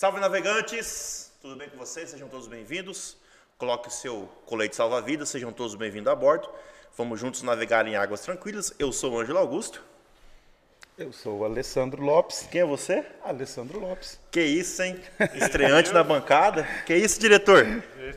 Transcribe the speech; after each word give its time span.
Salve 0.00 0.20
navegantes! 0.20 1.32
Tudo 1.42 1.56
bem 1.56 1.68
com 1.68 1.76
vocês? 1.76 2.10
Sejam 2.10 2.28
todos 2.28 2.46
bem-vindos. 2.46 3.16
Coloque 3.58 3.88
o 3.88 3.90
seu 3.90 4.28
colete 4.46 4.76
salva-vidas, 4.76 5.28
sejam 5.28 5.50
todos 5.52 5.74
bem-vindos 5.74 6.12
a 6.12 6.14
bordo. 6.14 6.48
Vamos 6.96 7.18
juntos 7.18 7.42
navegar 7.42 7.84
em 7.84 7.96
águas 7.96 8.20
tranquilas. 8.20 8.72
Eu 8.78 8.92
sou 8.92 9.14
o 9.14 9.18
Ângelo 9.18 9.40
Augusto. 9.40 9.82
Eu 10.96 11.12
sou 11.12 11.38
o 11.38 11.44
Alessandro 11.44 12.00
Lopes. 12.00 12.46
Quem 12.48 12.60
é 12.60 12.64
você? 12.64 13.04
Alessandro 13.24 13.80
Lopes. 13.80 14.20
Que 14.30 14.40
isso, 14.40 14.80
hein? 14.84 15.00
Estreante 15.34 15.92
na 15.92 16.04
bancada. 16.04 16.62
Que 16.86 16.94
isso, 16.94 17.18
diretor? 17.18 17.66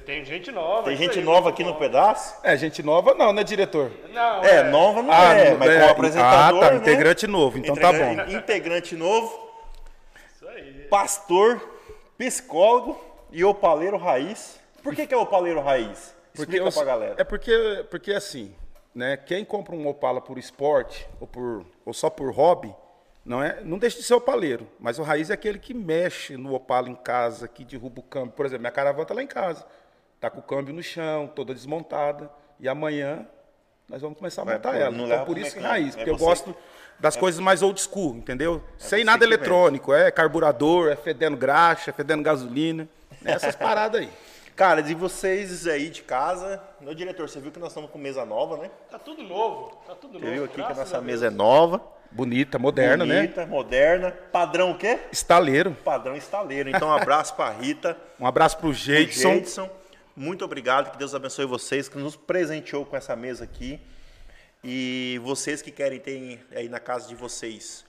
Tem 0.06 0.24
gente 0.24 0.52
nova. 0.52 0.84
Tem 0.84 0.96
gente 0.96 1.18
aí, 1.18 1.26
nova 1.26 1.50
aqui 1.50 1.64
no 1.64 1.74
bom. 1.74 1.80
pedaço? 1.80 2.36
É, 2.44 2.56
gente 2.58 2.84
nova 2.84 3.16
não, 3.16 3.34
né, 3.34 3.44
diretor? 3.44 3.92
Não, 4.14 4.44
É, 4.44 4.70
nova 4.70 5.02
não 5.02 5.12
é, 5.12 5.56
mas 5.56 5.72
é, 5.72 5.80
como 5.80 5.92
apresentador, 5.94 6.64
Ah, 6.64 6.68
tá, 6.68 6.72
né? 6.74 6.78
integrante 6.78 7.26
novo, 7.26 7.58
então 7.58 7.76
tá 7.76 7.92
bom. 7.92 8.12
Integra- 8.12 8.32
Integrante 8.34 8.96
novo. 8.96 9.51
Pastor, 10.92 11.62
psicólogo 12.18 13.00
e 13.32 13.46
opaleiro 13.46 13.96
raiz. 13.98 14.60
Por 14.84 14.94
que, 14.94 15.08
que 15.08 15.14
é 15.14 15.18
opaleiro 15.18 15.62
raiz? 15.62 16.14
Explica 16.34 16.66
eu- 16.66 16.72
pra 16.72 16.84
galera. 16.84 17.16
É 17.18 17.24
porque, 17.24 17.86
porque 17.90 18.12
assim, 18.14 18.54
né, 18.94 19.16
quem 19.16 19.46
compra 19.46 19.74
um 19.74 19.88
Opala 19.88 20.20
por 20.20 20.38
esporte 20.38 21.08
ou, 21.20 21.26
por, 21.26 21.66
ou 21.86 21.94
só 21.94 22.10
por 22.10 22.30
hobby, 22.34 22.76
não, 23.24 23.42
é, 23.42 23.62
não 23.64 23.78
deixa 23.78 23.98
de 24.00 24.04
ser 24.04 24.16
opaleiro. 24.16 24.68
Mas 24.80 25.00
o 25.00 25.04
raiz 25.04 25.30
é 25.30 25.34
aquele 25.34 25.60
que 25.60 25.74
mexe 25.74 26.36
no 26.36 26.54
Opala 26.54 26.90
em 26.90 26.96
casa, 26.96 27.48
que 27.48 27.64
derruba 27.64 28.02
o 28.02 28.04
câmbio. 28.04 28.32
Por 28.34 28.46
exemplo, 28.46 28.62
minha 28.64 28.72
caravana 28.72 29.06
tá 29.06 29.14
lá 29.14 29.24
em 29.24 29.28
casa. 29.28 29.66
Tá 30.20 30.30
com 30.30 30.40
o 30.40 30.44
câmbio 30.44 30.74
no 30.74 30.84
chão, 30.84 31.26
toda 31.28 31.54
desmontada. 31.54 32.30
E 32.60 32.68
amanhã 32.68 33.26
nós 33.88 34.02
vamos 34.02 34.18
começar 34.18 34.42
a 34.42 34.46
Vai, 34.46 34.56
montar 34.56 34.72
pô, 34.72 34.76
ela. 34.78 34.92
não 34.92 35.06
Então, 35.06 35.26
por 35.26 35.38
isso 35.38 35.56
que 35.56 35.62
raiz, 35.62 35.94
É 35.94 35.98
porque 35.98 36.10
eu 36.10 36.18
gosto 36.18 36.56
das 37.02 37.18
coisas 37.18 37.40
mais 37.42 37.62
old 37.62 37.82
school, 37.82 38.16
entendeu? 38.16 38.64
Sem 38.78 39.00
você 39.00 39.04
nada 39.04 39.26
eletrônico. 39.26 39.94
É 39.94 40.12
carburador, 40.12 40.90
é 40.92 40.96
fedendo 40.96 41.36
graxa, 41.36 41.90
é 41.90 41.94
fedendo 41.94 42.22
gasolina. 42.24 42.88
né, 43.22 43.32
Essas 43.34 43.56
paradas 43.56 44.02
aí. 44.02 44.10
Cara, 44.56 44.82
de 44.84 44.94
vocês 44.94 45.66
aí 45.66 45.90
de 45.90 46.04
casa, 46.04 46.62
meu 46.80 46.94
diretor, 46.94 47.28
você 47.28 47.40
viu 47.40 47.52
que 47.52 47.58
nós 47.60 47.70
estamos 47.70 47.90
com 47.90 47.98
mesa 47.98 48.24
nova, 48.26 48.58
né? 48.58 48.70
Tá 48.92 49.00
tudo 49.00 49.24
novo. 49.24 49.76
Tá 49.88 49.96
tudo 49.96 50.20
Você 50.20 50.26
novo. 50.26 50.34
viu 50.36 50.44
aqui 50.44 50.56
que 50.56 50.62
a 50.62 50.76
nossa 50.76 50.94
Deus. 50.98 51.04
mesa 51.06 51.28
é 51.28 51.30
nova, 51.32 51.82
Bonita, 52.12 52.60
moderna, 52.60 53.06
né? 53.06 53.22
bonita, 53.22 53.46
moderna. 53.48 54.12
Padrão 54.32 54.72
o 54.72 54.78
quê? 54.78 55.00
Estaleiro. 55.12 55.76
Padrão 55.84 56.16
estaleiro. 56.16 56.70
Então, 56.70 56.90
um 56.90 56.94
abraço 56.94 57.34
pra 57.34 57.50
Rita, 57.50 57.98
Um 58.20 58.28
abraço 58.28 58.58
pro 58.58 58.68
pro 58.68 58.74
Jeidson. 58.78 59.36
Jadson. 59.36 59.70
Muito 60.16 60.44
obrigado, 60.46 60.92
que 60.92 60.98
Deus 60.98 61.16
abençoe 61.16 61.46
vocês, 61.46 61.88
que 61.88 61.98
nos 61.98 62.16
presenteou 62.18 62.86
com 62.86 62.96
essa 62.98 63.16
mesa 63.16 63.46
aqui. 63.46 63.80
E 64.64 65.20
vocês 65.24 65.62
que 65.62 65.72
querem 65.72 66.00
ter 66.00 66.46
aí 66.56 66.70
na 66.70 66.80
casa 66.80 67.08
de 67.08 67.16
vocês 67.16 67.84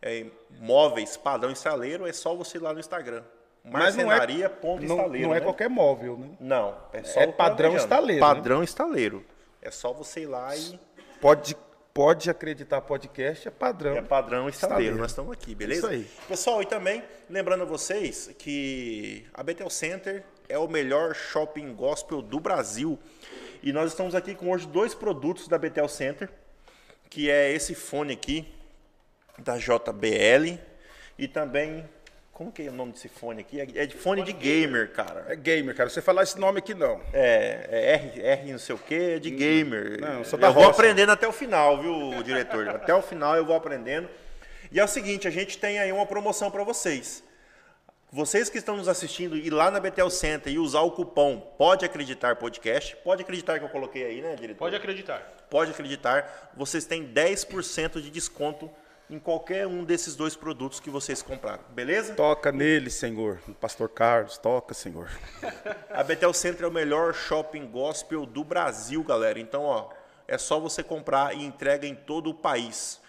é, 0.00 0.26
móveis 0.60 1.16
padrão 1.16 1.50
estaleiro, 1.50 2.06
é 2.06 2.12
só 2.12 2.34
você 2.34 2.58
ir 2.58 2.60
lá 2.60 2.72
no 2.72 2.80
Instagram. 2.80 3.22
Mas 3.64 3.94
não 3.94 4.04
é, 4.04 4.06
Marcenaria 4.06 4.52
não, 4.62 4.78
estaleiro. 4.78 5.28
não 5.28 5.34
é 5.34 5.38
né? 5.38 5.44
qualquer 5.44 5.68
móvel, 5.68 6.18
né? 6.18 6.30
Não, 6.40 6.76
é 6.92 7.02
só 7.04 7.20
É 7.20 7.26
padrão 7.28 7.76
estaleiro, 7.76 8.20
né? 8.20 8.34
Padrão 8.34 8.62
estaleiro. 8.62 9.24
É 9.60 9.70
só 9.70 9.92
você 9.92 10.22
ir 10.22 10.26
lá 10.26 10.56
e 10.56 10.78
Pode, 11.20 11.56
pode 11.94 12.28
acreditar, 12.28 12.80
podcast 12.80 13.46
é 13.46 13.50
padrão. 13.52 13.94
é 13.96 14.02
padrão 14.02 14.48
estaleiro. 14.48 14.50
Estaleiro. 14.50 14.98
Nós 14.98 15.12
estamos 15.12 15.32
aqui, 15.32 15.54
beleza? 15.54 15.80
Isso 15.80 15.88
aí. 15.88 16.10
Pessoal, 16.26 16.60
e 16.60 16.66
também 16.66 17.04
lembrando 17.30 17.62
a 17.62 17.64
vocês 17.64 18.34
que 18.36 19.24
a 19.32 19.40
Betel 19.44 19.70
Center 19.70 20.24
é 20.48 20.58
o 20.58 20.66
melhor 20.66 21.14
shopping 21.14 21.72
gospel 21.72 22.20
do 22.20 22.40
Brasil. 22.40 22.98
E 23.62 23.72
nós 23.72 23.92
estamos 23.92 24.14
aqui 24.16 24.34
com 24.34 24.50
hoje 24.50 24.66
dois 24.66 24.92
produtos 24.92 25.46
da 25.46 25.56
Betel 25.56 25.86
Center, 25.86 26.28
que 27.08 27.30
é 27.30 27.52
esse 27.52 27.76
fone 27.76 28.12
aqui 28.12 28.52
da 29.38 29.56
JBL 29.56 30.58
e 31.16 31.28
também 31.28 31.88
como 32.32 32.50
que 32.50 32.62
é 32.62 32.70
o 32.70 32.72
nome 32.72 32.90
desse 32.90 33.08
fone 33.08 33.42
aqui? 33.42 33.60
É 33.60 33.86
de 33.86 33.96
fone 33.96 34.22
de 34.24 34.32
gamer, 34.32 34.90
cara. 34.90 35.26
É 35.28 35.36
gamer, 35.36 35.76
cara. 35.76 35.88
Você 35.88 36.02
falar 36.02 36.24
esse 36.24 36.40
nome 36.40 36.58
aqui 36.58 36.74
não. 36.74 37.00
É, 37.12 37.68
é 37.70 37.92
R, 37.94 38.20
R 38.20 38.52
não 38.52 38.58
sei 38.58 38.74
o 38.74 38.78
que, 38.78 38.94
é 38.94 39.18
de 39.20 39.30
gamer. 39.30 40.00
Não, 40.00 40.24
sou 40.24 40.36
da 40.36 40.48
eu 40.48 40.52
vou 40.52 40.64
roça. 40.64 40.80
aprendendo 40.80 41.12
até 41.12 41.28
o 41.28 41.32
final, 41.32 41.80
viu, 41.80 42.20
diretor? 42.24 42.68
Até 42.68 42.92
o 42.92 43.00
final 43.00 43.36
eu 43.36 43.46
vou 43.46 43.54
aprendendo. 43.54 44.08
E 44.72 44.80
é 44.80 44.84
o 44.84 44.88
seguinte, 44.88 45.28
a 45.28 45.30
gente 45.30 45.56
tem 45.56 45.78
aí 45.78 45.92
uma 45.92 46.06
promoção 46.06 46.50
para 46.50 46.64
vocês. 46.64 47.22
Vocês 48.14 48.50
que 48.50 48.58
estão 48.58 48.76
nos 48.76 48.88
assistindo 48.88 49.38
ir 49.38 49.48
lá 49.48 49.70
na 49.70 49.80
Betel 49.80 50.10
Center 50.10 50.52
e 50.52 50.58
usar 50.58 50.82
o 50.82 50.90
cupom 50.90 51.40
Pode 51.56 51.86
Acreditar 51.86 52.36
Podcast, 52.36 52.94
pode 52.96 53.22
acreditar 53.22 53.58
que 53.58 53.64
eu 53.64 53.70
coloquei 53.70 54.04
aí, 54.04 54.20
né, 54.20 54.36
diretor? 54.36 54.58
Pode 54.58 54.76
acreditar. 54.76 55.20
Pode 55.48 55.70
acreditar, 55.70 56.52
vocês 56.54 56.84
têm 56.84 57.10
10% 57.10 58.02
de 58.02 58.10
desconto 58.10 58.70
em 59.08 59.18
qualquer 59.18 59.66
um 59.66 59.82
desses 59.82 60.14
dois 60.14 60.36
produtos 60.36 60.78
que 60.78 60.90
vocês 60.90 61.22
compraram, 61.22 61.64
beleza? 61.70 62.12
Toca 62.12 62.52
nele, 62.52 62.90
Senhor. 62.90 63.40
O 63.48 63.54
pastor 63.54 63.88
Carlos, 63.88 64.36
toca, 64.36 64.74
Senhor. 64.74 65.08
A 65.88 66.04
Betel 66.04 66.34
Center 66.34 66.64
é 66.64 66.68
o 66.68 66.70
melhor 66.70 67.14
shopping 67.14 67.66
gospel 67.66 68.26
do 68.26 68.44
Brasil, 68.44 69.02
galera. 69.02 69.40
Então, 69.40 69.62
ó, 69.62 69.88
é 70.28 70.36
só 70.36 70.60
você 70.60 70.82
comprar 70.82 71.34
e 71.34 71.42
entrega 71.42 71.86
em 71.86 71.94
todo 71.94 72.28
o 72.28 72.34
país. 72.34 73.00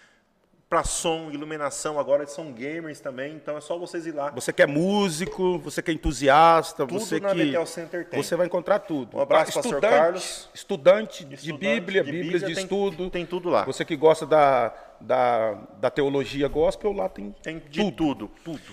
Para 0.74 0.82
som, 0.82 1.30
iluminação, 1.30 2.00
agora 2.00 2.26
são 2.26 2.50
gamers 2.50 2.98
também, 2.98 3.34
então 3.36 3.56
é 3.56 3.60
só 3.60 3.78
vocês 3.78 4.06
ir 4.06 4.10
lá. 4.12 4.30
Você 4.30 4.52
que 4.52 4.60
é 4.60 4.66
músico, 4.66 5.56
você 5.60 5.80
que 5.80 5.92
é 5.92 5.94
entusiasta, 5.94 6.84
Tudo 6.84 6.98
você 6.98 7.20
na 7.20 7.30
que 7.30 7.44
Betel 7.44 7.64
Center 7.64 8.04
tem. 8.08 8.20
você 8.20 8.34
vai 8.34 8.46
encontrar 8.46 8.80
tudo. 8.80 9.16
Um 9.16 9.20
abraço, 9.20 9.52
pastor 9.52 9.74
Estudante, 9.74 9.92
Carlos. 9.94 10.48
Estudante 10.52 11.24
de 11.24 11.34
Estudante 11.36 11.58
Bíblia, 11.60 12.02
de 12.02 12.10
Bíblias 12.10 12.40
de 12.40 12.46
Bíblia, 12.48 12.54
tem- 12.56 12.64
estudo. 12.64 13.08
tem 13.08 13.24
tudo 13.24 13.50
lá. 13.50 13.62
Você 13.64 13.84
que 13.84 13.94
gosta 13.94 14.26
da, 14.26 14.74
da, 15.04 15.52
da 15.78 15.90
teologia 15.90 16.48
gospel, 16.48 16.92
lá 16.92 17.08
tem, 17.08 17.34
Tem 17.42 17.58
de 17.58 17.92
tudo. 17.92 18.30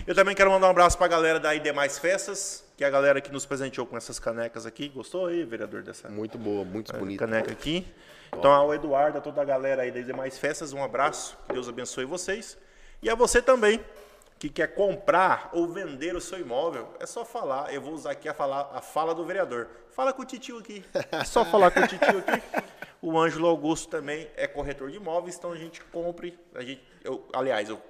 Eu 0.07 0.15
também 0.15 0.33
quero 0.35 0.49
mandar 0.49 0.67
um 0.67 0.71
abraço 0.71 0.97
para 0.97 1.05
a 1.07 1.09
galera 1.09 1.39
da 1.39 1.53
ID 1.53 1.73
Mais 1.73 1.99
Festas, 1.99 2.63
que 2.77 2.83
é 2.83 2.87
a 2.87 2.89
galera 2.89 3.19
que 3.21 3.31
nos 3.31 3.45
presenteou 3.45 3.85
com 3.85 3.97
essas 3.97 4.19
canecas 4.19 4.65
aqui. 4.65 4.89
Gostou 4.89 5.27
aí, 5.27 5.43
vereador, 5.43 5.83
dessa 5.83 6.09
Muito 6.09 6.37
boa, 6.37 6.63
muito 6.63 6.93
bonita. 6.97 7.25
caneca 7.25 7.51
aqui? 7.51 7.85
Então, 8.33 8.51
ao 8.51 8.73
Eduardo, 8.73 9.17
a 9.17 9.21
toda 9.21 9.41
a 9.41 9.45
galera 9.45 9.81
aí 9.81 9.91
das 9.91 10.05
demais 10.05 10.37
festas, 10.37 10.71
um 10.71 10.81
abraço. 10.83 11.37
Que 11.47 11.53
Deus 11.53 11.67
abençoe 11.67 12.05
vocês. 12.05 12.57
E 13.03 13.09
a 13.09 13.15
você 13.15 13.41
também, 13.41 13.83
que 14.41 14.49
quer 14.49 14.73
comprar 14.73 15.51
ou 15.53 15.67
vender 15.67 16.15
o 16.15 16.19
seu 16.19 16.39
imóvel, 16.39 16.91
é 16.99 17.05
só 17.05 17.23
falar. 17.23 17.71
Eu 17.71 17.79
vou 17.79 17.93
usar 17.93 18.09
aqui 18.09 18.27
a, 18.27 18.33
falar, 18.33 18.71
a 18.73 18.81
fala 18.81 19.13
do 19.13 19.23
vereador. 19.23 19.67
Fala 19.91 20.11
com 20.11 20.23
o 20.23 20.25
titio 20.25 20.57
aqui. 20.57 20.83
É 21.11 21.23
só 21.23 21.45
falar 21.45 21.69
com 21.69 21.79
o 21.79 21.87
titio 21.87 22.17
aqui. 22.17 22.41
O 23.03 23.19
Ângelo 23.19 23.47
Augusto 23.47 23.89
também 23.89 24.29
é 24.35 24.45
corretor 24.45 24.91
de 24.91 24.97
imóveis, 24.97 25.35
então 25.35 25.51
a 25.51 25.55
gente 25.55 25.81
compre. 25.85 26.37
A 26.53 26.61
gente, 26.61 26.83
eu, 27.03 27.27
aliás, 27.33 27.67
eu 27.67 27.81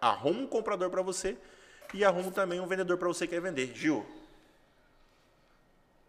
arrumo 0.00 0.44
um 0.44 0.46
comprador 0.46 0.88
para 0.88 1.02
você 1.02 1.36
e 1.92 2.02
arrumo 2.02 2.30
também 2.30 2.58
um 2.58 2.66
vendedor 2.66 2.96
para 2.96 3.06
você 3.06 3.26
que 3.26 3.34
quer 3.34 3.42
vender. 3.42 3.70
Gil, 3.74 4.06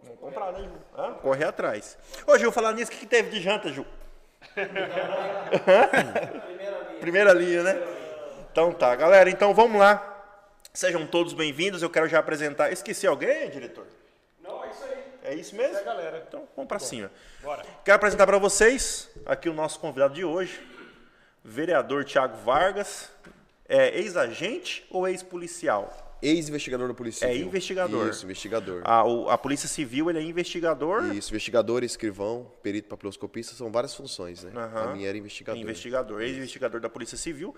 Vamos 0.01 0.17
comprar, 0.17 0.53
né, 0.53 0.61
Gil? 0.61 0.71
Hã? 0.97 1.13
Corre 1.15 1.43
atrás. 1.43 1.97
Ô, 2.25 2.37
Gil, 2.37 2.53
falar 2.53 2.71
nisso, 2.71 2.89
o 2.89 2.93
que, 2.93 3.01
que 3.01 3.05
teve 3.05 3.31
de 3.31 3.41
janta, 3.41 3.67
Gil? 3.67 3.85
Primeira 7.01 7.33
linha, 7.33 7.63
né? 7.63 7.96
Então 8.57 8.71
tá, 8.71 8.95
galera, 8.95 9.29
então 9.29 9.53
vamos 9.53 9.77
lá. 9.79 10.33
Sejam 10.73 11.05
todos 11.05 11.31
bem-vindos. 11.33 11.83
Eu 11.83 11.91
quero 11.91 12.07
já 12.07 12.17
apresentar. 12.17 12.71
Esqueci 12.71 13.05
alguém, 13.05 13.51
diretor? 13.51 13.85
Não, 14.41 14.63
é 14.65 14.69
isso 14.71 14.83
aí. 14.83 15.03
É 15.25 15.35
isso 15.35 15.55
mesmo? 15.55 15.77
É 15.77 15.83
galera. 15.83 16.25
Então 16.27 16.41
vamos 16.55 16.67
pra 16.67 16.79
cima. 16.79 17.11
Bora. 17.43 17.63
Quero 17.85 17.95
apresentar 17.97 18.25
para 18.25 18.39
vocês 18.39 19.11
aqui 19.27 19.47
o 19.47 19.53
nosso 19.53 19.79
convidado 19.79 20.15
de 20.15 20.25
hoje, 20.25 20.59
vereador 21.45 22.03
Tiago 22.03 22.35
Vargas. 22.37 23.11
É 23.69 23.95
ex-agente 23.99 24.83
ou 24.89 25.07
ex-policial? 25.07 26.17
Ex-investigador 26.19 26.87
da 26.87 26.95
Polícia 26.95 27.27
É 27.27 27.33
Civil. 27.33 27.45
investigador. 27.49 28.09
Isso, 28.09 28.25
investigador. 28.25 28.81
A, 28.85 29.03
o- 29.03 29.29
a 29.29 29.37
Polícia 29.37 29.67
Civil, 29.69 30.09
ele 30.09 30.17
é 30.17 30.23
investigador. 30.23 31.13
Isso, 31.13 31.29
investigador, 31.29 31.83
escrivão, 31.83 32.51
perito 32.63 32.89
papiloscopista, 32.89 33.53
são 33.53 33.71
várias 33.71 33.93
funções, 33.93 34.43
né? 34.43 34.51
Aham. 34.55 34.81
A 34.81 34.87
minha 34.95 35.07
era 35.09 35.15
investigador. 35.15 35.61
Investigador, 35.61 36.21
ex-investigador 36.23 36.81
da 36.81 36.89
Polícia 36.89 37.19
Civil. 37.19 37.55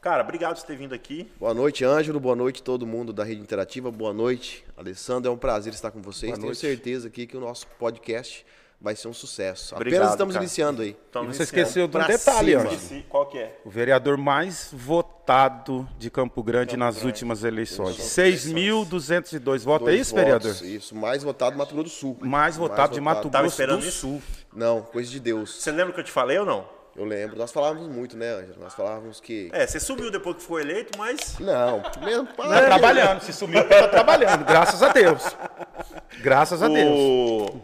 Cara, 0.00 0.22
obrigado 0.22 0.56
por 0.58 0.64
ter 0.66 0.76
vindo 0.76 0.94
aqui. 0.94 1.30
Boa 1.38 1.52
noite, 1.52 1.84
Ângelo. 1.84 2.18
Boa 2.18 2.34
noite, 2.34 2.62
todo 2.62 2.86
mundo 2.86 3.12
da 3.12 3.22
Rede 3.22 3.42
Interativa. 3.42 3.90
Boa 3.90 4.14
noite, 4.14 4.64
Alessandro. 4.76 5.30
É 5.30 5.34
um 5.34 5.36
prazer 5.36 5.74
estar 5.74 5.90
com 5.90 6.00
vocês. 6.00 6.38
Tenho 6.38 6.54
certeza 6.54 7.08
aqui 7.08 7.26
que 7.26 7.36
o 7.36 7.40
nosso 7.40 7.66
podcast 7.78 8.46
vai 8.80 8.96
ser 8.96 9.08
um 9.08 9.12
sucesso. 9.12 9.74
Obrigado, 9.74 9.98
Apenas 10.00 10.14
estamos 10.14 10.32
cara. 10.34 10.42
iniciando 10.44 10.80
aí. 10.80 10.96
Então, 11.10 11.24
E 11.24 11.26
você 11.26 11.42
iniciando. 11.42 11.42
esqueceu 11.60 11.86
de 11.86 11.96
um 11.98 12.06
detalhe. 12.06 12.52
Esqueci. 12.54 13.04
Qual 13.10 13.26
que 13.26 13.36
é? 13.36 13.60
O 13.62 13.68
vereador 13.68 14.16
mais 14.16 14.70
votado 14.72 15.86
de 15.98 16.08
Campo 16.10 16.42
Grande 16.42 16.78
nas 16.78 16.94
Grande. 16.94 17.06
últimas 17.08 17.44
eleições. 17.44 17.90
Últimas 17.90 18.08
6.202 18.08 19.64
votos. 19.64 19.86
É 19.86 19.90
Dois 19.90 20.00
isso, 20.00 20.10
votos, 20.16 20.24
vereador? 20.24 20.64
Isso, 20.64 20.94
mais 20.96 21.22
votado 21.22 21.58
Mato 21.58 21.74
Grosso 21.74 21.90
do 21.90 21.90
Sul. 21.90 22.16
Mais 22.22 22.56
votado 22.56 22.94
de 22.94 23.02
Mato 23.02 23.28
Tava 23.28 23.42
Grosso 23.42 23.52
esperando 23.54 23.82
do 23.82 23.86
isso? 23.86 23.98
Sul. 23.98 24.22
Não, 24.50 24.80
coisa 24.80 25.10
de 25.10 25.20
Deus. 25.20 25.56
Você 25.62 25.70
lembra 25.70 25.92
que 25.92 26.00
eu 26.00 26.04
te 26.04 26.10
falei 26.10 26.38
ou 26.38 26.46
não? 26.46 26.79
Eu 26.96 27.04
lembro. 27.04 27.36
Nós 27.36 27.52
falávamos 27.52 27.88
muito, 27.88 28.16
né, 28.16 28.28
Ângelo? 28.30 28.60
Nós 28.60 28.74
falávamos 28.74 29.20
que. 29.20 29.48
É, 29.52 29.66
você 29.66 29.78
sumiu 29.78 30.10
depois 30.10 30.36
que 30.36 30.42
foi 30.42 30.62
eleito, 30.62 30.98
mas. 30.98 31.38
Não, 31.38 31.82
mesmo. 32.04 32.26
Tá 32.34 32.64
trabalhando, 32.64 33.20
se 33.22 33.32
sumiu 33.32 33.60
porque 33.62 33.74
tá 33.76 33.88
trabalhando, 33.88 34.44
graças 34.44 34.82
a 34.82 34.88
Deus. 34.92 35.22
Graças 36.20 36.62
a 36.62 36.68
Deus. 36.68 36.90
O. 36.90 37.60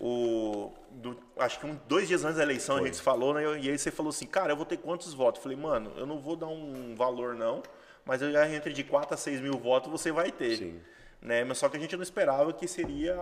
O. 0.00 0.72
do- 0.92 1.18
acho 1.38 1.58
que 1.60 1.66
um, 1.66 1.78
dois 1.86 2.08
dias 2.08 2.24
antes 2.24 2.36
da 2.36 2.42
eleição 2.42 2.76
a 2.78 2.82
gente 2.84 2.96
se 2.96 3.02
falou, 3.02 3.34
né? 3.34 3.42
E 3.60 3.68
aí 3.70 3.78
você 3.78 3.90
falou 3.90 4.10
assim, 4.10 4.26
cara, 4.26 4.52
eu 4.52 4.56
vou 4.56 4.64
ter 4.66 4.76
quantos 4.78 5.12
votos? 5.14 5.38
Eu 5.38 5.42
falei, 5.42 5.56
mano, 5.58 5.92
eu 5.96 6.06
não 6.06 6.18
vou 6.18 6.36
dar 6.36 6.46
um 6.48 6.94
valor, 6.96 7.34
não. 7.34 7.62
mas 8.04 8.22
eu 8.22 8.32
já 8.32 8.48
entre 8.48 8.72
de 8.72 8.82
4 8.84 9.14
a 9.14 9.16
6 9.16 9.40
mil 9.40 9.52
votos 9.58 9.90
você 9.90 10.10
vai 10.10 10.30
ter. 10.32 10.56
Sim. 10.56 10.80
Né? 11.20 11.44
Mas 11.44 11.58
só 11.58 11.68
que 11.68 11.76
a 11.76 11.80
gente 11.80 11.96
não 11.96 12.02
esperava 12.02 12.52
que 12.52 12.66
seria. 12.68 13.16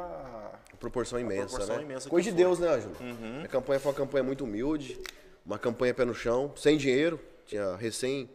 Proporção 0.79 1.19
imensa, 1.19 1.49
proporção 1.49 1.77
né? 1.77 1.83
imensa 1.83 2.09
Coisa 2.09 2.25
de. 2.25 2.31
Uhum. 2.31 2.37
Deus, 2.37 2.59
né, 2.59 2.69
Ângelo? 2.69 2.95
A 3.45 3.49
campanha 3.49 3.81
foi 3.81 3.91
uma 3.91 3.97
campanha 3.97 4.23
muito 4.23 4.45
humilde, 4.45 5.01
uma 5.45 5.59
campanha 5.59 5.95
pé 5.95 6.05
no 6.05 6.15
chão, 6.15 6.53
sem 6.57 6.77
dinheiro, 6.77 7.19
tinha 7.47 7.77
recém 7.77 8.29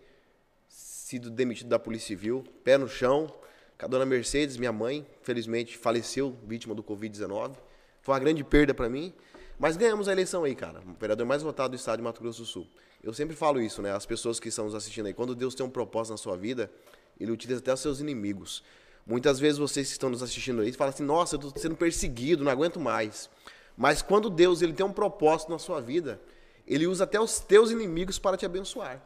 sido 1.12 1.30
demitido 1.30 1.68
da 1.68 1.78
Polícia 1.78 2.08
Civil, 2.08 2.44
pé 2.64 2.78
no 2.78 2.88
chão. 2.88 3.32
A 3.78 3.88
dona 3.88 4.06
Mercedes, 4.06 4.58
minha 4.58 4.72
mãe, 4.72 5.06
felizmente 5.24 5.76
faleceu 5.76 6.38
vítima 6.46 6.76
do 6.76 6.84
Covid-19. 6.84 7.56
Foi 8.02 8.14
uma 8.14 8.20
grande 8.20 8.44
perda 8.44 8.76
para 8.76 8.88
mim, 8.88 9.12
mas 9.58 9.76
ganhamos 9.76 10.08
a 10.08 10.12
eleição 10.12 10.44
aí, 10.44 10.56
cara. 10.56 10.82
O 10.82 11.00
vereador 11.00 11.26
mais 11.26 11.42
votado 11.42 11.72
do 11.72 11.76
estado 11.76 11.98
de 11.98 12.04
Mato 12.04 12.22
Grosso 12.22 12.42
do 12.42 12.46
Sul. 12.46 12.68
Eu 13.04 13.12
sempre 13.12 13.36
falo 13.36 13.60
isso, 13.60 13.82
né? 13.82 13.92
As 13.92 14.06
pessoas 14.06 14.40
que 14.40 14.50
estão 14.50 14.66
nos 14.66 14.76
assistindo 14.76 15.08
aí, 15.08 15.14
quando 15.14 15.34
Deus 15.34 15.56
tem 15.56 15.66
um 15.66 15.70
propósito 15.70 16.12
na 16.12 16.18
sua 16.18 16.38
vida, 16.38 16.72
ele 17.20 17.32
utiliza 17.32 17.60
até 17.60 17.74
os 17.74 17.80
seus 17.80 18.00
inimigos. 18.00 18.64
Muitas 19.06 19.40
vezes 19.40 19.58
vocês 19.58 19.88
que 19.88 19.94
estão 19.94 20.10
nos 20.10 20.22
assistindo 20.24 20.62
aí 20.62 20.72
falam 20.74 20.94
assim: 20.94 21.04
"Nossa, 21.04 21.36
eu 21.36 21.40
estou 21.40 21.62
sendo 21.62 21.76
perseguido, 21.76 22.44
não 22.44 22.52
aguento 22.52 22.80
mais". 22.80 23.30
Mas 23.78 24.02
quando 24.02 24.30
Deus 24.30 24.62
ele 24.62 24.74
tem 24.74 24.86
um 24.86 24.94
propósito 24.94 25.52
na 25.52 25.58
sua 25.58 25.82
vida, 25.82 26.22
ele 26.68 26.88
usa 26.88 27.04
até 27.04 27.20
os 27.20 27.40
teus 27.40 27.72
inimigos 27.72 28.20
para 28.20 28.38
te 28.38 28.46
abençoar. 28.46 29.02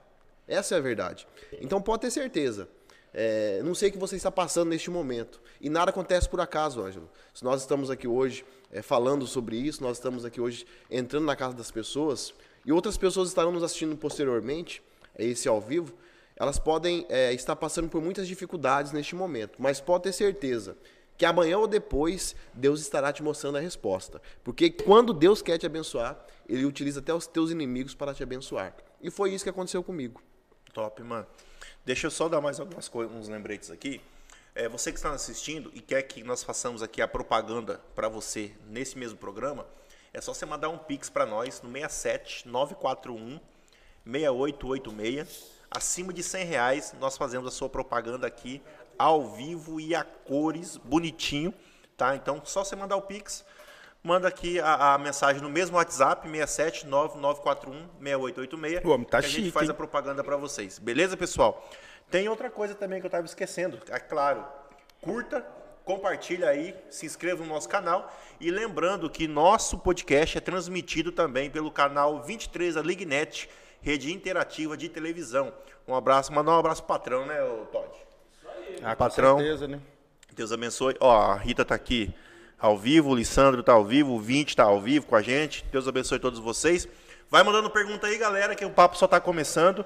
Essa 0.48 0.76
é 0.76 0.78
a 0.78 0.82
verdade. 0.82 1.28
Então 1.62 1.82
pode 1.82 2.02
ter 2.02 2.12
certeza. 2.12 2.68
É, 3.18 3.62
não 3.64 3.74
sei 3.74 3.88
o 3.88 3.92
que 3.94 3.98
você 3.98 4.18
está 4.18 4.30
passando 4.30 4.70
neste 4.70 4.90
momento. 4.90 5.42
E 5.62 5.70
nada 5.70 5.90
acontece 5.90 6.28
por 6.28 6.42
acaso, 6.42 6.82
Ângelo. 6.82 7.10
Se 7.34 7.44
nós 7.46 7.62
estamos 7.62 7.90
aqui 7.90 8.08
hoje 8.08 8.46
é, 8.72 8.82
falando 8.82 9.26
sobre 9.26 9.56
isso, 9.56 9.82
nós 9.82 9.98
estamos 9.98 10.26
aqui 10.26 10.42
hoje 10.42 10.68
entrando 10.92 11.26
na 11.26 11.36
casa 11.36 11.56
das 11.56 11.72
pessoas, 11.72 12.34
e 12.66 12.74
outras 12.74 12.98
pessoas 12.98 13.30
estarão 13.30 13.54
nos 13.54 13.64
assistindo 13.64 13.96
posteriormente, 13.96 14.84
esse 15.18 15.48
ao 15.48 15.62
vivo, 15.62 15.94
elas 16.36 16.60
podem 16.60 17.06
é, 17.10 17.34
estar 17.34 17.56
passando 17.56 17.90
por 17.90 18.02
muitas 18.02 18.28
dificuldades 18.28 18.92
neste 18.92 19.16
momento. 19.16 19.56
Mas 19.60 19.80
pode 19.80 20.04
ter 20.04 20.12
certeza 20.12 20.78
que 21.18 21.26
amanhã 21.26 21.58
ou 21.58 21.68
depois 21.68 22.36
Deus 22.54 22.82
estará 22.82 23.12
te 23.14 23.24
mostrando 23.24 23.58
a 23.58 23.62
resposta. 23.62 24.22
Porque 24.44 24.70
quando 24.70 25.14
Deus 25.14 25.42
quer 25.42 25.58
te 25.58 25.66
abençoar, 25.66 26.26
Ele 26.48 26.66
utiliza 26.66 27.00
até 27.00 27.14
os 27.14 27.26
teus 27.26 27.52
inimigos 27.52 27.96
para 27.96 28.14
te 28.14 28.22
abençoar. 28.22 28.76
E 29.02 29.10
foi 29.10 29.34
isso 29.34 29.44
que 29.44 29.50
aconteceu 29.50 29.84
comigo. 29.84 30.22
Top, 30.74 31.02
mano. 31.04 31.26
Deixa 31.86 32.08
eu 32.08 32.12
só 32.12 32.28
dar 32.28 32.42
mais 32.42 32.60
algumas 32.60 32.90
coisas, 32.90 33.16
uns 33.16 33.30
lembretes 33.30 33.72
aqui. 33.72 34.02
É, 34.54 34.68
você 34.68 34.92
que 34.92 34.98
está 34.98 35.12
assistindo 35.12 35.72
e 35.74 35.82
quer 35.82 36.02
que 36.04 36.24
nós 36.24 36.44
façamos 36.44 36.82
aqui 36.82 37.02
a 37.02 37.08
propaganda 37.08 37.80
para 37.94 38.10
você 38.10 38.52
nesse 38.68 38.98
mesmo 38.98 39.18
programa, 39.18 39.66
é 40.14 40.22
só 40.22 40.34
você 40.34 40.46
mandar 40.46 40.70
um 40.70 40.78
pix 40.78 41.10
para 41.10 41.26
nós 41.26 41.62
no 41.62 41.70
67 41.72 42.48
941 42.48 43.40
6886. 44.06 45.56
Acima 45.76 46.14
de 46.14 46.24
100 46.24 46.46
reais, 46.46 46.96
nós 47.00 47.18
fazemos 47.18 47.48
a 47.48 47.52
sua 47.52 47.70
propaganda 47.70 48.26
aqui 48.26 48.62
ao 48.98 49.30
vivo 49.30 49.80
e 49.80 49.94
a 49.94 50.04
cores, 50.04 50.78
bonitinho, 50.78 51.54
tá? 51.98 52.16
Então, 52.16 52.42
só 52.46 52.64
você 52.64 52.76
mandar 52.76 52.96
o 52.96 53.02
pix, 53.02 53.44
manda 54.02 54.28
aqui 54.28 54.60
a, 54.60 54.94
a 54.94 54.98
mensagem 54.98 55.42
no 55.42 55.50
mesmo 55.50 55.76
WhatsApp, 55.78 56.28
67 56.30 56.86
9941 56.88 57.90
6886. 58.02 58.86
O 58.86 58.90
homem 58.90 59.06
tá 59.06 59.20
que 59.20 59.26
a 59.26 59.30
gente 59.30 59.42
chique, 59.44 59.52
faz 59.52 59.66
hein? 59.66 59.72
a 59.72 59.74
propaganda 59.74 60.24
para 60.24 60.38
vocês. 60.38 60.80
Beleza, 60.80 61.18
pessoal? 61.18 61.68
Tem 62.10 62.30
outra 62.30 62.50
coisa 62.50 62.74
também 62.74 63.00
que 63.00 63.06
eu 63.06 63.10
estava 63.10 63.26
esquecendo. 63.26 63.80
É 63.90 64.00
claro, 64.00 64.46
curta, 65.02 65.46
compartilha 65.84 66.50
aí, 66.50 66.76
se 66.90 67.06
inscreva 67.06 67.44
no 67.44 67.50
nosso 67.50 67.68
canal. 67.68 68.12
E 68.40 68.50
lembrando 68.52 69.10
que 69.10 69.28
nosso 69.28 69.78
podcast 69.80 70.38
é 70.38 70.42
transmitido 70.42 71.12
também 71.12 71.50
pelo 71.50 71.72
canal 71.72 72.22
23 72.24 72.76
da 72.76 72.82
Lignet, 72.82 73.50
rede 73.86 74.12
interativa 74.12 74.76
de 74.76 74.90
televisão. 74.90 75.54
Um 75.88 75.94
abraço, 75.94 76.34
mandar 76.34 76.54
um 76.54 76.60
abraço 76.60 76.82
pro 76.82 76.96
patrão, 76.96 77.24
né, 77.28 77.38
Todd? 77.72 77.88
Ah, 78.84 78.96
Patrão. 78.96 79.36
Com 79.36 79.42
certeza, 79.42 79.68
né? 79.68 79.80
Deus 80.34 80.52
abençoe. 80.52 80.96
Ó, 81.00 81.16
a 81.16 81.36
Rita 81.36 81.64
tá 81.64 81.76
aqui 81.76 82.12
ao 82.60 82.76
vivo, 82.76 83.12
o 83.12 83.16
Lissandro 83.16 83.62
tá 83.62 83.74
ao 83.74 83.86
vivo, 83.86 84.14
o 84.14 84.20
Vinte 84.20 84.56
tá 84.56 84.64
ao 84.64 84.82
vivo 84.82 85.06
com 85.06 85.16
a 85.16 85.22
gente. 85.22 85.64
Deus 85.72 85.88
abençoe 85.88 86.18
todos 86.18 86.40
vocês. 86.40 86.88
Vai 87.30 87.44
mandando 87.44 87.70
pergunta 87.70 88.08
aí, 88.08 88.18
galera, 88.18 88.56
que 88.56 88.66
o 88.66 88.72
papo 88.72 88.98
só 88.98 89.08
tá 89.08 89.20
começando. 89.20 89.86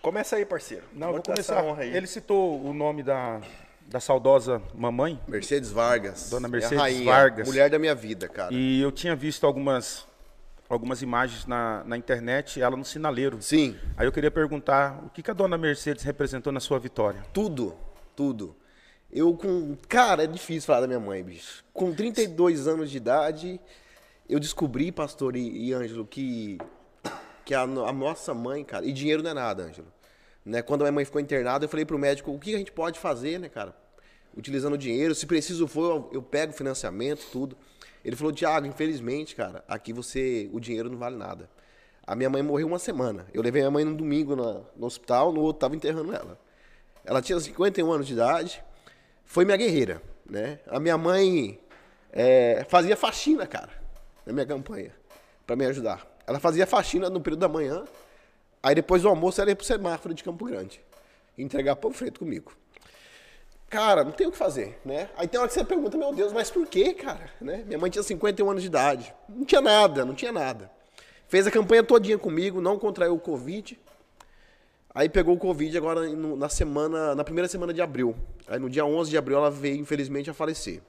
Começa 0.00 0.36
aí, 0.36 0.46
parceiro. 0.46 0.84
Não, 0.94 1.08
eu 1.08 1.12
vou 1.14 1.22
começar. 1.22 1.62
honra 1.62 1.82
aí. 1.82 1.94
Ele 1.94 2.06
citou 2.06 2.64
o 2.64 2.72
nome 2.72 3.02
da, 3.02 3.42
da 3.86 4.00
saudosa 4.00 4.62
mamãe. 4.74 5.20
Mercedes 5.28 5.70
Vargas. 5.70 6.30
Dona 6.30 6.46
É 6.46 6.48
a 6.48 6.50
Mercedes 6.50 6.78
rainha, 6.78 7.04
Vargas. 7.04 7.46
Mulher 7.46 7.68
da 7.68 7.78
minha 7.78 7.94
vida, 7.94 8.28
cara. 8.28 8.48
E 8.54 8.80
eu 8.80 8.90
tinha 8.90 9.14
visto 9.14 9.46
algumas, 9.46 10.06
algumas 10.68 11.02
imagens 11.02 11.46
na, 11.46 11.82
na 11.84 11.96
internet, 11.96 12.60
ela 12.60 12.76
no 12.76 12.84
sinaleiro. 12.84 13.40
Sim, 13.40 13.76
Aí 13.96 14.06
eu 14.06 14.12
queria 14.12 14.30
perguntar, 14.30 15.02
o 15.04 15.10
que, 15.10 15.22
que 15.22 15.30
a 15.30 15.34
dona 15.34 15.56
Mercedes 15.56 16.04
representou 16.04 16.52
na 16.52 16.60
sua 16.60 16.78
vitória? 16.78 17.22
tudo, 17.32 17.74
tudo. 18.14 18.54
Eu 19.10 19.34
com. 19.34 19.74
Cara, 19.88 20.24
é 20.24 20.26
difícil 20.26 20.66
falar 20.66 20.82
da 20.82 20.86
minha 20.86 21.00
mãe, 21.00 21.22
bicho. 21.22 21.64
Com 21.72 21.94
32 21.94 22.68
anos 22.68 22.90
de 22.90 22.98
idade, 22.98 23.58
eu 24.28 24.38
descobri, 24.38 24.92
pastor 24.92 25.34
e, 25.34 25.68
e 25.68 25.72
Ângelo, 25.72 26.06
que, 26.06 26.58
que 27.44 27.54
a, 27.54 27.62
a 27.62 27.92
nossa 27.92 28.34
mãe, 28.34 28.62
cara. 28.62 28.84
E 28.84 28.92
dinheiro 28.92 29.22
não 29.22 29.30
é 29.30 29.34
nada, 29.34 29.62
Ângelo. 29.62 29.88
Né? 30.44 30.60
Quando 30.60 30.82
a 30.82 30.84
minha 30.84 30.92
mãe 30.92 31.04
ficou 31.06 31.20
internada, 31.20 31.64
eu 31.64 31.68
falei 31.68 31.86
pro 31.86 31.98
médico 31.98 32.30
o 32.30 32.38
que 32.38 32.54
a 32.54 32.58
gente 32.58 32.72
pode 32.72 32.98
fazer, 32.98 33.38
né, 33.38 33.48
cara? 33.48 33.74
Utilizando 34.36 34.76
dinheiro. 34.76 35.14
Se 35.14 35.26
preciso 35.26 35.66
for, 35.66 35.90
eu, 35.90 36.10
eu 36.14 36.22
pego 36.22 36.52
financiamento, 36.52 37.26
tudo. 37.32 37.56
Ele 38.08 38.16
falou, 38.16 38.32
Tiago, 38.32 38.66
infelizmente, 38.66 39.36
cara, 39.36 39.62
aqui 39.68 39.92
você. 39.92 40.48
O 40.50 40.58
dinheiro 40.58 40.88
não 40.88 40.96
vale 40.96 41.14
nada. 41.14 41.46
A 42.06 42.14
minha 42.14 42.30
mãe 42.30 42.42
morreu 42.42 42.66
uma 42.66 42.78
semana. 42.78 43.26
Eu 43.34 43.42
levei 43.42 43.60
minha 43.60 43.70
mãe 43.70 43.84
no 43.84 43.94
domingo 43.94 44.34
na- 44.34 44.62
no 44.74 44.86
hospital, 44.86 45.30
no 45.30 45.42
outro 45.42 45.60
tava 45.60 45.76
enterrando 45.76 46.14
ela. 46.14 46.40
Ela 47.04 47.20
tinha 47.20 47.38
51 47.38 47.92
anos 47.92 48.06
de 48.06 48.14
idade, 48.14 48.64
foi 49.26 49.44
minha 49.44 49.58
guerreira, 49.58 50.00
né? 50.24 50.58
A 50.68 50.80
minha 50.80 50.96
mãe 50.96 51.60
é, 52.10 52.64
fazia 52.70 52.96
faxina, 52.96 53.46
cara, 53.46 53.68
na 54.24 54.32
minha 54.32 54.46
campanha, 54.46 54.94
para 55.46 55.54
me 55.54 55.66
ajudar. 55.66 56.06
Ela 56.26 56.40
fazia 56.40 56.66
faxina 56.66 57.10
no 57.10 57.20
período 57.20 57.40
da 57.40 57.48
manhã, 57.48 57.84
aí 58.62 58.74
depois 58.74 59.02
do 59.02 59.08
almoço 59.10 59.38
ela 59.42 59.50
ia 59.50 59.56
pro 59.56 59.66
semáforo 59.66 60.14
de 60.14 60.24
Campo 60.24 60.46
Grande, 60.46 60.80
entregar 61.36 61.76
pão 61.76 61.92
frito 61.92 62.20
comigo. 62.20 62.52
Cara, 63.68 64.02
não 64.02 64.12
tem 64.12 64.26
o 64.26 64.32
que 64.32 64.38
fazer, 64.38 64.78
né? 64.84 65.10
Aí 65.16 65.28
tem 65.28 65.38
hora 65.38 65.48
que 65.48 65.54
você 65.54 65.64
pergunta, 65.64 65.96
meu 65.96 66.12
Deus, 66.14 66.32
mas 66.32 66.50
por 66.50 66.66
quê, 66.66 66.94
cara? 66.94 67.30
Né? 67.40 67.64
Minha 67.66 67.78
mãe 67.78 67.90
tinha 67.90 68.02
51 68.02 68.50
anos 68.50 68.62
de 68.62 68.68
idade, 68.68 69.14
não 69.28 69.44
tinha 69.44 69.60
nada, 69.60 70.04
não 70.04 70.14
tinha 70.14 70.32
nada. 70.32 70.70
Fez 71.28 71.46
a 71.46 71.50
campanha 71.50 71.82
todinha 71.82 72.16
comigo, 72.16 72.60
não 72.60 72.78
contraiu 72.78 73.14
o 73.14 73.20
Covid, 73.20 73.78
Aí 74.98 75.08
pegou 75.08 75.36
o 75.36 75.38
Covid 75.38 75.78
agora 75.78 76.08
na 76.08 76.48
semana, 76.48 77.14
na 77.14 77.22
primeira 77.22 77.46
semana 77.46 77.72
de 77.72 77.80
abril. 77.80 78.16
Aí 78.48 78.58
no 78.58 78.68
dia 78.68 78.84
11 78.84 79.08
de 79.08 79.16
abril 79.16 79.36
ela 79.36 79.48
veio, 79.48 79.76
infelizmente, 79.76 80.28
a 80.28 80.34
falecer. 80.34 80.80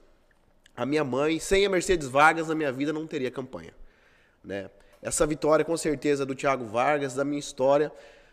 A 0.75 0.83
minha 0.83 1.03
mãe, 1.03 1.39
sem 1.39 1.63
a 1.63 1.69
Mercedes 1.69 2.07
Vargas 2.07 2.47
na 2.47 2.55
minha 2.55 2.71
vida, 2.71 2.91
não 2.91 3.05
teria 3.05 3.29
campanha. 3.29 3.71
Né? 4.43 4.67
Essa 4.99 5.27
vitória, 5.27 5.63
com 5.63 5.77
certeza, 5.77 6.25
do 6.25 6.33
Thiago 6.33 6.65
Vargas, 6.65 7.13
da 7.13 7.23
minha 7.23 7.39
história, 7.39 7.91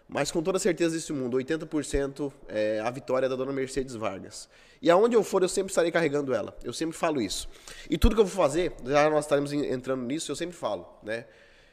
mas 0.09 0.31
com 0.31 0.43
toda 0.43 0.59
certeza 0.59 0.95
desse 0.95 1.13
mundo, 1.13 1.37
80% 1.37 2.33
é 2.49 2.81
a 2.81 2.91
vitória 2.91 3.29
da 3.29 3.35
dona 3.35 3.53
Mercedes 3.53 3.95
Vargas. 3.95 4.49
E 4.81 4.91
aonde 4.91 5.17
eu 5.17 5.23
for, 5.23 5.43
eu 5.43 5.49
sempre 5.49 5.71
estarei 5.73 5.91
carregando 5.91 6.33
ela. 6.35 6.57
Eu 6.63 6.73
sempre 6.73 6.97
falo 6.97 7.21
isso. 7.21 7.49
E 7.91 7.99
tudo 7.99 8.15
que 8.15 8.21
eu 8.21 8.27
vou 8.27 8.45
fazer, 8.45 8.73
já 8.85 9.09
nós 9.11 9.25
estaremos 9.25 9.53
en- 9.53 9.67
entrando 9.73 10.03
nisso, 10.03 10.31
eu 10.31 10.37
sempre 10.37 10.55
falo. 10.57 10.87
Né? 11.03 11.25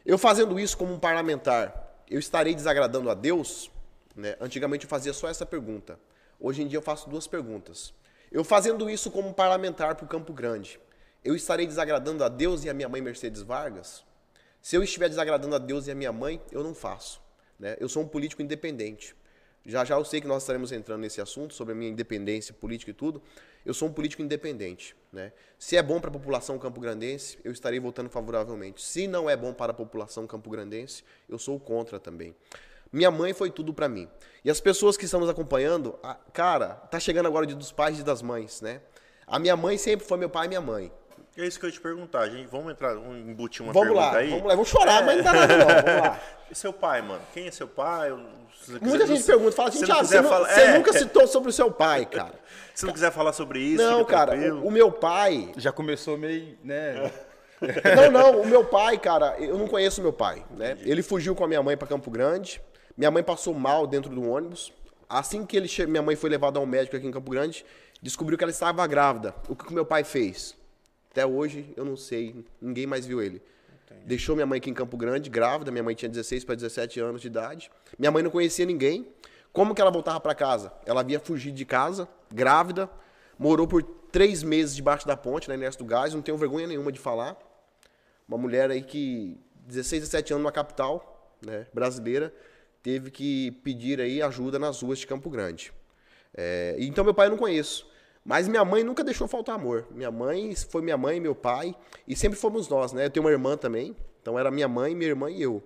Eu 0.06 0.18
fazendo 0.18 0.60
isso 0.60 0.78
como 0.78 0.94
um 0.94 1.00
parlamentar, 1.00 2.04
eu 2.10 2.20
estarei 2.20 2.56
desagradando 2.56 3.10
a 3.10 3.14
Deus? 3.14 3.70
Né? 4.16 4.36
Antigamente 4.40 4.86
eu 4.86 4.90
fazia 4.90 5.14
só 5.14 5.28
essa 5.28 5.46
pergunta. 5.46 6.00
Hoje 6.40 6.62
em 6.64 6.68
dia 6.68 6.78
eu 6.78 6.82
faço 6.82 7.10
duas 7.10 7.28
perguntas. 7.28 7.94
Eu 8.32 8.44
fazendo 8.44 8.90
isso 8.90 9.12
como 9.12 9.34
parlamentar 9.34 9.96
para 9.96 10.06
o 10.06 10.08
Campo 10.08 10.34
Grande, 10.34 10.80
eu 11.24 11.36
estarei 11.36 11.68
desagradando 11.68 12.24
a 12.24 12.30
Deus 12.30 12.64
e 12.64 12.70
a 12.70 12.74
minha 12.74 12.90
mãe 12.90 13.00
Mercedes 13.02 13.42
Vargas? 13.42 14.04
Se 14.62 14.76
eu 14.76 14.82
estiver 14.84 15.08
desagradando 15.08 15.56
a 15.56 15.60
Deus 15.60 15.88
e 15.88 15.92
a 15.92 15.96
minha 15.96 16.12
mãe, 16.12 16.42
eu 16.52 16.64
não 16.64 16.74
faço. 16.74 17.22
Né? 17.64 17.78
Eu 17.80 17.88
sou 17.88 18.04
um 18.04 18.08
político 18.08 18.42
independente. 18.42 19.16
Já 19.66 19.86
já 19.86 19.96
eu 19.96 20.04
sei 20.04 20.20
que 20.20 20.28
nós 20.28 20.44
estaremos 20.44 20.74
entrando 20.74 21.00
nesse 21.00 21.22
assunto 21.22 21.54
sobre 21.54 21.72
a 21.72 21.76
minha 21.76 21.90
independência 21.90 22.54
política 22.54 22.92
e 22.92 22.94
tudo. 22.94 23.22
Eu 23.66 23.74
sou 23.74 23.88
um 23.88 23.94
político 23.94 24.22
independente. 24.22 24.94
Né? 25.14 25.32
Se 25.58 25.78
é 25.78 25.82
bom 25.82 26.02
para 26.02 26.10
a 26.10 26.12
população 26.14 26.60
campograndense, 26.60 27.40
eu 27.42 27.54
estarei 27.54 27.80
votando 27.80 28.10
favoravelmente. 28.10 28.82
Se 28.82 29.08
não 29.08 29.30
é 29.30 29.38
bom 29.38 29.54
para 29.54 29.72
a 29.72 29.74
população 29.74 30.28
campograndense, 30.28 31.06
eu 31.30 31.40
sou 31.40 31.58
contra 31.58 32.02
também. 32.02 32.36
Minha 32.92 33.10
mãe 33.10 33.32
foi 33.34 33.50
tudo 33.50 33.74
para 33.74 33.88
mim. 33.88 34.10
E 34.44 34.52
as 34.52 34.60
pessoas 34.60 34.98
que 34.98 35.06
estão 35.06 35.22
nos 35.22 35.30
acompanhando, 35.30 35.98
a- 36.04 36.16
cara, 36.34 36.76
tá 36.92 37.00
chegando 37.00 37.28
agora 37.28 37.46
o 37.46 37.48
dia 37.48 37.56
dos 37.56 37.72
pais 37.72 37.98
e 37.98 38.04
das 38.04 38.22
mães, 38.22 38.60
né? 38.60 38.82
A 39.26 39.40
minha 39.40 39.56
mãe 39.56 39.78
sempre 39.78 40.06
foi 40.06 40.18
meu 40.18 40.30
pai 40.30 40.48
e 40.48 40.50
minha 40.50 40.62
mãe. 40.62 40.92
É 41.36 41.46
isso 41.48 41.60
que 41.60 41.66
eu 41.66 41.70
ia 41.70 41.74
te 41.74 41.82
perguntar, 41.82 42.30
gente. 42.30 42.48
Vamos 42.48 42.72
entrar, 42.72 42.94
vamos 42.94 43.18
embutir 43.18 43.64
uma 43.64 43.74
vamos 43.74 43.90
pergunta 43.90 44.12
lá, 44.12 44.18
aí. 44.18 44.30
vamos 44.30 44.46
lá. 44.46 44.54
Eu 44.54 44.58
vou 44.58 44.66
chorar, 44.66 45.04
mas 45.04 45.18
não 45.18 45.24
dá 45.24 45.34
nada 45.34 45.58
não. 45.58 45.66
Vamos 45.66 46.02
lá. 46.02 46.20
E 46.52 46.56
seu 46.56 46.72
pai, 46.72 47.02
mano? 47.02 47.22
Quem 47.34 47.48
é 47.48 47.52
seu 47.52 47.68
pai? 47.68 48.12
Você 48.62 48.74
Muita 48.74 49.00
quiser- 49.00 49.08
gente 49.08 49.24
pergunta, 49.26 49.52
fala 49.54 49.70
assim, 49.70 49.80
quiser 49.80 49.96
você, 49.96 50.22
falar- 50.22 50.48
você 50.54 50.62
é, 50.62 50.78
nunca 50.78 50.94
citou 50.94 51.26
sobre 51.26 51.50
o 51.50 51.52
seu 51.54 51.72
pai, 51.72 52.06
cara. 52.06 52.34
Se 52.76 52.86
não 52.86 52.94
quiser 52.94 53.12
falar 53.12 53.34
sobre 53.34 53.60
isso, 53.60 53.82
Não, 53.84 54.00
fica 54.02 54.12
cara, 54.12 54.36
o, 54.56 54.68
o 54.68 54.72
meu 54.72 54.92
pai. 54.92 55.52
Já 55.58 55.72
começou 55.72 56.16
meio, 56.16 56.56
né? 56.64 57.12
Não, 57.96 58.12
não, 58.12 58.42
o 58.42 58.46
meu 58.46 58.66
pai, 58.66 58.98
cara, 58.98 59.36
eu 59.40 59.58
não 59.58 59.68
conheço 59.70 60.02
o 60.02 60.04
meu 60.04 60.12
pai, 60.12 60.46
né? 60.52 60.78
Ele 60.82 61.02
fugiu 61.02 61.34
com 61.34 61.46
a 61.46 61.48
minha 61.48 61.64
mãe 61.64 61.78
para 61.78 61.88
Campo 61.88 62.12
Grande. 62.12 62.62
Minha 62.98 63.10
mãe 63.10 63.24
passou 63.24 63.54
mal 63.54 63.88
dentro 63.88 64.12
do 64.14 64.30
ônibus. 64.30 64.74
Assim 65.10 65.46
que 65.46 65.56
ele 65.56 65.68
che... 65.68 65.86
minha 65.88 66.02
mãe 66.02 66.16
foi 66.16 66.30
levada 66.30 66.60
ao 66.60 66.66
médico 66.66 66.98
aqui 66.98 67.08
em 67.08 67.12
Campo 67.12 67.32
Grande, 67.32 67.66
descobriu 68.02 68.38
que 68.38 68.44
ela 68.44 68.52
estava 68.52 68.86
grávida. 68.86 69.34
O 69.48 69.56
que 69.56 69.70
o 69.70 69.74
meu 69.74 69.86
pai 69.86 70.04
fez? 70.04 70.56
Até 71.14 71.28
hoje 71.28 71.72
eu 71.78 71.86
não 71.86 71.96
sei, 71.96 72.44
ninguém 72.60 72.88
mais 72.88 73.06
viu 73.06 73.22
ele. 73.22 73.40
Deixou 74.04 74.36
minha 74.36 74.48
mãe 74.48 74.58
aqui 74.58 74.72
em 74.72 74.74
Campo 74.74 74.98
Grande, 74.98 75.30
grávida. 75.30 75.70
Minha 75.70 75.84
mãe 75.84 75.94
tinha 75.94 76.10
16 76.10 76.44
para 76.44 76.56
17 76.56 77.00
anos 77.00 77.22
de 77.22 77.28
idade. 77.28 77.70
Minha 78.00 78.10
mãe 78.12 78.24
não 78.24 78.32
conhecia 78.32 78.66
ninguém. 78.66 79.08
Como 79.52 79.76
que 79.76 79.82
ela 79.82 79.92
voltava 79.92 80.20
para 80.20 80.34
casa? 80.34 80.74
Ela 80.88 81.02
havia 81.02 81.20
fugido 81.20 81.56
de 81.56 81.66
casa, 81.66 82.10
grávida, 82.34 82.90
morou 83.38 83.68
por 83.68 83.84
três 83.84 84.42
meses 84.42 84.76
debaixo 84.76 85.06
da 85.06 85.16
ponte, 85.16 85.48
na 85.48 85.54
Inés 85.54 85.76
do 85.76 85.86
Gás. 85.86 86.16
Não 86.16 86.24
tenho 86.24 86.36
vergonha 86.36 86.66
nenhuma 86.66 86.92
de 86.92 87.00
falar. 87.00 87.38
Uma 88.28 88.40
mulher 88.40 88.72
aí 88.72 88.82
que 88.82 89.40
16, 89.68 90.02
17 90.02 90.34
anos 90.34 90.44
na 90.44 90.52
capital, 90.52 91.38
né, 91.46 91.68
brasileira, 91.72 92.34
teve 92.82 93.12
que 93.12 93.52
pedir 93.64 94.02
aí 94.02 94.20
ajuda 94.20 94.58
nas 94.58 94.82
ruas 94.82 94.98
de 94.98 95.06
Campo 95.06 95.30
Grande. 95.30 95.72
É, 96.36 96.76
então 96.80 97.04
meu 97.04 97.14
pai 97.14 97.28
eu 97.28 97.32
não 97.32 97.38
conheço. 97.38 97.93
Mas 98.26 98.48
minha 98.48 98.64
mãe 98.64 98.84
nunca 98.84 99.04
deixou 99.04 99.28
faltar 99.28 99.56
amor. 99.56 99.86
Minha 99.92 100.10
mãe 100.10 100.56
foi 100.56 100.82
minha 100.82 100.98
mãe, 100.98 101.20
meu 101.20 101.36
pai, 101.36 101.76
e 102.08 102.16
sempre 102.16 102.40
fomos 102.40 102.70
nós, 102.70 102.94
né? 102.94 103.06
Eu 103.06 103.10
tenho 103.10 103.26
uma 103.26 103.32
irmã 103.32 103.58
também, 103.58 103.96
então 104.22 104.40
era 104.40 104.50
minha 104.50 104.68
mãe, 104.68 104.96
minha 104.96 105.10
irmã 105.10 105.30
e 105.30 105.42
eu. 105.42 105.62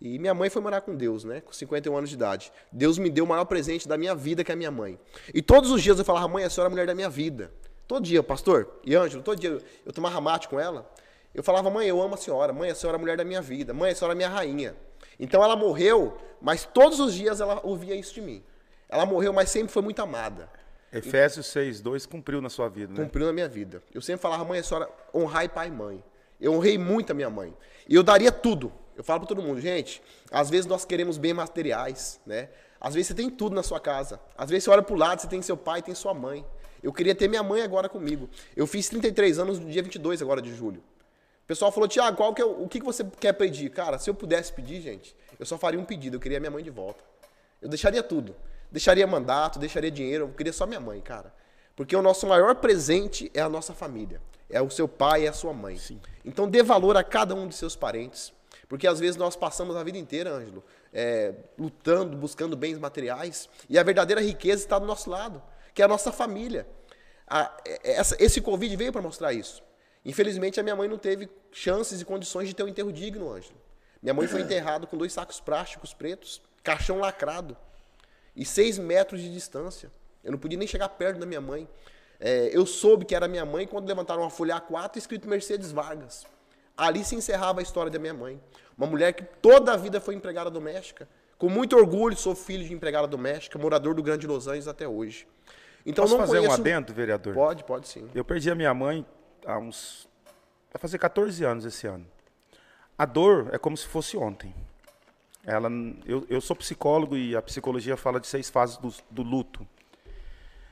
E 0.00 0.18
minha 0.18 0.32
mãe 0.32 0.48
foi 0.48 0.62
morar 0.62 0.80
com 0.80 0.94
Deus, 0.94 1.24
né? 1.24 1.40
Com 1.40 1.52
51 1.52 1.96
anos 1.96 2.08
de 2.08 2.16
idade. 2.16 2.52
Deus 2.72 2.98
me 2.98 3.10
deu 3.10 3.24
o 3.24 3.28
maior 3.28 3.44
presente 3.44 3.86
da 3.86 3.98
minha 3.98 4.14
vida, 4.14 4.44
que 4.44 4.50
é 4.50 4.54
a 4.54 4.56
minha 4.56 4.70
mãe. 4.70 4.98
E 5.34 5.42
todos 5.42 5.70
os 5.70 5.82
dias 5.82 5.98
eu 5.98 6.04
falava, 6.04 6.28
mãe, 6.28 6.44
a 6.44 6.50
senhora 6.50 6.68
é 6.68 6.70
a 6.70 6.70
mulher 6.70 6.86
da 6.86 6.94
minha 6.94 7.10
vida. 7.10 7.52
Todo 7.86 8.04
dia, 8.04 8.22
pastor 8.22 8.80
e 8.84 8.94
Ângelo, 8.94 9.22
todo 9.22 9.38
dia 9.38 9.58
eu 9.84 9.92
tomava 9.92 10.20
mate 10.20 10.48
com 10.48 10.58
ela. 10.58 10.88
Eu 11.34 11.42
falava, 11.42 11.68
mãe, 11.68 11.86
eu 11.88 12.00
amo 12.00 12.14
a 12.14 12.16
senhora. 12.16 12.52
Mãe, 12.52 12.70
a 12.70 12.74
senhora 12.74 12.96
é 12.96 12.98
a 12.98 13.00
mulher 13.00 13.16
da 13.16 13.24
minha 13.24 13.42
vida. 13.42 13.74
Mãe, 13.74 13.90
a 13.90 13.94
senhora 13.94 14.14
é 14.14 14.16
minha 14.16 14.28
rainha. 14.28 14.76
Então 15.18 15.42
ela 15.42 15.56
morreu, 15.56 16.16
mas 16.40 16.64
todos 16.64 17.00
os 17.00 17.12
dias 17.12 17.40
ela 17.40 17.60
ouvia 17.64 17.94
isso 17.94 18.14
de 18.14 18.20
mim. 18.20 18.42
Ela 18.88 19.04
morreu, 19.04 19.32
mas 19.32 19.50
sempre 19.50 19.72
foi 19.72 19.82
muito 19.82 20.00
amada. 20.00 20.48
Efésios 20.92 21.46
6, 21.46 21.80
2 21.80 22.06
cumpriu 22.06 22.40
na 22.40 22.48
sua 22.48 22.68
vida, 22.68 22.92
né? 22.92 23.04
Cumpriu 23.04 23.26
na 23.26 23.32
minha 23.32 23.48
vida. 23.48 23.82
Eu 23.94 24.00
sempre 24.00 24.22
falava, 24.22 24.44
mãe, 24.44 24.58
a 24.58 24.62
senhora 24.62 24.88
honrai 25.14 25.48
pai 25.48 25.68
e 25.68 25.70
mãe. 25.70 26.02
Eu 26.40 26.54
honrei 26.54 26.78
muito 26.78 27.10
a 27.10 27.14
minha 27.14 27.28
mãe. 27.28 27.54
E 27.88 27.94
eu 27.94 28.02
daria 28.02 28.32
tudo. 28.32 28.72
Eu 28.96 29.04
falo 29.04 29.20
para 29.20 29.28
todo 29.28 29.42
mundo, 29.42 29.60
gente, 29.60 30.02
às 30.30 30.50
vezes 30.50 30.66
nós 30.66 30.84
queremos 30.84 31.18
bem 31.18 31.32
materiais, 31.32 32.20
né? 32.26 32.48
Às 32.80 32.94
vezes 32.94 33.08
você 33.08 33.14
tem 33.14 33.30
tudo 33.30 33.54
na 33.54 33.62
sua 33.62 33.78
casa. 33.78 34.20
Às 34.36 34.50
vezes 34.50 34.64
você 34.64 34.70
olha 34.70 34.82
pro 34.82 34.96
lado, 34.96 35.20
você 35.20 35.28
tem 35.28 35.42
seu 35.42 35.56
pai, 35.56 35.82
tem 35.82 35.94
sua 35.94 36.14
mãe. 36.14 36.44
Eu 36.82 36.92
queria 36.92 37.14
ter 37.14 37.28
minha 37.28 37.42
mãe 37.42 37.62
agora 37.62 37.88
comigo. 37.88 38.28
Eu 38.56 38.66
fiz 38.66 38.88
33 38.88 39.38
anos 39.38 39.58
no 39.58 39.68
dia 39.68 39.82
22 39.82 40.22
agora 40.22 40.40
de 40.40 40.54
julho. 40.54 40.80
O 41.44 41.46
pessoal 41.46 41.72
falou, 41.72 41.88
Tiago, 41.88 42.16
qual 42.16 42.34
que 42.34 42.42
é 42.42 42.44
o, 42.44 42.64
o 42.64 42.68
que 42.68 42.78
que 42.78 42.86
você 42.86 43.04
quer 43.20 43.32
pedir? 43.32 43.70
Cara, 43.70 43.98
se 43.98 44.08
eu 44.08 44.14
pudesse 44.14 44.52
pedir, 44.52 44.80
gente, 44.80 45.14
eu 45.38 45.46
só 45.46 45.58
faria 45.58 45.78
um 45.78 45.84
pedido. 45.84 46.16
Eu 46.16 46.20
queria 46.20 46.38
minha 46.38 46.50
mãe 46.50 46.62
de 46.62 46.70
volta. 46.70 47.02
Eu 47.60 47.68
deixaria 47.68 48.02
tudo. 48.02 48.34
Deixaria 48.70 49.06
mandato, 49.06 49.58
deixaria 49.58 49.90
dinheiro. 49.90 50.24
Eu 50.24 50.28
queria 50.30 50.52
só 50.52 50.66
minha 50.66 50.80
mãe, 50.80 51.00
cara. 51.00 51.32
Porque 51.74 51.94
o 51.96 52.02
nosso 52.02 52.26
maior 52.26 52.54
presente 52.56 53.30
é 53.34 53.40
a 53.40 53.48
nossa 53.48 53.72
família. 53.72 54.20
É 54.50 54.60
o 54.60 54.70
seu 54.70 54.88
pai 54.88 55.22
e 55.24 55.28
a 55.28 55.32
sua 55.32 55.52
mãe. 55.52 55.76
Sim. 55.76 56.00
Então 56.24 56.48
dê 56.48 56.62
valor 56.62 56.96
a 56.96 57.04
cada 57.04 57.34
um 57.34 57.46
de 57.46 57.54
seus 57.54 57.76
parentes. 57.76 58.32
Porque 58.68 58.86
às 58.86 58.98
vezes 59.00 59.16
nós 59.16 59.34
passamos 59.36 59.76
a 59.76 59.82
vida 59.82 59.96
inteira, 59.96 60.30
Ângelo, 60.30 60.62
é, 60.92 61.32
lutando, 61.58 62.16
buscando 62.16 62.56
bens 62.56 62.78
materiais. 62.78 63.48
E 63.68 63.78
a 63.78 63.82
verdadeira 63.82 64.20
riqueza 64.20 64.62
está 64.62 64.78
do 64.78 64.84
nosso 64.86 65.08
lado, 65.08 65.42
que 65.72 65.80
é 65.80 65.84
a 65.84 65.88
nossa 65.88 66.12
família. 66.12 66.66
A- 67.26 67.56
essa- 67.82 68.16
esse 68.18 68.40
Covid 68.40 68.74
veio 68.76 68.92
para 68.92 69.00
mostrar 69.00 69.32
isso. 69.32 69.62
Infelizmente, 70.04 70.60
a 70.60 70.62
minha 70.62 70.76
mãe 70.76 70.88
não 70.88 70.98
teve 70.98 71.28
chances 71.50 72.00
e 72.00 72.04
condições 72.04 72.48
de 72.48 72.54
ter 72.54 72.62
um 72.62 72.68
enterro 72.68 72.92
digno, 72.92 73.30
Ângelo. 73.32 73.56
Minha 74.02 74.14
mãe 74.14 74.26
foi 74.26 74.40
enterrada 74.42 74.86
com 74.86 74.96
dois 74.98 75.12
sacos 75.12 75.40
plásticos 75.40 75.94
pretos, 75.94 76.42
caixão 76.62 76.98
lacrado 76.98 77.56
e 78.38 78.44
seis 78.44 78.78
metros 78.78 79.20
de 79.20 79.30
distância. 79.30 79.90
Eu 80.22 80.30
não 80.30 80.38
podia 80.38 80.56
nem 80.56 80.66
chegar 80.66 80.88
perto 80.90 81.18
da 81.18 81.26
minha 81.26 81.40
mãe. 81.40 81.68
É, 82.20 82.48
eu 82.52 82.64
soube 82.64 83.04
que 83.04 83.14
era 83.14 83.26
minha 83.26 83.44
mãe 83.44 83.66
quando 83.66 83.86
levantaram 83.88 84.22
uma 84.22 84.30
folha 84.30 84.60
A4 84.60 84.96
escrito 84.96 85.28
Mercedes 85.28 85.72
Vargas. 85.72 86.24
Ali 86.76 87.04
se 87.04 87.16
encerrava 87.16 87.58
a 87.58 87.62
história 87.62 87.90
da 87.90 87.98
minha 87.98 88.14
mãe. 88.14 88.40
Uma 88.76 88.86
mulher 88.86 89.12
que 89.12 89.24
toda 89.24 89.72
a 89.72 89.76
vida 89.76 90.00
foi 90.00 90.14
empregada 90.14 90.48
doméstica. 90.48 91.08
Com 91.36 91.48
muito 91.48 91.76
orgulho, 91.76 92.16
sou 92.16 92.34
filho 92.34 92.64
de 92.64 92.72
empregada 92.72 93.08
doméstica, 93.08 93.58
morador 93.58 93.94
do 93.94 94.02
Grande 94.02 94.26
Los 94.26 94.46
Angeles 94.46 94.68
até 94.68 94.86
hoje. 94.86 95.26
Então 95.84 96.04
Posso 96.04 96.16
não 96.16 96.26
fazer 96.26 96.38
um 96.38 96.42
conheço... 96.42 96.60
adendo, 96.60 96.92
vereador? 96.92 97.34
Pode, 97.34 97.64
pode 97.64 97.88
sim. 97.88 98.08
Eu 98.14 98.24
perdi 98.24 98.50
a 98.50 98.54
minha 98.54 98.72
mãe 98.72 99.04
há 99.44 99.58
uns. 99.58 100.08
Vai 100.72 100.80
fazer 100.80 100.98
14 100.98 101.44
anos 101.44 101.64
esse 101.64 101.86
ano. 101.86 102.06
A 102.96 103.04
dor 103.04 103.48
é 103.52 103.58
como 103.58 103.76
se 103.76 103.86
fosse 103.86 104.16
ontem. 104.16 104.54
Ela, 105.44 105.68
eu, 106.04 106.26
eu 106.28 106.40
sou 106.40 106.54
psicólogo 106.54 107.16
e 107.16 107.34
a 107.34 107.40
psicologia 107.42 107.96
fala 107.96 108.20
de 108.20 108.26
seis 108.26 108.50
fases 108.50 108.76
do, 108.76 108.92
do 109.10 109.22
luto. 109.22 109.66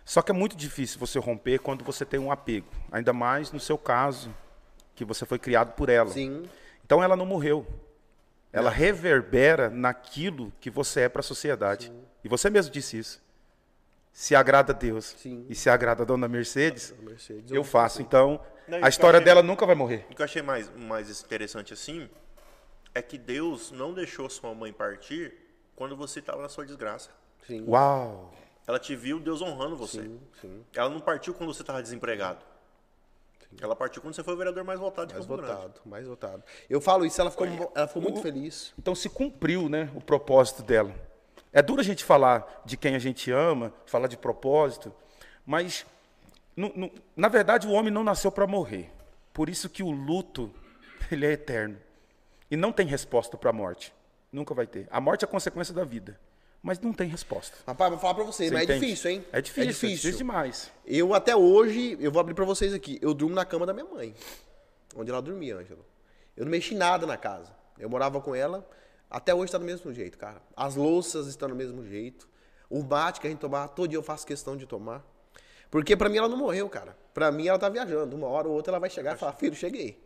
Só 0.05 0.23
que 0.23 0.31
é 0.31 0.35
muito 0.35 0.57
difícil 0.57 0.99
você 1.01 1.19
romper 1.19 1.59
quando 1.59 1.85
você 1.85 2.05
tem 2.05 2.21
um 2.21 2.31
apego. 2.31 2.69
Ainda 2.93 3.13
mais 3.13 3.51
no 3.51 3.59
seu 3.59 3.77
caso, 3.79 4.35
que 4.95 5.05
você 5.05 5.25
foi 5.27 5.39
criado 5.39 5.73
por 5.75 5.89
ela. 5.89 6.11
Sim. 6.11 6.45
Então 6.85 7.03
ela 7.03 7.17
não 7.17 7.27
morreu. 7.27 7.67
Ela 8.53 8.71
reverbera 8.71 9.69
naquilo 9.69 10.53
que 10.61 10.71
você 10.71 11.03
é 11.03 11.09
para 11.09 11.21
a 11.21 11.25
sociedade. 11.25 11.93
E 12.23 12.29
você 12.29 12.49
mesmo 12.49 12.73
disse 12.73 12.99
isso. 12.99 13.21
Se 14.13 14.35
agrada 14.35 14.73
a 14.73 14.75
Deus 14.77 15.15
Sim. 15.19 15.45
e 15.49 15.55
se 15.55 15.69
agrada 15.69 16.03
a 16.03 16.07
dona 16.07 16.27
Mercedes, 16.27 16.95
Mercedes, 17.03 17.51
eu 17.53 17.63
faço. 17.63 18.01
Então, 18.01 18.41
Não, 18.67 18.79
a 18.83 18.89
história 18.89 19.19
achei- 19.19 19.25
dela 19.27 19.43
nunca 19.43 19.67
vai 19.67 19.75
morrer. 19.75 20.07
O 20.11 20.15
que 20.15 20.23
eu 20.23 20.25
achei 20.25 20.41
mais, 20.41 20.71
mais 20.75 21.23
interessante 21.23 21.75
assim 21.75 22.09
é 22.97 23.03
que 23.03 23.19
Deus 23.19 23.71
não 23.71 23.93
deixou 23.93 24.29
sua 24.31 24.55
mãe 24.55 24.73
partir 24.73 25.35
quando 25.75 25.95
você 25.97 26.21
estava 26.21 26.41
na 26.41 26.49
sua 26.49 26.65
desgraça. 26.65 27.11
Sim, 27.47 27.63
Uau! 27.69 28.33
Ela 28.67 28.79
te 28.79 28.97
viu 28.97 29.21
Deus 29.21 29.43
honrando 29.43 29.77
você. 29.77 30.03
sim, 30.03 30.21
sim. 30.41 30.65
Ela 30.75 30.89
não 30.89 30.99
partiu 31.01 31.35
quando 31.35 31.53
você 31.53 31.63
estava 31.63 31.83
desempregado. 31.83 32.45
Ela 33.61 33.77
partiu 33.77 34.03
quando 34.03 34.15
você 34.15 34.25
foi 34.25 34.35
o 34.35 34.37
vereador 34.37 34.65
mais 34.65 34.81
votado 34.81 35.09
de 35.09 35.15
Mais 35.15 35.27
Campo 35.27 35.41
Grande. 35.41 35.55
votado, 35.61 35.81
mais 35.85 36.07
votado. 36.07 36.43
Eu 36.69 36.81
falo 36.81 37.05
isso, 37.07 37.21
ela 37.21 37.31
ficou, 37.31 37.47
ela 37.75 37.87
ficou 37.87 38.03
muito 38.03 38.21
feliz. 38.21 38.73
Então 38.79 38.95
se 38.95 39.09
cumpriu, 39.09 39.69
né, 39.69 39.91
o 39.95 40.01
propósito 40.01 40.63
dela. 40.63 40.93
É 41.53 41.63
duro 41.63 41.81
a 41.81 41.85
gente 41.85 42.03
falar 42.03 42.63
de 42.65 42.77
quem 42.77 42.97
a 42.97 42.99
gente 42.99 43.31
ama, 43.31 43.73
falar 43.87 44.09
de 44.09 44.17
propósito, 44.17 44.93
mas 45.45 45.87
no- 46.57 46.73
no- 46.75 46.91
na 47.15 47.29
verdade 47.29 47.67
o 47.69 47.71
homem 47.73 47.93
não 47.93 48.03
nasceu 48.03 48.33
para 48.33 48.47
morrer. 48.47 48.91
Por 49.33 49.49
isso 49.49 49.69
que 49.69 49.83
o 49.83 49.91
luto 49.91 50.51
ele 51.13 51.25
é 51.27 51.33
eterno 51.33 51.79
e 52.51 52.57
não 52.57 52.73
tem 52.73 52.87
resposta 52.87 53.37
para 53.37 53.51
a 53.51 53.53
morte. 53.53 53.93
Nunca 54.33 54.55
vai 54.55 54.67
ter. 54.67 54.87
A 54.91 55.01
morte 55.01 55.25
é 55.25 55.29
consequência 55.29 55.73
da 55.73 55.85
vida, 55.85 56.19
mas 56.63 56.79
não 56.81 56.93
tem 56.93 57.09
resposta. 57.09 57.57
Rapaz, 57.67 57.91
vou 57.91 57.99
falar 57.99 58.15
pra 58.15 58.25
você, 58.25 58.49
Você 58.49 58.51
mas 58.55 58.61
é 58.63 58.65
entende? 58.65 58.81
difícil, 58.87 59.11
hein? 59.11 59.25
É 59.33 59.41
difícil, 59.41 59.63
É 59.63 59.67
é 59.67 59.69
difícil 59.73 59.97
difícil. 59.97 60.19
demais. 60.19 60.71
Eu 60.85 61.15
até 61.15 61.35
hoje, 61.37 61.97
eu 62.01 62.11
vou 62.11 62.21
abrir 62.21 62.35
pra 62.35 62.45
vocês 62.45 62.75
aqui. 62.75 62.99
Eu 63.01 63.15
durmo 63.15 63.35
na 63.35 63.45
cama 63.45 63.65
da 63.67 63.73
minha 63.73 63.87
mãe, 63.87 64.15
onde 64.95 65.11
ela 65.11 65.23
dormia, 65.23 65.57
Ângelo. 65.57 65.85
Eu 66.37 66.45
não 66.45 66.51
mexi 66.51 66.75
nada 66.75 67.07
na 67.07 67.17
casa. 67.17 67.51
Eu 67.79 67.89
morava 67.89 68.21
com 68.21 68.35
ela, 68.35 68.69
até 69.11 69.35
hoje 69.35 69.53
tá 69.53 69.59
do 69.59 69.65
mesmo 69.65 69.93
jeito, 69.93 70.19
cara. 70.19 70.43
As 70.57 70.75
louças 70.77 71.27
estão 71.27 71.49
do 71.49 71.55
mesmo 71.55 71.85
jeito. 71.85 72.29
O 72.69 72.83
bate 72.83 73.21
que 73.21 73.27
a 73.27 73.31
gente 73.31 73.39
tomava, 73.39 73.69
todo 73.69 73.89
dia 73.89 73.99
eu 73.99 74.03
faço 74.03 74.27
questão 74.27 74.57
de 74.57 74.67
tomar. 74.67 75.05
Porque 75.71 75.97
pra 75.97 76.09
mim 76.09 76.17
ela 76.19 76.29
não 76.29 76.37
morreu, 76.37 76.69
cara. 76.69 76.97
Pra 77.15 77.31
mim 77.31 77.47
ela 77.47 77.59
tá 77.59 77.69
viajando. 77.69 78.17
Uma 78.17 78.27
hora 78.29 78.49
ou 78.49 78.55
outra 78.55 78.73
ela 78.73 78.81
vai 78.81 78.91
chegar 78.91 79.15
e 79.15 79.19
falar, 79.19 79.33
filho, 79.35 79.55
cheguei. 79.55 80.03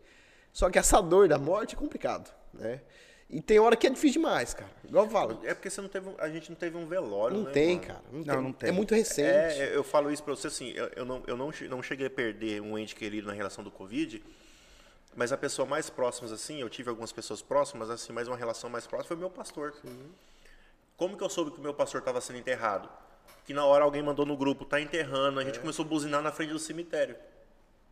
Só 0.52 0.68
que 0.70 0.78
essa 0.78 1.00
dor 1.00 1.28
da 1.28 1.38
morte 1.38 1.74
é 1.74 1.78
complicado, 1.78 2.30
né? 2.52 2.80
E 3.32 3.40
tem 3.40 3.60
hora 3.60 3.76
que 3.76 3.86
é 3.86 3.90
difícil 3.90 4.20
demais, 4.20 4.52
cara. 4.54 4.70
Igual 4.84 5.04
eu 5.04 5.10
falo. 5.10 5.40
É 5.44 5.54
porque 5.54 5.70
você 5.70 5.80
não 5.80 5.88
teve, 5.88 6.08
um- 6.08 6.16
a 6.18 6.28
gente 6.28 6.50
não 6.50 6.56
teve 6.56 6.76
um 6.76 6.84
velório, 6.86 7.36
Não 7.36 7.44
né, 7.44 7.52
tem, 7.52 7.76
mano? 7.76 7.86
cara. 7.86 8.00
Não, 8.10 8.18
Não, 8.18 8.24
tem. 8.34 8.42
não 8.42 8.52
tem. 8.52 8.68
É 8.70 8.72
muito 8.72 8.92
recente. 8.94 9.28
É, 9.28 9.70
eu 9.76 9.84
falo 9.84 10.10
isso 10.10 10.22
pra 10.24 10.34
você 10.34 10.48
assim, 10.48 10.70
eu, 10.70 10.90
eu 10.96 11.04
não, 11.04 11.22
eu 11.28 11.36
não, 11.36 11.52
não 11.68 11.80
cheguei 11.82 12.08
a 12.08 12.10
perder 12.10 12.60
um 12.60 12.76
ente 12.76 12.96
querido 12.96 13.28
na 13.28 13.32
relação 13.32 13.62
do 13.62 13.70
Covid, 13.70 14.20
mas 15.14 15.30
a 15.32 15.36
pessoa 15.36 15.64
mais 15.66 15.88
próxima, 15.88 16.32
assim, 16.34 16.60
eu 16.60 16.68
tive 16.68 16.90
algumas 16.90 17.12
pessoas 17.12 17.40
próximas, 17.40 17.88
assim, 17.88 18.12
mas 18.12 18.26
uma 18.26 18.36
relação 18.36 18.68
mais 18.68 18.84
próxima 18.84 19.06
foi 19.06 19.16
o 19.16 19.20
meu 19.20 19.30
pastor. 19.30 19.74
Como 20.96 21.16
que 21.16 21.22
eu 21.22 21.30
soube 21.30 21.52
que 21.52 21.58
o 21.58 21.62
meu 21.62 21.72
pastor 21.72 22.00
estava 22.00 22.20
sendo 22.20 22.38
enterrado? 22.40 22.88
Que 23.46 23.54
na 23.54 23.64
hora 23.64 23.84
alguém 23.84 24.02
mandou 24.02 24.26
no 24.26 24.36
grupo, 24.36 24.64
tá 24.64 24.80
enterrando, 24.80 25.38
a 25.38 25.44
gente 25.44 25.60
começou 25.60 25.84
a 25.84 25.88
buzinar 25.88 26.20
na 26.20 26.32
frente 26.32 26.52
do 26.52 26.58
cemitério. 26.58 27.14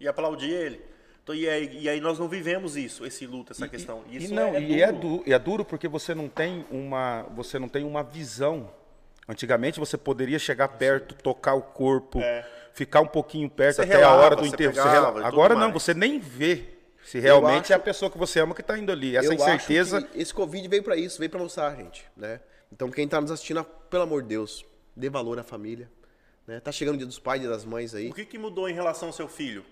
E 0.00 0.06
aplaudir 0.08 0.50
ele. 0.50 0.84
Então, 1.28 1.34
e, 1.36 1.46
aí, 1.46 1.78
e 1.82 1.88
aí 1.90 2.00
nós 2.00 2.18
não 2.18 2.26
vivemos 2.26 2.74
isso, 2.74 3.04
esse 3.04 3.26
luto, 3.26 3.52
essa 3.52 3.68
questão. 3.68 4.02
E, 4.08 4.16
Isso 4.16 4.34
não, 4.34 4.54
é, 4.54 4.62
e 4.62 4.80
é, 4.80 4.90
du- 4.90 5.22
e 5.26 5.32
é 5.34 5.38
duro 5.38 5.62
porque 5.62 5.86
você 5.86 6.14
não 6.14 6.26
tem 6.26 6.64
uma, 6.70 7.24
você 7.34 7.58
não 7.58 7.68
tem 7.68 7.84
uma 7.84 8.02
visão. 8.02 8.70
Antigamente 9.28 9.78
você 9.78 9.98
poderia 9.98 10.38
chegar 10.38 10.68
perto, 10.68 11.14
tocar 11.14 11.52
o 11.52 11.60
corpo, 11.60 12.18
ficar 12.72 13.02
um 13.02 13.06
pouquinho 13.06 13.50
perto 13.50 13.76
Você 13.76 13.82
até 13.82 13.96
a 13.96 13.98
relava, 13.98 14.22
hora 14.22 14.36
do 14.36 14.46
enterro. 14.46 14.72
E 14.74 14.78
Agora 15.22 15.52
não, 15.54 15.68
mais. 15.68 15.74
você 15.74 15.92
nem 15.92 16.18
vê 16.18 16.64
se 17.04 17.18
realmente 17.18 17.64
acho- 17.64 17.72
é 17.74 17.76
a 17.76 17.78
pessoa 17.78 18.10
que 18.10 18.16
você 18.16 18.40
ama 18.40 18.54
que 18.54 18.62
está 18.62 18.78
indo 18.78 18.90
ali. 18.90 19.14
Essa 19.14 19.28
eu 19.28 19.32
incerteza. 19.34 19.98
acho 19.98 20.06
que 20.06 20.18
esse 20.18 20.32
Covid 20.32 20.66
veio 20.66 20.82
pra 20.82 20.96
isso, 20.96 21.18
veio 21.18 21.30
pra 21.30 21.40
mostrar, 21.40 21.76
gente, 21.76 22.06
né? 22.16 22.40
Então 22.72 22.90
quem 22.90 23.06
tá 23.06 23.20
nos 23.20 23.30
assistindo, 23.30 23.62
pelo 23.90 24.04
amor 24.04 24.22
de 24.22 24.28
Deus, 24.28 24.64
dê 24.96 25.10
valor 25.10 25.38
à 25.38 25.42
família, 25.42 25.90
né? 26.46 26.58
Tá 26.58 26.72
chegando 26.72 26.94
o 26.94 26.98
dia 26.98 27.06
dos 27.06 27.18
pais, 27.18 27.38
dia 27.38 27.50
das 27.50 27.66
mães 27.66 27.94
aí. 27.94 28.08
O 28.08 28.14
que, 28.14 28.24
que 28.24 28.38
mudou 28.38 28.66
em 28.66 28.72
relação 28.72 29.10
ao 29.10 29.12
seu 29.12 29.28
filho? 29.28 29.62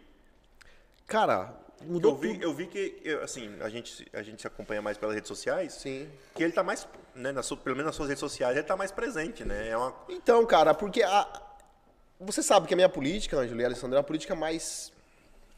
Cara, 1.07 1.55
Mudou 1.83 2.13
eu 2.13 2.17
vi, 2.19 2.33
tudo. 2.35 2.43
eu 2.43 2.53
vi 2.55 2.67
que, 2.67 3.01
eu, 3.05 3.23
assim, 3.23 3.55
a 3.61 3.69
gente, 3.69 4.07
a 4.13 4.23
gente 4.23 4.41
se 4.41 4.47
acompanha 4.47 4.81
mais 4.83 4.97
pelas 4.99 5.15
redes 5.15 5.29
sociais. 5.29 5.75
Sim. 5.75 6.09
Que 6.35 6.43
ele 6.43 6.53
tá 6.53 6.63
mais, 6.63 6.87
né, 7.15 7.33
na 7.33 7.43
sua- 7.43 7.57
pelo 7.57 7.77
menos 7.77 7.87
nas 7.91 7.97
suas 7.97 8.09
redes 8.09 8.21
sociais, 8.21 8.57
ele 8.57 8.67
tá 8.67 8.77
mais 8.77 8.91
presente, 8.91 9.45
né? 9.45 9.69
É 9.69 9.77
uma, 9.77 9.95
Então, 10.09 10.45
cara, 10.47 10.75
porque 10.75 11.03
a... 11.03 11.43
você 12.19 12.43
sabe 12.43 12.67
que 12.67 12.75
a 12.75 12.77
minha 12.77 12.89
política, 12.89 13.37
Ângelo 13.39 13.61
e 13.61 13.65
Alessandro, 13.65 13.95
é 13.97 13.99
uma 13.99 14.05
política 14.05 14.35
mais 14.35 14.91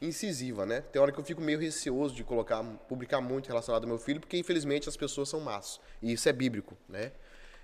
incisiva, 0.03 0.67
né? 0.67 0.81
Tem 0.93 1.01
hora 1.01 1.11
que 1.13 1.19
eu 1.19 1.25
fico 1.25 1.41
meio 1.41 1.59
receoso 1.59 2.15
de 2.15 2.23
colocar, 2.25 2.63
publicar 2.89 3.21
muito 3.21 3.47
relacionado 3.49 3.83
ao 3.85 3.89
meu 3.89 3.99
filho, 3.99 4.21
porque 4.21 4.37
infelizmente 4.37 4.89
as 4.89 4.97
pessoas 4.97 5.29
são 5.29 5.41
más. 5.41 5.81
E 6.03 6.13
isso 6.13 6.29
é 6.29 6.33
bíblico, 6.33 6.77
né? 6.89 7.11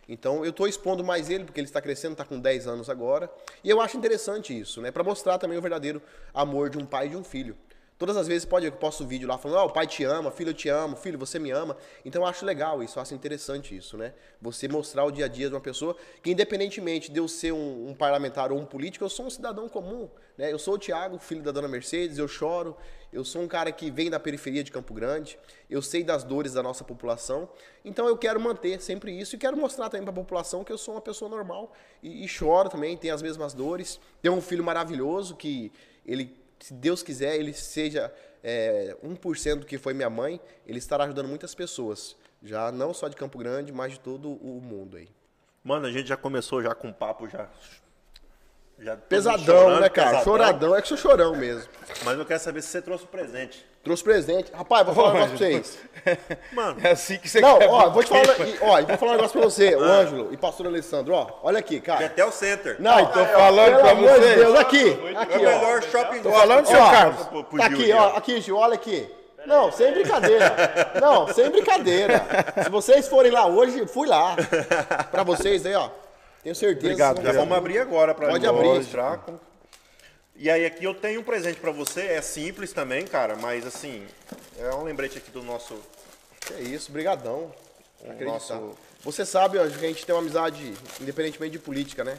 Então 0.09 0.45
eu 0.45 0.53
tô 0.53 0.67
expondo 0.67 1.03
mais 1.05 1.29
ele, 1.31 1.45
porque 1.45 1.59
ele 1.61 1.67
está 1.69 1.81
crescendo, 1.81 2.13
está 2.13 2.25
com 2.25 2.39
10 2.39 2.67
anos 2.67 2.89
agora. 2.91 3.31
E 3.63 3.71
eu 3.71 3.81
acho 3.81 3.97
interessante 3.97 4.59
isso, 4.59 4.81
né? 4.81 4.91
Para 4.91 5.03
mostrar 5.05 5.39
também 5.39 5.57
o 5.59 5.63
verdadeiro 5.63 6.01
amor 6.33 6.71
de 6.71 6.79
um 6.79 6.85
pai 6.87 7.07
e 7.07 7.11
de 7.11 7.17
um 7.17 7.25
filho. 7.25 7.57
Todas 8.05 8.19
as 8.19 8.29
vezes 8.29 8.45
pode 8.45 8.67
eu 8.67 8.73
posto 8.73 9.07
vídeo 9.07 9.27
lá 9.27 9.39
falando, 9.39 9.61
ó, 9.61 9.65
o 9.65 9.71
pai 9.71 9.87
te 9.87 10.05
ama, 10.05 10.31
filho 10.31 10.51
eu 10.51 10.55
te 10.55 10.69
amo, 10.69 10.95
filho 10.95 11.19
você 11.19 11.39
me 11.39 11.51
ama. 11.51 11.75
Então 12.05 12.21
eu 12.21 12.29
acho 12.29 12.45
legal 12.45 12.83
isso, 12.83 12.99
eu 12.99 13.03
acho 13.03 13.15
interessante 13.15 13.75
isso, 13.75 13.97
né? 13.97 14.13
Você 14.43 14.69
mostrar 14.69 15.07
o 15.07 15.11
dia 15.11 15.25
a 15.25 15.29
dia 15.29 15.49
de 15.49 15.55
uma 15.55 15.61
pessoa 15.63 15.97
que 16.23 16.31
independentemente 16.31 17.11
de 17.11 17.19
eu 17.19 17.27
ser 17.27 17.53
um, 17.53 17.89
um 17.89 17.95
parlamentar 17.95 18.53
ou 18.53 18.59
um 18.59 18.67
político, 18.67 19.07
eu 19.07 19.09
sou 19.09 19.25
um 19.25 19.31
cidadão 19.31 19.71
comum, 19.71 20.11
né? 20.37 20.53
Eu 20.53 20.59
sou 20.59 20.75
o 20.75 20.79
Tiago, 20.79 21.17
filho 21.19 21.41
da 21.43 21.51
dona 21.51 21.67
Mercedes, 21.67 22.19
eu 22.19 22.29
choro, 22.29 22.77
eu 23.11 23.25
sou 23.25 23.41
um 23.41 23.49
cara 23.49 23.73
que 23.73 23.91
vem 23.91 24.11
da 24.11 24.21
periferia 24.21 24.63
de 24.63 24.71
Campo 24.71 24.93
Grande, 24.93 25.39
eu 25.71 25.81
sei 25.81 26.05
das 26.05 26.23
dores 26.25 26.53
da 26.53 26.63
nossa 26.63 26.85
população, 26.85 27.49
então 27.83 28.07
eu 28.07 28.19
quero 28.19 28.39
manter 28.39 28.83
sempre 28.83 29.19
isso 29.19 29.35
e 29.35 29.39
quero 29.39 29.57
mostrar 29.57 29.89
também 29.89 30.05
para 30.05 30.13
a 30.13 30.17
população 30.17 30.63
que 30.63 30.71
eu 30.71 30.77
sou 30.77 30.93
uma 30.93 31.01
pessoa 31.01 31.31
normal 31.31 31.73
e, 32.03 32.23
e 32.23 32.29
choro 32.29 32.69
também, 32.69 32.99
tenho 32.99 33.15
as 33.15 33.23
mesmas 33.23 33.55
dores. 33.55 33.99
Tenho 34.21 34.35
um 34.35 34.43
filho 34.43 34.63
maravilhoso 34.63 35.35
que 35.35 35.73
ele, 36.05 36.37
se 36.65 36.73
Deus 36.73 37.03
quiser, 37.03 37.37
ele 37.37 37.53
seja 37.53 38.11
é, 38.43 38.97
1% 39.05 39.57
do 39.57 39.67
que 39.67 39.77
foi 39.77 39.93
minha 39.93 40.09
mãe, 40.09 40.41
ele 40.67 40.79
estará 40.79 41.05
ajudando 41.05 41.29
muitas 41.29 41.55
pessoas, 41.55 42.17
já 42.43 42.73
não 42.73 42.95
só 42.95 43.07
de 43.07 43.17
Campo 43.17 43.37
Grande, 43.37 43.71
mas 43.71 43.93
de 43.93 44.01
todo 44.01 44.31
o 44.31 44.63
mundo 44.63 44.97
aí. 44.97 45.11
Mano, 45.63 45.85
a 45.85 45.93
gente 45.93 46.09
já 46.09 46.17
começou 46.17 46.63
já 46.63 46.75
com 46.75 46.91
papo 46.91 47.29
já. 47.29 47.51
Pesadão, 49.09 49.45
chorando, 49.63 49.81
né, 49.81 49.89
cara? 49.89 50.07
pesadão. 50.09 50.25
Choradão, 50.25 50.77
é 50.77 50.83
que 50.83 50.89
sou 50.89 50.97
chorão 50.99 51.35
mesmo. 51.37 51.63
Mas 52.03 52.19
eu 52.19 52.25
quero 52.27 52.41
saber 52.41 52.61
se 52.61 52.69
você 52.69 52.83
trouxe 52.83 53.05
o 53.05 53.07
presente. 53.07 53.65
Trouxe 53.83 54.03
presente. 54.03 54.51
Rapaz, 54.53 54.85
vou 54.85 54.95
falar 54.95 55.11
um 55.11 55.13
negócio 55.15 55.37
pra 55.37 55.47
vocês. 55.47 55.79
Mano, 56.53 56.77
É 56.83 56.91
assim 56.91 57.17
que 57.19 57.29
você 57.29 57.41
Não, 57.41 57.59
quer. 57.59 57.69
ó, 57.71 57.91
vou 57.91 58.03
te 58.03 58.09
falar, 58.09 58.23
e, 58.47 58.59
ó, 58.61 58.83
vou 58.83 58.99
falar 58.99 59.13
um 59.13 59.15
negócio 59.17 59.39
pra 59.39 59.49
você, 59.49 59.75
o 59.77 59.81
Ângelo 59.83 60.33
e 60.33 60.37
pastor 60.37 60.67
Alessandro, 60.67 61.15
ó. 61.15 61.39
Olha 61.43 61.59
aqui, 61.61 61.81
cara. 61.81 62.05
até 62.07 62.25
o 62.25 62.33
center. 62.33 62.77
Não, 62.81 63.07
tô 63.07 63.25
falando 63.27 63.67
pelo 63.77 63.81
pra 63.81 63.91
amor 63.93 64.09
de 64.15 64.21
vocês. 64.21 64.37
Deus, 64.39 64.59
aqui. 64.59 64.89
é 64.89 65.17
Aqui, 65.19 65.39
o 65.39 65.41
ó. 65.41 65.45
melhor 65.45 65.83
shopping 65.83 66.23
Tô 66.23 66.31
falando, 66.33 66.67
seu 66.67 66.81
Ó, 66.81 66.91
Carlos. 66.91 67.27
Pro- 67.29 67.45
pro 67.45 67.59
Tá 67.59 67.67
aqui, 67.67 67.93
ó. 67.93 68.17
Aqui, 68.17 68.41
Gil, 68.41 68.57
olha 68.57 68.75
aqui. 68.75 69.09
Não, 69.47 69.71
sem 69.71 69.93
brincadeira. 69.93 70.93
Não, 71.01 71.29
sem 71.29 71.51
brincadeira. 71.51 72.25
Se 72.65 72.71
vocês 72.71 73.07
forem 73.09 73.31
lá 73.31 73.47
hoje, 73.47 73.87
fui 73.87 74.09
lá. 74.09 74.35
Pra 75.11 75.23
vocês 75.23 75.65
aí, 75.67 75.75
ó. 75.75 75.91
Tenho 76.45 76.55
certeza. 76.55 76.87
Obrigado, 76.87 77.23
Já 77.23 77.33
vamos 77.33 77.57
abrir 77.57 77.79
agora 77.79 78.15
pra 78.15 78.29
Pode 78.29 78.47
abrir. 78.47 78.65
mostrar. 78.69 79.25
E 80.37 80.51
aí 80.51 80.67
aqui 80.67 80.85
eu 80.85 80.95
tenho 80.95 81.21
um 81.21 81.25
presente 81.25 81.59
pra 81.59 81.71
você, 81.71 82.03
é 82.03 82.21
simples 82.21 82.73
também, 82.73 83.07
cara, 83.07 83.35
mas 83.35 83.67
assim, 83.67 84.07
é 84.59 84.69
um 84.75 84.83
lembrete 84.83 85.17
aqui 85.19 85.31
do 85.31 85.43
nosso 85.43 85.75
Que 86.41 86.55
é 86.55 86.61
isso, 86.61 86.93
brigadão. 86.93 87.51
Nosso- 88.21 88.77
Você 89.03 89.25
sabe, 89.25 89.59
Ângelo, 89.59 89.79
que 89.81 89.87
a 89.87 89.89
gente 89.89 90.05
tem 90.05 90.15
uma 90.15 90.21
amizade 90.21 90.75
independentemente 91.01 91.53
de 91.53 91.59
política, 91.59 92.05
né? 92.05 92.19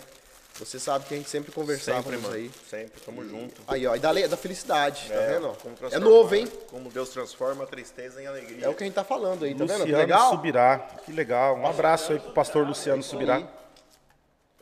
Você 0.57 0.79
sabe 0.79 1.05
que 1.05 1.13
a 1.13 1.17
gente 1.17 1.29
sempre 1.29 1.51
conversava 1.51 2.01
sempre, 2.01 2.17
mano. 2.17 2.33
aí. 2.33 2.49
Sempre, 2.69 3.01
tamo 3.01 3.27
junto. 3.27 3.61
Aí, 3.67 3.85
ó, 3.85 3.95
e 3.95 3.99
da, 3.99 4.13
da 4.13 4.37
felicidade, 4.37 5.09
tá 5.09 5.19
vendo? 5.19 5.49
ó? 5.49 5.53
como 5.53 5.75
É 5.91 5.99
novo, 5.99 6.33
hein? 6.33 6.47
Como 6.71 6.89
Deus 6.89 7.09
transforma 7.09 7.65
a 7.65 7.67
tristeza 7.67 8.21
em 8.21 8.25
alegria. 8.25 8.65
É 8.65 8.69
o 8.69 8.73
que 8.73 8.83
a 8.83 8.85
gente 8.87 8.95
tá 8.95 9.03
falando 9.03 9.43
aí, 9.43 9.53
tá 9.53 9.65
vendo? 9.65 9.67
Que 9.67 9.79
Luciano 9.81 9.97
legal? 9.97 10.29
Subirá. 10.29 10.79
Que 11.05 11.11
legal. 11.11 11.57
Um 11.57 11.67
abraço 11.67 12.13
aí 12.13 12.19
pro 12.19 12.31
pastor 12.31 12.65
Luciano 12.65 13.03
Subirá. 13.03 13.43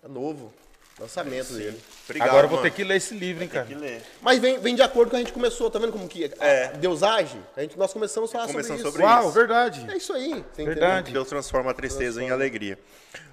É 0.04 0.08
novo. 0.08 0.54
Lançamento 1.00 1.54
dele. 1.54 1.82
Obrigado, 2.06 2.30
Agora 2.30 2.46
eu 2.46 2.50
vou 2.50 2.60
mano. 2.60 2.70
ter 2.70 2.76
que 2.76 2.84
ler 2.84 2.98
esse 2.98 3.16
livro, 3.16 3.42
hein, 3.42 3.50
cara. 3.50 3.66
Tem 3.66 3.76
que 3.76 3.82
ler. 3.82 4.04
Mas 4.22 4.38
vem, 4.40 4.60
vem 4.60 4.76
de 4.76 4.82
acordo 4.84 5.10
com 5.10 5.16
a 5.16 5.20
gente 5.20 5.34
começou, 5.34 5.70
tá 5.72 5.80
vendo 5.80 5.92
como 5.92 6.08
que 6.08 6.32
É. 6.40 6.66
a 6.66 6.72
Deus 6.78 7.02
age? 7.02 7.40
A 7.58 7.62
gente, 7.62 7.78
nós 7.80 7.92
começamos 7.92 8.30
a 8.30 8.34
falar 8.34 8.48
Começamos 8.48 8.82
sobre 8.84 9.02
isso. 9.02 9.02
sobre 9.02 9.04
Uau, 9.04 9.24
isso. 9.30 9.32
verdade. 9.32 9.88
É 9.92 9.98
isso 9.98 10.14
aí. 10.14 10.46
Você 10.54 10.64
Verdade. 10.64 10.94
entendeu? 11.02 11.14
Deus 11.22 11.30
transforma 11.30 11.72
a 11.72 11.74
tristeza 11.74 12.22
em 12.24 12.30
alegria. 12.30 12.78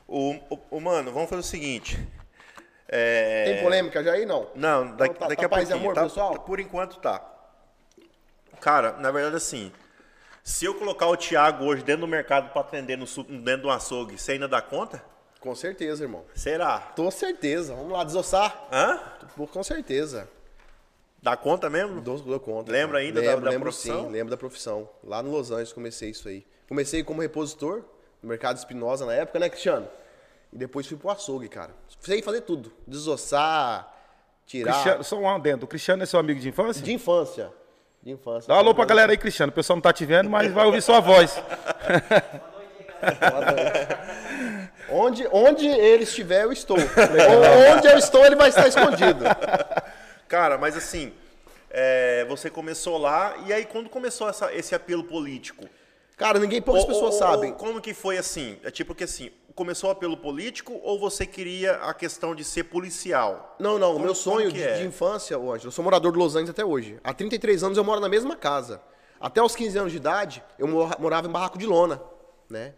O, 0.08 0.32
o, 0.48 0.58
o- 0.70 0.80
mano, 0.80 1.12
vamos 1.12 1.28
fazer 1.28 1.40
o 1.40 1.44
seguinte. 1.44 1.98
É, 2.88 3.44
Tem 3.52 3.62
polêmica 3.62 4.02
já 4.02 4.12
aí, 4.12 4.24
não? 4.24 4.48
Não, 4.54 4.96
daqui, 4.96 5.10
Então 5.10 5.14
tá- 5.14 5.28
daqui 5.28 5.40
tá 5.42 5.46
a 5.46 5.48
paz 5.50 5.68
e 5.68 5.72
pouquinho. 5.72 5.90
amor, 5.90 5.94
tá- 5.94 6.02
pessoal? 6.04 6.38
por 6.40 6.58
enquanto 6.58 6.96
tá. 6.98 7.22
Cara, 8.60 8.92
na 8.94 9.10
verdade 9.10 9.36
assim, 9.36 9.70
se 10.42 10.64
eu 10.64 10.74
colocar 10.74 11.06
o 11.06 11.16
Thiago 11.16 11.64
hoje 11.66 11.82
dentro 11.84 12.00
do 12.02 12.08
mercado 12.08 12.50
pra 12.52 12.62
atender 12.62 12.96
no, 12.96 13.06
su- 13.06 13.22
dentro 13.22 13.62
do 13.62 13.70
açougue, 13.70 14.18
você 14.18 14.32
ainda 14.32 14.48
dá 14.48 14.60
conta? 14.62 15.02
Com 15.40 15.54
certeza, 15.54 16.04
irmão. 16.04 16.22
Será? 16.34 16.78
Tô 16.78 17.10
certeza. 17.10 17.74
Vamos 17.74 17.92
lá, 17.92 18.04
desossar? 18.04 18.68
Hã? 18.70 19.00
Tô 19.36 19.46
Com 19.46 19.62
certeza. 19.62 20.28
Dá 21.22 21.36
conta 21.36 21.68
mesmo? 21.70 22.00
Dou, 22.00 22.18
dou 22.18 22.40
conta. 22.40 22.70
Lembra 22.70 22.98
cara. 22.98 23.04
ainda 23.08 23.20
da- 23.22 23.26
lembro, 23.28 23.44
da 23.44 23.50
lembro 23.50 23.64
profissão? 23.70 24.04
Sim, 24.04 24.10
lembro 24.10 24.30
da 24.30 24.36
profissão. 24.36 24.88
Lá 25.02 25.22
no 25.22 25.30
Los 25.30 25.50
Angeles 25.50 25.72
comecei 25.72 26.10
isso 26.10 26.28
aí. 26.28 26.46
Comecei 26.68 27.02
como 27.02 27.20
repositor 27.20 27.82
no 28.22 28.28
mercado 28.28 28.56
Espinosa 28.58 29.04
na 29.06 29.12
época, 29.14 29.38
né, 29.38 29.48
Cristiano? 29.48 29.88
E 30.52 30.56
depois 30.58 30.86
fui 30.86 30.96
pro 30.96 31.10
açougue, 31.10 31.48
cara. 31.48 31.70
Sei 32.00 32.22
fazer 32.22 32.42
tudo. 32.42 32.72
Desossar, 32.86 33.94
tirar. 34.46 34.72
Cristiano, 34.72 35.04
só 35.04 35.16
um 35.18 35.28
adendo. 35.28 35.64
O 35.64 35.68
Cristiano 35.68 36.02
é 36.02 36.06
seu 36.06 36.18
amigo 36.20 36.40
de 36.40 36.48
infância? 36.48 36.82
De 36.82 36.92
infância. 36.92 37.52
De 38.02 38.10
infância. 38.10 38.48
Dá 38.48 38.54
um 38.54 38.58
alô 38.58 38.74
pra 38.74 38.84
galera 38.86 39.12
aí, 39.12 39.18
Cristiano. 39.18 39.50
O 39.50 39.54
pessoal 39.54 39.76
não 39.76 39.82
tá 39.82 39.92
te 39.92 40.04
vendo, 40.06 40.28
mas 40.30 40.50
vai 40.52 40.64
ouvir 40.66 40.82
sua 40.82 41.00
voz. 41.00 41.36
Onde, 45.00 45.28
onde 45.32 45.66
ele 45.66 46.02
estiver, 46.04 46.44
eu 46.44 46.52
estou. 46.52 46.76
Ou 46.78 47.76
onde 47.76 47.86
eu 47.88 47.96
estou, 47.98 48.24
ele 48.24 48.36
vai 48.36 48.48
estar 48.50 48.68
escondido. 48.68 49.24
Cara, 50.28 50.58
mas 50.58 50.76
assim, 50.76 51.12
é, 51.70 52.24
você 52.28 52.50
começou 52.50 52.98
lá, 52.98 53.34
e 53.46 53.52
aí 53.52 53.64
quando 53.64 53.88
começou 53.88 54.28
essa- 54.28 54.52
esse 54.54 54.74
apelo 54.74 55.04
político? 55.04 55.64
Cara, 56.16 56.38
ninguém, 56.38 56.60
poucas 56.60 56.82
Ou- 56.84 56.88
pessoas 56.88 57.14
ou- 57.14 57.18
sabem. 57.18 57.52
como 57.54 57.80
que 57.80 57.94
foi 57.94 58.18
assim? 58.18 58.58
É 58.62 58.70
tipo 58.70 58.94
que 58.94 59.04
assim, 59.04 59.30
começou 59.54 59.88
o 59.88 59.92
apelo 59.92 60.16
político 60.18 60.78
ou 60.84 60.98
você 61.00 61.24
queria 61.24 61.76
a 61.76 61.94
questão 61.94 62.34
de 62.34 62.44
ser 62.44 62.64
policial? 62.64 63.56
Não, 63.58 63.78
não, 63.78 63.90
o 63.90 63.92
Como- 63.94 64.04
meu 64.04 64.14
sonho 64.14 64.52
de, 64.52 64.62
é? 64.62 64.74
de 64.78 64.86
infância, 64.86 65.36
Ângelo, 65.36 65.58
eu 65.64 65.70
sou 65.70 65.82
morador 65.82 66.12
de 66.12 66.18
Los 66.18 66.34
Angeles 66.36 66.50
até 66.50 66.64
hoje. 66.64 66.98
Há 67.02 67.14
33 67.14 67.62
anos 67.64 67.78
eu 67.78 67.84
moro 67.84 68.00
na 68.00 68.08
mesma 68.08 68.36
casa. 68.36 68.80
Até 69.18 69.42
os 69.42 69.54
15 69.56 69.78
anos 69.78 69.92
de 69.92 69.98
idade, 69.98 70.42
eu 70.58 70.68
mora- 70.68 70.96
morava 70.98 71.26
em 71.26 71.30
barraco 71.30 71.56
de 71.58 71.66
lona, 71.66 72.00
né? 72.50 72.74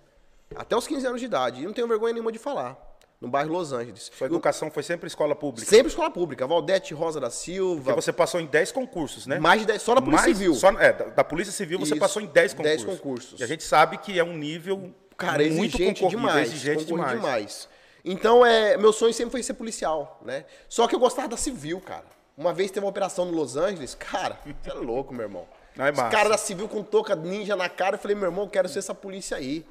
Até 0.57 0.77
os 0.77 0.87
15 0.87 1.07
anos 1.07 1.21
de 1.21 1.27
idade. 1.27 1.63
E 1.63 1.65
não 1.67 1.73
tenho 1.73 1.87
vergonha 1.89 2.13
nenhuma 2.13 2.33
de 2.33 2.39
falar. 2.39 2.77
No 3.21 3.29
bairro 3.29 3.53
Los 3.53 3.73
Angeles. 3.73 4.11
Sua 4.19 4.27
educação 4.27 4.69
foi 4.69 4.83
sempre 4.83 5.07
escola 5.07 5.35
pública. 5.37 5.69
Sempre 5.69 5.87
escola 5.89 6.11
pública. 6.11 6.45
Valdete 6.45 6.93
Rosa 6.93 7.21
da 7.21 7.31
Silva. 7.31 7.85
Porque 7.85 8.03
você 8.03 8.13
passou 8.13 8.41
em 8.41 8.47
10 8.47 8.73
concursos, 8.73 9.29
né? 9.29 9.39
Mais 9.39 9.61
de 9.61 9.67
10, 9.69 9.81
só 9.81 9.95
na 9.95 10.03
Polícia 10.03 10.27
Mais- 10.27 10.37
Civil. 10.39 10.55
só- 10.57 10.71
é, 10.73 10.93
da, 10.93 11.05
da 11.07 11.25
Polícia 11.25 11.53
Civil 11.53 11.79
você 11.79 11.93
Isso, 11.93 12.01
passou 12.01 12.21
em 12.21 12.27
10 12.27 12.53
concursos. 12.53 12.85
10 12.85 12.99
concursos. 12.99 13.41
E 13.41 13.45
a 13.45 13.47
gente 13.47 13.63
sabe 13.63 13.99
que 13.99 14.19
é 14.19 14.25
um 14.25 14.37
nível 14.37 14.93
Cara, 15.17 15.39
muito 15.45 15.77
exigente 15.77 16.01
concorrido, 16.01 16.21
demais. 16.21 16.49
exigente 16.49 16.85
concorrido 16.85 17.15
demais. 17.21 17.69
Então, 18.05 18.45
é, 18.45 18.77
meu 18.77 18.93
sonho 18.93 19.15
sempre 19.15 19.31
foi 19.31 19.43
ser 19.45 19.55
policial, 19.55 20.21
né? 20.25 20.45
Só 20.69 20.89
que 20.89 20.95
eu 20.97 20.99
gostava 20.99 21.29
da 21.29 21.37
civil, 21.37 21.81
cara. 21.81 22.05
Uma 22.37 22.53
vez 22.53 22.73
teve 22.73 22.85
uma 22.85 22.91
operação 22.91 23.25
no 23.27 23.31
Los 23.37 23.57
Angeles, 23.57 23.95
cara, 23.95 24.37
você 24.65 24.71
é 24.71 24.75
louco, 24.75 25.15
meu 25.15 25.23
irmão. 25.23 25.47
Não, 25.77 25.87
é 25.87 25.93
Os 25.93 25.99
caras 25.99 26.31
da 26.31 26.37
civil 26.39 26.69
com 26.69 26.83
touca 26.83 27.15
ninja 27.15 27.55
na 27.55 27.69
cara, 27.69 27.95
eu 27.95 28.01
falei, 28.01 28.17
meu 28.17 28.27
irmão, 28.27 28.45
eu 28.45 28.51
quero 28.51 28.69
ser 28.69 28.81
essa 28.81 28.95
polícia 28.95 29.37
aí. 29.37 29.65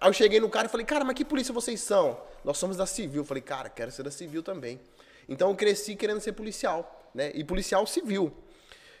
Aí 0.00 0.08
eu 0.08 0.12
cheguei 0.12 0.40
no 0.40 0.48
cara 0.48 0.66
e 0.66 0.70
falei, 0.70 0.84
cara, 0.84 1.04
mas 1.04 1.14
que 1.14 1.24
polícia 1.24 1.52
vocês 1.52 1.80
são? 1.80 2.20
Nós 2.44 2.58
somos 2.58 2.76
da 2.76 2.86
civil. 2.86 3.22
Eu 3.22 3.24
falei, 3.24 3.42
cara, 3.42 3.68
quero 3.68 3.90
ser 3.90 4.02
da 4.02 4.10
civil 4.10 4.42
também. 4.42 4.80
Então 5.28 5.50
eu 5.50 5.56
cresci 5.56 5.96
querendo 5.96 6.20
ser 6.20 6.32
policial, 6.32 7.10
né? 7.14 7.32
E 7.34 7.42
policial 7.42 7.86
civil. 7.86 8.32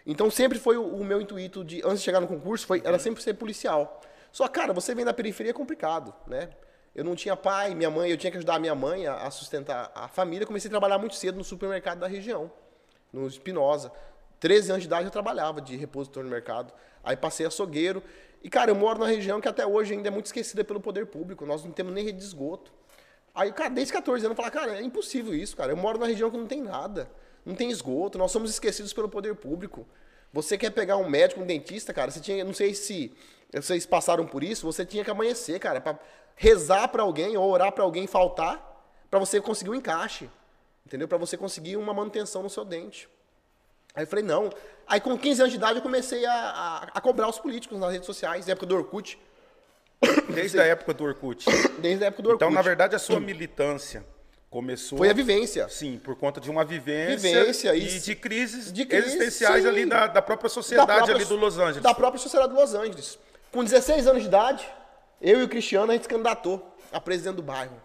Então 0.06 0.30
sempre 0.30 0.58
foi 0.58 0.76
o, 0.76 1.04
meu 1.04 1.20
intuito 1.20 1.64
de, 1.64 1.82
antes 1.84 1.98
de 1.98 2.04
chegar 2.04 2.20
no 2.20 2.26
concurso, 2.26 2.66
foi, 2.66 2.80
era 2.84 2.98
sempre 2.98 3.22
ser 3.22 3.34
policial. 3.34 4.00
Só, 4.32 4.46
cara, 4.48 4.72
você 4.72 4.94
vem 4.94 5.04
da 5.04 5.12
periferia 5.12 5.50
é 5.50 5.54
complicado, 5.54 6.14
né? 6.26 6.50
Eu 6.94 7.04
não 7.04 7.14
tinha 7.14 7.36
pai, 7.36 7.74
minha 7.74 7.90
mãe, 7.90 8.10
eu 8.10 8.16
tinha 8.16 8.30
que 8.30 8.38
ajudar 8.38 8.54
a 8.54 8.58
minha 8.58 8.74
mãe 8.74 9.06
a, 9.06 9.16
a 9.16 9.30
sustentar 9.30 9.90
a 9.94 10.08
família. 10.08 10.46
Comecei 10.46 10.68
a 10.68 10.70
trabalhar 10.70 10.98
muito 10.98 11.14
cedo 11.14 11.36
no 11.36 11.44
supermercado 11.44 11.98
da 11.98 12.06
região, 12.06 12.50
no 13.12 13.26
Espinosa. 13.26 13.92
13 14.40 14.70
anos 14.70 14.82
de 14.82 14.86
idade 14.86 15.04
eu 15.04 15.10
trabalhava 15.10 15.60
de 15.60 15.76
repositor 15.76 16.22
no 16.22 16.30
mercado. 16.30 16.72
Aí 17.02 17.16
passei 17.16 17.46
açougueiro. 17.46 18.02
E, 18.42 18.48
cara, 18.48 18.70
eu 18.70 18.74
moro 18.74 18.98
na 18.98 19.06
região 19.06 19.40
que 19.40 19.48
até 19.48 19.66
hoje 19.66 19.94
ainda 19.94 20.08
é 20.08 20.10
muito 20.10 20.26
esquecida 20.26 20.62
pelo 20.64 20.80
poder 20.80 21.06
público. 21.06 21.44
Nós 21.44 21.64
não 21.64 21.72
temos 21.72 21.92
nem 21.92 22.04
rede 22.04 22.18
de 22.18 22.24
esgoto. 22.24 22.72
Aí, 23.34 23.52
cara, 23.52 23.70
desde 23.70 23.92
14 23.92 24.24
anos 24.24 24.38
eu 24.38 24.42
falo, 24.42 24.52
cara, 24.54 24.78
é 24.78 24.82
impossível 24.82 25.34
isso, 25.34 25.56
cara. 25.56 25.72
Eu 25.72 25.76
moro 25.76 25.98
na 25.98 26.06
região 26.06 26.30
que 26.30 26.36
não 26.36 26.46
tem 26.46 26.62
nada. 26.62 27.10
Não 27.44 27.54
tem 27.54 27.70
esgoto. 27.70 28.18
Nós 28.18 28.30
somos 28.30 28.50
esquecidos 28.50 28.92
pelo 28.92 29.08
poder 29.08 29.34
público. 29.34 29.86
Você 30.32 30.56
quer 30.56 30.70
pegar 30.70 30.96
um 30.96 31.08
médico, 31.08 31.40
um 31.40 31.46
dentista, 31.46 31.92
cara, 31.92 32.10
você 32.10 32.20
tinha, 32.20 32.44
não 32.44 32.52
sei 32.52 32.74
se 32.74 33.12
vocês 33.52 33.86
passaram 33.86 34.26
por 34.26 34.42
isso, 34.42 34.66
você 34.66 34.84
tinha 34.84 35.04
que 35.04 35.10
amanhecer, 35.10 35.58
cara, 35.58 35.80
pra 35.80 35.98
rezar 36.34 36.88
pra 36.88 37.02
alguém 37.02 37.36
ou 37.36 37.50
orar 37.50 37.72
pra 37.72 37.84
alguém 37.84 38.06
faltar, 38.06 38.84
pra 39.10 39.18
você 39.18 39.40
conseguir 39.40 39.70
um 39.70 39.74
encaixe. 39.74 40.28
Entendeu? 40.84 41.08
Pra 41.08 41.18
você 41.18 41.36
conseguir 41.36 41.76
uma 41.76 41.92
manutenção 41.92 42.42
no 42.42 42.50
seu 42.50 42.64
dente. 42.64 43.08
Aí 43.94 44.04
eu 44.04 44.06
falei, 44.06 44.24
não. 44.24 44.50
Aí 44.86 45.00
com 45.00 45.16
15 45.18 45.40
anos 45.42 45.52
de 45.52 45.58
idade 45.58 45.78
eu 45.78 45.82
comecei 45.82 46.24
a, 46.24 46.32
a, 46.32 46.76
a 46.94 47.00
cobrar 47.00 47.28
os 47.28 47.38
políticos 47.38 47.78
nas 47.78 47.92
redes 47.92 48.06
sociais, 48.06 48.46
na 48.46 48.52
época 48.52 48.66
do 48.66 48.76
Orkut. 48.76 49.18
Desde 50.32 50.60
a 50.60 50.64
época 50.64 50.94
do 50.94 51.04
Orkut. 51.04 51.44
Desde 51.80 52.04
a 52.04 52.08
época 52.08 52.22
do 52.22 52.28
Orkut. 52.30 52.44
Então, 52.44 52.50
na 52.54 52.62
verdade, 52.62 52.94
a 52.94 52.98
sua 52.98 53.18
militância 53.18 54.04
começou. 54.48 54.98
Foi 54.98 55.10
a 55.10 55.12
vivência. 55.12 55.68
Sim, 55.68 55.98
por 56.02 56.14
conta 56.16 56.40
de 56.40 56.50
uma 56.50 56.64
vivência, 56.64 57.16
Vivência 57.30 57.74
e 57.74 57.96
e- 57.96 58.00
de 58.00 58.14
crises 58.14 58.72
de 58.72 58.86
crise, 58.86 59.08
existenciais 59.08 59.62
sim. 59.64 59.68
ali 59.68 59.86
da, 59.86 60.06
da 60.06 60.22
própria 60.22 60.48
Da 60.48 60.54
sociedade 60.54 60.86
própria- 60.86 61.14
ali 61.16 61.24
do 61.24 61.36
Los 61.36 61.58
Angeles. 61.58 61.82
Da 61.82 61.94
própria 61.94 62.20
sociedade 62.20 62.52
de 62.54 62.58
Los 62.60 62.74
Angeles. 62.74 63.18
Com 63.50 63.64
16 63.64 64.06
anos 64.06 64.22
de 64.22 64.28
idade, 64.28 64.66
eu 65.20 65.40
e 65.40 65.42
o 65.42 65.48
Cristiano, 65.48 65.90
a 65.90 65.94
gente 65.94 66.02
se 66.02 66.08
candidatou 66.08 66.76
a 66.92 67.00
presidente 67.00 67.36
do 67.36 67.42
bairro. 67.42 67.80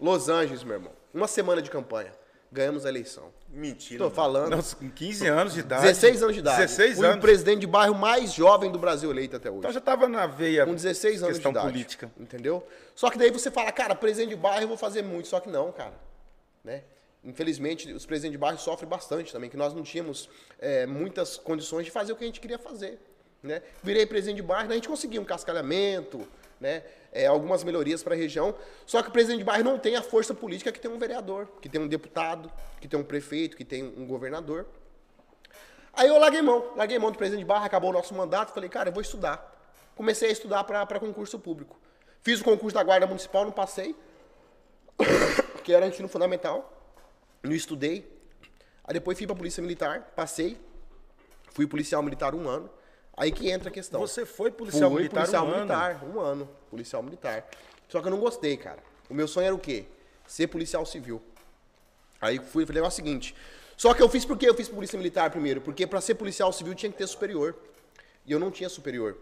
Los 0.00 0.28
Angeles, 0.28 0.62
meu 0.62 0.74
irmão. 0.74 0.92
Uma 1.12 1.26
semana 1.28 1.60
de 1.60 1.70
campanha. 1.70 2.12
Ganhamos 2.50 2.86
a 2.86 2.88
eleição. 2.88 3.32
Mentira. 3.48 4.04
Tô 4.04 4.10
falando. 4.10 4.50
Não, 4.50 4.62
com 4.62 4.90
15 4.90 5.26
anos 5.26 5.54
de 5.54 5.60
idade. 5.60 5.82
16 5.82 6.22
anos 6.22 6.34
de 6.34 6.40
idade. 6.40 6.56
16 6.58 6.96
Fui 6.96 7.06
anos. 7.06 7.18
o 7.18 7.20
presidente 7.20 7.60
de 7.60 7.66
bairro 7.66 7.94
mais 7.94 8.32
jovem 8.32 8.70
do 8.70 8.78
Brasil 8.78 9.10
eleito 9.10 9.36
até 9.36 9.50
hoje. 9.50 9.58
Então 9.60 9.72
já 9.72 9.78
estava 9.78 10.08
na 10.08 10.26
veia 10.26 10.64
com 10.64 10.74
16 10.74 11.22
anos 11.22 11.38
de 11.38 11.48
idade. 11.48 11.66
política. 11.66 12.10
Entendeu? 12.18 12.66
Só 12.94 13.10
que 13.10 13.18
daí 13.18 13.30
você 13.30 13.50
fala, 13.50 13.72
cara, 13.72 13.94
presidente 13.94 14.30
de 14.30 14.36
bairro 14.36 14.64
eu 14.64 14.68
vou 14.68 14.76
fazer 14.76 15.02
muito. 15.02 15.28
Só 15.28 15.40
que 15.40 15.48
não, 15.48 15.72
cara. 15.72 15.94
Né? 16.62 16.82
Infelizmente, 17.24 17.92
os 17.92 18.06
presidentes 18.06 18.32
de 18.32 18.38
bairro 18.38 18.58
sofrem 18.58 18.88
bastante 18.88 19.32
também, 19.32 19.50
que 19.50 19.56
nós 19.56 19.74
não 19.74 19.82
tínhamos 19.82 20.28
é, 20.60 20.86
muitas 20.86 21.36
condições 21.36 21.84
de 21.84 21.90
fazer 21.90 22.12
o 22.12 22.16
que 22.16 22.22
a 22.22 22.26
gente 22.26 22.40
queria 22.40 22.58
fazer. 22.58 22.98
Né? 23.42 23.62
Virei 23.82 24.06
presidente 24.06 24.36
de 24.36 24.42
bairro, 24.42 24.68
né? 24.68 24.74
a 24.74 24.76
gente 24.76 24.88
conseguiu 24.88 25.22
um 25.22 25.24
cascalhamento, 25.24 26.26
né? 26.60 26.82
É, 27.12 27.26
algumas 27.26 27.64
melhorias 27.64 28.02
para 28.02 28.14
a 28.14 28.16
região. 28.16 28.54
Só 28.84 29.02
que 29.02 29.08
o 29.08 29.12
presidente 29.12 29.38
de 29.38 29.44
bairro 29.44 29.64
não 29.64 29.78
tem 29.78 29.96
a 29.96 30.02
força 30.02 30.34
política 30.34 30.70
que 30.72 30.80
tem 30.80 30.90
um 30.90 30.98
vereador, 30.98 31.48
que 31.60 31.68
tem 31.68 31.80
um 31.80 31.88
deputado, 31.88 32.50
que 32.80 32.88
tem 32.88 32.98
um 32.98 33.04
prefeito, 33.04 33.56
que 33.56 33.64
tem 33.64 33.84
um 33.84 34.06
governador. 34.06 34.66
Aí 35.92 36.08
eu 36.08 36.18
larguei 36.18 36.42
mão, 36.42 36.72
larguei 36.76 36.98
mão 36.98 37.10
do 37.10 37.16
presidente 37.16 37.40
de 37.40 37.46
barra, 37.46 37.64
acabou 37.64 37.90
o 37.90 37.92
nosso 37.92 38.14
mandato, 38.14 38.52
falei, 38.52 38.68
cara, 38.68 38.90
eu 38.90 38.92
vou 38.92 39.00
estudar. 39.00 39.54
Comecei 39.94 40.28
a 40.28 40.32
estudar 40.32 40.62
para 40.64 41.00
concurso 41.00 41.38
público. 41.38 41.78
Fiz 42.20 42.40
o 42.40 42.44
concurso 42.44 42.74
da 42.74 42.82
Guarda 42.82 43.06
Municipal, 43.06 43.44
não 43.44 43.52
passei, 43.52 43.96
que 45.64 45.72
era 45.72 45.86
ensino 45.86 46.08
fundamental. 46.08 46.72
Não 47.42 47.52
estudei. 47.52 48.06
Aí 48.84 48.92
depois 48.92 49.16
fui 49.16 49.26
para 49.26 49.36
Polícia 49.36 49.62
Militar, 49.62 50.12
passei. 50.14 50.58
Fui 51.52 51.66
policial 51.66 52.02
militar 52.02 52.34
um 52.34 52.46
ano. 52.48 52.68
Aí 53.16 53.32
que 53.32 53.50
entra 53.50 53.70
a 53.70 53.72
questão. 53.72 54.00
Você 54.00 54.26
foi 54.26 54.50
policial 54.50 54.90
Fui 54.90 54.98
militar 54.98 55.20
policial 55.20 55.46
um 55.46 55.48
ano? 55.48 55.56
militar, 55.56 56.04
um 56.04 56.20
ano. 56.20 56.48
Policial 56.70 57.02
militar. 57.02 57.48
Só 57.88 58.00
que 58.00 58.08
eu 58.08 58.10
não 58.10 58.20
gostei, 58.20 58.56
cara. 58.56 58.78
O 59.08 59.14
meu 59.14 59.26
sonho 59.26 59.46
era 59.46 59.54
o 59.54 59.58
quê? 59.58 59.86
Ser 60.26 60.48
policial 60.48 60.84
civil. 60.84 61.22
Aí 62.20 62.38
fui 62.38 62.64
e 62.64 62.66
falei, 62.66 62.82
é 62.82 62.86
o 62.86 62.90
seguinte. 62.90 63.34
Só 63.76 63.94
que 63.94 64.02
eu 64.02 64.08
fiz 64.08 64.24
por 64.24 64.36
que 64.36 64.46
eu 64.46 64.54
fiz 64.54 64.68
polícia 64.68 64.98
militar 64.98 65.30
primeiro? 65.30 65.60
Porque 65.60 65.86
para 65.86 66.00
ser 66.00 66.16
policial 66.16 66.52
civil 66.52 66.74
tinha 66.74 66.92
que 66.92 66.98
ter 66.98 67.06
superior. 67.06 67.56
E 68.26 68.32
eu 68.32 68.38
não 68.38 68.50
tinha 68.50 68.68
superior. 68.68 69.16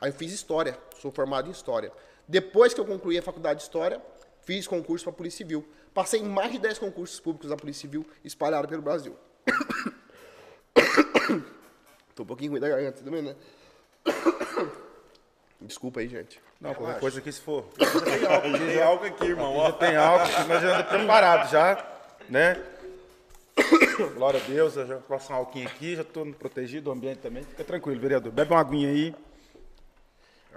Aí 0.00 0.10
eu 0.10 0.14
fiz 0.14 0.32
história, 0.32 0.76
sou 1.00 1.10
formado 1.10 1.48
em 1.48 1.52
história. 1.52 1.92
Depois 2.26 2.74
que 2.74 2.80
eu 2.80 2.84
concluí 2.84 3.16
a 3.16 3.22
faculdade 3.22 3.60
de 3.60 3.64
história, 3.64 4.02
fiz 4.42 4.66
concurso 4.66 5.04
para 5.04 5.12
Polícia 5.12 5.38
Civil. 5.38 5.66
Passei 5.94 6.20
em 6.20 6.28
mais 6.28 6.52
de 6.52 6.58
10 6.58 6.78
concursos 6.78 7.20
públicos 7.20 7.50
da 7.50 7.56
Polícia 7.56 7.82
Civil 7.82 8.04
espalhados 8.24 8.68
pelo 8.68 8.82
Brasil. 8.82 9.16
Tô 12.14 12.22
um 12.22 12.26
pouquinho 12.26 12.52
ruim 12.52 12.60
da 12.60 12.68
garganta 12.68 13.02
também, 13.02 13.22
né? 13.22 13.34
Desculpa 15.60 16.00
aí, 16.00 16.08
gente. 16.08 16.40
Não, 16.60 16.74
qualquer 16.74 16.98
coisa 17.00 17.20
que 17.20 17.30
se 17.30 17.40
for. 17.40 17.64
Tem 18.04 18.26
álcool, 18.26 18.52
tem 18.58 18.82
álcool 18.82 19.06
aqui, 19.06 19.24
irmão. 19.26 19.56
Ó. 19.56 19.72
Tem 19.72 19.96
álcool, 19.96 20.48
mas 20.48 20.62
já 20.62 20.76
ando 20.78 20.84
preparado 20.88 21.50
já, 21.50 21.86
né? 22.28 22.62
Glória 24.14 24.40
a 24.40 24.48
Deus, 24.48 24.76
eu 24.76 24.86
já 24.86 24.96
passo 24.96 25.32
um 25.32 25.36
alquinho 25.36 25.66
aqui, 25.68 25.94
já 25.96 26.02
estou 26.02 26.26
protegido 26.34 26.90
o 26.90 26.92
ambiente 26.92 27.18
também. 27.18 27.42
Fica 27.44 27.64
tranquilo, 27.64 28.00
vereador. 28.00 28.32
Bebe 28.32 28.52
uma 28.52 28.60
aguinha 28.60 28.88
aí. 28.88 29.14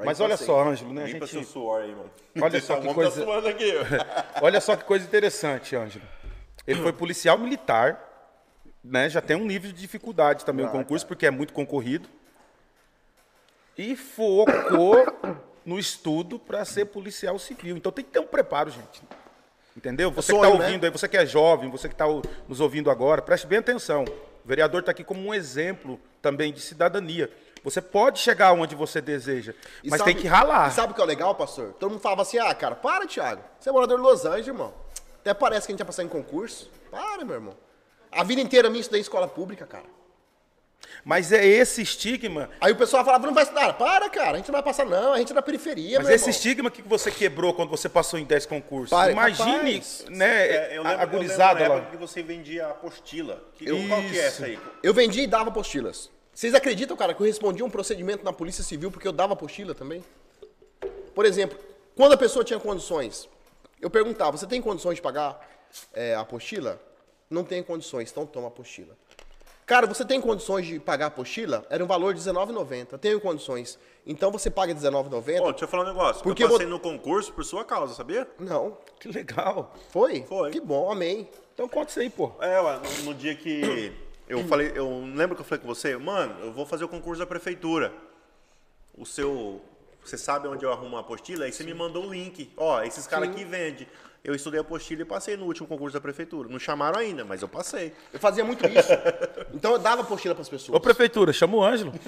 Mas 0.03 0.19
olha 0.19 0.31
passei. 0.31 0.47
só, 0.47 0.61
Ângelo, 0.61 0.93
né? 0.93 1.03
A 1.03 1.07
Limpa 1.07 1.25
seu 1.27 1.39
gente, 1.39 1.51
suor 1.51 1.81
aí, 1.81 1.91
mano. 1.91 2.11
Olha 2.41 2.61
só 2.61 2.75
que 2.75 2.81
homem 2.81 2.93
coisa- 2.93 3.19
Tá 3.19 3.25
suando 3.25 3.47
aqui, 3.47 3.73
olha 4.41 4.59
só 4.61 4.75
que 4.75 4.83
coisa 4.83 5.05
interessante, 5.05 5.75
Ângelo. 5.75 6.05
Ele 6.67 6.81
foi 6.81 6.91
policial 6.91 7.37
militar, 7.37 8.04
né? 8.89 9.09
Já 9.09 9.21
tem 9.21 9.35
um 9.35 9.45
nível 9.45 9.71
de 9.71 9.79
dificuldade 9.79 10.45
também 10.45 10.65
o 10.65 10.69
concurso, 10.69 11.05
porque 11.05 11.25
é 11.25 11.31
muito 11.31 11.53
concorrido. 11.53 12.07
E 13.77 13.95
focou 13.95 15.05
no 15.65 15.77
estudo 15.77 16.39
para 16.39 16.63
ser 16.63 16.85
policial 16.85 17.37
civil. 17.39 17.75
Então 17.75 17.91
tem 17.91 18.05
que 18.05 18.11
ter 18.11 18.19
um 18.19 18.27
preparo, 18.27 18.69
gente. 18.69 19.01
Entendeu? 19.75 20.09
Você 20.11 20.31
que 20.31 20.37
sonho, 20.39 20.49
está 20.51 20.57
né? 20.59 20.65
ouvindo 20.65 20.83
aí, 20.85 20.89
você 20.89 21.07
que 21.07 21.17
é 21.17 21.25
jovem, 21.25 21.69
você 21.69 21.89
que 21.89 21.93
está 21.93 22.05
nos 22.47 22.61
ouvindo 22.61 22.89
agora, 22.89 23.21
preste 23.21 23.45
bem 23.45 23.59
atenção. 23.59 24.05
O 24.05 24.47
vereador 24.47 24.79
está 24.79 24.91
aqui 24.91 25.03
como 25.03 25.19
um 25.27 25.33
exemplo 25.33 25.99
também 26.21 26.53
de 26.53 26.61
cidadania. 26.61 27.29
Você 27.61 27.81
pode 27.81 28.19
chegar 28.19 28.53
onde 28.53 28.75
você 28.75 29.01
deseja, 29.01 29.53
E 29.83 29.89
mas 29.89 29.97
sabe- 29.99 30.13
tem 30.13 30.21
que 30.21 30.27
ralar. 30.27 30.69
e 30.69 30.71
Sabe 30.71 30.93
o 30.93 30.95
que 30.95 31.01
é 31.01 31.05
legal, 31.05 31.33
pastor? 31.35 31.73
Todo 31.73 31.91
mundo 31.91 31.99
falava 31.99 32.21
assim, 32.21 32.37
ah, 32.37 32.53
cara, 32.53 32.75
para, 32.75 33.07
Thiago. 33.07 33.41
Você 33.59 33.67
é 33.69 33.71
morador 33.71 33.97
de 33.97 34.03
Los 34.03 34.23
Angeles, 34.23 34.47
irmão. 34.47 34.71
Até 35.19 35.33
parece 35.33 35.65
que 35.65 35.71
a 35.71 35.73
gente 35.73 35.79
ia 35.79 35.85
passar 35.85 36.03
em 36.03 36.07
concurso. 36.07 36.69
Para, 36.91 37.25
meu 37.25 37.35
irmão. 37.35 37.55
A 38.15 38.23
vida 38.23 38.41
inteira 38.41 38.69
minha 38.69 38.81
estudei 38.81 38.99
em 38.99 39.01
escola 39.01 39.27
pública, 39.27 39.65
cara. 39.65 39.85
Mas 41.03 41.31
é 41.31 41.45
esse 41.45 41.81
estigma, 41.83 42.49
Aí 42.59 42.71
o 42.71 42.75
pessoal 42.75 43.05
falava, 43.05 43.27
não 43.27 43.33
vai 43.33 43.43
estudar. 43.43 43.73
Para, 43.73 44.09
cara, 44.09 44.31
a 44.31 44.37
gente 44.37 44.47
não 44.47 44.53
vai 44.53 44.63
passar, 44.63 44.85
não. 44.85 45.13
A 45.13 45.19
gente 45.19 45.31
é 45.31 45.35
da 45.35 45.41
periferia, 45.41 45.99
mas 45.99 46.07
meu 46.07 46.15
esse 46.15 46.25
irmão. 46.25 46.35
estigma 46.35 46.71
que 46.71 46.81
você 46.81 47.11
quebrou 47.11 47.53
quando 47.53 47.69
você 47.69 47.87
passou 47.87 48.17
em 48.17 48.23
10 48.25 48.45
concursos. 48.47 48.89
Para, 48.89 49.11
Imagine, 49.11 49.73
capaz. 49.75 50.05
né, 50.09 50.47
É, 50.47 50.77
eu 50.77 50.83
lembro, 50.83 51.01
a 51.01 51.05
gurizada 51.05 51.43
eu 51.51 51.53
lembro 51.53 51.67
na 51.67 51.73
lá. 51.75 51.81
época 51.81 51.91
que 51.91 51.97
você 51.97 52.23
vendia 52.23 52.67
apostila. 52.67 53.43
Que, 53.53 53.65
qual 53.87 54.01
que 54.01 54.17
é 54.19 54.25
essa 54.25 54.45
aí? 54.45 54.59
Eu 54.81 54.93
vendia 54.93 55.23
e 55.23 55.27
dava 55.27 55.49
apostilas. 55.49 56.09
Vocês 56.33 56.55
acreditam, 56.55 56.97
cara, 56.97 57.13
que 57.13 57.21
eu 57.21 57.25
respondia 57.27 57.63
um 57.63 57.69
procedimento 57.69 58.23
na 58.25 58.33
Polícia 58.33 58.63
Civil 58.63 58.89
porque 58.91 59.07
eu 59.07 59.13
dava 59.13 59.33
apostila 59.33 59.75
também? 59.75 60.03
Por 61.13 61.25
exemplo, 61.25 61.57
quando 61.95 62.13
a 62.13 62.17
pessoa 62.17 62.43
tinha 62.43 62.59
condições, 62.59 63.29
eu 63.79 63.89
perguntava, 63.89 64.35
você 64.37 64.47
tem 64.47 64.61
condições 64.61 64.95
de 64.95 65.01
pagar 65.01 65.39
é, 65.93 66.15
a 66.15 66.21
apostila? 66.21 66.81
Não 67.35 67.43
tem 67.43 67.61
condições, 67.61 68.09
então 68.09 68.25
toma 68.25 68.45
a 68.45 68.47
apostila. 68.47 68.95
Cara, 69.65 69.85
você 69.85 70.05
tem 70.05 70.21
condições 70.21 70.65
de 70.65 70.79
pagar 70.79 71.05
a 71.05 71.07
apostila? 71.09 71.65
Era 71.69 71.83
um 71.83 71.87
valor 71.87 72.13
de 72.13 72.21
R$19,90. 72.21 72.97
Tenho 72.97 73.19
condições. 73.19 73.77
Então 74.07 74.31
você 74.31 74.49
paga 74.49 74.73
R$19,90? 74.73 75.41
Ó, 75.41 75.51
deixa 75.51 75.65
eu 75.65 75.67
falar 75.67 75.83
um 75.83 75.87
negócio. 75.87 76.23
Porque 76.23 76.45
eu 76.45 76.49
passei 76.49 76.65
no 76.65 76.79
concurso 76.79 77.33
por 77.33 77.43
sua 77.43 77.65
causa, 77.65 77.93
sabia? 77.93 78.25
Não. 78.39 78.77
Que 79.01 79.09
legal. 79.09 79.73
Foi? 79.89 80.21
Foi. 80.23 80.51
Que 80.51 80.61
bom, 80.61 80.89
amém. 80.89 81.27
Então 81.53 81.67
conta 81.67 81.89
isso 81.89 81.99
aí, 81.99 82.09
pô. 82.09 82.31
É, 82.39 82.61
ué, 82.61 82.79
no, 82.79 83.03
no 83.05 83.13
dia 83.13 83.35
que 83.35 83.91
eu 84.29 84.47
falei, 84.47 84.71
eu 84.73 84.87
lembro 85.13 85.35
que 85.35 85.41
eu 85.41 85.45
falei 85.45 85.61
com 85.61 85.67
você, 85.67 85.97
mano, 85.97 86.45
eu 86.45 86.53
vou 86.53 86.65
fazer 86.65 86.85
o 86.85 86.87
concurso 86.87 87.19
da 87.19 87.25
prefeitura. 87.25 87.91
O 88.97 89.05
seu, 89.05 89.61
você 90.01 90.17
sabe 90.17 90.47
onde 90.47 90.63
eu 90.63 90.71
arrumo 90.71 90.91
uma 90.91 91.01
apostila? 91.01 91.43
Aí 91.43 91.51
você 91.51 91.65
me 91.65 91.73
mandou 91.73 92.05
o 92.05 92.13
link. 92.13 92.49
Ó, 92.55 92.81
esses 92.81 93.05
caras 93.05 93.27
aqui 93.27 93.43
vendem. 93.43 93.85
Eu 94.25 94.33
estudei 94.33 94.59
apostila 94.59 95.03
e 95.03 95.05
passei 95.05 95.37
no 95.37 95.45
último 95.45 95.67
concurso 95.67 95.93
da 95.93 96.01
prefeitura. 96.01 96.49
Não 96.49 96.57
chamaram 96.57 96.97
ainda, 96.99 97.23
mas 97.23 97.43
eu 97.43 97.47
passei. 97.47 97.93
Eu 98.11 98.19
fazia 98.19 98.43
muito 98.43 98.65
isso. 98.67 98.89
Então 99.53 99.71
eu 99.71 99.79
dava 99.79 100.01
apostila 100.01 100.35
para 100.35 100.41
as 100.41 100.49
pessoas. 100.49 100.75
Ô, 100.75 100.81
prefeitura, 100.81 101.31
chama 101.31 101.55
o 101.55 101.63
Ângelo. 101.63 101.93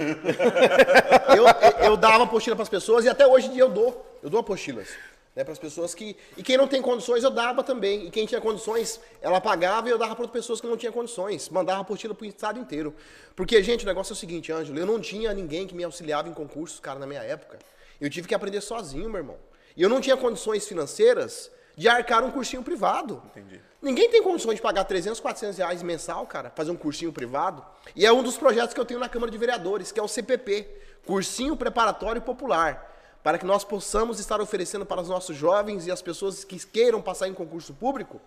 eu, 1.37 1.45
eu- 1.45 1.85
eu 1.91 1.97
dava 1.97 2.23
apostila 2.25 2.55
para 2.55 2.63
as 2.63 2.69
pessoas 2.69 3.05
e 3.05 3.09
até 3.09 3.25
hoje 3.25 3.47
em 3.47 3.51
dia 3.53 3.61
eu 3.61 3.69
dou. 3.69 4.05
Eu 4.21 4.29
dou 4.29 4.39
apostilas. 4.39 4.89
Né, 5.35 5.43
para 5.43 5.53
as 5.53 5.59
pessoas 5.59 5.93
que. 5.93 6.17
E 6.35 6.41
quem 6.43 6.57
não 6.57 6.67
tem 6.67 6.81
condições, 6.81 7.23
eu 7.23 7.29
dava 7.29 7.63
também. 7.63 8.07
E 8.07 8.09
quem 8.11 8.25
tinha 8.25 8.41
condições, 8.41 8.99
ela 9.21 9.39
pagava 9.39 9.87
e 9.87 9.91
eu 9.91 9.97
dava 9.97 10.15
para 10.15 10.23
outras 10.23 10.41
pessoas 10.41 10.59
que 10.59 10.65
não 10.67 10.75
tinham 10.75 10.91
condições. 10.91 11.47
Mandava 11.49 11.81
apostila 11.81 12.13
para 12.15 12.25
o 12.25 12.27
estado 12.27 12.59
inteiro. 12.59 12.93
Porque, 13.35 13.61
gente, 13.61 13.83
o 13.83 13.87
negócio 13.87 14.11
é 14.13 14.15
o 14.15 14.17
seguinte, 14.17 14.51
Ângelo, 14.51 14.77
eu 14.79 14.85
não 14.85 14.99
tinha 14.99 15.31
ninguém 15.35 15.67
que 15.67 15.75
me 15.75 15.83
auxiliava 15.83 16.27
em 16.27 16.33
concursos, 16.33 16.79
cara, 16.79 16.97
na 16.97 17.05
minha 17.05 17.21
época. 17.21 17.59
Eu 18.01 18.09
tive 18.09 18.27
que 18.27 18.33
aprender 18.33 18.61
sozinho, 18.61 19.07
meu 19.09 19.19
irmão. 19.19 19.37
E 19.75 19.81
eu 19.83 19.89
não 19.89 20.01
tinha 20.01 20.17
condições 20.17 20.67
financeiras 20.67 21.51
de 21.77 21.87
arcar 21.87 22.23
um 22.23 22.31
cursinho 22.31 22.61
privado. 22.63 23.21
Entendi. 23.27 23.61
Ninguém 23.81 24.09
tem 24.09 24.21
condições 24.21 24.55
de 24.55 24.61
pagar 24.61 24.83
300, 24.83 25.19
400 25.19 25.57
reais 25.59 25.83
mensal, 25.83 26.25
cara, 26.25 26.51
fazer 26.55 26.71
um 26.71 26.75
cursinho 26.75 27.13
privado. 27.13 27.63
E 27.95 28.05
é 28.05 28.11
um 28.11 28.23
dos 28.23 28.35
projetos 28.35 28.73
que 28.73 28.79
eu 28.79 28.85
tenho 28.85 28.99
na 28.99 29.07
Câmara 29.07 29.31
de 29.31 29.37
Vereadores, 29.37 29.91
que 29.91 29.99
é 29.99 30.03
o 30.03 30.07
CPP, 30.07 30.67
Cursinho 31.05 31.55
Preparatório 31.55 32.21
Popular, 32.21 32.93
para 33.23 33.37
que 33.37 33.45
nós 33.45 33.63
possamos 33.63 34.19
estar 34.19 34.41
oferecendo 34.41 34.85
para 34.85 34.99
os 34.99 35.07
nossos 35.07 35.37
jovens 35.37 35.87
e 35.87 35.91
as 35.91 36.01
pessoas 36.01 36.43
que 36.43 36.59
queiram 36.65 37.01
passar 37.01 37.27
em 37.27 37.33
concurso 37.33 37.73
público 37.73 38.19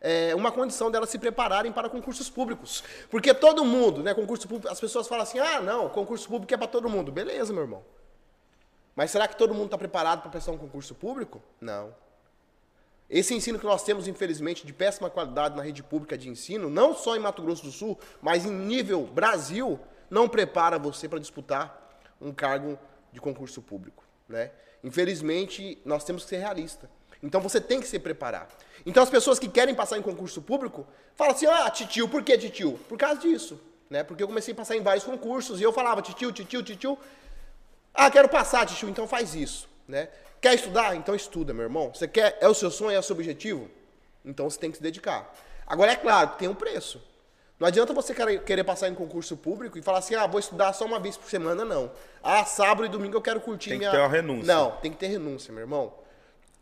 é, 0.00 0.34
uma 0.34 0.52
condição 0.52 0.90
delas 0.90 1.10
se 1.10 1.18
prepararem 1.18 1.72
para 1.72 1.88
concursos 1.88 2.30
públicos. 2.30 2.82
Porque 3.10 3.34
todo 3.34 3.64
mundo, 3.64 4.02
né, 4.02 4.14
concurso 4.14 4.46
público, 4.46 4.70
as 4.70 4.80
pessoas 4.80 5.08
falam 5.08 5.22
assim, 5.22 5.38
ah, 5.38 5.60
não, 5.60 5.88
concurso 5.88 6.28
público 6.28 6.52
é 6.54 6.56
para 6.56 6.66
todo 6.66 6.88
mundo. 6.88 7.10
Beleza, 7.10 7.52
meu 7.52 7.62
irmão. 7.62 7.82
Mas 8.94 9.10
será 9.10 9.28
que 9.28 9.36
todo 9.36 9.54
mundo 9.54 9.66
está 9.66 9.78
preparado 9.78 10.22
para 10.22 10.30
prestar 10.30 10.52
um 10.52 10.58
concurso 10.58 10.94
público? 10.94 11.40
Não. 11.60 11.94
Esse 13.08 13.34
ensino 13.34 13.58
que 13.58 13.64
nós 13.64 13.82
temos, 13.82 14.06
infelizmente, 14.06 14.66
de 14.66 14.72
péssima 14.72 15.08
qualidade 15.08 15.56
na 15.56 15.62
rede 15.62 15.82
pública 15.82 16.16
de 16.18 16.28
ensino, 16.28 16.68
não 16.68 16.94
só 16.94 17.16
em 17.16 17.18
Mato 17.18 17.42
Grosso 17.42 17.64
do 17.64 17.72
Sul, 17.72 17.98
mas 18.20 18.44
em 18.44 18.52
nível 18.52 19.06
Brasil, 19.06 19.80
não 20.10 20.28
prepara 20.28 20.78
você 20.78 21.08
para 21.08 21.18
disputar 21.18 22.00
um 22.20 22.32
cargo 22.32 22.78
de 23.12 23.20
concurso 23.20 23.62
público. 23.62 24.04
Né? 24.28 24.50
Infelizmente, 24.84 25.80
nós 25.84 26.04
temos 26.04 26.24
que 26.24 26.28
ser 26.28 26.38
realistas. 26.38 26.88
Então 27.22 27.40
você 27.40 27.60
tem 27.60 27.80
que 27.80 27.86
se 27.86 27.98
preparar. 27.98 28.48
Então 28.86 29.02
as 29.02 29.10
pessoas 29.10 29.38
que 29.38 29.48
querem 29.48 29.74
passar 29.74 29.98
em 29.98 30.02
concurso 30.02 30.40
público 30.40 30.86
falam 31.16 31.34
assim: 31.34 31.46
ah, 31.46 31.68
titio, 31.70 32.08
por 32.08 32.22
que 32.22 32.36
titio? 32.38 32.78
Por 32.88 32.96
causa 32.96 33.20
disso. 33.20 33.60
né? 33.90 34.04
Porque 34.04 34.22
eu 34.22 34.28
comecei 34.28 34.52
a 34.52 34.56
passar 34.56 34.76
em 34.76 34.82
vários 34.82 35.04
concursos 35.04 35.60
e 35.60 35.62
eu 35.62 35.72
falava, 35.72 36.02
titio, 36.02 36.30
titio, 36.30 36.62
titio. 36.62 36.98
Ah, 37.92 38.10
quero 38.10 38.28
passar, 38.28 38.66
titio, 38.66 38.88
então 38.88 39.08
faz 39.08 39.34
isso, 39.34 39.68
né? 39.86 40.08
Quer 40.40 40.54
estudar? 40.54 40.94
Então 40.94 41.14
estuda, 41.14 41.52
meu 41.52 41.64
irmão. 41.64 41.92
Você 41.92 42.06
quer, 42.06 42.38
é 42.40 42.48
o 42.48 42.54
seu 42.54 42.70
sonho, 42.70 42.96
é 42.96 42.98
o 42.98 43.02
seu 43.02 43.14
objetivo? 43.14 43.68
Então 44.24 44.48
você 44.48 44.58
tem 44.58 44.70
que 44.70 44.76
se 44.76 44.82
dedicar. 44.82 45.34
Agora 45.66 45.92
é 45.92 45.96
claro, 45.96 46.32
tem 46.38 46.48
um 46.48 46.54
preço. 46.54 47.02
Não 47.58 47.66
adianta 47.66 47.92
você 47.92 48.14
querer 48.14 48.62
passar 48.62 48.88
em 48.88 48.94
concurso 48.94 49.36
público 49.36 49.76
e 49.76 49.82
falar 49.82 49.98
assim, 49.98 50.14
ah, 50.14 50.26
vou 50.28 50.38
estudar 50.38 50.72
só 50.72 50.84
uma 50.84 51.00
vez 51.00 51.16
por 51.16 51.28
semana, 51.28 51.64
não. 51.64 51.90
Ah, 52.22 52.44
sábado 52.44 52.86
e 52.86 52.88
domingo 52.88 53.16
eu 53.16 53.22
quero 53.22 53.40
curtir 53.40 53.70
Tem 53.70 53.78
que 53.80 53.84
minha... 53.84 53.90
ter 53.90 53.98
uma 53.98 54.08
renúncia. 54.08 54.54
Não, 54.54 54.70
tem 54.72 54.92
que 54.92 54.96
ter 54.96 55.08
renúncia, 55.08 55.52
meu 55.52 55.62
irmão. 55.62 55.92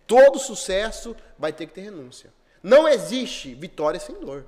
Todo 0.06 0.38
sucesso 0.38 1.14
vai 1.38 1.52
ter 1.52 1.66
que 1.66 1.74
ter 1.74 1.82
renúncia. 1.82 2.32
Não 2.62 2.88
existe 2.88 3.54
vitória 3.54 4.00
sem 4.00 4.18
dor. 4.18 4.46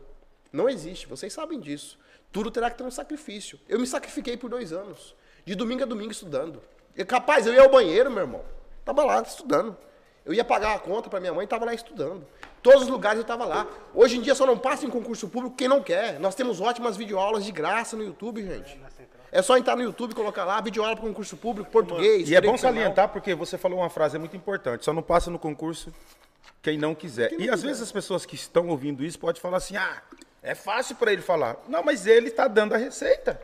Não 0.51 0.71
existe, 0.71 1.07
vocês 1.07 1.33
sabem 1.33 1.61
disso. 1.61 1.99
Tudo 2.33 2.51
terá 2.51 2.71
que 2.71 2.79
ter 2.79 2.85
um 2.85 2.91
sacrifício. 2.91 3.61
Eu 3.69 3.79
me 3.79 3.87
sacrifiquei 3.87 4.37
por 4.37 4.49
dois 4.49 4.73
anos. 4.73 5.15
De 5.45 5.55
domingo 5.55 5.83
a 5.83 5.87
domingo 5.87 6.13
estudando. 6.13 6.63
E, 6.97 7.05
capaz, 7.05 7.47
eu 7.47 7.53
ia 7.53 7.63
ao 7.63 7.71
banheiro, 7.71 8.11
meu 8.11 8.21
irmão. 8.21 8.45
Tava 8.89 9.05
lá 9.05 9.21
estudando. 9.21 9.77
Eu 10.25 10.33
ia 10.33 10.43
pagar 10.43 10.75
a 10.75 10.79
conta 10.79 11.11
para 11.11 11.21
minha 11.21 11.35
mãe, 11.35 11.47
tava 11.47 11.67
lá 11.67 11.75
estudando. 11.75 12.27
Todos 12.63 12.85
os 12.85 12.89
lugares 12.89 13.19
eu 13.19 13.25
tava 13.25 13.45
lá. 13.45 13.67
Hoje 13.95 14.17
em 14.17 14.23
dia 14.23 14.35
só 14.35 14.47
não 14.47 14.57
passa 14.57 14.87
em 14.87 14.89
concurso 14.89 15.29
público 15.29 15.55
quem 15.55 15.69
não 15.69 15.83
quer. 15.83 16.19
Nós 16.19 16.35
temos 16.35 16.59
ótimas 16.59 16.97
videoaulas 16.97 17.45
de 17.45 17.53
graça 17.53 17.99
no 17.99 18.03
YouTube, 18.03 18.43
gente. 18.43 18.81
É 19.31 19.43
só 19.43 19.59
entrar 19.59 19.77
no 19.77 19.83
YouTube 19.83 20.13
e 20.13 20.15
colocar 20.15 20.47
lá, 20.47 20.59
videoaula 20.63 20.97
para 20.97 21.07
concurso 21.07 21.37
público, 21.37 21.71
português. 21.71 22.31
E 22.31 22.35
é 22.35 22.41
bom 22.41 22.57
salientar 22.57 23.11
porque 23.11 23.35
você 23.35 23.59
falou 23.59 23.81
uma 23.81 23.91
frase 23.91 24.19
muito 24.19 24.35
importante. 24.35 24.87
Só 24.87 24.93
não 24.95 25.03
passa 25.03 25.31
no 25.31 25.39
concurso 25.39 25.93
quem 26.63 26.79
não 26.79 26.95
quiser. 26.95 27.39
e 27.39 27.51
às 27.51 27.63
vezes 27.63 27.83
as 27.83 27.93
pessoas 27.93 28.25
que 28.25 28.37
estão 28.37 28.69
ouvindo 28.69 29.05
isso 29.05 29.19
podem 29.19 29.39
falar 29.39 29.59
assim: 29.59 29.77
ah, 29.77 30.03
é 30.43 30.55
fácil 30.55 30.97
para 30.97 31.13
ele 31.13 31.21
falar. 31.21 31.59
Não, 31.69 31.83
mas 31.83 32.07
ele 32.07 32.29
está 32.29 32.49
dando 32.49 32.75
a 32.75 32.79
receita. 32.79 33.39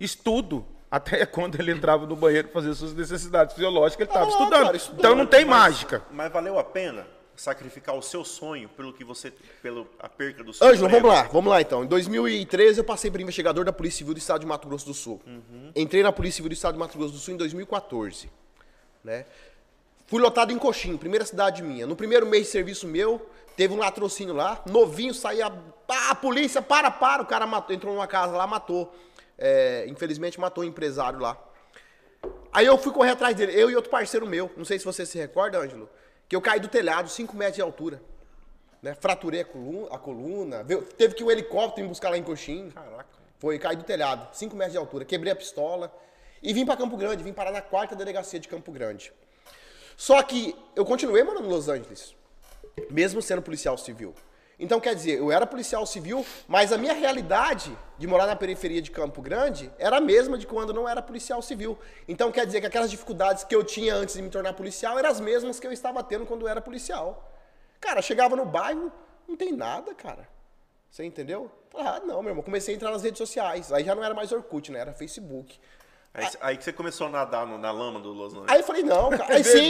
Estudo. 0.00 0.66
Até 0.90 1.24
quando 1.26 1.58
ele 1.60 1.70
entrava 1.72 2.06
no 2.06 2.16
banheiro 2.16 2.48
para 2.48 2.60
fazer 2.60 2.74
suas 2.74 2.92
necessidades 2.94 3.54
fisiológicas, 3.54 4.00
ele 4.08 4.10
estava 4.10 4.30
estudando. 4.30 4.64
cara, 4.64 4.76
estudando. 4.76 4.98
Então 4.98 5.14
não 5.14 5.26
tem 5.26 5.44
Mas- 5.44 5.60
mágica. 5.60 6.02
Mas 6.10 6.32
valeu 6.32 6.58
a 6.58 6.64
pena 6.64 7.06
sacrificar 7.36 7.94
o 7.94 8.02
seu 8.02 8.22
sonho 8.24 8.68
pelo 8.70 8.92
que 8.92 9.02
você. 9.04 9.32
pela 9.62 9.86
a 9.98 10.08
perca 10.08 10.44
do 10.44 10.52
seu 10.52 10.66
Ângelo, 10.66 10.86
emprego? 10.88 11.06
vamos 11.08 11.22
lá, 11.22 11.28
vamos 11.32 11.50
lá 11.50 11.60
então. 11.60 11.84
Em 11.84 11.86
2013 11.86 12.80
eu 12.80 12.84
passei 12.84 13.10
por 13.10 13.20
investigador 13.20 13.64
da 13.64 13.72
Polícia 13.72 13.98
Civil 13.98 14.12
do 14.14 14.18
Estado 14.18 14.40
de 14.40 14.46
Mato 14.46 14.68
Grosso 14.68 14.84
do 14.86 14.92
Sul. 14.94 15.22
Entrei 15.74 16.02
na 16.02 16.12
Polícia 16.12 16.36
Civil 16.36 16.50
do 16.50 16.54
Estado 16.54 16.74
de 16.74 16.78
Mato 16.80 16.98
Grosso 16.98 17.12
do 17.14 17.18
Sul 17.18 17.34
em 17.34 17.36
2014. 17.38 18.30
Né? 19.02 19.24
Fui 20.06 20.20
lotado 20.20 20.52
em 20.52 20.58
Coxim, 20.58 20.96
primeira 20.96 21.24
cidade 21.24 21.62
minha. 21.62 21.86
No 21.86 21.94
primeiro 21.96 22.26
mês 22.26 22.46
de 22.46 22.50
serviço 22.52 22.86
meu, 22.86 23.24
teve 23.56 23.72
um 23.72 23.78
latrocínio 23.78 24.34
lá, 24.34 24.60
novinho, 24.66 25.14
saía. 25.14 25.48
Pá, 25.86 26.10
a 26.10 26.14
polícia, 26.14 26.60
para, 26.60 26.90
para. 26.90 27.22
O 27.22 27.26
cara 27.26 27.46
matou, 27.46 27.74
entrou 27.74 27.94
numa 27.94 28.06
casa 28.08 28.36
lá, 28.36 28.46
matou. 28.46 28.92
É, 29.42 29.86
infelizmente 29.88 30.38
matou 30.38 30.62
um 30.62 30.66
empresário 30.66 31.18
lá. 31.18 31.36
Aí 32.52 32.66
eu 32.66 32.76
fui 32.76 32.92
correr 32.92 33.10
atrás 33.12 33.34
dele, 33.34 33.52
eu 33.58 33.70
e 33.70 33.74
outro 33.74 33.90
parceiro 33.90 34.26
meu. 34.26 34.50
Não 34.56 34.64
sei 34.64 34.78
se 34.78 34.84
você 34.84 35.06
se 35.06 35.16
recorda, 35.18 35.58
Ângelo, 35.58 35.88
que 36.28 36.36
eu 36.36 36.42
caí 36.42 36.60
do 36.60 36.68
telhado, 36.68 37.08
5 37.08 37.34
metros 37.34 37.56
de 37.56 37.62
altura. 37.62 38.02
Né? 38.82 38.94
Fraturei 38.94 39.40
a 39.40 39.44
coluna, 39.44 39.88
a 39.90 39.98
coluna 39.98 40.62
veio- 40.62 40.82
teve 40.82 41.14
que 41.14 41.22
ir 41.22 41.26
o 41.26 41.30
helicóptero 41.30 41.82
me 41.82 41.88
buscar 41.88 42.10
lá 42.10 42.18
em 42.18 42.22
Coxim. 42.22 42.70
Caraca. 42.70 43.06
Foi, 43.38 43.58
caí 43.58 43.76
do 43.76 43.84
telhado, 43.84 44.28
5 44.36 44.54
metros 44.54 44.72
de 44.72 44.78
altura, 44.78 45.04
quebrei 45.04 45.32
a 45.32 45.36
pistola 45.36 45.90
e 46.42 46.52
vim 46.52 46.66
pra 46.66 46.76
Campo 46.76 46.96
Grande, 46.96 47.22
vim 47.24 47.32
parar 47.32 47.50
na 47.50 47.62
quarta 47.62 47.96
delegacia 47.96 48.38
de 48.38 48.46
Campo 48.48 48.70
Grande. 48.70 49.12
Só 49.96 50.22
que 50.22 50.54
eu 50.76 50.84
continuei 50.84 51.22
morando 51.22 51.46
em 51.46 51.50
Los 51.50 51.68
Angeles, 51.68 52.14
mesmo 52.90 53.22
sendo 53.22 53.40
policial 53.40 53.78
civil. 53.78 54.14
Então, 54.60 54.78
quer 54.78 54.94
dizer, 54.94 55.18
eu 55.18 55.32
era 55.32 55.46
policial 55.46 55.84
civil, 55.86 56.24
mas 56.46 56.70
a 56.72 56.76
minha 56.78 56.92
realidade 56.92 57.76
de 57.98 58.06
morar 58.06 58.26
na 58.26 58.36
periferia 58.36 58.82
de 58.82 58.90
Campo 58.90 59.22
Grande 59.22 59.70
era 59.78 59.96
a 59.96 60.00
mesma 60.00 60.36
de 60.36 60.46
quando 60.46 60.72
não 60.72 60.88
era 60.88 61.00
policial 61.00 61.40
civil. 61.40 61.78
Então, 62.06 62.30
quer 62.30 62.44
dizer 62.46 62.60
que 62.60 62.66
aquelas 62.66 62.90
dificuldades 62.90 63.42
que 63.42 63.54
eu 63.54 63.64
tinha 63.64 63.94
antes 63.94 64.14
de 64.14 64.22
me 64.22 64.28
tornar 64.28 64.52
policial 64.52 64.98
eram 64.98 65.08
as 65.10 65.18
mesmas 65.18 65.58
que 65.58 65.66
eu 65.66 65.72
estava 65.72 66.02
tendo 66.02 66.26
quando 66.26 66.42
eu 66.42 66.48
era 66.48 66.60
policial. 66.60 67.32
Cara, 67.80 68.02
chegava 68.02 68.36
no 68.36 68.44
bairro, 68.44 68.92
não 69.26 69.34
tem 69.36 69.50
nada, 69.52 69.94
cara. 69.94 70.28
Você 70.90 71.04
entendeu? 71.04 71.50
Ah, 71.74 72.00
não, 72.04 72.20
meu 72.20 72.30
irmão. 72.32 72.42
Comecei 72.42 72.74
a 72.74 72.76
entrar 72.76 72.90
nas 72.90 73.02
redes 73.02 73.16
sociais. 73.18 73.72
Aí 73.72 73.82
já 73.84 73.94
não 73.94 74.04
era 74.04 74.12
mais 74.12 74.30
Orkut, 74.32 74.70
né? 74.70 74.80
Era 74.80 74.92
Facebook. 74.92 75.58
Aí, 76.12 76.26
aí 76.40 76.56
que 76.56 76.64
você 76.64 76.72
começou 76.72 77.06
a 77.06 77.10
nadar 77.10 77.46
no- 77.46 77.56
na 77.56 77.70
lama 77.70 78.00
do 78.00 78.12
Los 78.12 78.32
Angeles. 78.32 78.50
Aí 78.50 78.58
eu 78.60 78.64
falei, 78.64 78.82
não, 78.82 79.08
cara. 79.10 79.32
Aí 79.36 79.44
sim. 79.44 79.68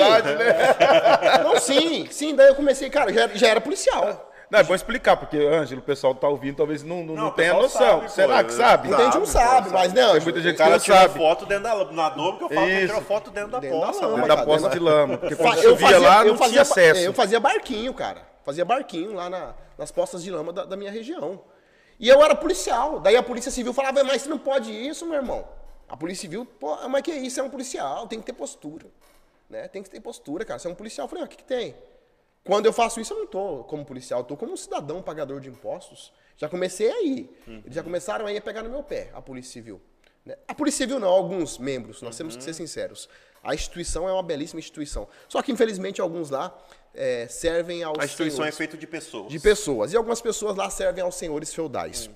Não, 1.44 1.58
sim, 1.60 2.08
sim. 2.10 2.34
Daí 2.34 2.48
eu 2.48 2.54
comecei, 2.54 2.88
cara, 2.90 3.12
já, 3.12 3.28
já 3.28 3.48
era 3.48 3.60
policial. 3.60 4.29
Não, 4.50 4.58
é 4.58 4.62
bom 4.64 4.74
explicar, 4.74 5.16
porque, 5.16 5.36
Ângelo, 5.38 5.80
o 5.80 5.84
pessoal 5.84 6.12
que 6.14 6.20
tá 6.20 6.28
ouvindo 6.28 6.56
talvez 6.56 6.82
não, 6.82 7.04
não, 7.04 7.14
Não, 7.14 7.24
não 7.24 7.30
tenha 7.30 7.54
noção. 7.54 7.68
sabe, 7.80 8.02
pô. 8.02 8.08
Será 8.08 8.42
que 8.42 8.52
sabe? 8.52 8.88
Muita 8.88 9.04
gente 9.04 9.18
não 9.18 9.26
Sabe, 9.26 9.48
sabe, 9.48 9.68
pô, 9.68 9.74
mas 9.74 9.92
não. 9.92 10.12
Tem 10.14 10.20
muita 10.22 10.40
gente 10.40 10.52
que 10.52 10.58
cara 10.58 10.70
não 10.72 10.78
tirou 10.80 10.98
sabe. 10.98 11.18
foto 11.18 11.46
dentro 11.46 11.62
da 11.64 11.72
lama. 11.74 11.92
Nadou 11.92 12.32
porque 12.36 12.44
eu 12.44 12.56
falo 12.56 12.66
que 12.66 12.72
Isso. 12.78 12.86
tirou 12.88 13.02
foto 13.02 13.30
dentro 13.30 13.50
da 13.52 13.60
Dentro 13.60 13.80
da 13.80 13.86
poça. 13.86 14.00
lama, 14.06 14.08
né? 14.08 14.14
Dentro 14.22 14.28
da 14.28 14.34
cara, 14.34 14.46
poça 14.46 14.62
dentro 14.64 14.78
de 14.78 14.84
lama. 14.84 15.18
Porque 15.18 15.36
quando 15.36 15.62
chovia 15.62 15.98
lá, 16.00 16.24
não 16.24 16.36
tinha 16.36 16.62
acesso. 16.62 17.00
Eu 17.00 17.12
fazia 17.12 17.38
barquinho, 17.38 17.94
cara. 17.94 18.22
Fazia 18.44 18.64
barquinho 18.64 19.12
lá 19.14 19.30
na- 19.30 19.54
nas 19.78 19.92
postas 19.92 20.22
de 20.24 20.30
lama 20.32 20.52
da, 20.52 20.64
da 20.64 20.76
minha 20.76 20.90
região. 20.90 21.40
E 22.00 22.08
eu 22.08 22.20
era 22.20 22.34
policial. 22.34 22.98
Daí 22.98 23.16
a 23.16 23.22
polícia 23.22 23.52
civil 23.52 23.72
falava, 23.72 24.02
mas 24.02 24.22
você 24.22 24.28
não 24.28 24.38
pode 24.38 24.72
isso, 24.72 25.06
meu 25.06 25.14
irmão. 25.14 25.46
A 25.88 25.96
polícia 25.96 26.22
civil, 26.22 26.44
pô, 26.58 26.76
mas 26.88 27.02
que 27.02 27.12
isso? 27.12 27.38
É 27.38 27.42
um 27.42 27.50
policial, 27.50 28.06
tem 28.08 28.18
que 28.18 28.26
ter 28.26 28.32
postura. 28.32 28.86
Né? 29.48 29.68
Tem 29.68 29.82
que 29.82 29.90
ter 29.90 30.00
postura, 30.00 30.44
cara. 30.44 30.58
Você 30.58 30.66
é 30.66 30.70
um 30.70 30.74
policial. 30.74 31.04
Eu 31.04 31.08
falei, 31.08 31.22
ah, 31.22 31.26
o 31.26 31.28
que, 31.28 31.36
que 31.36 31.44
tem? 31.44 31.74
Quando 32.50 32.66
eu 32.66 32.72
faço 32.72 33.00
isso, 33.00 33.12
eu 33.12 33.18
não 33.20 33.26
tô 33.28 33.62
como 33.62 33.84
policial, 33.84 34.22
eu 34.22 34.24
tô 34.24 34.36
como 34.36 34.54
um 34.54 34.56
cidadão 34.56 35.00
pagador 35.00 35.38
de 35.38 35.48
impostos. 35.48 36.12
Já 36.36 36.48
comecei 36.48 36.90
aí. 36.90 37.30
Eles 37.46 37.72
já 37.76 37.80
começaram 37.80 38.26
aí 38.26 38.36
a 38.36 38.40
pegar 38.40 38.64
no 38.64 38.68
meu 38.68 38.82
pé, 38.82 39.08
a 39.14 39.22
Polícia 39.22 39.52
Civil. 39.52 39.80
né? 40.26 40.34
A 40.48 40.52
Polícia 40.52 40.78
Civil 40.78 40.98
não, 40.98 41.06
alguns 41.06 41.58
membros, 41.58 42.02
nós 42.02 42.16
temos 42.16 42.34
que 42.34 42.42
ser 42.42 42.52
sinceros. 42.52 43.08
A 43.40 43.54
instituição 43.54 44.08
é 44.08 44.12
uma 44.12 44.22
belíssima 44.24 44.58
instituição. 44.58 45.06
Só 45.28 45.40
que, 45.42 45.52
infelizmente, 45.52 46.00
alguns 46.00 46.28
lá 46.28 46.52
é, 46.92 47.28
servem 47.28 47.84
aos 47.84 47.96
A 48.00 48.04
instituição 48.04 48.38
é 48.38 48.50
senhores 48.50 48.56
feita 48.56 48.76
de 48.76 48.84
pessoas. 48.84 49.28
de 49.30 49.38
pessoas. 49.38 49.92
E 49.92 49.96
algumas 49.96 50.20
pessoas 50.20 50.56
lá 50.56 50.68
servem 50.70 51.04
aos 51.04 51.14
senhores 51.14 51.54
feudais. 51.54 52.10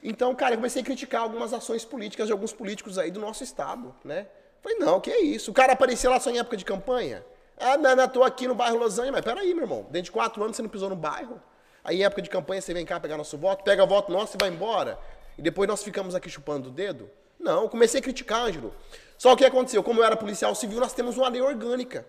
Então, 0.00 0.32
cara, 0.36 0.54
eu 0.54 0.58
comecei 0.58 0.80
a 0.80 0.84
criticar 0.84 1.22
algumas 1.22 1.52
ações 1.52 1.84
políticas 1.84 2.28
de 2.28 2.32
alguns 2.32 2.52
políticos 2.52 2.98
aí 2.98 3.10
do 3.10 3.18
nosso 3.18 3.42
estado, 3.42 3.92
né? 4.04 4.28
Falei, 4.62 4.78
não, 4.78 5.00
que 5.00 5.10
é 5.10 5.20
isso? 5.22 5.50
O 5.50 5.54
cara 5.54 5.72
aparecia 5.72 6.08
lá 6.08 6.20
só 6.20 6.30
em 6.30 6.38
época 6.38 6.56
de 6.56 6.64
campanha? 6.64 7.26
Ah, 7.58 7.76
não, 7.76 7.96
não, 7.96 8.08
tô 8.08 8.22
aqui 8.22 8.46
no 8.46 8.54
bairro 8.54 8.78
Los 8.78 8.98
Angeles. 8.98 9.12
Mas 9.12 9.24
peraí, 9.24 9.54
meu 9.54 9.64
irmão, 9.64 9.86
dentro 9.90 10.04
de 10.04 10.12
quatro 10.12 10.42
anos 10.42 10.56
você 10.56 10.62
não 10.62 10.68
pisou 10.68 10.88
no 10.88 10.96
bairro? 10.96 11.40
Aí 11.82 12.00
em 12.00 12.04
época 12.04 12.20
de 12.20 12.28
campanha 12.28 12.60
você 12.60 12.74
vem 12.74 12.84
cá 12.84 12.98
pegar 12.98 13.16
nosso 13.16 13.38
voto, 13.38 13.64
pega 13.64 13.82
o 13.82 13.86
voto 13.86 14.12
nosso 14.12 14.36
e 14.36 14.38
vai 14.38 14.50
embora? 14.50 14.98
E 15.38 15.42
depois 15.42 15.68
nós 15.68 15.82
ficamos 15.82 16.14
aqui 16.14 16.28
chupando 16.28 16.68
o 16.68 16.72
dedo? 16.72 17.10
Não, 17.38 17.62
eu 17.62 17.68
comecei 17.68 18.00
a 18.00 18.02
criticar, 18.02 18.42
Ângelo. 18.42 18.74
Só 19.16 19.32
o 19.32 19.36
que 19.36 19.44
aconteceu? 19.44 19.82
Como 19.82 20.00
eu 20.00 20.04
era 20.04 20.16
policial 20.16 20.54
civil, 20.54 20.80
nós 20.80 20.92
temos 20.92 21.16
uma 21.16 21.28
lei 21.28 21.40
orgânica. 21.40 22.06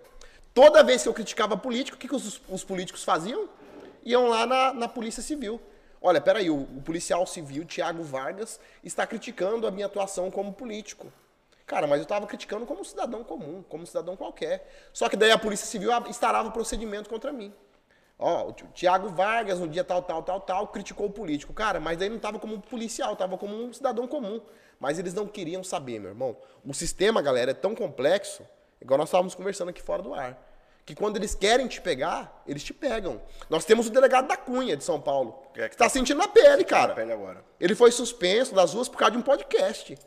Toda 0.53 0.83
vez 0.83 1.03
que 1.03 1.09
eu 1.09 1.13
criticava 1.13 1.55
político, 1.55 1.95
o 1.95 1.99
que, 1.99 2.07
que 2.07 2.15
os, 2.15 2.41
os 2.49 2.63
políticos 2.63 3.03
faziam? 3.03 3.47
Iam 4.03 4.27
lá 4.27 4.45
na, 4.45 4.73
na 4.73 4.87
Polícia 4.87 5.21
Civil. 5.21 5.61
Olha, 6.01 6.21
peraí, 6.21 6.49
o, 6.49 6.61
o 6.61 6.81
policial 6.83 7.25
civil, 7.27 7.65
Tiago 7.65 8.03
Vargas, 8.03 8.59
está 8.83 9.05
criticando 9.05 9.67
a 9.67 9.71
minha 9.71 9.85
atuação 9.85 10.31
como 10.31 10.53
político. 10.53 11.11
Cara, 11.67 11.85
mas 11.85 11.99
eu 11.99 12.03
estava 12.03 12.25
criticando 12.25 12.65
como 12.65 12.79
um 12.81 12.83
cidadão 12.83 13.23
comum, 13.25 13.63
como 13.67 13.83
um 13.83 13.85
cidadão 13.85 14.15
qualquer. 14.15 14.67
Só 14.93 15.07
que 15.09 15.17
daí 15.17 15.31
a 15.31 15.37
Polícia 15.37 15.67
Civil 15.67 15.91
instalava 16.07 16.47
o 16.47 16.51
procedimento 16.51 17.09
contra 17.09 17.31
mim. 17.31 17.53
Ó, 18.17 18.47
o 18.47 18.53
Ti- 18.53 18.65
Tiago 18.73 19.09
Vargas, 19.09 19.59
no 19.59 19.67
dia 19.67 19.83
tal, 19.83 20.01
tal, 20.01 20.23
tal, 20.23 20.39
tal, 20.39 20.67
criticou 20.69 21.07
o 21.07 21.11
político. 21.11 21.53
Cara, 21.53 21.79
mas 21.79 21.97
daí 21.97 22.07
não 22.09 22.15
estava 22.15 22.39
como 22.39 22.55
um 22.55 22.61
policial, 22.61 23.13
estava 23.13 23.37
como 23.37 23.53
um 23.53 23.71
cidadão 23.73 24.07
comum. 24.07 24.41
Mas 24.79 24.97
eles 24.97 25.13
não 25.13 25.27
queriam 25.27 25.63
saber, 25.63 25.99
meu 25.99 26.09
irmão. 26.11 26.37
O 26.65 26.73
sistema, 26.73 27.21
galera, 27.21 27.51
é 27.51 27.53
tão 27.53 27.75
complexo, 27.75 28.43
igual 28.81 28.97
nós 28.97 29.09
estávamos 29.09 29.35
conversando 29.35 29.69
aqui 29.69 29.81
fora 29.81 30.01
do 30.01 30.13
ar, 30.13 30.41
que 30.85 30.95
quando 30.95 31.17
eles 31.17 31.35
querem 31.35 31.67
te 31.67 31.81
pegar, 31.81 32.41
eles 32.47 32.63
te 32.63 32.73
pegam. 32.73 33.21
Nós 33.49 33.65
temos 33.65 33.87
o 33.87 33.89
delegado 33.89 34.27
da 34.27 34.37
Cunha, 34.37 34.77
de 34.77 34.83
São 34.85 35.01
Paulo, 35.01 35.43
É 35.53 35.67
que 35.67 35.75
está 35.75 35.89
sentindo 35.89 36.17
na 36.17 36.27
pele, 36.29 36.63
cara. 36.63 36.89
Na 36.89 36.93
pele 36.95 37.11
agora. 37.11 37.43
Ele 37.59 37.75
foi 37.75 37.91
suspenso 37.91 38.55
das 38.55 38.73
ruas 38.73 38.87
por 38.87 38.97
causa 38.97 39.11
de 39.11 39.17
um 39.17 39.21
podcast. 39.21 39.97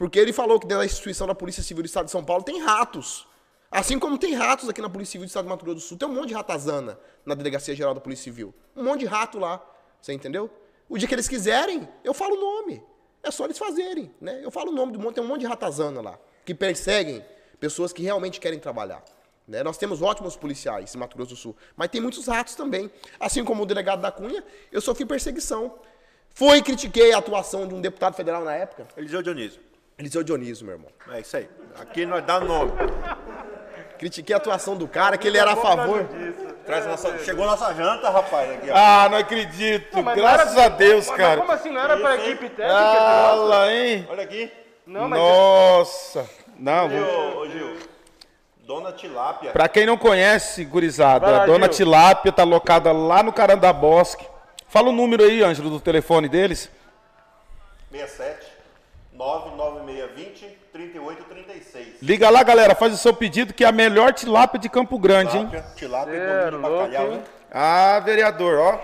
Porque 0.00 0.18
ele 0.18 0.32
falou 0.32 0.58
que 0.58 0.66
dentro 0.66 0.78
da 0.78 0.86
instituição 0.86 1.26
da 1.26 1.34
Polícia 1.34 1.62
Civil 1.62 1.82
do 1.82 1.86
Estado 1.86 2.06
de 2.06 2.10
São 2.10 2.24
Paulo 2.24 2.42
tem 2.42 2.58
ratos. 2.58 3.28
Assim 3.70 3.98
como 3.98 4.16
tem 4.16 4.32
ratos 4.32 4.66
aqui 4.66 4.80
na 4.80 4.88
Polícia 4.88 5.12
Civil 5.12 5.26
do 5.26 5.28
Estado 5.28 5.44
de 5.44 5.50
Mato 5.50 5.62
Grosso 5.62 5.76
do 5.76 5.82
Sul. 5.82 5.98
Tem 5.98 6.08
um 6.08 6.14
monte 6.14 6.28
de 6.28 6.34
ratazana 6.34 6.98
na 7.22 7.34
Delegacia 7.34 7.74
Geral 7.74 7.92
da 7.92 8.00
Polícia 8.00 8.24
Civil. 8.24 8.54
Um 8.74 8.82
monte 8.82 9.00
de 9.00 9.04
rato 9.04 9.38
lá. 9.38 9.62
Você 10.00 10.14
entendeu? 10.14 10.48
O 10.88 10.96
dia 10.96 11.06
que 11.06 11.14
eles 11.14 11.28
quiserem, 11.28 11.86
eu 12.02 12.14
falo 12.14 12.34
o 12.34 12.40
nome. 12.40 12.82
É 13.22 13.30
só 13.30 13.44
eles 13.44 13.58
fazerem. 13.58 14.10
Né? 14.18 14.40
Eu 14.42 14.50
falo 14.50 14.70
o 14.70 14.74
nome 14.74 14.90
do 14.90 14.98
monte. 14.98 15.16
Tem 15.16 15.22
um 15.22 15.26
monte 15.26 15.42
de 15.42 15.46
ratazana 15.46 16.00
lá. 16.00 16.18
Que 16.46 16.54
perseguem 16.54 17.22
pessoas 17.60 17.92
que 17.92 18.02
realmente 18.02 18.40
querem 18.40 18.58
trabalhar. 18.58 19.04
né? 19.46 19.62
Nós 19.62 19.76
temos 19.76 20.00
ótimos 20.00 20.34
policiais 20.34 20.94
em 20.94 20.98
Mato 20.98 21.14
Grosso 21.14 21.34
do 21.34 21.36
Sul. 21.36 21.54
Mas 21.76 21.90
tem 21.90 22.00
muitos 22.00 22.26
ratos 22.26 22.54
também. 22.54 22.90
Assim 23.20 23.44
como 23.44 23.64
o 23.64 23.66
delegado 23.66 24.00
da 24.00 24.10
Cunha, 24.10 24.42
eu 24.72 24.80
sofri 24.80 25.04
perseguição. 25.04 25.74
Fui 26.30 26.56
e 26.56 26.62
critiquei 26.62 27.12
a 27.12 27.18
atuação 27.18 27.68
de 27.68 27.74
um 27.74 27.82
deputado 27.82 28.14
federal 28.14 28.42
na 28.42 28.54
época. 28.54 28.88
Eliseu 28.96 29.20
Dionísio. 29.20 29.68
Eliseu 30.00 30.22
Dionísio, 30.24 30.64
meu 30.64 30.76
irmão. 30.76 30.90
É 31.12 31.20
isso 31.20 31.36
aí. 31.36 31.46
Aqui 31.78 32.06
nós 32.06 32.24
dá 32.24 32.40
nome. 32.40 32.72
Critiquei 33.98 34.32
a 34.34 34.38
atuação 34.38 34.74
do 34.74 34.88
cara, 34.88 35.18
que 35.18 35.28
ele 35.28 35.36
era 35.36 35.52
a 35.52 35.56
favor. 35.56 36.08
Traz 36.64 36.86
nossa... 36.86 37.18
Chegou 37.18 37.44
nossa 37.44 37.74
janta, 37.74 38.08
rapaz. 38.08 38.50
Aqui, 38.50 38.70
ó. 38.70 38.74
Ah, 38.74 39.08
não 39.10 39.18
acredito. 39.18 40.02
Mas 40.02 40.16
não 40.16 40.24
Graças 40.24 40.56
era- 40.56 40.64
a 40.64 40.68
Deus, 40.70 41.06
mas 41.06 41.16
cara. 41.18 41.40
Como 41.42 41.52
assim? 41.52 41.70
Não 41.70 41.80
era 41.82 41.98
pra 41.98 42.16
equipe 42.16 42.48
técnica? 42.48 42.64
Fala, 42.72 43.70
hein? 43.70 44.06
Olha 44.08 44.22
aqui. 44.22 44.50
Não, 44.86 45.06
mas 45.06 45.20
Nossa. 45.20 46.30
Não, 46.58 46.90
E, 46.90 46.98
ô, 46.98 47.38
ô, 47.40 47.48
Gil. 47.50 47.76
Dona 48.60 48.92
Tilápia. 48.92 49.50
Pra 49.52 49.68
quem 49.68 49.84
não 49.84 49.98
conhece, 49.98 50.64
gurizada, 50.64 51.26
lá, 51.30 51.42
a 51.42 51.46
dona 51.46 51.66
Gil. 51.66 51.74
Tilápia 51.74 52.32
tá 52.32 52.42
locada 52.44 52.90
lá 52.92 53.22
no 53.22 53.34
Carandá 53.34 53.70
Bosque. 53.70 54.26
Fala 54.66 54.88
o 54.88 54.92
número 54.92 55.24
aí, 55.24 55.42
Ângelo, 55.42 55.68
do 55.68 55.78
telefone 55.80 56.26
deles. 56.26 56.70
67 57.90 58.46
99620 60.88 61.24
3836. 61.28 61.86
Liga 62.02 62.30
lá, 62.30 62.42
galera, 62.42 62.74
faz 62.74 62.92
o 62.92 62.96
seu 62.96 63.12
pedido 63.14 63.52
que 63.54 63.64
é 63.64 63.68
a 63.68 63.72
melhor 63.72 64.12
tilápia 64.12 64.58
de 64.58 64.68
Campo 64.68 64.98
Grande, 64.98 65.36
hein? 65.36 65.46
Tilápia, 65.48 65.74
tilápia 65.76 66.12
Cê 66.12 66.18
e 66.18 66.20
é 66.20 66.50
bolinho 66.50 66.50
de 66.50 66.58
bacalhau, 66.68 67.12
hein? 67.12 67.22
Ah, 67.50 68.00
vereador, 68.04 68.58
ó. 68.58 68.78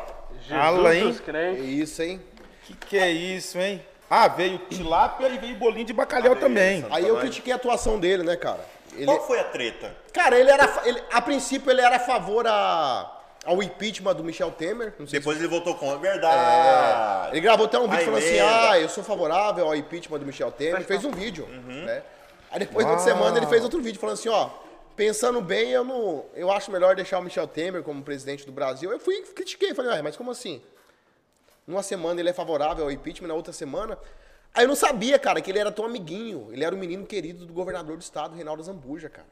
Fala, 0.48 0.94
hein? 0.94 1.00
Jesus 1.02 1.20
É 1.20 1.24
crente. 1.24 1.80
isso, 1.82 2.02
hein? 2.02 2.22
Que 2.64 2.74
que 2.74 2.98
é 2.98 3.10
isso, 3.10 3.58
hein? 3.58 3.82
Ah, 4.08 4.28
veio 4.28 4.58
tilápia 4.58 5.26
e 5.28 5.38
veio 5.38 5.56
bolinho 5.56 5.84
de 5.86 5.92
bacalhau 5.92 6.36
também. 6.36 6.78
isso. 6.80 6.88
Aí 6.90 7.02
eu 7.02 7.14
Também. 7.14 7.22
critiquei 7.22 7.52
a 7.52 7.56
atuação 7.56 7.98
dele, 7.98 8.22
né, 8.22 8.36
cara? 8.36 8.60
Ele, 8.94 9.04
Qual 9.06 9.26
foi 9.26 9.40
a 9.40 9.44
treta? 9.44 9.94
cara, 10.12 10.38
ele 10.38 10.50
era. 10.50 10.82
Ele, 10.84 11.02
a 11.12 11.20
princípio, 11.20 11.70
ele 11.70 11.80
era 11.80 11.96
a 11.96 12.00
favor 12.00 12.46
a, 12.46 13.15
ao 13.46 13.62
impeachment 13.62 14.14
do 14.14 14.24
Michel 14.24 14.50
Temer. 14.50 14.92
Não 14.98 15.06
sei 15.06 15.20
Depois 15.20 15.38
ele 15.38 15.46
voltou 15.46 15.74
com 15.76 15.90
a 15.90 15.96
verdade. 15.96 17.32
Ele 17.32 17.40
gravou 17.40 17.66
até 17.66 17.78
um 17.78 17.88
vídeo 17.88 18.04
falando 18.04 18.22
assim: 18.22 18.40
ah, 18.40 18.78
eu 18.78 18.88
sou 18.88 19.04
favorável 19.04 19.66
ao 19.66 19.76
impeachment 19.76 20.18
do 20.18 20.26
Michel 20.26 20.50
Temer. 20.50 20.76
Ele 20.76 20.84
fez 20.84 21.04
um 21.04 21.12
vídeo. 21.12 21.46
Uhum. 21.46 21.84
Né? 21.84 22.02
Aí 22.50 22.58
depois, 22.58 22.84
outra 22.84 23.02
semana, 23.02 23.36
ele 23.38 23.46
fez 23.46 23.62
outro 23.62 23.80
vídeo 23.80 24.00
falando 24.00 24.14
assim: 24.14 24.28
ó, 24.28 24.50
pensando 24.96 25.40
bem, 25.40 25.70
eu 25.70 25.84
não. 25.84 26.24
Eu 26.34 26.50
acho 26.50 26.70
melhor 26.72 26.96
deixar 26.96 27.18
o 27.20 27.22
Michel 27.22 27.46
Temer 27.46 27.82
como 27.82 28.02
presidente 28.02 28.44
do 28.44 28.52
Brasil. 28.52 28.90
Eu 28.90 28.98
fui 28.98 29.22
critiquei, 29.22 29.72
falei, 29.74 29.92
ué, 29.92 30.02
mas 30.02 30.16
como 30.16 30.30
assim? 30.30 30.60
Numa 31.66 31.82
semana 31.82 32.20
ele 32.20 32.28
é 32.28 32.32
favorável 32.32 32.84
ao 32.84 32.90
impeachment, 32.90 33.28
na 33.28 33.34
outra 33.34 33.52
semana. 33.52 33.96
Aí 34.52 34.64
eu 34.64 34.68
não 34.68 34.76
sabia, 34.76 35.18
cara, 35.18 35.40
que 35.40 35.50
ele 35.50 35.58
era 35.58 35.70
tão 35.70 35.84
amiguinho. 35.84 36.48
Ele 36.50 36.64
era 36.64 36.74
o 36.74 36.78
menino 36.78 37.04
querido 37.04 37.44
do 37.44 37.52
governador 37.52 37.96
do 37.96 38.02
estado, 38.02 38.34
Reinaldo 38.34 38.62
Zambuja, 38.62 39.10
cara. 39.10 39.28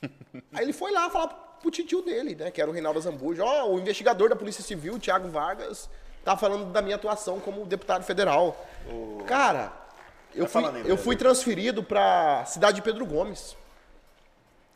Aí 0.54 0.64
ele 0.64 0.72
foi 0.72 0.90
lá 0.90 1.10
falar 1.10 1.53
pro 1.60 1.70
tio 1.70 2.02
dele, 2.02 2.34
né? 2.34 2.50
Que 2.50 2.60
era 2.60 2.70
o 2.70 2.74
Reinaldo 2.74 3.00
Zambuja. 3.00 3.44
Ó, 3.44 3.70
o 3.70 3.78
investigador 3.78 4.28
da 4.28 4.36
Polícia 4.36 4.62
Civil, 4.62 4.98
Thiago 4.98 5.28
Vargas, 5.28 5.88
tá 6.24 6.36
falando 6.36 6.72
da 6.72 6.80
minha 6.82 6.96
atuação 6.96 7.40
como 7.40 7.64
deputado 7.66 8.04
federal. 8.04 8.56
Cara, 9.26 9.72
eu 10.34 10.44
Tá 10.44 10.50
fui, 10.50 10.64
aí, 10.66 10.88
eu 10.88 10.96
fui 10.96 11.16
transferido 11.16 11.82
pra 11.82 12.44
cidade 12.46 12.76
de 12.76 12.82
Pedro 12.82 13.06
Gomes. 13.06 13.56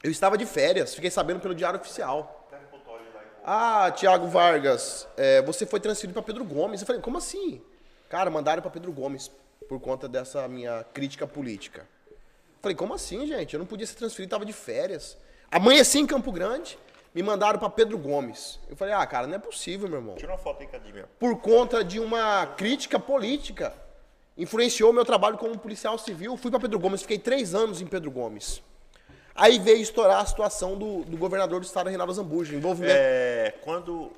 Eu 0.02 0.10
estava 0.10 0.38
de 0.38 0.46
férias, 0.46 0.94
fiquei 0.94 1.10
sabendo 1.10 1.40
pelo 1.40 1.54
Diário 1.54 1.80
Oficial. 1.80 2.48
Ah, 3.44 3.90
Tiago 3.90 4.26
Vargas, 4.28 5.08
é, 5.16 5.40
você 5.42 5.64
foi 5.64 5.80
transferido 5.80 6.12
para 6.12 6.22
Pedro 6.22 6.44
Gomes. 6.44 6.80
Eu 6.80 6.86
falei, 6.86 7.00
como 7.00 7.16
assim? 7.18 7.62
Cara, 8.08 8.30
mandaram 8.30 8.60
para 8.62 8.70
Pedro 8.70 8.92
Gomes 8.92 9.30
por 9.68 9.80
conta 9.80 10.06
dessa 10.06 10.46
minha 10.48 10.84
crítica 10.92 11.26
política. 11.26 11.86
Eu 12.10 12.16
falei, 12.62 12.76
como 12.76 12.94
assim, 12.94 13.26
gente? 13.26 13.54
Eu 13.54 13.58
não 13.58 13.66
podia 13.66 13.86
ser 13.86 13.94
transferido, 13.94 14.30
tava 14.30 14.44
de 14.44 14.52
férias. 14.52 15.16
Amanheci 15.50 15.98
em 15.98 16.06
Campo 16.06 16.30
Grande, 16.30 16.78
me 17.14 17.22
mandaram 17.22 17.58
para 17.58 17.70
Pedro 17.70 17.96
Gomes. 17.96 18.60
Eu 18.68 18.76
falei, 18.76 18.94
ah, 18.94 19.06
cara, 19.06 19.26
não 19.26 19.34
é 19.34 19.38
possível, 19.38 19.88
meu 19.88 19.98
irmão. 19.98 20.14
Tira 20.16 20.32
uma 20.32 20.38
foto 20.38 20.60
aí, 20.60 20.66
Cadinho. 20.66 21.06
Por 21.18 21.40
conta 21.40 21.82
de 21.82 21.98
uma 21.98 22.46
crítica 22.46 22.98
política. 22.98 23.72
Influenciou 24.36 24.92
meu 24.92 25.04
trabalho 25.04 25.38
como 25.38 25.58
policial 25.58 25.98
civil. 25.98 26.36
Fui 26.36 26.50
para 26.50 26.60
Pedro 26.60 26.78
Gomes, 26.78 27.02
fiquei 27.02 27.18
três 27.18 27.54
anos 27.54 27.80
em 27.80 27.86
Pedro 27.86 28.10
Gomes. 28.10 28.62
Aí 29.34 29.58
veio 29.58 29.80
estourar 29.80 30.20
a 30.20 30.26
situação 30.26 30.76
do, 30.76 31.04
do 31.04 31.16
governador 31.16 31.60
do 31.60 31.66
estado, 31.66 31.88
Reinaldo 31.88 32.12
Zambuja. 32.12 32.54
Envolvimento. 32.54 32.94
É, 32.96 33.54
quando 33.62 34.12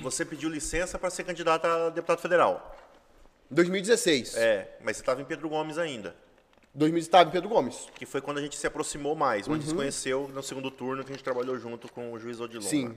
você 0.00 0.24
pediu 0.24 0.50
licença 0.50 0.98
para 0.98 1.10
ser 1.10 1.24
candidato 1.24 1.64
a 1.64 1.90
deputado 1.90 2.20
federal. 2.20 2.76
2016. 3.50 4.36
É, 4.36 4.76
mas 4.82 4.96
você 4.96 5.02
estava 5.02 5.22
em 5.22 5.24
Pedro 5.24 5.48
Gomes 5.48 5.78
ainda. 5.78 6.14
2000 6.74 6.98
estava 7.00 7.28
em 7.28 7.32
Pedro 7.32 7.48
Gomes. 7.48 7.86
Que 7.94 8.04
foi 8.04 8.20
quando 8.20 8.38
a 8.38 8.40
gente 8.42 8.56
se 8.56 8.66
aproximou 8.66 9.14
mais, 9.14 9.46
Uhum. 9.46 9.54
onde 9.54 9.66
se 9.66 9.74
conheceu 9.74 10.28
no 10.32 10.42
segundo 10.42 10.70
turno 10.70 11.04
que 11.04 11.12
a 11.12 11.14
gente 11.14 11.24
trabalhou 11.24 11.56
junto 11.58 11.90
com 11.92 12.12
o 12.12 12.18
juiz 12.18 12.40
Odilon. 12.40 12.62
Sim. 12.62 12.88
né? 12.88 12.94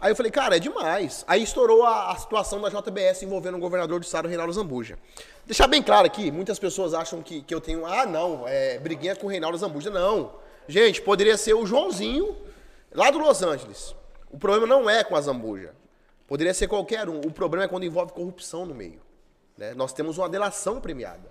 Aí 0.00 0.10
eu 0.12 0.16
falei, 0.16 0.32
cara, 0.32 0.56
é 0.56 0.58
demais. 0.58 1.24
Aí 1.28 1.42
estourou 1.42 1.84
a, 1.84 2.12
a 2.12 2.16
situação 2.16 2.58
da 2.60 2.70
JBS 2.70 3.22
envolvendo 3.22 3.56
o 3.58 3.60
governador 3.60 4.00
do 4.00 4.02
estado, 4.02 4.28
Reinaldo 4.28 4.52
Zambuja. 4.52 4.98
Deixar 5.44 5.66
bem 5.66 5.82
claro 5.82 6.06
aqui, 6.06 6.30
muitas 6.30 6.58
pessoas 6.58 6.94
acham 6.94 7.20
que, 7.22 7.42
que 7.42 7.54
eu 7.54 7.60
tenho, 7.60 7.84
ah, 7.84 8.06
não, 8.06 8.48
é 8.48 8.78
briguinha 8.78 9.14
com 9.14 9.26
o 9.26 9.30
Reinaldo 9.30 9.58
Zambuja. 9.58 9.90
Não. 9.90 10.32
Gente, 10.66 11.02
poderia 11.02 11.36
ser 11.36 11.52
o 11.52 11.66
Joãozinho, 11.66 12.34
lá 12.92 13.10
do 13.10 13.18
Los 13.18 13.42
Angeles. 13.42 13.94
O 14.30 14.38
problema 14.38 14.66
não 14.66 14.88
é 14.88 15.04
com 15.04 15.16
a 15.16 15.20
Zambuja. 15.20 15.74
Poderia 16.26 16.54
ser 16.54 16.66
qualquer 16.68 17.06
um. 17.08 17.18
O 17.20 17.30
problema 17.30 17.64
é 17.64 17.68
quando 17.68 17.84
envolve 17.84 18.12
corrupção 18.12 18.64
no 18.64 18.74
meio. 18.74 19.00
Né? 19.60 19.74
Nós 19.74 19.92
temos 19.92 20.16
uma 20.16 20.28
delação 20.28 20.80
premiada. 20.80 21.28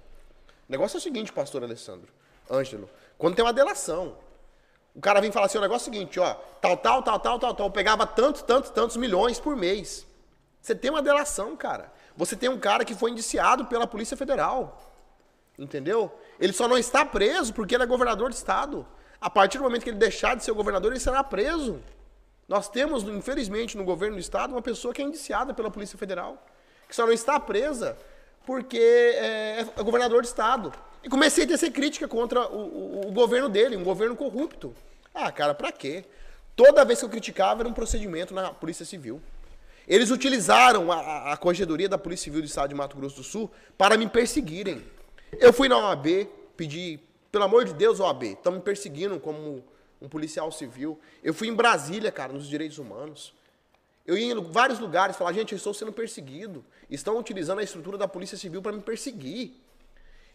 O 0.68 0.72
negócio 0.72 0.98
é 0.98 1.00
o 1.00 1.02
seguinte, 1.02 1.34
pastor 1.34 1.64
Alessandro, 1.64 2.14
Ângelo. 2.50 2.88
Quando 3.18 3.36
tem 3.36 3.44
uma 3.44 3.52
delação, 3.52 4.16
o 4.94 5.02
cara 5.02 5.20
vem 5.20 5.32
falar 5.32 5.48
assim, 5.48 5.58
o 5.58 5.62
negócio 5.62 5.90
é 5.90 5.90
o 5.90 5.94
seguinte, 5.94 6.20
ó, 6.20 6.36
tal, 6.62 6.78
tal, 6.78 7.02
tal, 7.02 7.20
tal, 7.20 7.40
tal, 7.40 7.54
tal, 7.56 7.72
pegava 7.72 8.06
tantos, 8.06 8.44
tantos, 8.44 8.70
tantos 8.70 8.96
milhões 8.98 9.40
por 9.40 9.56
mês. 9.56 10.06
Você 10.62 10.76
tem 10.76 10.92
uma 10.92 11.02
delação, 11.02 11.58
cara. 11.58 11.92
Você 12.16 12.36
tem 12.36 12.50
um 12.50 12.60
cara 12.60 12.86
que 12.86 12.94
foi 12.94 13.10
indiciado 13.10 13.66
pela 13.66 13.88
Polícia 13.88 14.16
Federal. 14.16 14.80
Entendeu? 15.58 16.12
Ele 16.40 16.54
só 16.54 16.68
não 16.68 16.78
está 16.78 17.04
preso 17.04 17.52
porque 17.54 17.74
ele 17.74 17.84
é 17.84 17.88
governador 17.88 18.30
do 18.30 18.36
estado. 18.36 18.86
A 19.20 19.30
partir 19.30 19.58
do 19.58 19.64
momento 19.64 19.84
que 19.84 19.90
ele 19.90 19.98
deixar 19.98 20.36
de 20.36 20.44
ser 20.44 20.52
governador, 20.52 20.92
ele 20.92 21.00
será 21.00 21.24
preso. 21.24 21.82
Nós 22.48 22.70
temos, 22.70 23.04
infelizmente, 23.04 23.76
no 23.76 23.84
governo 23.84 24.18
do 24.18 24.22
estado, 24.22 24.52
uma 24.52 24.62
pessoa 24.62 24.94
que 24.94 25.02
é 25.02 25.06
indiciada 25.06 25.54
pela 25.54 25.72
Polícia 25.72 25.98
Federal, 25.98 26.46
que 26.88 26.96
só 26.96 27.06
não 27.06 27.14
está 27.14 27.40
presa 27.40 27.98
porque 28.46 28.78
é, 28.80 29.66
é 29.78 29.84
governador 29.84 30.22
do 30.22 30.26
estado. 30.26 30.72
E 31.04 31.10
comecei 31.10 31.46
a 31.46 31.48
tecer 31.48 31.72
crítica 31.72 32.08
contra 32.08 32.48
o, 32.48 32.58
o- 32.60 33.08
o 33.08 33.12
governo 33.12 33.48
dele, 33.48 33.78
um 33.78 33.84
governo 33.84 34.16
corrupto. 34.16 34.74
Ah, 35.14 35.32
cara, 35.32 35.54
pra 35.54 35.72
quê? 35.72 36.04
Toda 36.56 36.84
vez 36.84 37.00
que 37.00 37.06
eu 37.06 37.10
criticava 37.10 37.62
era 37.62 37.70
um 37.70 37.74
procedimento 37.74 38.34
na 38.34 38.52
Polícia 38.52 38.86
Civil. 38.86 39.22
Eles 39.88 40.12
utilizaram 40.12 40.92
a, 40.92 40.96
a- 41.00 41.34
a 41.34 41.38
corregedoria 41.38 41.88
da 41.88 41.98
Polícia 41.98 42.26
Civil 42.26 42.42
do 42.42 42.46
Estado 42.48 42.70
de 42.70 42.76
Mato 42.76 42.98
Grosso 42.98 43.18
do 43.18 43.24
Sul 43.24 43.50
para 43.78 43.98
me 43.98 44.08
perseguirem. 44.08 44.84
Eu 45.40 45.54
fui 45.54 45.70
na 45.70 45.78
OAB, 45.78 46.28
pedi, 46.58 47.00
pelo 47.32 47.46
amor 47.46 47.64
de 47.64 47.74
Deus, 47.74 48.00
OAB, 48.00 48.24
estão 48.34 48.52
me 48.52 48.60
perseguindo 48.60 49.20
como 49.20 49.64
um 50.02 50.10
policial 50.10 50.52
civil. 50.52 51.00
Eu 51.24 51.34
fui 51.34 51.48
em 51.48 51.54
Brasília, 51.54 52.12
cara, 52.12 52.34
nos 52.34 52.48
direitos 52.48 52.78
humanos. 52.78 53.34
Eu 54.10 54.18
ia 54.18 54.34
em 54.34 54.42
vários 54.42 54.80
lugares 54.80 55.16
falar, 55.16 55.32
gente, 55.34 55.52
eu 55.52 55.58
estou 55.58 55.72
sendo 55.72 55.94
perseguido. 55.94 56.66
Estão 56.90 57.16
utilizando 57.20 57.60
a 57.60 57.64
estrutura 57.64 57.96
da 57.96 58.08
Polícia 58.08 58.36
Civil 58.36 58.60
para 58.60 58.72
me 58.72 58.82
perseguir. 58.82 59.54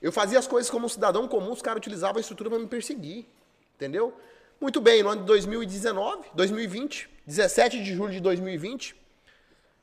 Eu 0.01 0.13
fazia 0.13 0.39
as 0.39 0.47
coisas 0.47 0.71
como 0.71 0.87
um 0.87 0.89
cidadão 0.89 1.27
comum, 1.27 1.51
os 1.51 1.61
caras 1.61 1.79
utilizavam 1.79 2.19
a 2.19 2.21
estrutura 2.21 2.51
para 2.51 2.61
me 2.61 2.69
perseguir. 2.69 3.27
Entendeu? 3.75 4.15
Muito 4.61 4.81
bem, 4.81 5.03
no 5.03 5.09
ano 5.09 5.23
de 5.23 5.27
2019, 5.27 6.29
2020, 6.35 7.11
17 7.27 7.83
de 7.83 7.95
julho 7.97 8.13
de 8.13 8.21
2020, 8.21 8.95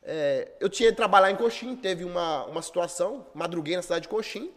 é, 0.04 0.54
eu 0.62 0.69
tinha 0.69 0.89
que 0.89 0.95
trabalhar 0.95 1.30
em 1.30 1.36
Coxim, 1.36 1.75
teve 1.75 2.06
uma, 2.06 2.45
uma 2.45 2.62
situação, 2.62 3.27
madruguei 3.34 3.75
na 3.75 3.82
cidade 3.82 4.04
de 4.04 4.08
Coxim. 4.08 4.54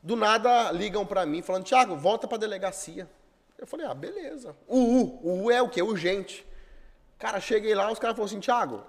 Do 0.00 0.14
nada 0.14 0.70
ligam 0.70 1.04
pra 1.04 1.26
mim 1.26 1.42
falando, 1.42 1.64
Thiago, 1.64 1.96
volta 1.96 2.28
pra 2.28 2.38
delegacia. 2.38 3.10
Eu 3.58 3.66
falei, 3.66 3.84
ah, 3.84 3.94
beleza. 3.94 4.54
O 4.68 4.78
U, 4.78 5.20
o 5.24 5.42
U 5.46 5.50
é 5.50 5.60
o 5.60 5.68
quê? 5.68 5.82
Urgente. 5.82 6.46
Cara, 7.18 7.40
cheguei 7.40 7.74
lá, 7.74 7.90
os 7.90 7.98
caras 7.98 8.16
falaram 8.16 8.30
assim, 8.32 8.40
Thiago, 8.40 8.84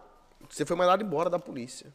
você 0.50 0.66
foi 0.66 0.76
mandado 0.76 1.04
embora 1.04 1.30
da 1.30 1.40
polícia. 1.40 1.92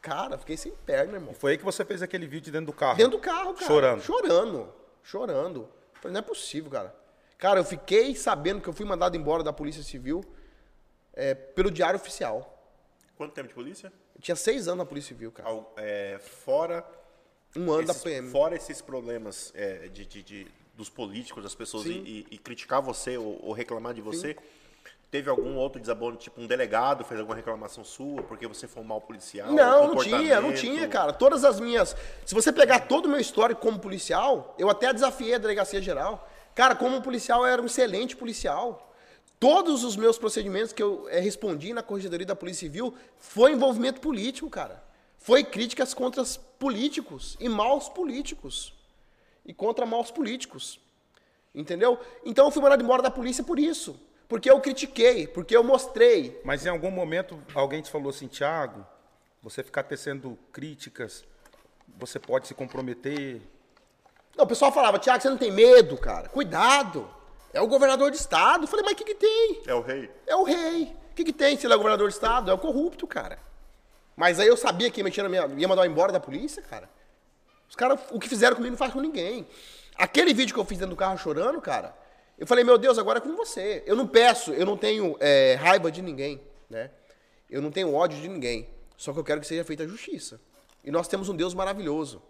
Cara, 0.00 0.38
fiquei 0.38 0.56
sem 0.56 0.72
perna, 0.72 1.14
irmão. 1.14 1.34
Foi 1.34 1.52
aí 1.52 1.58
que 1.58 1.64
você 1.64 1.84
fez 1.84 2.02
aquele 2.02 2.26
vídeo 2.26 2.52
dentro 2.52 2.66
do 2.66 2.72
carro. 2.72 2.96
Dentro 2.96 3.12
do 3.12 3.20
carro, 3.20 3.54
cara. 3.54 3.66
Chorando. 3.66 4.02
Chorando. 4.02 4.72
Chorando. 5.02 5.68
Falei, 5.94 6.12
não 6.12 6.18
é 6.20 6.22
possível, 6.22 6.70
cara. 6.70 6.94
Cara, 7.38 7.60
eu 7.60 7.64
fiquei 7.64 8.14
sabendo 8.14 8.60
que 8.60 8.68
eu 8.68 8.72
fui 8.72 8.86
mandado 8.86 9.16
embora 9.16 9.42
da 9.42 9.52
Polícia 9.52 9.82
Civil 9.82 10.24
é, 11.12 11.34
pelo 11.34 11.70
Diário 11.70 11.96
Oficial. 12.00 12.48
Quanto 13.16 13.32
tempo 13.32 13.48
de 13.48 13.54
polícia? 13.54 13.92
Eu 14.14 14.20
tinha 14.22 14.36
seis 14.36 14.66
anos 14.66 14.78
na 14.78 14.86
Polícia 14.86 15.08
Civil, 15.08 15.30
cara. 15.30 15.48
Ao- 15.48 15.72
é, 15.76 16.18
fora, 16.18 16.84
Um 17.54 17.70
ano 17.70 17.82
esses, 17.82 17.96
da 17.96 18.02
PM. 18.02 18.30
fora 18.30 18.56
esses 18.56 18.80
problemas 18.80 19.52
é, 19.54 19.88
de, 19.88 20.06
de- 20.06 20.22
de- 20.22 20.46
dos 20.74 20.88
políticos, 20.88 21.42
das 21.44 21.54
pessoas, 21.54 21.86
e, 21.86 21.90
e- 21.92 22.26
e 22.30 22.38
criticar 22.38 22.80
você 22.80 23.16
ou, 23.18 23.38
ou 23.44 23.52
reclamar 23.52 23.92
de 23.94 24.00
você, 24.00 24.36
teve 25.12 25.28
algum 25.28 25.56
outro 25.56 25.78
desabono, 25.78 26.16
tipo 26.16 26.40
um 26.40 26.46
delegado 26.46 27.04
fez 27.04 27.20
alguma 27.20 27.36
reclamação 27.36 27.84
sua 27.84 28.22
porque 28.22 28.48
você 28.48 28.66
foi 28.66 28.82
um 28.82 28.86
mau 28.86 28.98
policial? 28.98 29.52
Não, 29.52 29.88
não 29.88 29.96
tinha, 30.02 30.40
não 30.40 30.54
tinha, 30.54 30.88
cara. 30.88 31.12
Todas 31.12 31.44
as 31.44 31.60
minhas. 31.60 31.94
Se 32.24 32.34
você 32.34 32.50
pegar 32.50 32.80
todo 32.88 33.04
o 33.04 33.08
meu 33.10 33.20
histórico 33.20 33.60
como 33.60 33.78
policial, 33.78 34.56
eu 34.58 34.70
até 34.70 34.90
desafiei 34.90 35.34
a 35.34 35.38
delegacia 35.38 35.82
geral. 35.82 36.26
Cara, 36.54 36.74
como 36.74 37.02
policial, 37.02 37.42
eu 37.42 37.52
era 37.52 37.60
um 37.60 37.66
excelente 37.66 38.16
policial. 38.16 38.90
Todos 39.38 39.84
os 39.84 39.96
meus 39.96 40.16
procedimentos 40.16 40.72
que 40.72 40.82
eu 40.82 41.06
eh, 41.10 41.20
respondi 41.20 41.74
na 41.74 41.82
corregedoria 41.82 42.26
da 42.26 42.34
Polícia 42.34 42.60
Civil 42.60 42.94
foi 43.18 43.52
envolvimento 43.52 44.00
político, 44.00 44.48
cara. 44.48 44.82
Foi 45.18 45.44
críticas 45.44 45.92
contra 45.92 46.22
os 46.22 46.38
políticos 46.38 47.36
e 47.38 47.50
maus 47.50 47.86
políticos. 47.86 48.72
E 49.44 49.52
contra 49.52 49.84
maus 49.84 50.10
políticos. 50.10 50.80
Entendeu? 51.54 52.00
Então 52.24 52.46
eu 52.46 52.50
fui 52.50 52.62
mandado 52.62 52.82
embora 52.82 53.02
da 53.02 53.10
polícia 53.10 53.44
por 53.44 53.58
isso. 53.58 54.00
Porque 54.32 54.50
eu 54.50 54.58
critiquei, 54.62 55.26
porque 55.26 55.54
eu 55.54 55.62
mostrei. 55.62 56.40
Mas 56.42 56.64
em 56.64 56.70
algum 56.70 56.90
momento 56.90 57.38
alguém 57.54 57.82
te 57.82 57.90
falou 57.90 58.08
assim, 58.08 58.26
Thiago, 58.26 58.82
você 59.42 59.62
ficar 59.62 59.82
tecendo 59.82 60.38
críticas, 60.50 61.22
você 61.98 62.18
pode 62.18 62.46
se 62.48 62.54
comprometer. 62.54 63.42
Não, 64.34 64.46
o 64.46 64.48
pessoal 64.48 64.72
falava, 64.72 64.98
Tiago, 64.98 65.20
você 65.20 65.28
não 65.28 65.36
tem 65.36 65.52
medo, 65.52 65.98
cara. 65.98 66.30
Cuidado. 66.30 67.06
É 67.52 67.60
o 67.60 67.66
governador 67.66 68.10
de 68.10 68.16
estado. 68.16 68.64
Eu 68.64 68.68
falei, 68.68 68.82
mas 68.86 68.94
o 68.94 68.96
que, 68.96 69.04
que 69.04 69.14
tem? 69.14 69.64
É 69.66 69.74
o 69.74 69.82
rei. 69.82 70.10
É 70.26 70.34
o 70.34 70.44
rei. 70.44 70.96
O 71.10 71.14
que, 71.14 71.24
que 71.24 71.32
tem 71.34 71.54
se 71.58 71.66
ele 71.66 71.74
é 71.74 71.76
governador 71.76 72.08
de 72.08 72.14
estado? 72.14 72.50
É 72.50 72.54
o 72.54 72.58
corrupto, 72.58 73.06
cara. 73.06 73.38
Mas 74.16 74.40
aí 74.40 74.48
eu 74.48 74.56
sabia 74.56 74.90
que 74.90 75.00
ia, 75.00 75.04
mexer 75.04 75.22
na 75.22 75.28
minha, 75.28 75.46
ia 75.58 75.68
mandar 75.68 75.84
eu 75.84 75.90
embora 75.90 76.10
da 76.10 76.18
polícia, 76.18 76.62
cara. 76.62 76.88
Os 77.68 77.76
caras, 77.76 78.00
o 78.10 78.18
que 78.18 78.30
fizeram 78.30 78.56
comigo 78.56 78.70
não 78.70 78.78
faz 78.78 78.94
com 78.94 79.00
ninguém. 79.02 79.46
Aquele 79.94 80.32
vídeo 80.32 80.54
que 80.54 80.58
eu 80.58 80.64
fiz 80.64 80.78
dentro 80.78 80.94
do 80.94 80.98
carro 80.98 81.18
chorando, 81.18 81.60
cara, 81.60 81.94
eu 82.38 82.46
falei, 82.46 82.64
meu 82.64 82.78
Deus, 82.78 82.98
agora 82.98 83.18
é 83.18 83.20
com 83.20 83.36
você. 83.36 83.82
Eu 83.86 83.94
não 83.94 84.06
peço, 84.06 84.52
eu 84.52 84.66
não 84.66 84.76
tenho 84.76 85.16
é, 85.20 85.54
raiva 85.54 85.90
de 85.90 86.02
ninguém, 86.02 86.40
né? 86.68 86.90
Eu 87.48 87.60
não 87.60 87.70
tenho 87.70 87.94
ódio 87.94 88.20
de 88.20 88.28
ninguém. 88.28 88.68
Só 88.96 89.12
que 89.12 89.18
eu 89.18 89.24
quero 89.24 89.40
que 89.40 89.46
seja 89.46 89.64
feita 89.64 89.82
a 89.82 89.86
justiça. 89.86 90.40
E 90.84 90.90
nós 90.90 91.06
temos 91.08 91.28
um 91.28 91.36
Deus 91.36 91.54
maravilhoso. 91.54 92.22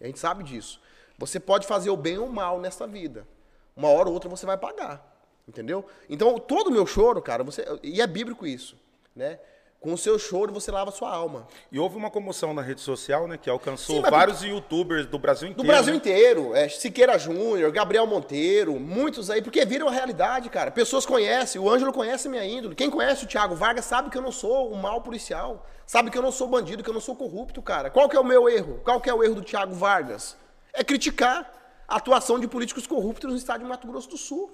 A 0.00 0.06
gente 0.06 0.18
sabe 0.18 0.44
disso. 0.44 0.80
Você 1.18 1.40
pode 1.40 1.66
fazer 1.66 1.90
o 1.90 1.96
bem 1.96 2.18
ou 2.18 2.26
o 2.26 2.32
mal 2.32 2.60
nesta 2.60 2.86
vida. 2.86 3.26
Uma 3.74 3.88
hora 3.88 4.08
ou 4.08 4.14
outra 4.14 4.28
você 4.28 4.44
vai 4.44 4.56
pagar. 4.56 5.14
Entendeu? 5.48 5.84
Então, 6.08 6.38
todo 6.38 6.68
o 6.68 6.70
meu 6.70 6.86
choro, 6.86 7.22
cara, 7.22 7.44
você. 7.44 7.64
E 7.82 8.00
é 8.00 8.06
bíblico 8.06 8.46
isso, 8.46 8.76
né? 9.14 9.38
Com 9.86 9.92
o 9.92 9.96
seu 9.96 10.18
choro 10.18 10.52
você 10.52 10.72
lava 10.72 10.90
sua 10.90 11.14
alma. 11.14 11.46
E 11.70 11.78
houve 11.78 11.96
uma 11.96 12.10
comoção 12.10 12.52
na 12.52 12.60
rede 12.60 12.80
social, 12.80 13.28
né, 13.28 13.38
que 13.38 13.48
alcançou 13.48 13.94
Sim, 13.94 14.02
mas 14.02 14.10
vários 14.10 14.42
youtubers 14.42 15.06
do 15.06 15.16
Brasil 15.16 15.46
Do 15.46 15.52
inteiro. 15.52 15.68
Brasil 15.68 15.92
né? 15.92 15.96
inteiro, 15.96 16.56
é, 16.56 16.68
Siqueira 16.68 17.16
Júnior, 17.16 17.70
Gabriel 17.70 18.04
Monteiro, 18.04 18.80
muitos 18.80 19.30
aí, 19.30 19.40
porque 19.40 19.64
viram 19.64 19.86
a 19.86 19.92
realidade, 19.92 20.50
cara. 20.50 20.72
Pessoas 20.72 21.06
conhecem, 21.06 21.60
o 21.60 21.70
Ângelo 21.70 21.92
conhece 21.92 22.26
a 22.26 22.30
minha 22.32 22.44
índole. 22.44 22.74
Quem 22.74 22.90
conhece 22.90 23.22
o 23.22 23.28
Thiago 23.28 23.54
Vargas 23.54 23.84
sabe 23.84 24.10
que 24.10 24.18
eu 24.18 24.22
não 24.22 24.32
sou 24.32 24.74
um 24.74 24.76
mau 24.76 25.02
policial, 25.02 25.64
sabe 25.86 26.10
que 26.10 26.18
eu 26.18 26.22
não 26.22 26.32
sou 26.32 26.48
bandido, 26.48 26.82
que 26.82 26.90
eu 26.90 26.94
não 26.94 27.00
sou 27.00 27.14
corrupto, 27.14 27.62
cara. 27.62 27.88
Qual 27.88 28.08
que 28.08 28.16
é 28.16 28.20
o 28.20 28.24
meu 28.24 28.48
erro? 28.48 28.80
Qual 28.82 29.00
que 29.00 29.08
é 29.08 29.14
o 29.14 29.22
erro 29.22 29.36
do 29.36 29.42
Thiago 29.42 29.72
Vargas? 29.72 30.36
É 30.72 30.82
criticar 30.82 31.48
a 31.86 31.94
atuação 31.94 32.40
de 32.40 32.48
políticos 32.48 32.88
corruptos 32.88 33.30
no 33.30 33.36
estado 33.36 33.60
de 33.60 33.66
Mato 33.66 33.86
Grosso 33.86 34.10
do 34.10 34.16
Sul. 34.16 34.50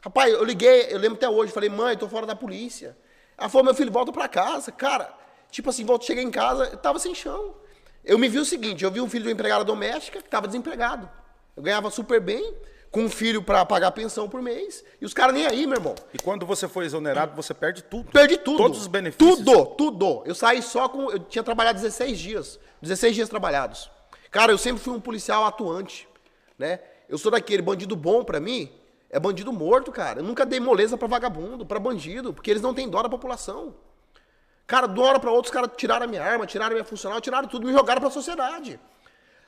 Rapaz, 0.00 0.32
eu 0.32 0.44
liguei, 0.44 0.86
eu 0.88 0.98
lembro 0.98 1.18
até 1.18 1.28
hoje, 1.28 1.52
falei, 1.52 1.68
mãe, 1.68 1.94
tô 1.94 2.08
fora 2.08 2.24
da 2.24 2.34
polícia. 2.34 2.96
Ela 3.38 3.48
falou, 3.48 3.64
meu 3.64 3.74
filho, 3.74 3.92
volta 3.92 4.12
pra 4.12 4.28
casa. 4.28 4.72
Cara, 4.72 5.14
tipo 5.50 5.70
assim, 5.70 5.84
volto, 5.84 6.04
cheguei 6.04 6.24
em 6.24 6.30
casa, 6.30 6.64
eu 6.64 6.76
tava 6.76 6.98
sem 6.98 7.14
chão. 7.14 7.54
Eu 8.04 8.18
me 8.18 8.28
vi 8.28 8.38
o 8.38 8.44
seguinte, 8.44 8.84
eu 8.84 8.90
vi 8.90 9.00
um 9.00 9.08
filho 9.08 9.22
de 9.22 9.28
uma 9.28 9.34
empregada 9.34 9.64
doméstica 9.64 10.20
que 10.20 10.28
tava 10.28 10.46
desempregado. 10.46 11.08
Eu 11.56 11.62
ganhava 11.62 11.90
super 11.90 12.20
bem, 12.20 12.54
com 12.90 13.02
um 13.02 13.10
filho 13.10 13.42
pra 13.42 13.64
pagar 13.64 13.90
pensão 13.92 14.28
por 14.28 14.40
mês, 14.40 14.84
e 15.00 15.04
os 15.04 15.12
caras 15.12 15.34
nem 15.34 15.46
aí, 15.46 15.66
meu 15.66 15.76
irmão. 15.76 15.94
E 16.12 16.18
quando 16.18 16.46
você 16.46 16.66
foi 16.66 16.86
exonerado, 16.86 17.34
você 17.36 17.52
perde 17.52 17.82
tudo. 17.82 18.10
Perdi 18.10 18.38
tudo. 18.38 18.56
Todos 18.56 18.80
os 18.80 18.86
benefícios. 18.86 19.38
Tudo, 19.38 19.66
tudo. 19.76 20.22
Eu 20.24 20.34
saí 20.34 20.62
só 20.62 20.88
com. 20.88 21.10
Eu 21.10 21.18
tinha 21.18 21.42
trabalhado 21.42 21.78
16 21.80 22.18
dias. 22.18 22.58
16 22.80 23.14
dias 23.14 23.28
trabalhados. 23.28 23.90
Cara, 24.30 24.52
eu 24.52 24.58
sempre 24.58 24.82
fui 24.82 24.94
um 24.94 25.00
policial 25.00 25.44
atuante. 25.44 26.08
Né? 26.58 26.80
Eu 27.08 27.18
sou 27.18 27.30
daquele 27.30 27.62
bandido 27.62 27.94
bom 27.94 28.24
pra 28.24 28.40
mim. 28.40 28.70
É 29.10 29.18
bandido 29.18 29.52
morto, 29.52 29.90
cara. 29.90 30.20
Eu 30.20 30.24
nunca 30.24 30.44
dei 30.44 30.60
moleza 30.60 30.96
pra 30.96 31.08
vagabundo, 31.08 31.64
pra 31.64 31.78
bandido, 31.78 32.32
porque 32.32 32.50
eles 32.50 32.62
não 32.62 32.74
têm 32.74 32.88
dó 32.88 33.02
da 33.02 33.08
população. 33.08 33.74
Cara, 34.66 34.86
de 34.86 34.98
uma 35.00 35.08
hora 35.08 35.18
pra 35.18 35.30
outra, 35.30 35.48
os 35.48 35.54
caras 35.54 35.70
tiraram 35.76 36.04
a 36.04 36.08
minha 36.08 36.22
arma, 36.22 36.46
tiraram 36.46 36.72
a 36.72 36.74
minha 36.74 36.84
funcional, 36.84 37.20
tiraram 37.20 37.48
tudo, 37.48 37.66
me 37.66 37.72
jogaram 37.72 38.00
pra 38.00 38.10
sociedade. 38.10 38.78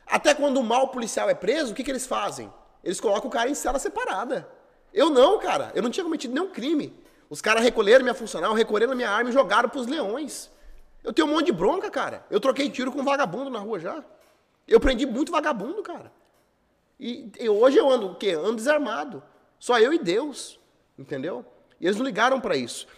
Até 0.07 0.35
quando 0.35 0.59
o 0.59 0.65
mal 0.65 0.89
policial 0.89 1.29
é 1.29 1.35
preso, 1.35 1.73
o 1.73 1.75
que, 1.75 1.85
que 1.85 1.91
eles 1.91 2.07
fazem? 2.07 2.51
Eles 2.83 2.99
colocam 2.99 3.29
o 3.29 3.33
cara 3.33 3.51
em 3.51 3.55
cela 3.55 3.79
separada. 3.79 4.49
Eu 4.93 5.11
não, 5.11 5.39
cara. 5.39 5.71
Eu 5.75 5.83
não 5.83 5.91
tinha 5.91 6.05
cometido 6.05 6.33
nenhum 6.33 6.51
crime. 6.51 6.99
Os 7.29 7.41
caras 7.41 7.63
recolheram 7.63 8.03
minha 8.03 8.15
funcional, 8.15 8.55
recolheram 8.55 8.97
minha 8.97 9.11
arma 9.11 9.31
e 9.31 9.33
jogaram 9.33 9.69
pros 9.69 9.87
leões. 9.87 10.51
Eu 11.05 11.13
tenho 11.13 11.29
um 11.29 11.33
monte 11.33 11.47
de 11.47 11.53
bronca, 11.53 11.91
cara. 11.91 12.25
Eu 12.31 12.41
troquei 12.41 12.69
tiro 12.71 12.91
com 12.91 13.05
vagabundo 13.05 13.51
na 13.51 13.59
rua 13.59 13.79
já. 13.79 14.03
Eu 14.67 14.81
prendi 14.81 15.07
muito 15.07 15.31
vagabundo, 15.31 15.83
cara. 15.83 16.11
E, 16.99 17.31
e 17.39 17.49
hoje 17.49 17.77
eu 17.79 17.89
ando 17.89 18.13
o 18.13 18.15
quê? 18.15 18.33
Ando 18.33 18.57
desarmado. 18.57 19.23
Só 19.61 19.79
eu 19.79 19.93
e 19.93 19.99
Deus. 19.99 20.59
Entendeu? 20.99 21.45
E 21.81 21.87
eles 21.87 21.97
não 21.97 22.05
ligaram 22.05 22.41
pra 22.41 22.57
isso. 22.57 22.89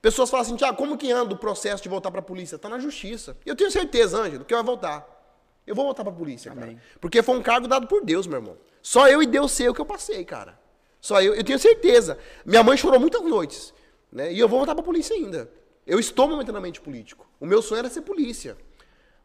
Pessoas 0.00 0.30
falam 0.30 0.46
assim, 0.46 0.56
Tiago, 0.56 0.76
como 0.76 0.96
que 0.96 1.10
anda 1.10 1.34
o 1.34 1.36
processo 1.36 1.82
de 1.82 1.88
voltar 1.88 2.10
pra 2.10 2.22
polícia? 2.22 2.58
Tá 2.58 2.68
na 2.68 2.78
justiça. 2.78 3.36
E 3.44 3.48
eu 3.48 3.56
tenho 3.56 3.70
certeza, 3.70 4.18
Ângelo, 4.18 4.44
que 4.44 4.54
vai 4.54 4.62
voltar. 4.62 5.18
Eu 5.66 5.74
vou 5.74 5.84
voltar 5.84 6.04
pra 6.04 6.12
polícia, 6.12 6.52
cara. 6.54 6.76
Porque 7.00 7.22
foi 7.22 7.36
um 7.36 7.42
cargo 7.42 7.68
dado 7.68 7.86
por 7.86 8.02
Deus, 8.04 8.26
meu 8.26 8.38
irmão. 8.38 8.56
Só 8.80 9.08
eu 9.08 9.22
e 9.22 9.26
Deus 9.26 9.52
sei 9.52 9.68
o 9.68 9.74
que 9.74 9.80
eu 9.80 9.86
passei, 9.86 10.24
cara. 10.24 10.58
Só 11.00 11.20
eu, 11.20 11.34
eu 11.34 11.44
tenho 11.44 11.58
certeza. 11.58 12.18
Minha 12.44 12.62
mãe 12.62 12.76
chorou 12.76 12.98
muitas 12.98 13.22
noites, 13.22 13.74
né? 14.10 14.32
E 14.32 14.38
eu 14.38 14.48
vou 14.48 14.58
voltar 14.58 14.74
pra 14.74 14.82
polícia 14.82 15.14
ainda. 15.14 15.50
Eu 15.86 15.98
estou 15.98 16.28
momentaneamente 16.28 16.80
político. 16.80 17.28
O 17.38 17.46
meu 17.46 17.60
sonho 17.60 17.80
era 17.80 17.90
ser 17.90 18.02
polícia. 18.02 18.56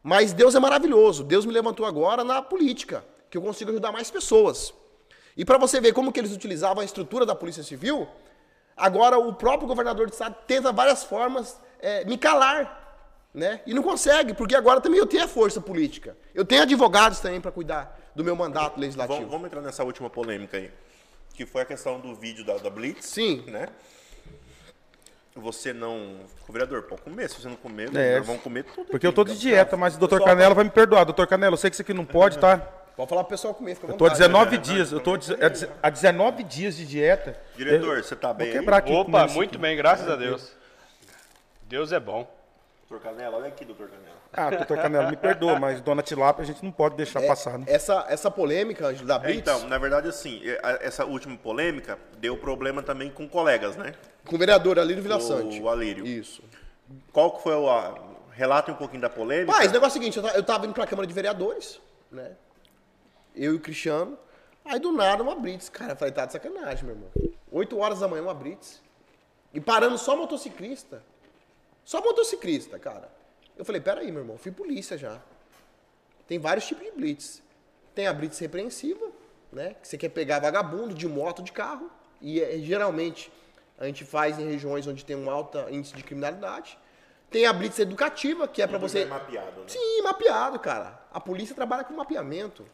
Mas 0.02 0.32
Deus 0.32 0.54
é 0.54 0.60
maravilhoso. 0.60 1.24
Deus 1.24 1.44
me 1.46 1.52
levantou 1.52 1.86
agora 1.86 2.22
na 2.22 2.42
política, 2.42 3.04
que 3.30 3.36
eu 3.36 3.42
consigo 3.42 3.70
ajudar 3.70 3.92
mais 3.92 4.10
pessoas. 4.10 4.74
E 5.36 5.44
para 5.44 5.58
você 5.58 5.80
ver 5.80 5.92
como 5.92 6.12
que 6.12 6.18
eles 6.18 6.32
utilizavam 6.32 6.80
a 6.80 6.84
estrutura 6.84 7.26
da 7.26 7.34
Polícia 7.34 7.62
Civil, 7.62 8.08
agora 8.76 9.18
o 9.18 9.34
próprio 9.34 9.68
governador 9.68 10.06
de 10.06 10.12
estado 10.12 10.34
tenta 10.46 10.72
várias 10.72 11.04
formas 11.04 11.60
é, 11.80 12.04
me 12.04 12.16
calar. 12.16 12.84
Né? 13.34 13.60
E 13.66 13.74
não 13.74 13.82
consegue, 13.82 14.32
porque 14.32 14.56
agora 14.56 14.80
também 14.80 14.98
eu 14.98 15.06
tenho 15.06 15.22
a 15.24 15.28
força 15.28 15.60
política. 15.60 16.16
Eu 16.34 16.42
tenho 16.42 16.62
advogados 16.62 17.20
também 17.20 17.38
para 17.38 17.52
cuidar 17.52 18.00
do 18.14 18.24
meu 18.24 18.34
mandato 18.34 18.80
legislativo. 18.80 19.18
Vamos, 19.18 19.30
vamos 19.30 19.46
entrar 19.48 19.60
nessa 19.60 19.84
última 19.84 20.08
polêmica 20.08 20.56
aí. 20.56 20.70
Que 21.34 21.44
foi 21.44 21.60
a 21.60 21.66
questão 21.66 22.00
do 22.00 22.14
vídeo 22.14 22.46
da, 22.46 22.56
da 22.56 22.70
Blitz. 22.70 23.04
Sim. 23.04 23.44
Né? 23.46 23.68
Você 25.34 25.74
não. 25.74 26.20
Vereador, 26.48 26.84
pode 26.84 27.02
comer. 27.02 27.28
Se 27.28 27.38
você 27.38 27.46
não 27.46 27.56
comer, 27.56 27.94
É, 27.94 28.18
vão 28.20 28.38
comer 28.38 28.64
tudo. 28.64 28.86
Porque 28.86 28.96
aqui. 28.96 29.06
eu 29.06 29.12
tô 29.12 29.22
de 29.22 29.38
dieta, 29.38 29.76
mas 29.76 29.96
o 29.96 29.98
doutor 29.98 30.20
Pessoal, 30.20 30.34
Canela 30.34 30.54
vai 30.54 30.64
me 30.64 30.70
perdoar. 30.70 31.04
Doutor 31.04 31.26
Canela, 31.26 31.52
eu 31.52 31.58
sei 31.58 31.68
que 31.68 31.74
isso 31.74 31.82
aqui 31.82 31.92
não 31.92 32.06
pode, 32.06 32.38
tá? 32.38 32.66
Pode 32.96 33.08
falar 33.10 33.24
pro 33.24 33.30
pessoal 33.30 33.52
comer, 33.54 33.74
fica 33.74 33.88
à 33.88 33.90
Eu 33.90 33.96
tô 33.98 34.06
há 34.06 34.08
vontade. 34.08 34.26
19 34.26 34.58
dias, 34.58 34.92
eu 34.92 35.00
tô 35.00 35.18
há 35.82 35.90
19 35.90 36.42
dias 36.44 36.76
de 36.76 36.86
dieta. 36.86 37.38
Diretor, 37.54 38.02
você 38.02 38.16
tá 38.16 38.32
bem 38.32 38.46
Vou 38.48 38.54
aí? 38.54 38.60
quebrar 38.60 38.76
aqui. 38.78 38.92
Opa, 38.92 39.26
isso 39.26 39.34
muito 39.34 39.50
aqui. 39.50 39.58
bem, 39.58 39.76
graças 39.76 40.08
a 40.08 40.16
Deus. 40.16 40.52
Deus 41.68 41.92
é 41.92 42.00
bom. 42.00 42.26
Doutor 42.88 43.04
Canela, 43.04 43.36
olha 43.36 43.48
aqui, 43.48 43.64
doutor 43.64 43.88
Canela. 43.88 44.16
Ah, 44.32 44.48
doutor 44.50 44.78
Canela, 44.78 45.10
me 45.10 45.16
perdoa, 45.16 45.58
mas 45.58 45.80
dona 45.80 46.02
Tilápia 46.02 46.42
a 46.42 46.46
gente 46.46 46.64
não 46.64 46.70
pode 46.70 46.94
deixar 46.96 47.22
É, 47.22 47.26
passar, 47.26 47.58
né? 47.58 47.64
essa, 47.68 48.06
essa 48.08 48.30
polêmica, 48.30 48.86
Ângelo, 48.86 49.06
da 49.08 49.16
É, 49.16 49.18
Blitz, 49.18 49.38
então, 49.40 49.68
na 49.68 49.76
verdade, 49.76 50.08
assim, 50.08 50.40
é, 50.48 50.60
a- 50.62 50.78
essa 50.80 51.04
última 51.04 51.36
polêmica 51.36 51.98
deu 52.18 52.36
problema 52.38 52.82
também 52.82 53.10
com 53.10 53.28
colegas, 53.28 53.76
né? 53.76 53.92
com 54.24 54.36
o 54.36 54.38
vereador 54.38 54.78
Alírio 54.78 55.02
Vila 55.02 55.16
O 55.16 55.20
Sante. 55.20 55.66
Alírio. 55.66 56.06
Isso. 56.06 56.42
Qual 57.12 57.32
que 57.36 57.42
foi 57.42 57.54
o. 57.54 57.68
a- 57.68 57.94
Relata 58.32 58.70
um 58.70 58.74
pouquinho 58.74 59.00
da 59.00 59.08
polêmica. 59.08 59.50
Mas 59.50 59.70
o 59.70 59.72
negócio 59.72 59.96
é 59.96 59.98
o 59.98 60.02
seguinte, 60.02 60.16
eu 60.18 60.22
ta- 60.22 60.34
eu 60.36 60.42
tava 60.42 60.66
indo 60.66 60.74
pra 60.74 60.86
Câmara 60.86 61.06
de 61.06 61.14
Vereadores, 61.14 61.80
né? 62.12 62.32
Eu 63.36 63.52
e 63.52 63.56
o 63.56 63.60
Cristiano. 63.60 64.18
Aí 64.64 64.80
do 64.80 64.90
nada 64.90 65.22
uma 65.22 65.34
Blitz. 65.34 65.68
Cara, 65.68 65.92
eu 65.92 65.96
falei, 65.96 66.12
tá 66.12 66.26
de 66.26 66.32
sacanagem, 66.32 66.84
meu 66.84 66.94
irmão. 66.94 67.10
8 67.52 67.78
horas 67.78 68.00
da 68.00 68.08
manhã 68.08 68.22
uma 68.22 68.34
Blitz. 68.34 68.82
E 69.52 69.60
parando 69.60 69.96
só 69.98 70.16
motociclista. 70.16 71.02
Só 71.84 72.00
motociclista, 72.02 72.78
cara. 72.78 73.08
Eu 73.56 73.64
falei, 73.64 73.80
peraí, 73.80 74.10
meu 74.10 74.22
irmão, 74.22 74.36
fui 74.36 74.50
polícia 74.50 74.98
já. 74.98 75.20
Tem 76.26 76.38
vários 76.38 76.66
tipos 76.66 76.84
de 76.84 76.90
Blitz. 76.90 77.42
Tem 77.94 78.06
a 78.06 78.12
Blitz 78.12 78.38
repreensiva, 78.38 79.06
né? 79.52 79.74
Que 79.80 79.86
você 79.86 79.96
quer 79.96 80.08
pegar 80.08 80.40
vagabundo 80.40 80.94
de 80.94 81.06
moto, 81.06 81.42
de 81.42 81.52
carro. 81.52 81.90
E 82.20 82.40
é, 82.40 82.58
geralmente 82.58 83.32
a 83.78 83.86
gente 83.86 84.04
faz 84.04 84.38
em 84.38 84.48
regiões 84.48 84.86
onde 84.86 85.04
tem 85.04 85.14
um 85.14 85.30
alto 85.30 85.58
índice 85.70 85.94
de 85.94 86.02
criminalidade. 86.02 86.78
Tem 87.30 87.46
a 87.46 87.52
Blitz 87.52 87.78
educativa, 87.78 88.48
que 88.48 88.60
é 88.60 88.66
pra 88.66 88.78
Tudo 88.78 88.88
você. 88.88 89.00
é 89.02 89.04
mapeado, 89.06 89.60
né? 89.60 89.66
Sim, 89.68 90.02
mapeado, 90.02 90.58
cara. 90.58 91.00
A 91.12 91.20
polícia 91.20 91.54
trabalha 91.54 91.84
com 91.84 91.94
mapeamento. 91.94 92.66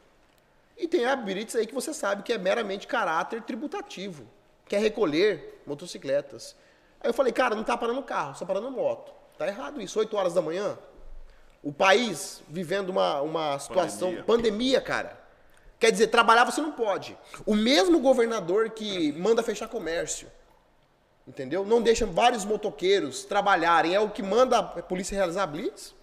E 0.76 0.88
tem 0.88 1.04
a 1.04 1.14
Blitz 1.14 1.54
aí 1.54 1.66
que 1.66 1.74
você 1.74 1.92
sabe 1.92 2.22
que 2.22 2.32
é 2.32 2.38
meramente 2.38 2.86
caráter 2.86 3.42
tributativo. 3.42 4.26
Que 4.66 4.76
é 4.76 4.78
recolher 4.78 5.62
motocicletas. 5.66 6.56
Aí 7.00 7.10
eu 7.10 7.14
falei, 7.14 7.32
cara, 7.32 7.54
não 7.54 7.64
tá 7.64 7.76
parando 7.76 8.02
carro, 8.02 8.34
só 8.36 8.44
parando 8.44 8.70
moto. 8.70 9.12
Tá 9.36 9.46
errado 9.46 9.80
isso. 9.80 9.98
8 9.98 10.16
horas 10.16 10.34
da 10.34 10.42
manhã. 10.42 10.78
O 11.62 11.72
país 11.72 12.42
vivendo 12.48 12.90
uma, 12.90 13.20
uma 13.20 13.58
situação. 13.58 14.08
Pandemia. 14.08 14.24
Pandemia. 14.24 14.80
cara. 14.80 15.22
Quer 15.78 15.90
dizer, 15.90 16.06
trabalhar 16.08 16.44
você 16.44 16.60
não 16.60 16.70
pode. 16.70 17.18
O 17.44 17.56
mesmo 17.56 17.98
governador 17.98 18.70
que 18.70 19.10
manda 19.12 19.42
fechar 19.42 19.66
comércio. 19.66 20.30
Entendeu? 21.26 21.64
Não 21.64 21.82
deixa 21.82 22.06
vários 22.06 22.44
motoqueiros 22.44 23.24
trabalharem. 23.24 23.94
É 23.94 24.00
o 24.00 24.10
que 24.10 24.22
manda 24.22 24.58
a 24.58 24.62
polícia 24.62 25.16
realizar 25.16 25.46
blitz. 25.46 25.94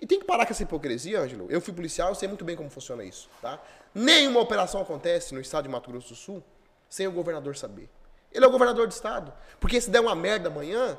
E 0.00 0.06
tem 0.06 0.18
que 0.18 0.26
parar 0.26 0.44
com 0.46 0.52
essa 0.52 0.62
hipocrisia, 0.62 1.20
Ângelo. 1.20 1.46
Eu 1.50 1.60
fui 1.60 1.72
policial, 1.72 2.10
eu 2.10 2.14
sei 2.14 2.28
muito 2.28 2.44
bem 2.44 2.54
como 2.54 2.68
funciona 2.68 3.02
isso, 3.02 3.28
tá? 3.40 3.58
Nenhuma 3.94 4.40
operação 4.40 4.80
acontece 4.80 5.34
no 5.34 5.40
estado 5.40 5.64
de 5.64 5.70
Mato 5.70 5.90
Grosso 5.90 6.08
do 6.10 6.14
Sul 6.14 6.42
sem 6.88 7.06
o 7.06 7.12
governador 7.12 7.56
saber. 7.56 7.88
Ele 8.32 8.44
é 8.44 8.48
o 8.48 8.50
governador 8.50 8.86
do 8.86 8.92
estado. 8.92 9.32
Porque 9.58 9.80
se 9.80 9.90
der 9.90 10.00
uma 10.00 10.14
merda 10.14 10.48
amanhã, 10.48 10.98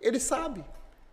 ele 0.00 0.18
sabe. 0.18 0.64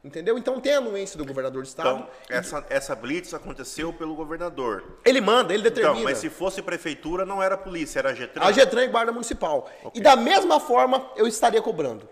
Entendeu? 0.03 0.37
Então 0.37 0.61
tem 0.61 0.75
a 0.75 0.77
anuência 0.77 1.17
do 1.17 1.25
governador 1.25 1.63
do 1.63 1.67
estado. 1.67 1.97
Então, 1.97 2.09
essa, 2.29 2.65
essa 2.69 2.95
blitz 2.95 3.33
aconteceu 3.33 3.91
pelo 3.91 4.15
governador. 4.15 4.99
ele 5.03 5.19
manda, 5.19 5.51
ele 5.51 5.63
determina. 5.63 5.95
Então, 5.95 6.03
mas 6.03 6.19
se 6.19 6.29
fosse 6.29 6.61
prefeitura, 6.61 7.25
não 7.25 7.41
era 7.41 7.57
polícia, 7.57 7.99
era 7.99 8.13
Getran. 8.13 8.45
A 8.45 8.51
Getran 8.51 8.83
e 8.83 8.87
Guarda 8.87 9.11
Municipal. 9.11 9.67
E 9.95 9.99
da 9.99 10.15
mesma 10.15 10.59
forma, 10.59 11.09
eu 11.15 11.25
estaria 11.25 11.61
cobrando. 11.61 12.07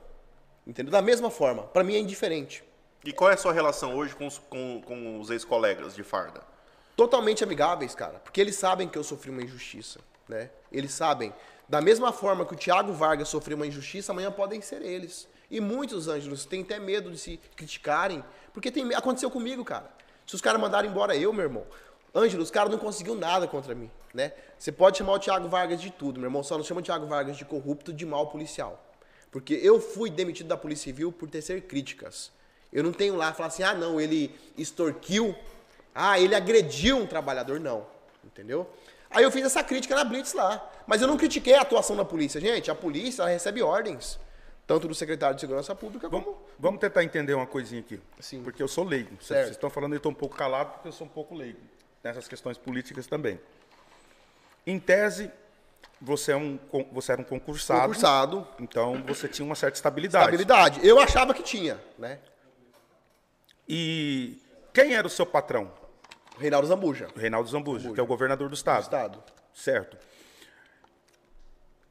Entendeu? 0.65 0.91
Da 0.91 1.03
mesma 1.03 1.29
forma. 1.29 1.63
Pra 1.63 1.83
mim 1.83 1.95
é 1.95 1.99
indiferente. 1.99 2.63
E 3.05 3.11
qual 3.11 3.29
é 3.29 3.33
a 3.33 3.37
sua 3.37 3.51
relação 3.51 3.95
hoje 3.97 4.15
com 4.15 4.25
os, 4.25 4.37
com, 4.37 4.81
com 4.81 5.19
os 5.19 5.29
ex-colegas 5.29 5.93
de 5.93 6.03
farda? 6.03 6.41
Totalmente 6.95 7.43
amigáveis, 7.43 7.93
cara. 7.93 8.19
Porque 8.19 8.39
eles 8.39 8.55
sabem 8.55 8.87
que 8.87 8.97
eu 8.97 9.03
sofri 9.03 9.29
uma 9.29 9.41
injustiça, 9.41 9.99
né? 10.27 10.49
Eles 10.71 10.93
sabem. 10.93 11.33
Da 11.67 11.81
mesma 11.81 12.13
forma 12.13 12.45
que 12.45 12.53
o 12.53 12.57
Thiago 12.57 12.93
Vargas 12.93 13.27
sofreu 13.27 13.57
uma 13.57 13.67
injustiça, 13.67 14.13
amanhã 14.13 14.31
podem 14.31 14.61
ser 14.61 14.81
eles. 14.81 15.27
E 15.51 15.59
muitos, 15.59 16.07
Ângelos, 16.07 16.45
têm 16.45 16.61
até 16.61 16.79
medo 16.79 17.11
de 17.11 17.17
se 17.17 17.37
criticarem. 17.57 18.23
Porque 18.53 18.71
tem, 18.71 18.93
aconteceu 18.95 19.29
comigo, 19.29 19.65
cara. 19.65 19.91
Se 20.25 20.35
os 20.35 20.41
caras 20.41 20.61
mandarem 20.61 20.89
embora 20.89 21.13
eu, 21.13 21.33
meu 21.33 21.43
irmão. 21.43 21.65
Ângelo, 22.15 22.41
os 22.41 22.51
caras 22.51 22.71
não 22.71 22.77
conseguiu 22.77 23.15
nada 23.15 23.47
contra 23.47 23.75
mim, 23.75 23.91
né? 24.13 24.31
Você 24.57 24.71
pode 24.71 24.99
chamar 24.99 25.13
o 25.13 25.19
Thiago 25.19 25.49
Vargas 25.49 25.81
de 25.81 25.91
tudo, 25.91 26.21
meu 26.21 26.27
irmão. 26.27 26.41
Só 26.41 26.57
não 26.57 26.63
chama 26.63 26.79
o 26.79 26.83
Thiago 26.83 27.05
Vargas 27.05 27.35
de 27.35 27.43
corrupto, 27.43 27.91
de 27.91 28.05
mal 28.05 28.27
policial. 28.27 28.81
Porque 29.29 29.55
eu 29.55 29.81
fui 29.81 30.09
demitido 30.09 30.47
da 30.47 30.55
Polícia 30.55 30.85
Civil 30.85 31.11
por 31.11 31.29
tecer 31.29 31.63
críticas. 31.63 32.31
Eu 32.73 32.83
não 32.83 32.91
tenho 32.91 33.15
lá 33.15 33.31
falar 33.33 33.47
assim, 33.47 33.63
ah, 33.63 33.73
não, 33.73 34.01
ele 34.01 34.33
extorquiu, 34.57 35.35
ah, 35.93 36.19
ele 36.19 36.33
agrediu 36.35 36.97
um 36.97 37.05
trabalhador. 37.05 37.59
Não, 37.59 37.85
entendeu? 38.23 38.67
Aí 39.11 39.23
eu 39.23 39.29
fiz 39.31 39.45
essa 39.45 39.63
crítica 39.63 39.95
na 39.95 40.03
Blitz 40.03 40.33
lá. 40.33 40.71
Mas 40.87 41.01
eu 41.01 41.07
não 41.07 41.15
critiquei 41.17 41.53
a 41.53 41.61
atuação 41.61 41.95
da 41.95 42.03
polícia. 42.03 42.41
Gente, 42.41 42.71
a 42.71 42.75
polícia 42.75 43.21
ela 43.21 43.29
recebe 43.31 43.61
ordens. 43.61 44.19
Tanto 44.65 44.87
do 44.87 44.95
secretário 44.95 45.35
de 45.35 45.41
Segurança 45.41 45.75
Pública 45.75 46.09
como. 46.09 46.23
Vamos, 46.23 46.39
vamos 46.57 46.79
tentar 46.79 47.03
entender 47.03 47.33
uma 47.33 47.45
coisinha 47.45 47.81
aqui. 47.81 47.99
Sim. 48.19 48.41
Porque 48.43 48.63
eu 48.63 48.67
sou 48.67 48.83
leigo. 48.85 49.09
Vocês- 49.11 49.27
Certo. 49.27 49.41
Vocês 49.43 49.55
estão 49.57 49.69
falando, 49.69 49.93
eu 49.93 49.97
estou 49.97 50.11
um 50.11 50.15
pouco 50.15 50.35
calado 50.35 50.71
porque 50.73 50.87
eu 50.87 50.91
sou 50.93 51.05
um 51.05 51.09
pouco 51.09 51.35
leigo. 51.35 51.59
Nessas 52.03 52.27
questões 52.27 52.57
políticas 52.57 53.05
também. 53.05 53.39
Em 54.65 54.79
tese, 54.79 55.29
você, 56.01 56.31
é 56.31 56.37
um, 56.37 56.57
você 56.91 57.11
era 57.11 57.21
um 57.21 57.25
concursado. 57.25 57.81
Concursado. 57.81 58.47
Então 58.59 59.03
você 59.05 59.27
tinha 59.27 59.45
uma 59.45 59.55
certa 59.55 59.75
estabilidade. 59.75 60.23
Estabilidade. 60.35 60.85
Eu 60.87 60.99
achava 60.99 61.33
que 61.33 61.43
tinha, 61.43 61.79
né? 61.99 62.19
E 63.67 64.37
quem 64.73 64.93
era 64.93 65.05
o 65.07 65.09
seu 65.09 65.25
patrão? 65.25 65.71
Reinaldo 66.37 66.67
Zambuja. 66.67 67.07
Reinaldo 67.15 67.49
Zambuja, 67.49 67.91
que 67.93 67.99
é 67.99 68.03
o 68.03 68.07
governador 68.07 68.49
do 68.49 68.55
estado. 68.55 68.81
Estado. 68.83 69.23
Certo. 69.53 69.97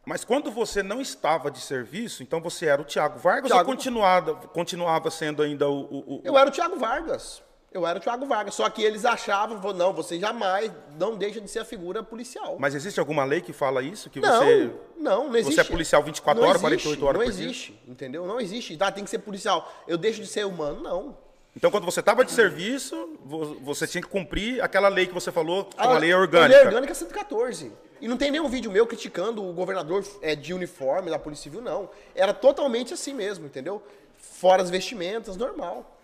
Mas 0.05 0.25
quando 0.25 0.51
você 0.51 0.83
não 0.83 1.01
estava 1.01 1.49
de 1.51 1.61
serviço, 1.61 2.23
então 2.25 2.41
você 2.41 2.67
era 2.67 2.83
o 2.83 2.85
Tiago 2.85 3.19
Vargas 3.21 3.51
Thiago- 3.53 3.71
ou 3.71 3.77
continuava, 3.77 4.35
continuava 4.49 5.11
sendo 5.11 5.43
ainda 5.43 5.69
o. 5.69 5.81
o- 5.81 6.15
o- 6.17 6.21
Eu 6.25 6.37
era 6.37 6.49
o 6.49 6.53
Thiago 6.53 6.77
Vargas. 6.77 7.41
Eu 7.71 7.87
era 7.87 7.99
o 7.99 8.03
Thiago 8.03 8.27
Vargas. 8.27 8.55
Só 8.55 8.69
que 8.69 8.83
eles 8.83 9.05
achavam, 9.05 9.73
não, 9.73 9.93
você 9.95 10.19
jamais 10.19 10.71
não 10.99 11.17
deixa 11.17 11.41
de 11.41 11.49
ser 11.49 11.61
a 11.61 11.65
figura 11.65 12.03
policial. 12.03 12.57
Mas 12.59 12.75
existe 12.75 12.99
alguma 13.01 13.25
lei 13.25 13.41
que 13.41 13.53
fala 13.53 13.81
isso? 13.81 14.11
Que 14.11 14.21
não, 14.21 14.39
você. 14.45 14.71
não, 14.99 15.29
não 15.29 15.37
existe. 15.37 15.55
Você 15.55 15.61
é 15.61 15.65
policial 15.65 16.03
24 16.03 16.43
Não 16.43 16.49
horas, 16.51 16.63
existe, 16.63 16.83
48 16.83 17.07
horas 17.07 17.19
Não 17.21 17.27
por 17.27 17.33
dia? 17.33 17.45
existe, 17.47 17.83
entendeu? 17.87 18.27
Não 18.27 18.41
existe. 18.41 18.77
Tá, 18.77 18.91
tem 18.91 19.05
que 19.05 19.09
ser 19.11 19.21
policial. 19.21 19.73
Eu 19.87 19.97
deixo 19.97 20.21
de 20.21 20.27
ser 20.27 20.45
humano, 20.45 20.83
não. 20.83 21.17
Então, 21.55 21.71
quando 21.71 21.85
você 21.85 22.01
estava 22.01 22.25
de 22.25 22.33
serviço, 22.33 23.19
vo- 23.25 23.57
você 23.61 23.87
tinha 23.87 24.01
que 24.03 24.09
cumprir 24.09 24.63
aquela 24.63 24.89
lei 24.89 25.07
que 25.07 25.13
você 25.13 25.31
falou, 25.31 25.67
que 25.67 25.79
é 25.79 25.85
uma 25.87 25.99
lei 25.99 26.13
A 26.13 26.19
orgânica. 26.19 26.57
lei 26.57 26.67
orgânica 26.67 26.93
é 26.93 26.95
114. 26.95 27.71
E 28.01 28.09
não 28.09 28.17
tem 28.17 28.31
nenhum 28.31 28.49
vídeo 28.49 28.71
meu 28.71 28.87
criticando 28.87 29.47
o 29.47 29.53
governador 29.53 30.05
é, 30.23 30.35
de 30.35 30.55
uniforme 30.55 31.11
da 31.11 31.19
Polícia 31.19 31.45
Civil, 31.45 31.61
não. 31.61 31.91
Era 32.15 32.33
totalmente 32.33 32.95
assim 32.95 33.13
mesmo, 33.13 33.47
entendeu? 33.47 33.83
Fora 34.17 34.63
as 34.63 34.71
vestimentas, 34.71 35.37
normal. 35.37 35.99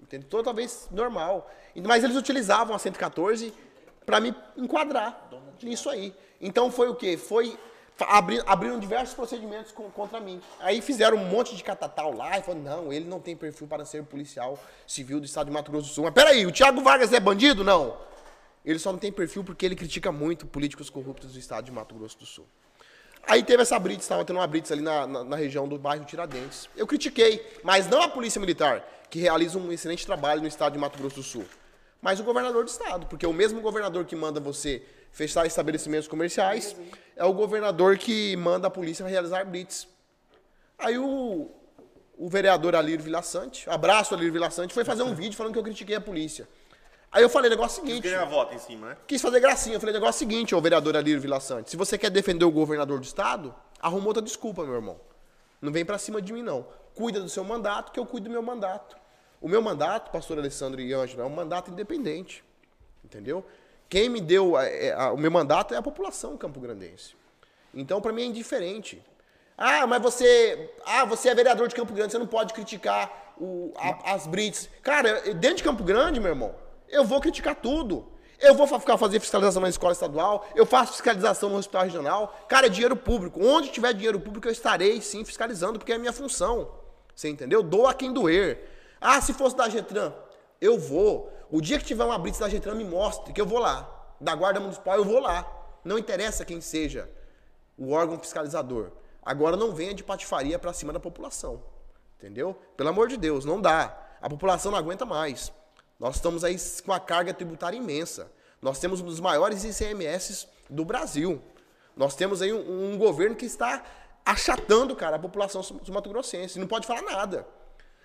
Entendeu? 0.00 0.28
Totalmente 0.28 0.72
normal. 0.90 1.50
E- 1.74 1.80
Mas 1.80 2.04
eles 2.04 2.16
utilizavam 2.16 2.76
a 2.76 2.78
114 2.78 3.52
para 4.04 4.20
me 4.20 4.34
enquadrar 4.56 5.28
nisso 5.62 5.88
aí. 5.90 6.14
Então 6.40 6.70
foi 6.70 6.88
o 6.88 6.94
quê? 6.94 7.16
Foi. 7.16 7.58
Abri- 8.00 8.42
abriram 8.46 8.78
diversos 8.78 9.14
procedimentos 9.14 9.72
com- 9.72 9.90
contra 9.90 10.20
mim. 10.20 10.40
Aí 10.60 10.80
fizeram 10.82 11.16
um 11.16 11.24
monte 11.24 11.56
de 11.56 11.62
catatal 11.64 12.12
lá 12.14 12.38
e 12.38 12.42
falaram: 12.42 12.62
não, 12.64 12.92
ele 12.92 13.06
não 13.06 13.20
tem 13.20 13.36
perfil 13.36 13.66
para 13.66 13.84
ser 13.84 14.02
policial 14.04 14.58
civil 14.86 15.18
do 15.20 15.26
estado 15.26 15.46
de 15.46 15.52
Mato 15.52 15.70
Grosso 15.70 15.88
do 15.88 15.94
Sul. 15.94 16.04
Mas 16.04 16.14
peraí, 16.14 16.46
o 16.46 16.52
Thiago 16.52 16.82
Vargas 16.82 17.12
é 17.12 17.20
bandido? 17.20 17.62
Não. 17.64 17.96
Ele 18.64 18.78
só 18.78 18.90
não 18.90 18.98
tem 18.98 19.12
perfil 19.12 19.44
porque 19.44 19.64
ele 19.64 19.76
critica 19.76 20.10
muito 20.10 20.46
políticos 20.46 20.90
corruptos 20.90 21.32
do 21.32 21.38
estado 21.38 21.64
de 21.64 21.70
Mato 21.72 21.94
Grosso 21.94 22.18
do 22.18 22.26
Sul. 22.26 22.46
Aí 23.28 23.42
teve 23.42 23.62
essa 23.62 23.78
blitz, 23.78 24.02
estava 24.02 24.24
tendo 24.24 24.38
uma 24.38 24.46
blitz 24.46 24.70
ali 24.70 24.82
na, 24.82 25.06
na, 25.06 25.24
na 25.24 25.36
região 25.36 25.66
do 25.66 25.78
bairro 25.78 26.04
Tiradentes. 26.04 26.68
Eu 26.76 26.86
critiquei, 26.86 27.44
mas 27.62 27.88
não 27.88 28.02
a 28.02 28.08
Polícia 28.08 28.40
Militar, 28.40 28.84
que 29.10 29.18
realiza 29.18 29.58
um 29.58 29.72
excelente 29.72 30.04
trabalho 30.06 30.40
no 30.42 30.46
estado 30.48 30.74
de 30.74 30.78
Mato 30.78 30.98
Grosso 30.98 31.16
do 31.16 31.22
Sul, 31.22 31.44
mas 32.06 32.20
o 32.20 32.22
governador 32.22 32.62
do 32.62 32.68
estado, 32.68 33.04
porque 33.08 33.26
o 33.26 33.32
mesmo 33.32 33.60
governador 33.60 34.04
que 34.04 34.14
manda 34.14 34.38
você 34.38 34.80
fechar 35.10 35.44
estabelecimentos 35.44 36.06
comerciais 36.06 36.76
é 37.16 37.24
o 37.24 37.32
governador 37.32 37.98
que 37.98 38.36
manda 38.36 38.68
a 38.68 38.70
polícia 38.70 39.04
realizar 39.04 39.44
blitz. 39.44 39.88
Aí 40.78 40.96
o, 40.96 41.50
o 42.16 42.28
vereador 42.28 42.76
Alírio 42.76 43.02
Vilaçante, 43.04 43.68
abraço 43.68 44.14
Alírio 44.14 44.32
Vilaçante, 44.32 44.72
foi 44.72 44.84
fazer 44.84 45.02
um 45.02 45.12
vídeo 45.16 45.36
falando 45.36 45.52
que 45.52 45.58
eu 45.58 45.64
critiquei 45.64 45.96
a 45.96 46.00
polícia. 46.00 46.48
Aí 47.10 47.24
eu 47.24 47.28
falei, 47.28 47.50
negócio 47.50 47.82
seguinte 47.82 48.08
Ganha 48.08 48.24
voto 48.24 48.54
em 48.54 48.58
cima, 48.60 48.90
né? 48.90 48.96
quis 49.04 49.20
fazer 49.20 49.40
gracinha. 49.40 49.74
Eu 49.74 49.80
falei, 49.80 49.92
negócio 49.92 50.14
o 50.14 50.18
seguinte, 50.30 50.54
ô 50.54 50.60
vereador 50.60 50.96
Alírio 50.96 51.20
Vila 51.20 51.40
Sante, 51.40 51.70
se 51.72 51.76
você 51.76 51.98
quer 51.98 52.10
defender 52.10 52.44
o 52.44 52.52
governador 52.52 53.00
do 53.00 53.04
estado, 53.04 53.52
arruma 53.80 54.06
outra 54.06 54.22
desculpa, 54.22 54.62
meu 54.62 54.76
irmão. 54.76 55.00
Não 55.60 55.72
vem 55.72 55.84
pra 55.84 55.98
cima 55.98 56.22
de 56.22 56.32
mim, 56.32 56.44
não. 56.44 56.68
Cuida 56.94 57.20
do 57.20 57.28
seu 57.28 57.42
mandato, 57.42 57.90
que 57.90 57.98
eu 57.98 58.06
cuido 58.06 58.28
do 58.28 58.30
meu 58.30 58.42
mandato. 58.42 58.96
O 59.46 59.48
meu 59.48 59.62
mandato, 59.62 60.10
pastor 60.10 60.40
Alessandro 60.40 60.80
e 60.80 60.92
Ângelo, 60.92 61.22
é 61.22 61.24
um 61.24 61.30
mandato 61.30 61.70
independente. 61.70 62.42
Entendeu? 63.04 63.44
Quem 63.88 64.08
me 64.08 64.20
deu 64.20 64.56
a- 64.56 64.64
é, 64.66 64.92
a- 64.92 65.12
o 65.12 65.16
meu 65.16 65.30
mandato 65.30 65.72
é 65.72 65.76
a 65.76 65.82
população 65.82 66.36
campograndense. 66.36 67.14
Então, 67.72 68.00
pra 68.00 68.12
mim, 68.12 68.22
é 68.22 68.24
indiferente. 68.24 69.00
Ah, 69.56 69.86
mas 69.86 70.02
você. 70.02 70.68
Ah, 70.84 71.04
você 71.04 71.28
é 71.28 71.34
vereador 71.36 71.68
de 71.68 71.76
Campo 71.76 71.92
Grande, 71.92 72.10
você 72.10 72.18
não 72.18 72.26
pode 72.26 72.52
criticar 72.54 73.34
o- 73.40 73.72
a- 73.76 74.14
as 74.14 74.26
Brits. 74.26 74.68
Cara, 74.82 75.20
dentro 75.34 75.58
de 75.58 75.62
Campo 75.62 75.84
Grande, 75.84 76.18
meu 76.18 76.30
irmão, 76.30 76.52
eu 76.88 77.04
vou 77.04 77.20
criticar 77.20 77.54
tudo. 77.54 78.04
Eu 78.40 78.52
vou 78.56 78.66
ficar 78.66 78.98
fazer 78.98 79.20
fiscalização 79.20 79.62
na 79.62 79.68
escola 79.68 79.92
estadual, 79.92 80.44
eu 80.56 80.66
faço 80.66 80.90
fiscalização 80.94 81.50
no 81.50 81.56
hospital 81.56 81.84
regional. 81.84 82.36
Cara, 82.48 82.66
é 82.66 82.68
dinheiro 82.68 82.96
público. 82.96 83.38
Onde 83.46 83.68
tiver 83.70 83.94
dinheiro 83.94 84.18
público, 84.18 84.48
eu 84.48 84.52
estarei 84.52 85.00
sim 85.00 85.24
fiscalizando, 85.24 85.78
porque 85.78 85.92
é 85.92 85.94
a 85.94 85.98
minha 86.00 86.12
função. 86.12 86.68
Você 87.14 87.28
entendeu? 87.28 87.62
Doa 87.62 87.92
a 87.92 87.94
quem 87.94 88.12
doer. 88.12 88.72
Ah, 89.08 89.20
se 89.20 89.32
fosse 89.32 89.54
da 89.54 89.68
Getran, 89.68 90.12
eu 90.60 90.76
vou. 90.76 91.32
O 91.48 91.60
dia 91.60 91.78
que 91.78 91.84
tiver 91.84 92.02
uma 92.02 92.18
blitz 92.18 92.40
da 92.40 92.48
Getran, 92.48 92.74
me 92.74 92.82
mostre, 92.82 93.32
que 93.32 93.40
eu 93.40 93.46
vou 93.46 93.60
lá. 93.60 93.88
Da 94.20 94.34
Guarda 94.34 94.58
Municipal, 94.58 94.96
eu 94.96 95.04
vou 95.04 95.20
lá. 95.20 95.48
Não 95.84 95.96
interessa 95.96 96.44
quem 96.44 96.60
seja 96.60 97.08
o 97.78 97.92
órgão 97.92 98.18
fiscalizador. 98.18 98.90
Agora 99.22 99.56
não 99.56 99.72
venha 99.72 99.94
de 99.94 100.02
patifaria 100.02 100.58
pra 100.58 100.72
cima 100.72 100.92
da 100.92 100.98
população. 100.98 101.62
Entendeu? 102.18 102.60
Pelo 102.76 102.88
amor 102.88 103.06
de 103.06 103.16
Deus, 103.16 103.44
não 103.44 103.60
dá. 103.60 103.96
A 104.20 104.28
população 104.28 104.72
não 104.72 104.78
aguenta 104.78 105.06
mais. 105.06 105.52
Nós 106.00 106.16
estamos 106.16 106.42
aí 106.42 106.56
com 106.84 106.92
a 106.92 106.98
carga 106.98 107.32
tributária 107.32 107.76
imensa. 107.76 108.28
Nós 108.60 108.80
temos 108.80 109.00
um 109.00 109.04
dos 109.04 109.20
maiores 109.20 109.62
ICMS 109.62 110.48
do 110.68 110.84
Brasil. 110.84 111.40
Nós 111.96 112.16
temos 112.16 112.42
aí 112.42 112.52
um, 112.52 112.94
um 112.94 112.98
governo 112.98 113.36
que 113.36 113.46
está 113.46 113.84
achatando, 114.24 114.96
cara, 114.96 115.14
a 115.14 115.20
população 115.20 115.62
mato-grossense. 115.90 116.58
Não 116.58 116.66
pode 116.66 116.88
falar 116.88 117.02
nada. 117.02 117.46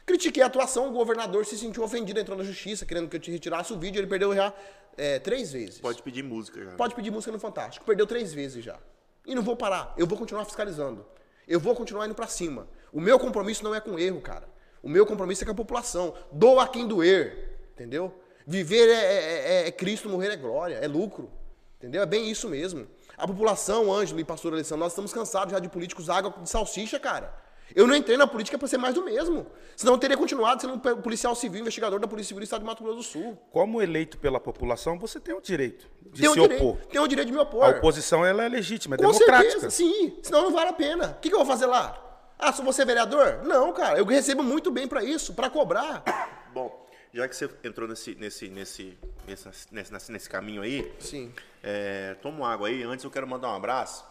Critiquei 0.05 0.41
a 0.43 0.47
atuação, 0.47 0.89
o 0.89 0.91
governador 0.91 1.45
se 1.45 1.57
sentiu 1.57 1.83
ofendido, 1.83 2.19
entrou 2.19 2.37
na 2.37 2.43
justiça, 2.43 2.85
querendo 2.85 3.07
que 3.07 3.15
eu 3.15 3.19
te 3.19 3.31
retirasse 3.31 3.71
o 3.71 3.79
vídeo, 3.79 3.99
ele 3.99 4.07
perdeu 4.07 4.35
já 4.35 4.53
é, 4.97 5.19
três 5.19 5.51
vezes. 5.51 5.79
Pode 5.79 6.01
pedir 6.01 6.23
música 6.23 6.63
já. 6.63 6.71
Pode 6.71 6.95
pedir 6.95 7.11
música 7.11 7.31
no 7.31 7.39
Fantástico. 7.39 7.85
Perdeu 7.85 8.05
três 8.07 8.33
vezes 8.33 8.63
já. 8.63 8.77
E 9.25 9.35
não 9.35 9.41
vou 9.43 9.55
parar. 9.55 9.93
Eu 9.97 10.07
vou 10.07 10.17
continuar 10.17 10.43
fiscalizando. 10.45 11.05
Eu 11.47 11.59
vou 11.59 11.75
continuar 11.75 12.05
indo 12.05 12.15
pra 12.15 12.27
cima. 12.27 12.67
O 12.91 12.99
meu 12.99 13.19
compromisso 13.19 13.63
não 13.63 13.73
é 13.75 13.79
com 13.79 13.97
erro, 13.99 14.19
cara. 14.21 14.47
O 14.81 14.89
meu 14.89 15.05
compromisso 15.05 15.43
é 15.43 15.45
com 15.45 15.51
a 15.51 15.55
população. 15.55 16.13
Doa 16.31 16.67
quem 16.67 16.87
doer. 16.87 17.59
Entendeu? 17.73 18.13
Viver 18.45 18.89
é, 18.89 18.93
é- 18.93 19.63
é- 19.63 19.67
é 19.67 19.71
Cristo, 19.71 20.09
morrer 20.09 20.31
é 20.31 20.35
glória, 20.35 20.75
é 20.75 20.87
lucro. 20.87 21.29
Entendeu? 21.77 22.01
É 22.01 22.05
bem 22.05 22.29
isso 22.29 22.49
mesmo. 22.49 22.87
A 23.17 23.27
população, 23.27 23.93
Ângelo 23.93 24.19
e 24.19 24.23
pastor 24.23 24.53
Alessandro, 24.53 24.83
nós 24.83 24.91
estamos 24.91 25.13
cansados 25.13 25.51
já 25.51 25.59
de 25.59 25.69
políticos 25.69 26.09
água 26.09 26.33
de 26.41 26.49
salsicha, 26.49 26.99
cara. 26.99 27.33
Eu 27.76 27.88
não 27.88 27.95
entrei 27.95 28.17
na 28.17 28.28
política 28.28 28.57
para 28.57 28.67
ser 28.67 28.78
mais 28.78 28.93
do 28.93 29.03
mesmo. 29.03 29.47
Senão 29.76 29.93
eu 29.93 29.97
teria 29.99 30.17
continuado 30.17 30.61
sendo 30.61 30.74
um 30.74 30.80
policial 31.01 31.34
civil, 31.36 31.61
investigador 31.61 31.99
da 31.99 32.07
Polícia 32.07 32.30
Civil 32.30 32.41
do 32.41 32.43
Estado 32.43 32.61
de 32.61 32.65
Mato 32.65 32.84
Grosso 32.84 32.97
do 32.97 33.03
Sul. 33.03 33.38
Como 33.51 33.82
eleito 33.82 34.17
pela 34.17 34.39
população, 34.39 34.97
você 34.99 35.19
tem 35.19 35.34
o 35.34 35.41
direito 35.41 35.88
de 36.11 36.22
Tem 36.22 36.30
o, 36.30 36.34
se 36.34 36.39
direito, 36.41 36.63
opor. 36.67 36.86
tem 36.88 37.01
o 37.01 37.07
direito 37.07 37.28
de 37.28 37.34
me 37.34 37.39
opor. 37.39 37.63
A 37.63 37.69
oposição 37.69 38.26
ela 38.26 38.43
é 38.43 38.49
legítima, 38.49 38.95
é 38.95 38.97
Com 38.97 39.07
democrática. 39.11 39.51
certeza, 39.51 39.69
sim. 39.69 40.19
Senão 40.22 40.43
não 40.43 40.51
vale 40.51 40.69
a 40.69 40.74
pena. 40.74 41.15
O 41.17 41.19
que, 41.22 41.30
que 41.30 41.36
eu 41.36 41.39
vou 41.39 41.47
fazer 41.47 41.65
lá? 41.65 41.97
Ah, 42.38 42.51
sou 42.51 42.65
você 42.65 42.84
vereador? 42.84 43.41
Não, 43.43 43.72
cara. 43.72 43.99
Eu 43.99 44.05
recebo 44.05 44.41
muito 44.43 44.72
bem 44.72 44.88
pra 44.88 45.03
isso, 45.03 45.34
pra 45.34 45.49
cobrar. 45.49 46.03
Bom, 46.53 46.88
já 47.13 47.28
que 47.28 47.36
você 47.36 47.49
entrou 47.63 47.88
nesse, 47.88 48.15
nesse, 48.15 48.49
nesse, 48.49 48.97
nesse, 49.28 49.47
nesse, 49.72 50.11
nesse 50.11 50.30
caminho 50.30 50.61
aí, 50.61 50.91
Sim. 50.99 51.32
é, 51.61 52.15
toma 52.22 52.38
uma 52.39 52.51
água 52.51 52.67
aí. 52.67 52.84
Antes 52.84 53.05
eu 53.05 53.11
quero 53.11 53.28
mandar 53.28 53.49
um 53.49 53.55
abraço 53.55 54.03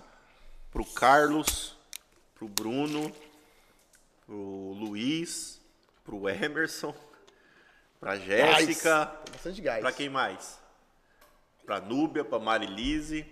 pro 0.70 0.84
Carlos, 0.84 1.76
pro 2.36 2.46
Bruno, 2.48 3.10
pro 4.30 4.76
Luiz, 4.78 5.60
pro 6.04 6.28
Emerson, 6.28 6.94
pra 7.98 8.14
Jéssica, 8.14 9.10
Bastante 9.32 9.60
gás. 9.60 9.80
pra 9.80 9.90
quem 9.90 10.08
mais? 10.08 10.56
Pra 11.66 11.80
Núbia, 11.80 12.24
pra 12.24 12.38
Marilise, 12.38 13.26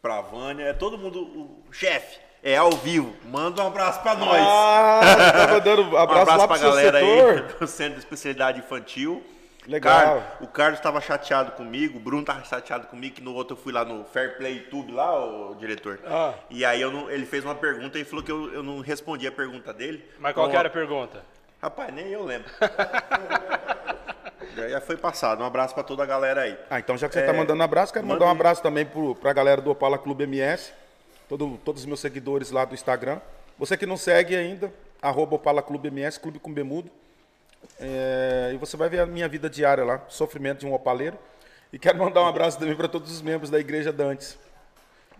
pra 0.00 0.22
Vânia, 0.22 0.64
é 0.64 0.72
todo 0.72 0.96
mundo, 0.96 1.20
o 1.68 1.72
chefe, 1.72 2.18
é 2.42 2.56
ao 2.56 2.70
vivo, 2.70 3.14
manda 3.26 3.62
um 3.62 3.66
abraço 3.66 4.00
pra 4.00 4.14
nós. 4.14 4.40
Ah, 4.40 5.32
tá 5.32 5.48
mandando 5.48 5.82
um 5.82 5.96
abraço, 5.98 6.22
abraço 6.22 6.38
lá 6.38 6.48
pra 6.48 6.58
pro 6.58 6.66
galera 6.68 6.98
aí 6.98 7.42
do 7.60 7.66
Centro 7.66 7.94
de 7.94 7.98
Especialidade 7.98 8.60
Infantil. 8.60 9.22
Legal. 9.66 10.00
Carlos- 10.04 10.24
o 10.40 10.46
Carlos 10.46 10.78
estava 10.78 11.00
chateado 11.00 11.52
comigo, 11.52 11.98
o 11.98 12.00
Bruno 12.00 12.20
estava 12.22 12.44
chateado 12.44 12.86
comigo, 12.86 13.14
que 13.16 13.20
no 13.22 13.34
outro 13.34 13.56
eu 13.56 13.60
fui 13.60 13.72
lá 13.72 13.84
no 13.84 14.04
Fair 14.04 14.36
Play 14.36 14.58
YouTube, 14.58 14.92
lá, 14.92 15.24
o 15.24 15.54
diretor. 15.56 15.98
Ah. 16.06 16.34
E 16.50 16.64
aí 16.64 16.80
eu 16.80 16.90
não- 16.92 17.10
ele 17.10 17.26
fez 17.26 17.44
uma 17.44 17.54
pergunta 17.54 17.98
e 17.98 18.04
falou 18.04 18.24
que 18.24 18.30
eu, 18.30 18.52
eu 18.52 18.62
não 18.62 18.80
respondi 18.80 19.26
a 19.26 19.32
pergunta 19.32 19.72
dele. 19.74 20.04
Mas 20.18 20.32
qual 20.34 20.46
Então, 20.46 20.50
que 20.52 20.56
era 20.58 20.68
a 20.68 20.72
pergunta? 20.72 21.22
Rapaz, 21.60 21.92
nem 21.92 22.08
eu 22.08 22.24
lembro. 22.24 22.48
Já- 24.70 24.80
foi 24.80 24.96
passado. 24.96 25.42
Um 25.42 25.46
abraço 25.46 25.74
para 25.74 25.82
toda 25.82 26.02
a 26.02 26.06
galera 26.06 26.42
aí. 26.42 26.56
Ah, 26.70 26.78
então 26.78 26.96
já 26.96 27.08
que 27.08 27.14
você 27.14 27.22
tá 27.26 27.32
mandando 27.32 27.60
um 27.60 27.64
abraço, 27.64 27.92
quero 27.92 28.06
mandar 28.06 28.24
um 28.26 28.30
abraço 28.30 28.62
também 28.62 28.86
pro, 28.86 29.14
pra 29.14 29.32
galera 29.32 29.60
do 29.60 29.70
Opala 29.70 29.98
Clube 29.98 30.24
MS, 30.24 30.72
todo, 31.28 31.58
todos 31.64 31.82
os 31.82 31.86
meus 31.86 32.00
seguidores 32.00 32.50
lá 32.50 32.64
do 32.64 32.74
Instagram. 32.74 33.20
Você 33.58 33.76
que 33.76 33.84
não 33.86 33.96
segue 33.96 34.34
ainda, 34.36 34.72
arroba 35.02 35.36
Opala 35.36 35.62
Clube 35.62 35.88
MS, 35.88 36.18
Clube 36.20 36.38
com 36.38 36.52
Bemudo. 36.52 36.90
É, 37.78 38.52
e 38.54 38.56
você 38.56 38.76
vai 38.76 38.88
ver 38.88 39.00
a 39.00 39.06
minha 39.06 39.28
vida 39.28 39.50
diária 39.50 39.84
lá, 39.84 40.02
sofrimento 40.08 40.60
de 40.60 40.66
um 40.66 40.72
opaleiro. 40.74 41.18
E 41.72 41.78
quero 41.78 41.98
mandar 41.98 42.22
um 42.22 42.26
abraço 42.26 42.58
também 42.58 42.74
para 42.76 42.88
todos 42.88 43.10
os 43.12 43.20
membros 43.20 43.50
da 43.50 43.58
Igreja 43.58 43.92
Dantes. 43.92 44.38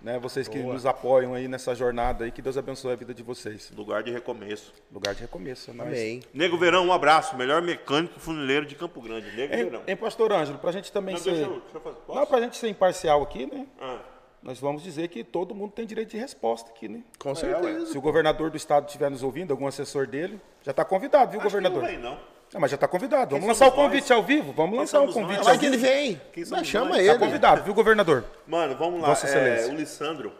Né, 0.02 0.18
vocês 0.20 0.46
que 0.46 0.58
nos 0.58 0.86
apoiam 0.86 1.34
aí 1.34 1.48
nessa 1.48 1.74
jornada 1.74 2.24
aí, 2.24 2.30
que 2.30 2.40
Deus 2.40 2.56
abençoe 2.56 2.92
a 2.92 2.96
vida 2.96 3.12
de 3.12 3.22
vocês. 3.24 3.72
Lugar 3.74 4.02
de 4.04 4.12
recomeço. 4.12 4.72
Lugar 4.92 5.14
de 5.14 5.22
recomeço, 5.22 5.70
é 5.70 5.74
nóis. 5.74 5.88
Amém. 5.88 6.22
Nego 6.32 6.56
Verão, 6.56 6.86
um 6.86 6.92
abraço. 6.92 7.36
Melhor 7.36 7.60
mecânico 7.60 8.20
funileiro 8.20 8.66
de 8.66 8.76
Campo 8.76 9.00
Grande. 9.00 9.34
Nego 9.34 9.56
Verão. 9.56 9.82
Em, 9.86 9.92
em 9.92 9.96
Pastor 9.96 10.32
Ângelo, 10.32 10.58
pra 10.58 10.70
gente 10.70 10.92
também 10.92 11.14
Não, 11.14 11.20
ser. 11.22 11.30
deixa 11.32 11.46
eu- 11.50 11.60
deixa 11.60 11.76
eu 11.76 11.80
fazer-? 11.80 11.98
Não, 12.08 12.26
pra 12.26 12.40
gente 12.40 12.56
ser 12.56 12.68
imparcial 12.68 13.22
aqui, 13.22 13.46
né? 13.46 13.66
Ah, 13.80 13.98
Nós 14.46 14.60
vamos 14.60 14.80
dizer 14.84 15.08
que 15.08 15.24
todo 15.24 15.56
mundo 15.56 15.72
tem 15.72 15.84
direito 15.84 16.10
de 16.12 16.18
resposta 16.18 16.70
aqui, 16.70 16.88
né? 16.88 17.02
Com 17.18 17.30
ué. 17.30 17.34
certeza. 17.34 17.86
Se 17.86 17.98
o 17.98 18.00
governador 18.00 18.48
do 18.48 18.56
estado 18.56 18.86
estiver 18.86 19.10
nos 19.10 19.24
ouvindo, 19.24 19.50
algum 19.50 19.66
assessor 19.66 20.06
dele, 20.06 20.40
já 20.62 20.70
está 20.70 20.84
convidado, 20.84 21.32
viu, 21.32 21.40
acho 21.40 21.48
que 21.48 21.54
governador? 21.56 21.82
não 21.82 21.88
vem, 21.90 21.98
não. 21.98 22.16
Não, 22.54 22.60
mas 22.60 22.70
já 22.70 22.76
está 22.76 22.86
convidado. 22.86 23.30
Vamos 23.32 23.48
lançar 23.48 23.66
o 23.66 23.72
convite 23.72 24.12
ao 24.12 24.22
vivo? 24.22 24.52
Vamos 24.52 24.70
Quem 24.70 24.78
lançar 24.78 25.00
o 25.02 25.12
convite 25.12 25.38
nós? 25.38 25.48
ao 25.48 25.54
Vai 25.54 25.58
que 25.58 25.68
vivo. 25.68 25.84
ele 25.84 25.92
vem. 25.92 26.20
Quem 26.32 26.44
Mas 26.48 26.64
chama 26.68 26.90
nós? 26.90 26.98
ele. 27.00 27.08
Está 27.10 27.18
convidado, 27.18 27.64
viu, 27.64 27.74
governador? 27.74 28.24
Mano, 28.46 28.76
vamos 28.76 29.00
lá. 29.00 29.08
Vossa 29.08 29.26
É, 29.26 29.30
Excelência. 29.30 29.72
o. 29.74 29.76
Lisandro, 29.76 30.32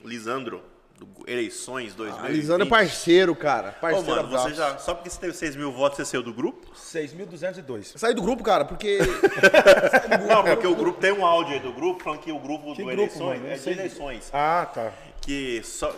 do 0.00 0.62
Eleições 1.26 1.94
2020. 1.94 2.26
A 2.26 2.28
Lisandro 2.32 2.66
é 2.66 2.70
parceiro, 2.70 3.34
cara. 3.34 3.70
Ô, 3.78 3.80
Parceiro 3.80 4.06
mano, 4.22 4.28
você 4.28 4.54
já, 4.54 4.78
só 4.78 4.94
porque 4.94 5.10
você 5.10 5.20
teve 5.20 5.32
6 5.34 5.56
mil 5.56 5.72
votos, 5.72 5.96
você 5.96 6.04
saiu 6.04 6.22
do 6.22 6.32
grupo? 6.32 6.66
6.202. 6.74 7.96
Saí 7.98 8.14
do 8.14 8.22
grupo, 8.22 8.42
cara, 8.42 8.64
porque. 8.64 8.98
Não, 10.28 10.42
porque 10.44 10.66
o 10.66 10.74
grupo 10.74 11.00
tem 11.00 11.12
um 11.12 11.24
áudio 11.24 11.54
aí 11.54 11.60
do 11.60 11.72
grupo 11.72 12.02
falando 12.02 12.20
que 12.20 12.32
o 12.32 12.38
grupo 12.38 12.74
Que 12.74 12.82
do 12.82 12.88
grupo, 12.88 12.90
Eleições 13.02 13.40
mano? 13.40 13.52
é 13.52 13.56
de 13.56 13.70
eleições. 13.70 14.30
Ah, 14.32 14.68
tá. 14.72 14.92
Que 15.20 15.62
só. 15.64 15.94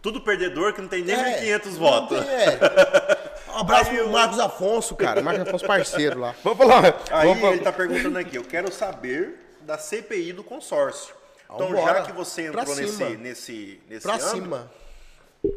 Tudo 0.00 0.20
perdedor 0.20 0.72
que 0.72 0.80
não 0.80 0.88
tem 0.88 1.02
nem 1.02 1.14
É, 1.14 1.58
1.500 1.58 1.64
não 1.66 1.72
votos. 1.72 2.18
tem, 2.20 2.28
é. 2.28 3.32
Um 3.52 3.58
abraço 3.58 3.90
Aí 3.90 3.96
pro 3.98 4.06
eu- 4.06 4.10
Marcos 4.10 4.38
Afonso, 4.38 4.96
cara. 4.96 5.20
Marcos 5.20 5.46
Afonso, 5.46 5.66
parceiro 5.66 6.18
lá. 6.20 6.34
Vamos 6.42 6.58
falar. 6.58 6.84
Aí 7.10 7.26
vamos 7.26 7.40
falar. 7.42 7.52
ele 7.54 7.62
tá 7.62 7.70
perguntando 7.72 8.16
aqui, 8.18 8.36
eu 8.36 8.44
quero 8.44 8.72
saber 8.72 9.38
da 9.60 9.76
CPI 9.76 10.32
do 10.32 10.42
consórcio. 10.42 11.14
Então, 11.54 11.68
Vambora. 11.68 11.94
já 11.94 12.02
que 12.02 12.12
você 12.12 12.50
Pra 12.50 12.62
entrou 12.62 12.76
nesse, 12.76 12.96
cima. 12.96 13.10
nesse, 13.10 13.80
nesse 13.88 14.02
Pra 14.02 14.14
âmbito, 14.14 14.30
cima. 14.30 14.70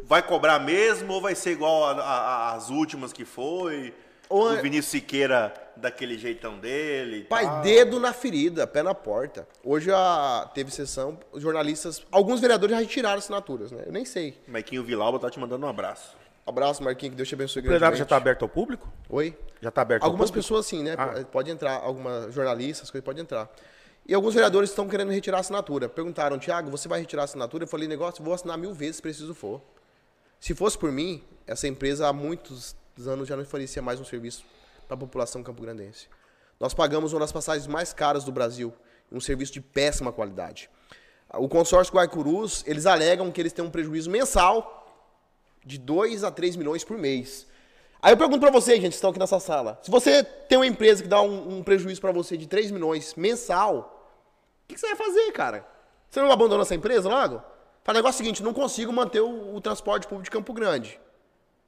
vai 0.03 0.21
cobrar 0.21 0.59
mesmo 0.59 1.13
ou 1.13 1.21
vai 1.21 1.35
ser 1.35 1.51
igual 1.51 1.85
a- 1.85 1.91
a- 2.01 2.19
a- 2.51 2.53
às 2.55 2.69
últimas 2.69 3.13
que 3.13 3.23
foi? 3.25 3.93
Ou 4.27 4.53
o 4.53 4.61
Vinícius 4.61 4.87
Siqueira 4.87 5.53
daquele 5.75 6.17
jeitão 6.17 6.57
dele. 6.57 7.25
Pai, 7.25 7.45
tal. 7.45 7.61
dedo 7.61 7.99
na 7.99 8.11
ferida, 8.11 8.65
pé 8.65 8.81
na 8.81 8.95
porta. 8.95 9.47
Hoje 9.63 9.91
a, 9.91 10.49
teve 10.53 10.71
sessão, 10.71 11.19
os 11.31 11.43
jornalistas, 11.43 12.01
alguns 12.11 12.39
vereadores 12.41 12.75
já 12.75 12.81
retiraram 12.81 13.19
assinaturas, 13.19 13.71
né? 13.71 13.83
Eu 13.85 13.91
nem 13.91 14.03
sei. 14.03 14.41
Maiquinho 14.47 14.83
Vilauba 14.83 15.19
tá 15.19 15.29
te 15.29 15.39
mandando 15.39 15.65
um 15.65 15.69
abraço. 15.69 16.17
Abraço, 16.47 16.83
Marquinhos, 16.83 17.11
que 17.13 17.17
Deus 17.17 17.29
te 17.29 17.33
abençoe 17.35 17.61
O 17.61 17.65
plenário 17.65 17.97
já 17.97 18.03
está 18.03 18.17
aberto 18.17 18.43
ao 18.43 18.49
público? 18.49 18.87
Oi? 19.09 19.35
Já 19.61 19.69
está 19.69 19.81
aberto 19.81 20.03
Algumas 20.03 20.29
ao 20.29 20.33
público? 20.33 20.43
pessoas 20.47 20.65
sim, 20.65 20.83
né? 20.83 20.95
Ah. 20.97 21.23
Pode 21.31 21.49
entrar, 21.51 21.73
algumas 21.73 22.33
jornalistas, 22.33 22.89
coisas 22.91 23.05
pode 23.05 23.19
entrar. 23.21 23.49
E 24.07 24.13
alguns 24.13 24.35
vereadores 24.35 24.69
estão 24.69 24.87
querendo 24.87 25.11
retirar 25.11 25.37
a 25.37 25.39
assinatura. 25.39 25.89
Perguntaram, 25.89 26.37
Tiago, 26.37 26.69
você 26.69 26.87
vai 26.87 26.99
retirar 26.99 27.23
a 27.23 27.25
assinatura? 27.25 27.63
Eu 27.63 27.67
falei, 27.67 27.87
negócio, 27.87 28.23
vou 28.23 28.33
assinar 28.33 28.55
mil 28.55 28.71
vezes 28.71 28.97
se 28.97 29.01
preciso 29.01 29.33
for. 29.33 29.59
Se 30.39 30.53
fosse 30.53 30.77
por 30.77 30.91
mim, 30.91 31.23
essa 31.47 31.67
empresa 31.67 32.07
há 32.07 32.13
muitos 32.13 32.75
anos 33.07 33.27
já 33.27 33.35
não 33.35 33.41
oferecia 33.41 33.81
mais 33.81 33.99
um 33.99 34.05
serviço 34.05 34.45
para 34.87 34.93
a 34.93 34.99
população 34.99 35.41
campograndense. 35.41 36.07
Nós 36.59 36.71
pagamos 36.73 37.13
uma 37.13 37.19
das 37.19 37.31
passagens 37.31 37.65
mais 37.65 37.93
caras 37.93 38.23
do 38.23 38.31
Brasil, 38.31 38.71
um 39.11 39.19
serviço 39.19 39.53
de 39.53 39.61
péssima 39.61 40.11
qualidade. 40.11 40.69
O 41.33 41.49
consórcio 41.49 41.93
Guaicurus, 41.93 42.63
eles 42.67 42.85
alegam 42.85 43.31
que 43.31 43.41
eles 43.41 43.53
têm 43.53 43.65
um 43.65 43.71
prejuízo 43.71 44.11
mensal 44.11 44.83
de 45.65 45.79
2 45.79 46.23
a 46.23 46.29
3 46.29 46.55
milhões 46.55 46.83
por 46.83 46.97
mês. 46.97 47.47
Aí 48.01 48.13
eu 48.13 48.17
pergunto 48.17 48.39
pra 48.39 48.51
vocês, 48.51 48.79
gente, 48.79 48.91
que 48.91 48.95
estão 48.95 49.09
aqui 49.09 49.17
nessa 49.17 49.39
sala. 49.39 49.79
Se 49.81 49.89
você 49.89 50.23
tem 50.23 50.59
uma 50.59 50.67
empresa 50.67 51.01
que 51.01 51.09
dá 51.09 51.21
um, 51.23 51.57
um 51.57 51.63
prejuízo 51.63 51.99
pra 51.99 52.11
você 52.11 52.37
de 52.37 52.45
3 52.45 52.69
milhões 52.69 53.15
mensal, 53.15 53.94
o 54.65 54.67
que, 54.67 54.73
que 54.73 54.79
você 54.79 54.87
vai 54.87 54.95
fazer, 54.95 55.31
cara? 55.31 55.65
Você 56.09 56.19
não 56.19 56.31
abandona 56.31 56.63
essa 56.63 56.73
empresa 56.73 57.07
logo? 57.07 57.41
Fala, 57.83 57.99
negócio 57.99 58.17
é 58.17 58.21
o 58.21 58.23
seguinte, 58.23 58.43
não 58.43 58.51
consigo 58.51 58.91
manter 58.91 59.21
o, 59.21 59.55
o 59.55 59.61
transporte 59.61 60.07
público 60.07 60.23
de 60.23 60.31
Campo 60.31 60.51
Grande. 60.53 60.99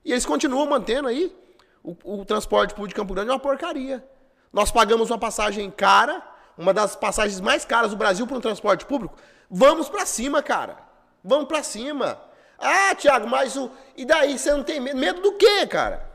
E 0.04 0.12
eles 0.12 0.26
continuam 0.26 0.66
mantendo 0.66 1.08
aí. 1.08 1.36
O, 1.84 1.96
o 2.04 2.26
transporte 2.26 2.74
público 2.74 2.90
de 2.90 2.96
Campo 2.96 3.14
Grande 3.14 3.30
é 3.30 3.34
uma 3.34 3.40
porcaria. 3.40 4.04
Nós 4.52 4.72
pagamos 4.72 5.12
uma 5.12 5.20
passagem 5.20 5.70
cara, 5.70 6.24
uma 6.58 6.74
das 6.74 6.96
passagens 6.96 7.40
mais 7.40 7.64
caras 7.64 7.92
do 7.92 7.98
Brasil 7.98 8.26
para 8.26 8.38
um 8.38 8.42
transporte 8.42 8.84
público. 8.86 9.16
Vamos 9.48 9.90
pra 9.90 10.06
cima, 10.06 10.42
cara. 10.42 10.78
Vamos 11.24 11.48
pra 11.48 11.62
cima. 11.62 12.20
Ah, 12.58 12.96
Thiago, 12.96 13.28
mas 13.28 13.56
o. 13.56 13.70
E 13.96 14.06
daí 14.06 14.40
você 14.40 14.52
não 14.52 14.64
tem 14.64 14.80
medo? 14.80 14.98
Medo 14.98 15.22
do 15.22 15.34
quê, 15.34 15.68
cara? 15.68 16.10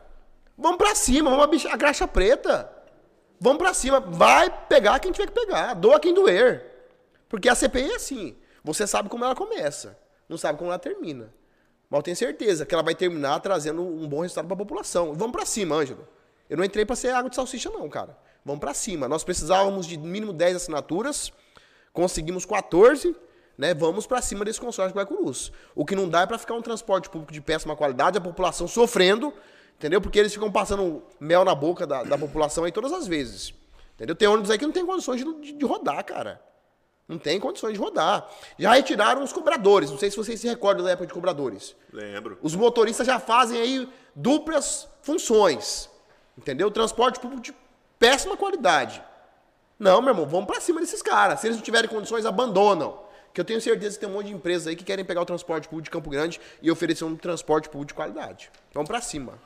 Vamos 0.58 0.78
pra 0.78 0.94
cima, 0.96 1.30
vamos 1.30 1.44
abrir 1.44 1.68
a 1.68 1.76
graxa 1.76 2.08
preta. 2.08 2.70
Vamos 3.38 3.58
pra 3.58 3.72
cima. 3.72 4.00
Vai 4.00 4.50
pegar 4.68 4.98
quem 4.98 5.12
tiver 5.12 5.26
que 5.26 5.32
pegar. 5.32 5.74
Doa 5.74 6.00
quem 6.00 6.12
doer. 6.12 6.71
Porque 7.32 7.48
a 7.48 7.54
CPI 7.54 7.92
é 7.92 7.94
assim. 7.96 8.36
Você 8.62 8.86
sabe 8.86 9.08
como 9.08 9.24
ela 9.24 9.34
começa, 9.34 9.98
não 10.28 10.36
sabe 10.36 10.58
como 10.58 10.70
ela 10.70 10.78
termina. 10.78 11.32
Mas 11.88 11.98
eu 11.98 12.02
tenho 12.02 12.16
certeza 12.16 12.66
que 12.66 12.74
ela 12.74 12.82
vai 12.82 12.94
terminar 12.94 13.40
trazendo 13.40 13.80
um 13.82 14.06
bom 14.06 14.20
resultado 14.20 14.44
para 14.46 14.54
a 14.54 14.58
população. 14.58 15.14
Vamos 15.14 15.32
para 15.32 15.46
cima, 15.46 15.76
Ângelo. 15.76 16.06
Eu 16.50 16.58
não 16.58 16.64
entrei 16.64 16.84
para 16.84 16.94
ser 16.94 17.08
água 17.08 17.30
de 17.30 17.36
salsicha, 17.36 17.70
não, 17.70 17.88
cara. 17.88 18.18
Vamos 18.44 18.60
para 18.60 18.74
cima. 18.74 19.08
Nós 19.08 19.24
precisávamos 19.24 19.86
de 19.86 19.96
mínimo 19.96 20.30
10 20.34 20.56
assinaturas, 20.56 21.32
conseguimos 21.90 22.44
14, 22.44 23.16
né? 23.56 23.72
Vamos 23.72 24.06
para 24.06 24.20
cima 24.20 24.44
desse 24.44 24.60
consórcio 24.60 24.94
Guaicurus. 24.94 25.50
O 25.74 25.86
que 25.86 25.96
não 25.96 26.06
dá 26.08 26.20
é 26.20 26.26
para 26.26 26.36
ficar 26.36 26.52
um 26.52 26.60
transporte 26.62 27.08
público 27.08 27.32
de 27.32 27.40
péssima 27.40 27.74
qualidade, 27.74 28.18
a 28.18 28.20
população 28.20 28.68
sofrendo, 28.68 29.32
entendeu? 29.76 30.02
Porque 30.02 30.18
eles 30.18 30.34
ficam 30.34 30.52
passando 30.52 31.02
mel 31.18 31.46
na 31.46 31.54
boca 31.54 31.86
da, 31.86 32.02
da 32.02 32.18
população 32.18 32.64
aí 32.64 32.72
todas 32.72 32.92
as 32.92 33.06
vezes. 33.06 33.54
Entendeu? 33.94 34.14
Tem 34.14 34.28
ônibus 34.28 34.50
aí 34.50 34.58
que 34.58 34.66
não 34.66 34.72
tem 34.72 34.84
condições 34.84 35.24
de, 35.24 35.40
de- 35.40 35.52
de 35.52 35.64
rodar, 35.64 36.04
cara. 36.04 36.40
Não 37.08 37.18
tem 37.18 37.38
condições 37.38 37.74
de 37.74 37.78
rodar. 37.78 38.28
Já 38.58 38.72
retiraram 38.72 39.22
os 39.22 39.32
cobradores. 39.32 39.90
Não 39.90 39.98
sei 39.98 40.10
se 40.10 40.16
vocês 40.16 40.40
se 40.40 40.48
recordam 40.48 40.84
da 40.84 40.92
época 40.92 41.06
de 41.06 41.12
cobradores. 41.12 41.76
Lembro. 41.92 42.38
Os 42.40 42.54
motoristas 42.54 43.06
já 43.06 43.18
fazem 43.18 43.60
aí 43.60 43.88
duplas 44.14 44.88
funções. 45.02 45.90
Entendeu? 46.38 46.70
Transporte 46.70 47.20
público 47.20 47.42
de 47.42 47.54
péssima 47.98 48.36
qualidade. 48.36 49.02
Não, 49.78 50.00
meu 50.00 50.12
irmão, 50.12 50.26
vamos 50.26 50.46
pra 50.46 50.60
cima 50.60 50.80
desses 50.80 51.02
caras. 51.02 51.40
Se 51.40 51.48
eles 51.48 51.56
não 51.56 51.64
tiverem 51.64 51.90
condições, 51.90 52.24
abandonam. 52.24 53.02
Que 53.34 53.40
eu 53.40 53.44
tenho 53.44 53.60
certeza 53.60 53.96
que 53.96 54.00
tem 54.00 54.08
um 54.08 54.12
monte 54.12 54.26
de 54.26 54.34
empresas 54.34 54.66
aí 54.66 54.76
que 54.76 54.84
querem 54.84 55.04
pegar 55.04 55.22
o 55.22 55.24
transporte 55.24 55.66
público 55.66 55.84
de 55.84 55.90
Campo 55.90 56.08
Grande 56.08 56.40
e 56.60 56.70
oferecer 56.70 57.04
um 57.04 57.16
transporte 57.16 57.68
público 57.68 57.88
de 57.88 57.94
qualidade. 57.94 58.50
Vamos 58.72 58.88
pra 58.88 59.00
cima. 59.00 59.38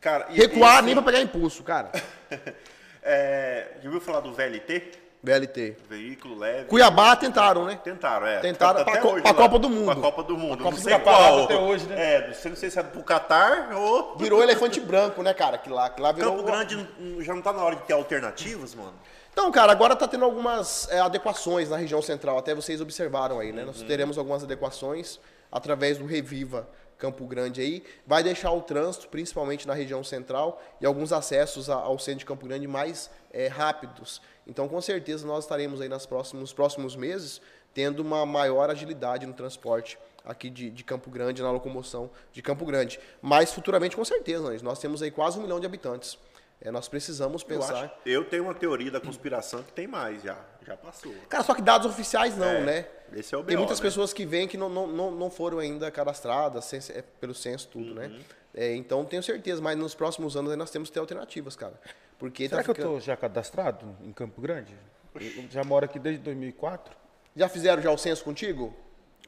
Cara, 0.00 0.26
e, 0.30 0.36
Recuar 0.36 0.74
e, 0.74 0.76
assim, 0.76 0.86
nem 0.86 0.94
pra 0.94 1.04
pegar 1.04 1.20
impulso, 1.20 1.62
cara. 1.62 1.92
é, 3.02 3.76
já 3.80 3.88
ouviu 3.88 4.00
falar 4.00 4.20
do 4.20 4.32
VLT? 4.32 5.01
VLT. 5.22 5.76
Veículo 5.88 6.36
leve. 6.38 6.64
Cuiabá 6.64 7.14
tentaram, 7.14 7.64
né? 7.64 7.78
Tentaram, 7.82 8.26
é. 8.26 8.40
Tentaram 8.40 8.82
pra 8.84 8.92
até 8.94 9.00
co- 9.02 9.10
hoje 9.12 9.22
pra 9.22 9.30
lá. 9.30 9.36
Copa 9.36 9.58
do 9.58 9.70
Mundo. 9.70 9.84
Pra 9.92 9.94
Copa 9.94 10.22
do 10.24 10.36
Mundo. 10.36 10.58
Copa 10.58 10.70
não 10.70 10.76
do 10.76 10.82
sei 10.82 10.98
parado 10.98 11.04
qual. 11.34 11.44
até 11.44 11.56
hoje, 11.56 11.86
né? 11.86 12.14
É, 12.14 12.26
não 12.28 12.34
sei, 12.34 12.50
não 12.50 12.56
sei 12.56 12.70
se 12.70 12.78
é 12.78 12.82
pro 12.82 13.02
Catar 13.04 13.70
ou... 13.76 14.16
Virou 14.16 14.42
elefante 14.42 14.80
branco, 14.80 15.22
né, 15.22 15.32
cara? 15.32 15.58
Que 15.58 15.70
lá, 15.70 15.88
que 15.90 16.00
lá 16.00 16.10
virou. 16.10 16.32
Campo 16.32 16.44
Grande 16.44 16.88
já 17.20 17.34
não 17.34 17.40
tá 17.42 17.52
na 17.52 17.62
hora 17.62 17.76
de 17.76 17.82
ter 17.82 17.92
alternativas, 17.92 18.74
mano? 18.74 18.94
Então, 19.32 19.50
cara, 19.52 19.70
agora 19.72 19.94
tá 19.96 20.06
tendo 20.08 20.24
algumas 20.24 20.88
é, 20.90 20.98
adequações 21.00 21.70
na 21.70 21.76
região 21.76 22.02
central, 22.02 22.36
até 22.36 22.54
vocês 22.54 22.80
observaram 22.80 23.38
aí, 23.38 23.52
né? 23.52 23.64
Nós 23.64 23.80
teremos 23.82 24.18
algumas 24.18 24.42
adequações 24.42 25.18
através 25.50 25.98
do 25.98 26.04
Reviva 26.04 26.68
Campo 27.02 27.26
Grande 27.26 27.60
aí. 27.60 27.82
Vai 28.06 28.22
deixar 28.22 28.52
o 28.52 28.62
trânsito, 28.62 29.08
principalmente 29.08 29.66
na 29.66 29.74
região 29.74 30.04
central, 30.04 30.62
e 30.80 30.86
alguns 30.86 31.12
acessos 31.12 31.68
ao 31.68 31.98
centro 31.98 32.20
de 32.20 32.24
Campo 32.24 32.46
Grande 32.46 32.68
mais 32.68 33.10
é, 33.32 33.48
rápidos. 33.48 34.22
Então, 34.46 34.68
com 34.68 34.80
certeza, 34.80 35.26
nós 35.26 35.42
estaremos 35.42 35.80
aí 35.80 35.88
nas 35.88 36.06
próximos, 36.06 36.40
nos 36.40 36.52
próximos 36.52 36.94
meses 36.94 37.40
tendo 37.74 38.00
uma 38.00 38.24
maior 38.24 38.70
agilidade 38.70 39.26
no 39.26 39.32
transporte 39.32 39.98
aqui 40.24 40.50
de, 40.50 40.70
de 40.70 40.84
Campo 40.84 41.10
Grande, 41.10 41.42
na 41.42 41.50
locomoção 41.50 42.10
de 42.32 42.40
Campo 42.40 42.64
Grande. 42.64 43.00
Mas 43.20 43.52
futuramente, 43.52 43.96
com 43.96 44.04
certeza, 44.04 44.46
Anjo, 44.46 44.64
nós 44.64 44.78
temos 44.78 45.02
aí 45.02 45.10
quase 45.10 45.38
um 45.38 45.42
milhão 45.42 45.58
de 45.58 45.66
habitantes. 45.66 46.18
É, 46.64 46.70
nós 46.70 46.86
precisamos 46.88 47.42
Eu, 47.42 47.48
pensar. 47.48 47.84
acho- 47.84 47.94
eu 48.06 48.24
tenho 48.24 48.44
uma 48.44 48.54
teoria 48.54 48.90
da 48.90 49.00
conspiração 49.00 49.62
que 49.62 49.72
tem 49.72 49.86
mais 49.86 50.22
já. 50.22 50.38
Já 50.64 50.76
passou. 50.76 51.12
Cara, 51.28 51.42
só 51.42 51.54
que 51.54 51.60
dados 51.62 51.86
oficiais 51.90 52.36
não, 52.36 52.46
É, 52.46 52.60
né? 52.60 52.86
esse 53.14 53.34
é 53.34 53.38
o 53.38 53.42
Tem 53.42 53.56
BO, 53.56 53.62
muitas 53.62 53.80
né? 53.80 53.84
pessoas 53.84 54.12
que 54.12 54.24
vêm 54.24 54.46
que 54.46 54.56
não, 54.56 54.68
não, 54.68 54.86
não, 54.86 55.10
não 55.10 55.28
foram 55.30 55.58
ainda 55.58 55.90
cadastradas 55.90 56.64
sem- 56.66 56.78
é, 56.96 57.02
pelo 57.20 57.34
censo, 57.34 57.66
tudo, 57.68 57.94
né? 57.94 58.06
Uhum. 58.06 58.20
É, 58.54 58.74
então, 58.76 59.04
tenho 59.04 59.22
certeza, 59.22 59.60
mas 59.60 59.76
nos 59.76 59.94
próximos 59.94 60.36
anos 60.36 60.52
aí 60.52 60.56
nós 60.56 60.70
temos 60.70 60.88
que 60.88 60.94
ter 60.94 61.00
alternativas, 61.00 61.56
cara. 61.56 61.74
Porque 62.18 62.48
Será 62.48 62.58
tá 62.60 62.64
que 62.64 62.70
eu 62.70 62.74
ficando- 62.76 62.94
tô 62.94 63.00
já 63.00 63.16
cadastrado 63.16 63.96
em 64.02 64.12
Campo 64.12 64.40
Grande? 64.40 64.76
Eu 65.16 65.48
já 65.50 65.64
moro 65.64 65.84
aqui 65.84 65.98
desde 65.98 66.22
2004? 66.22 66.94
Já 67.34 67.48
fizeram 67.48 67.82
já 67.82 67.90
o 67.90 67.98
censo 67.98 68.22
contigo? 68.22 68.72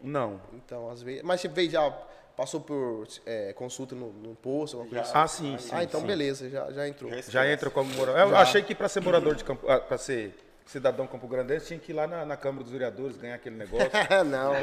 Não. 0.01 0.41
Então, 0.53 0.89
às 0.89 1.03
vezes. 1.03 1.23
Mas 1.23 1.41
você 1.41 1.49
veio 1.49 1.71
já 1.71 1.93
passou 2.37 2.61
por 2.61 3.07
é, 3.25 3.53
consulta 3.53 3.95
no, 3.95 4.13
no 4.13 4.35
posto, 4.35 4.77
alguma 4.77 4.91
coisa 4.91 5.05
assim? 5.05 5.19
Ah, 5.19 5.29
sim, 5.29 5.59
sim. 5.59 5.71
ah, 5.73 5.85
então 5.85 6.01
sim. 6.01 6.07
beleza, 6.07 6.51
já, 6.51 6.71
já 6.73 6.89
entrou. 6.89 7.11
Já 7.29 7.51
entra 7.51 7.71
como 7.71 7.93
morador. 7.95 8.21
Eu 8.21 8.37
achei 8.37 8.63
que 8.63 8.75
para 8.75 8.89
ser 8.89 9.01
morador 9.01 9.35
de 9.35 9.45
Campo, 9.45 9.67
para 9.67 9.99
ser 9.99 10.35
cidadão 10.67 11.07
Campo 11.07 11.29
Grandense 11.29 11.67
tinha 11.67 11.79
que 11.79 11.93
ir 11.93 11.95
lá 11.95 12.07
na, 12.07 12.25
na 12.25 12.37
Câmara 12.37 12.65
dos 12.65 12.73
Vereadores 12.73 13.17
ganhar 13.17 13.35
aquele 13.35 13.57
negócio. 13.57 13.91
não. 14.27 14.55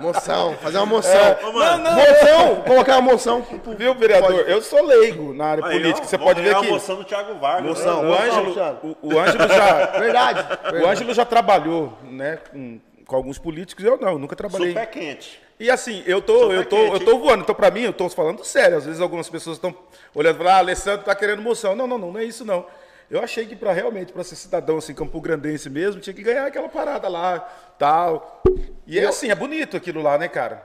moção, 0.00 0.56
fazer 0.56 0.78
uma 0.78 0.86
moção. 0.86 1.36
Ô, 1.42 1.52
mano, 1.52 1.90
Moção! 1.90 2.62
Colocar 2.62 2.98
uma 2.98 3.12
moção. 3.12 3.44
Viu, 3.76 3.94
vereador? 3.94 4.32
Pode. 4.32 4.50
Eu 4.50 4.62
sou 4.62 4.82
leigo 4.84 5.34
na 5.34 5.44
área 5.46 5.66
Aí, 5.66 5.78
política. 5.78 6.06
Você 6.06 6.16
pode 6.18 6.40
ver 6.40 6.56
que 6.58 6.66
a 6.66 6.70
moção 6.70 6.96
do 6.96 7.04
Thiago 7.04 7.34
Vargas. 7.38 7.68
Moção. 7.68 8.02
né? 8.02 8.08
o 8.08 8.10
Moção, 8.10 8.24
Ângelo, 8.24 8.96
o, 9.02 9.14
o 9.14 9.18
Ângelo 9.18 9.48
já, 9.48 9.86
Verdade. 9.86 10.40
o 10.40 10.72
verdade. 10.72 10.86
Ângelo 10.86 11.14
já 11.14 11.24
trabalhou, 11.24 11.92
né, 12.02 12.38
com, 12.50 12.80
com 13.10 13.16
alguns 13.16 13.38
políticos. 13.38 13.84
Eu 13.84 13.98
não, 13.98 14.16
nunca 14.18 14.36
trabalhei. 14.36 14.68
Super 14.68 14.86
quente. 14.86 15.42
E 15.58 15.68
assim, 15.68 16.02
eu 16.06 16.22
tô, 16.22 16.42
Super 16.44 16.54
eu 16.54 16.64
tô, 16.64 16.76
quente, 16.76 16.92
eu 16.92 17.00
tô 17.00 17.18
voando. 17.18 17.42
Então, 17.42 17.54
pra 17.54 17.70
mim, 17.70 17.82
eu 17.82 17.92
tô 17.92 18.08
falando 18.08 18.44
sério. 18.44 18.78
Às 18.78 18.86
vezes 18.86 19.00
algumas 19.00 19.28
pessoas 19.28 19.56
estão 19.56 19.74
olhando 20.14 20.36
e 20.36 20.38
falando, 20.38 20.54
ah, 20.54 20.58
Alessandro 20.58 21.04
tá 21.04 21.14
querendo 21.14 21.42
moção. 21.42 21.74
Não, 21.74 21.88
não, 21.88 21.98
não, 21.98 22.12
não 22.12 22.20
é 22.20 22.24
isso 22.24 22.44
não. 22.44 22.64
Eu 23.10 23.20
achei 23.20 23.44
que 23.44 23.56
para 23.56 23.72
realmente, 23.72 24.12
para 24.12 24.22
ser 24.22 24.36
cidadão 24.36 24.78
assim, 24.78 24.94
Campo 24.94 25.20
Grandense 25.20 25.68
mesmo, 25.68 26.00
tinha 26.00 26.14
que 26.14 26.22
ganhar 26.22 26.46
aquela 26.46 26.68
parada 26.68 27.08
lá, 27.08 27.40
tal. 27.76 28.40
E 28.86 29.00
é 29.00 29.06
assim, 29.06 29.28
é 29.28 29.34
bonito 29.34 29.76
aquilo 29.76 30.00
lá, 30.00 30.16
né, 30.16 30.28
cara? 30.28 30.64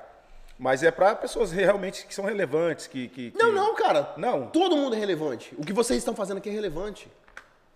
Mas 0.57 0.83
é 0.83 0.91
para 0.91 1.15
pessoas 1.15 1.51
realmente 1.51 2.05
que 2.05 2.13
são 2.13 2.23
relevantes, 2.23 2.85
que... 2.85 3.07
que, 3.07 3.31
que- 3.31 3.37
Não, 3.37 3.51
não, 3.51 3.73
cara. 3.73 4.13
Não. 4.15 4.45
Todo 4.47 4.77
mundo 4.77 4.95
é 4.95 4.99
relevante. 4.99 5.55
O 5.57 5.65
que 5.65 5.73
vocês 5.73 5.97
estão 5.97 6.15
fazendo 6.15 6.37
aqui 6.37 6.47
é 6.47 6.51
relevante. 6.51 7.11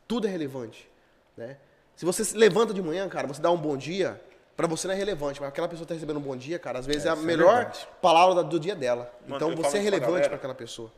Tudo 0.07 0.27
é 0.27 0.29
relevante. 0.29 0.87
Né? 1.35 1.57
Se 1.95 2.05
você 2.05 2.23
se 2.23 2.37
levanta 2.37 2.71
de 2.71 2.81
manhã, 2.81 3.09
cara, 3.09 3.27
você 3.27 3.41
dá 3.41 3.49
um 3.49 3.57
bom 3.57 3.75
dia, 3.75 4.21
pra 4.59 4.67
você 4.67 4.87
não 4.87 4.93
é 4.93 4.97
relevante. 4.97 5.39
Mas 5.39 5.47
aquela 5.49 5.69
pessoa 5.69 5.87
tá 5.87 5.93
recebendo 5.93 6.17
um 6.17 6.21
bom 6.21 6.35
dia, 6.35 6.59
cara, 6.59 6.79
às 6.79 6.85
vezes 6.85 7.05
é, 7.05 7.09
a 7.09 7.13
é 7.13 7.15
melhor 7.15 7.55
verdade. 7.55 7.87
palavra 8.01 8.35
da- 8.35 8.41
do 8.41 8.59
dia 8.59 8.75
dela. 8.75 9.09
Mano, 9.25 9.35
então 9.51 9.55
você 9.63 9.77
é 9.77 9.79
relevante 9.79 10.27
pra 10.27 10.35
aquela 10.35 10.53
pessoa. 10.53 10.91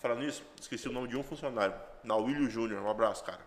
Falando 0.00 0.20
nisso, 0.20 0.42
esqueci 0.58 0.88
o 0.88 0.92
nome 0.92 1.08
de 1.08 1.16
um 1.16 1.22
funcionário. 1.22 1.74
Nauílio 2.02 2.48
Júnior. 2.50 2.80
Um 2.82 2.90
abraço, 2.90 3.22
cara. 3.24 3.40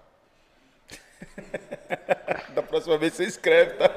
Da 2.54 2.62
próxima 2.62 2.96
vez 2.98 3.14
você 3.14 3.24
escreve, 3.24 3.74
tá? 3.76 3.90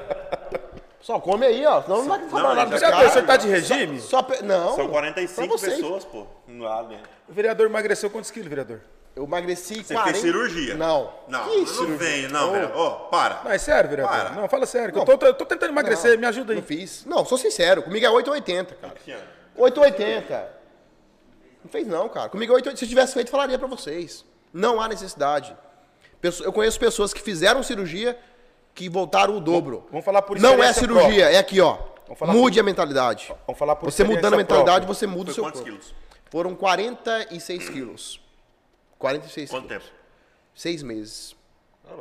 Só 1.01 1.19
come 1.19 1.45
aí, 1.45 1.65
ó. 1.65 1.81
Senão 1.83 1.97
não 1.99 2.07
vai 2.07 2.29
falar 2.29 2.49
Não, 2.49 2.55
nada 2.55 2.77
já 2.79 2.89
tá- 2.89 2.97
caras. 2.97 3.11
você 3.13 3.21
tá 3.23 3.37
de 3.37 3.47
regime? 3.47 3.99
Só 3.99 4.21
pe- 4.23 4.41
Não. 4.43 4.67
São 4.75 4.85
pra 4.85 4.87
45 4.89 5.47
vocês. 5.57 5.73
pessoas, 5.75 6.03
pô. 6.05 6.25
Lá 6.47 6.81
dentro. 6.83 7.09
O 7.27 7.33
vereador 7.33 7.65
emagreceu 7.67 8.09
quantos 8.09 8.29
quilos, 8.31 8.47
vereador? 8.49 8.81
Eu 9.15 9.25
emagreci 9.25 9.83
Você 9.83 9.93
40... 9.93 10.11
fez 10.11 10.21
cirurgia? 10.23 10.75
Não. 10.75 11.13
Não, 11.27 11.43
Que 11.49 11.57
não 11.57 11.67
cirurgia? 11.67 11.97
vem, 11.97 12.27
não, 12.29 12.51
velho. 12.53 12.71
Ó, 12.73 12.89
para. 13.09 13.41
Não, 13.43 13.51
é 13.51 13.57
sério, 13.57 13.89
vereador? 13.89 14.15
Para. 14.15 14.29
Não, 14.31 14.47
fala 14.47 14.65
sério. 14.65 14.93
que 14.93 14.99
eu 14.99 15.17
tô, 15.17 15.25
eu 15.25 15.33
tô 15.33 15.45
tentando 15.45 15.71
emagrecer, 15.71 16.17
me 16.17 16.25
ajuda 16.25 16.53
aí. 16.53 16.59
Não 16.59 16.65
fiz. 16.65 17.05
Não, 17.05 17.25
sou 17.25 17.37
sincero. 17.37 17.83
Comigo 17.83 18.05
é 18.05 18.09
880, 18.09 18.75
cara. 18.75 18.93
Cristiano. 18.93 19.23
880. 19.57 20.61
Não 21.63 21.69
fez 21.71 21.87
não, 21.87 22.07
cara. 22.09 22.29
Comigo 22.29 22.53
é 22.53 22.55
880. 22.55 22.77
Se 22.79 22.85
eu 22.85 22.89
tivesse 22.89 23.13
feito, 23.13 23.29
falaria 23.29 23.59
pra 23.59 23.67
vocês. 23.67 24.23
Não 24.53 24.79
há 24.81 24.87
necessidade. 24.87 25.55
Eu 26.43 26.53
conheço 26.53 26.79
pessoas 26.79 27.13
que 27.13 27.21
fizeram 27.21 27.61
cirurgia 27.63 28.17
que 28.73 28.87
voltaram 28.87 29.35
o 29.35 29.41
dobro. 29.41 29.85
Vamos 29.91 30.05
falar 30.05 30.21
por 30.21 30.39
Não 30.39 30.63
é 30.63 30.71
cirurgia, 30.71 31.29
é 31.31 31.37
aqui, 31.37 31.59
ó. 31.59 31.77
Vamos 32.05 32.19
falar 32.19 32.33
Mude 32.33 32.59
a 32.59 32.63
mentalidade. 32.63 33.33
Vamos 33.45 33.59
falar 33.59 33.75
por 33.75 33.91
Você 33.91 34.03
mudando 34.03 34.33
a 34.35 34.37
mentalidade, 34.37 34.85
própria. 34.85 34.93
você 34.95 35.07
muda 35.07 35.25
Foi 35.25 35.31
o 35.31 35.35
seu 35.35 35.43
quantos 35.43 35.61
corpo. 35.61 35.77
quilos? 35.77 35.95
Foram 36.29 36.55
46 36.55 37.69
quilos. 37.69 38.21
46 39.01 39.49
Quanto 39.49 39.67
quilos. 39.67 39.83
tempo? 39.83 39.95
Seis 40.55 40.83
meses. 40.83 41.35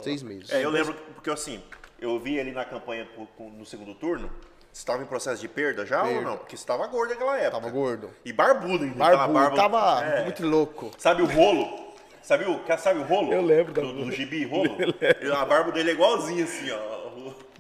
Seis 0.03 0.23
meses. 0.23 0.51
É, 0.53 0.65
eu 0.65 0.71
lembro, 0.71 0.95
porque 1.15 1.31
assim, 1.31 1.63
eu 2.01 2.19
vi 2.21 2.37
ele 2.37 2.53
na 2.53 2.65
campanha 2.65 3.09
no 3.39 3.67
segundo 3.67 3.95
turno. 3.95 4.31
Você 4.73 4.83
estava 4.83 5.03
em 5.03 5.07
processo 5.07 5.41
de 5.41 5.49
perda 5.49 5.85
já 5.85 6.03
ou 6.03 6.09
Perda. 6.09 6.21
não? 6.31 6.37
Porque 6.39 6.57
você 6.57 6.63
estava 6.63 6.87
gordo 6.87 7.11
naquela 7.11 7.37
época. 7.37 7.51
Tava 7.61 7.71
gordo. 7.71 8.11
E 8.25 8.33
barbudo 8.33 8.85
ainda. 8.85 8.95
Barbudo, 8.97 9.33
barba- 9.33 9.57
tava 9.57 10.05
É. 10.05 10.25
muito 10.25 10.47
louco. 10.47 10.93
Sabe 10.97 11.23
o 11.23 11.27
rolo? 11.27 11.91
Sabe 12.23 12.45
o, 12.45 12.61
sabe 12.79 13.01
o 13.01 13.03
rolo? 13.03 13.33
Eu 13.33 13.43
lembro 13.43 13.73
da- 13.73 13.83
do, 13.83 13.93
do 14.05 14.13
gibi 14.13 14.45
rolo. 14.45 14.77
A 15.37 15.45
barba 15.45 15.73
dele 15.73 15.91
é 15.91 15.95
igualzinha 15.95 16.45
assim, 16.45 16.71
ó. 16.71 17.01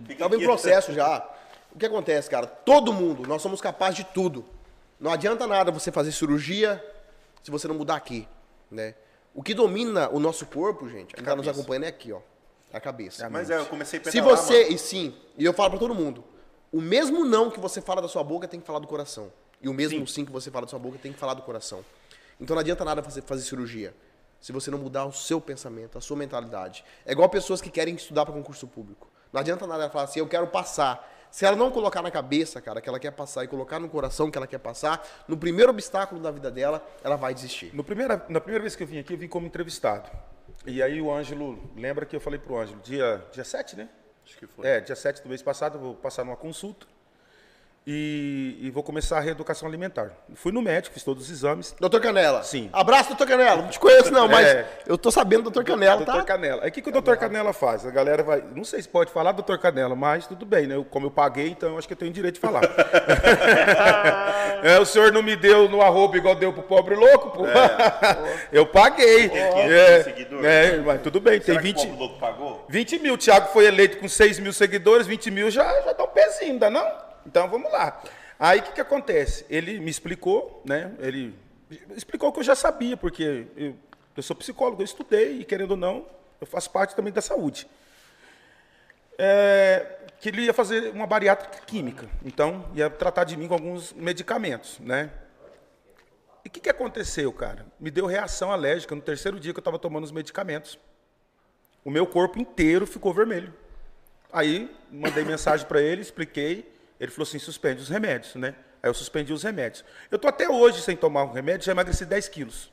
Fica 0.07 0.21
Tava 0.23 0.35
em 0.35 0.39
aqui. 0.39 0.47
processo 0.47 0.93
já. 0.93 1.27
O 1.75 1.79
que 1.79 1.87
acontece, 1.87 2.31
cara? 2.31 2.47
Todo 2.47 2.93
mundo, 2.93 3.27
nós 3.27 3.43
somos 3.43 3.61
capazes 3.61 3.97
de 3.97 4.05
tudo. 4.05 4.45
Não 5.01 5.11
adianta 5.13 5.47
nada 5.49 5.73
você 5.73 5.91
fazer 5.91 6.13
cirurgia 6.13 6.83
se 7.43 7.51
você 7.51 7.67
não 7.67 7.75
mudar 7.75 7.97
aqui, 7.97 8.29
né? 8.71 8.95
O 9.35 9.43
que 9.43 9.55
domina 9.55 10.09
o 10.11 10.19
nosso 10.19 10.47
corpo, 10.47 10.89
gente, 10.89 11.15
quem 11.15 11.25
tá 11.25 11.37
nos 11.37 11.47
acompanhando 11.47 11.85
é 11.85 11.89
aqui, 11.89 12.13
ó. 12.13 12.21
A 12.73 12.81
cabeça. 12.81 13.29
Mas 13.29 13.51
é, 13.51 13.59
eu 13.59 13.67
comecei 13.67 13.99
a 13.99 14.05
Se 14.05 14.13
pedalar, 14.13 14.37
você, 14.37 14.63
mano. 14.63 14.75
e 14.75 14.79
sim, 14.79 15.15
e 15.37 15.45
eu 15.45 15.53
falo 15.53 15.71
pra 15.71 15.79
todo 15.79 15.95
mundo, 15.95 16.23
o 16.73 16.81
mesmo 16.81 17.25
não 17.25 17.51
que 17.51 17.59
você 17.59 17.81
fala 17.81 18.01
da 18.01 18.09
sua 18.09 18.23
boca 18.23 18.47
tem 18.47 18.61
que 18.61 18.67
falar 18.67 18.79
do 18.79 18.87
coração. 18.87 19.33
E 19.61 19.69
o 19.69 19.75
mesmo 19.75 20.07
sim, 20.07 20.25
que 20.25 20.31
você 20.31 20.51
fala 20.51 20.67
da 20.67 20.71
sua 20.71 20.79
boca 20.79 20.97
tem 20.99 21.13
que 21.13 21.19
falar 21.19 21.35
do 21.35 21.43
coração. 21.43 21.85
Então 22.41 22.55
não 22.55 22.61
adianta 22.61 22.85
nada 22.85 23.03
fazer, 23.03 23.23
fazer 23.23 23.43
cirurgia 23.43 23.95
se 24.41 24.53
você 24.53 24.71
não 24.71 24.79
mudar 24.79 25.05
o 25.05 25.13
seu 25.13 25.41
pensamento, 25.41 25.99
a 25.99 26.01
sua 26.01 26.17
mentalidade. 26.17 26.83
É 27.05 27.13
igual 27.13 27.29
pessoas 27.29 27.61
que 27.61 27.71
querem 27.71 27.95
estudar 27.95 28.25
para 28.25 28.35
concurso 28.35 28.67
público. 28.67 29.09
Não 29.33 29.41
adianta 29.41 29.67
nada 29.67 29.91
falar 29.91 30.05
assim, 30.05 30.21
eu 30.21 30.27
quero 30.27 30.47
passar. 30.47 31.09
Se 31.31 31.47
ela 31.47 31.57
não 31.57 31.71
colocar 31.71 32.03
na 32.03 32.11
cabeça, 32.11 32.61
cara, 32.61 32.81
que 32.81 32.89
ela 32.89 32.99
quer 32.99 33.13
passar 33.13 33.45
e 33.45 33.49
colocar 33.49 33.79
no 33.79 33.89
coração 33.89 34.31
que 34.31 34.37
ela 34.37 34.47
quer 34.47 34.59
passar, 34.59 35.07
no 35.29 35.37
primeiro 35.37 35.71
obstáculo 35.71 36.21
da 36.21 36.31
vida 36.31 36.51
dela, 36.51 36.85
ela 37.05 37.17
vai 37.17 37.33
desistir. 37.33 37.75
No 37.75 37.85
primeira, 37.85 38.25
na 38.29 38.41
primeira 38.41 38.63
vez 38.63 38.75
que 38.75 38.83
eu 38.83 38.87
vim 38.87 38.99
aqui, 38.99 39.15
eu 39.15 39.19
vim 39.19 39.29
como 39.29 39.47
entrevistado. 39.47 40.11
E 40.67 40.83
aí 40.83 41.01
o 41.01 41.13
Ângelo, 41.13 41.59
lembra 41.77 42.05
que 42.05 42.15
eu 42.15 42.21
falei 42.21 42.39
pro 42.39 42.59
Ângelo, 42.59 42.81
dia, 42.81 43.25
dia 43.33 43.45
7, 43.45 43.77
né? 43.77 43.89
Acho 44.27 44.37
que 44.39 44.47
foi. 44.47 44.67
É, 44.67 44.81
dia 44.81 44.97
7 44.97 45.23
do 45.23 45.29
mês 45.29 45.43
passado, 45.43 45.77
eu 45.77 45.81
vou 45.81 45.95
passar 45.95 46.25
numa 46.25 46.37
consulta 46.37 46.87
e, 47.87 48.59
e 48.61 48.71
vou 48.71 48.83
começar 48.83 49.17
a 49.19 49.21
reeducação 49.21 49.67
alimentar. 49.67 50.11
Fui 50.35 50.53
no 50.53 50.61
médico, 50.63 50.93
fiz 50.95 51.03
todos 51.03 51.25
os 51.25 51.31
exames. 51.31 51.75
Doutor 51.81 52.01
Canela. 52.01 52.43
Sim. 52.43 52.69
Abraço, 52.73 53.09
doutor 53.09 53.27
Canela. 53.27 53.63
Não 53.63 53.69
te 53.69 53.81
conheço, 53.81 54.13
não, 54.13 54.29
mas 54.29 54.47
É. 54.47 54.67
eu 54.87 54.97
tô 54.99 55.11
sabendo 55.11 55.43
do 55.45 55.51
doutor 55.51 55.65
Canela, 55.65 55.97
Doutor 55.97 56.17
tá? 56.17 56.23
Canela. 56.25 56.63
Aí 56.63 56.69
o 56.69 56.73
que, 56.73 56.83
que 56.83 56.89
o 56.89 56.93
doutor 56.93 57.17
Canela 57.17 57.53
faz? 57.53 57.85
A 57.87 57.91
galera 57.91 58.23
vai. 58.23 58.45
Não 58.55 58.65
sei 58.65 58.83
se 58.83 58.89
pode 58.89 59.11
falar 59.11 59.33
doutor 59.33 59.59
Canela, 59.59 59.97
mas 59.97 60.27
tudo 60.27 60.45
bem, 60.45 60.67
né? 60.67 60.77
Eu- 60.77 60.85
como 60.85 61.07
eu 61.07 61.11
paguei, 61.11 61.49
então 61.49 61.71
eu 61.71 61.79
acho 61.79 61.87
que 61.89 61.95
eu 61.95 61.99
tenho 61.99 62.13
direito 62.13 62.35
de 62.35 62.41
falar. 62.41 62.63
É, 64.63 64.79
o 64.79 64.85
senhor 64.85 65.11
não 65.11 65.23
me 65.23 65.37
deu 65.37 65.71
no 65.71 65.81
arroba 65.81 66.19
igual 66.19 66.35
deu 66.35 66.53
pro 66.53 66.63
pobre 66.63 66.95
louco, 66.95 67.31
pô. 67.31 67.45
eu 68.53 68.67
paguei. 68.67 69.31
Tem 69.31 69.53
500 69.53 69.73
É, 69.73 70.03
seguidores. 70.03 70.45
é, 70.45 70.77
mas 70.85 71.01
tudo 71.01 71.19
bem, 71.19 71.39
tem 71.41 71.47
Será 71.47 71.61
que 71.63 71.69
20. 71.69 71.79
o 71.79 71.87
povo 71.87 71.99
louco 71.99 72.19
pagou? 72.19 72.65
20 72.69 72.99
mil. 72.99 73.15
O 73.15 73.19
Thiago 73.19 73.49
foi 73.55 73.65
eleito 73.67 73.97
com 73.97 74.07
6 74.07 74.39
mil 74.39 74.53
seguidores, 74.53 75.07
20 75.07 75.31
mil 75.31 75.51
já, 75.51 75.65
já 75.83 75.93
dá 75.95 76.05
um 76.05 76.09
pezinho, 76.09 76.53
ainda 76.53 76.69
não? 76.69 76.87
Então 77.27 77.49
vamos 77.49 77.71
lá. 77.71 78.03
Aí 78.39 78.61
o 78.61 78.63
que, 78.63 78.73
que 78.73 78.81
acontece? 78.81 79.45
Ele 79.51 79.79
me 79.81 79.91
explicou, 79.91 80.63
né? 80.65 80.95
Ele 80.99 81.35
explicou 81.97 82.33
que 82.33 82.41
eu 82.41 82.45
já 82.45 82.55
sabia, 82.55 82.97
porque 82.97 83.47
eu, 83.57 83.77
eu 84.17 84.23
sou 84.23 84.35
psicólogo, 84.35 84.81
eu 84.81 84.85
estudei 84.85 85.41
e, 85.41 85.45
querendo 85.45 85.73
ou 85.73 85.77
não, 85.77 86.07
eu 86.41 86.47
faço 86.47 86.71
parte 86.71 86.97
também 86.97 87.13
da 87.13 87.21
saúde. 87.21 87.69
É, 89.19 89.99
que 90.19 90.31
ele 90.31 90.43
ia 90.43 90.55
fazer 90.55 90.91
uma 90.93 91.07
bariátrica 91.07 91.65
química, 91.67 92.09
então 92.25 92.71
ia 92.75 92.89
tratar 92.89 93.25
de 93.25 93.37
mim 93.37 93.47
com 93.47 93.55
alguns 93.55 93.93
medicamentos, 93.93 94.79
né? 94.81 95.11
E 96.45 96.49
o 96.49 96.51
que, 96.51 96.61
que 96.61 96.71
aconteceu, 96.71 97.31
cara? 97.33 97.67
Me 97.79 97.91
deu 97.91 98.07
reação 98.07 98.51
alérgica 98.51 98.95
no 98.95 99.03
terceiro 99.03 99.39
dia 99.39 99.53
que 99.53 99.59
eu 99.59 99.63
estava 99.63 99.79
tomando 99.79 100.05
os 100.05 100.13
medicamentos. 100.13 100.79
O 101.85 101.91
meu 101.91 102.07
corpo 102.07 102.39
inteiro 102.39 102.87
ficou 102.87 103.13
vermelho. 103.13 103.53
Aí 104.33 104.75
mandei 104.91 105.25
mensagem 105.25 105.67
para 105.67 105.83
ele, 105.83 106.01
expliquei. 106.01 106.80
Ele 107.01 107.11
falou 107.11 107.27
assim: 107.27 107.39
suspende 107.39 107.81
os 107.81 107.89
remédios, 107.89 108.35
né? 108.35 108.55
Aí 108.83 108.89
eu 108.89 108.95
suspendi 108.95 109.33
os 109.33 109.43
remédios. 109.43 109.85
Eu 110.11 110.19
tô 110.19 110.29
até 110.29 110.49
hoje 110.49 110.81
sem 110.83 110.97
tomar 110.97 111.25
um 111.25 111.33
remédio, 111.33 111.65
já 111.67 111.73
emagreci 111.73 112.05
10 112.05 112.29
quilos. 112.29 112.71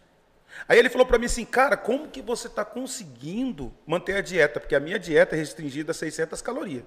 Aí 0.67 0.79
ele 0.79 0.89
falou 0.89 1.05
para 1.05 1.19
mim 1.19 1.25
assim, 1.25 1.45
cara, 1.45 1.77
como 1.77 2.07
que 2.07 2.21
você 2.21 2.47
está 2.47 2.65
conseguindo 2.65 3.71
manter 3.85 4.15
a 4.15 4.21
dieta? 4.21 4.59
Porque 4.59 4.73
a 4.73 4.79
minha 4.79 4.97
dieta 4.97 5.35
é 5.35 5.39
restringida 5.39 5.91
a 5.91 5.93
600 5.93 6.41
calorias. 6.41 6.83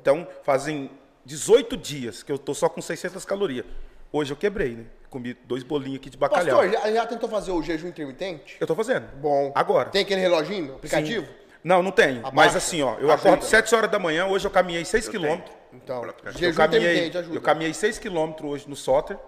Então, 0.00 0.26
fazem 0.42 0.90
18 1.24 1.76
dias 1.76 2.22
que 2.22 2.30
eu 2.30 2.38
tô 2.38 2.52
só 2.52 2.68
com 2.68 2.82
600 2.82 3.24
calorias. 3.24 3.64
Hoje 4.12 4.32
eu 4.32 4.36
quebrei, 4.36 4.74
né? 4.74 4.84
Comi 5.08 5.34
dois 5.44 5.62
bolinhos 5.62 5.98
aqui 5.98 6.10
de 6.10 6.18
bacalhau. 6.18 6.58
Pastor, 6.58 6.72
já, 6.72 6.92
já 6.92 7.06
tentou 7.06 7.28
fazer 7.28 7.52
o 7.52 7.62
jejum 7.62 7.88
intermitente? 7.88 8.56
Eu 8.60 8.66
tô 8.66 8.74
fazendo. 8.74 9.06
Bom. 9.16 9.52
Agora. 9.54 9.88
Tem 9.90 10.02
aquele 10.02 10.20
reloginho, 10.20 10.74
aplicativo? 10.74 11.24
Sim. 11.24 11.32
Não, 11.64 11.82
não 11.82 11.92
tenho. 11.92 12.18
Abaixa. 12.18 12.32
Mas 12.34 12.56
assim, 12.56 12.82
ó, 12.82 12.96
eu 12.98 13.10
acordo 13.10 13.44
7 13.44 13.74
horas 13.74 13.90
da 13.90 13.98
manhã, 13.98 14.26
hoje 14.26 14.46
eu 14.46 14.50
caminhei 14.50 14.84
6 14.84 15.08
quilômetros. 15.08 15.55
Então, 15.72 16.04
Eu 16.40 16.54
caminhei, 16.54 17.12
eu 17.32 17.40
caminhei 17.40 17.74
6 17.74 17.98
quilômetros 17.98 18.50
hoje 18.50 18.68
no 18.68 18.76
Soter. 18.76 19.18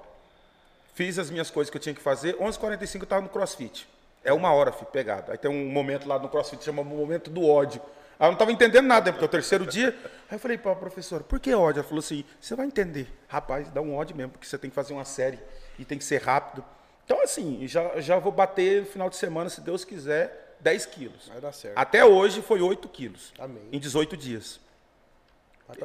Fiz 0.95 1.19
as 1.19 1.31
minhas 1.31 1.51
coisas 1.51 1.71
que 1.71 1.77
eu 1.77 1.81
tinha 1.81 1.95
que 1.95 2.01
fazer. 2.01 2.37
11h45 2.37 3.01
eu 3.01 3.07
tava 3.07 3.23
no 3.23 3.29
CrossFit. 3.29 3.89
É 4.25 4.33
uma 4.33 4.53
hora, 4.53 4.73
filho, 4.73 4.87
pegado. 4.87 5.31
Aí 5.31 5.39
tem 5.39 5.51
um 5.51 5.69
momento 5.69 6.09
lá 6.09 6.19
no 6.19 6.29
CrossFit, 6.29 6.65
chama 6.65 6.83
momento 6.83 7.31
do 7.31 7.47
ódio. 7.47 7.81
Aí 8.19 8.27
eu 8.27 8.33
não 8.33 8.39
tava 8.39 8.51
entendendo 8.51 8.87
nada, 8.87 9.07
né, 9.07 9.13
porque 9.13 9.25
é 9.25 9.29
o 9.29 9.31
terceiro 9.31 9.65
dia. 9.65 9.97
Aí 10.29 10.35
eu 10.37 10.39
falei 10.41 10.59
pra 10.59 10.75
professora, 10.75 11.23
por 11.23 11.39
que 11.39 11.55
ódio? 11.55 11.81
Ela 11.81 11.89
falou 11.89 12.01
assim, 12.01 12.25
você 12.41 12.57
vai 12.57 12.67
entender. 12.67 13.09
Rapaz, 13.29 13.71
dá 13.71 13.81
um 13.81 13.95
ódio 13.95 14.17
mesmo, 14.17 14.33
porque 14.33 14.47
você 14.47 14.59
tem 14.59 14.69
que 14.69 14.75
fazer 14.75 14.93
uma 14.93 15.05
série 15.05 15.39
e 15.79 15.85
tem 15.85 15.97
que 15.97 16.05
ser 16.05 16.21
rápido. 16.21 16.65
Então, 17.05 17.23
assim, 17.23 17.67
já, 17.69 18.01
já 18.01 18.19
vou 18.19 18.33
bater 18.33 18.81
no 18.81 18.87
final 18.87 19.09
de 19.09 19.17
semana, 19.17 19.49
se 19.49 19.61
Deus 19.61 19.85
quiser, 19.85 20.57
10 20.61 20.87
quilos. 20.87 21.29
Vai 21.29 21.41
dar 21.41 21.53
certo. 21.53 21.79
Até 21.79 22.05
hoje 22.05 22.43
foi 22.43 22.61
8 22.61 22.89
quilos. 22.89 23.33
Amém. 23.39 23.63
Em 23.71 23.79
18 23.79 24.17
dias. 24.17 24.61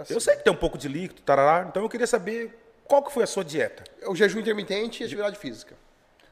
Eu 0.09 0.19
sei 0.19 0.35
que 0.37 0.43
tem 0.43 0.51
um 0.53 0.55
pouco 0.57 0.77
de 0.77 0.87
líquido, 0.87 1.21
tarará, 1.21 1.67
então 1.67 1.83
eu 1.83 1.89
queria 1.89 2.07
saber 2.07 2.57
qual 2.85 3.03
que 3.03 3.11
foi 3.11 3.23
a 3.23 3.27
sua 3.27 3.43
dieta. 3.43 3.83
O 4.07 4.15
jejum 4.15 4.39
intermitente 4.39 5.03
e 5.03 5.05
atividade 5.05 5.37
física. 5.37 5.75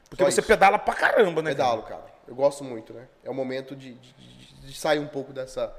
Porque 0.08 0.22
Só 0.24 0.30
você 0.30 0.40
isso. 0.40 0.48
pedala 0.48 0.78
pra 0.78 0.94
caramba, 0.94 1.40
né? 1.42 1.50
Pedalo, 1.50 1.82
cara. 1.82 2.04
Eu 2.28 2.34
gosto 2.34 2.62
muito, 2.64 2.92
né? 2.92 3.06
É 3.24 3.30
o 3.30 3.34
momento 3.34 3.74
de, 3.74 3.94
de- 3.94 4.12
de- 4.12 4.66
de 4.66 4.74
sair 4.78 4.98
um 4.98 5.06
pouco 5.06 5.32
dessa, 5.32 5.74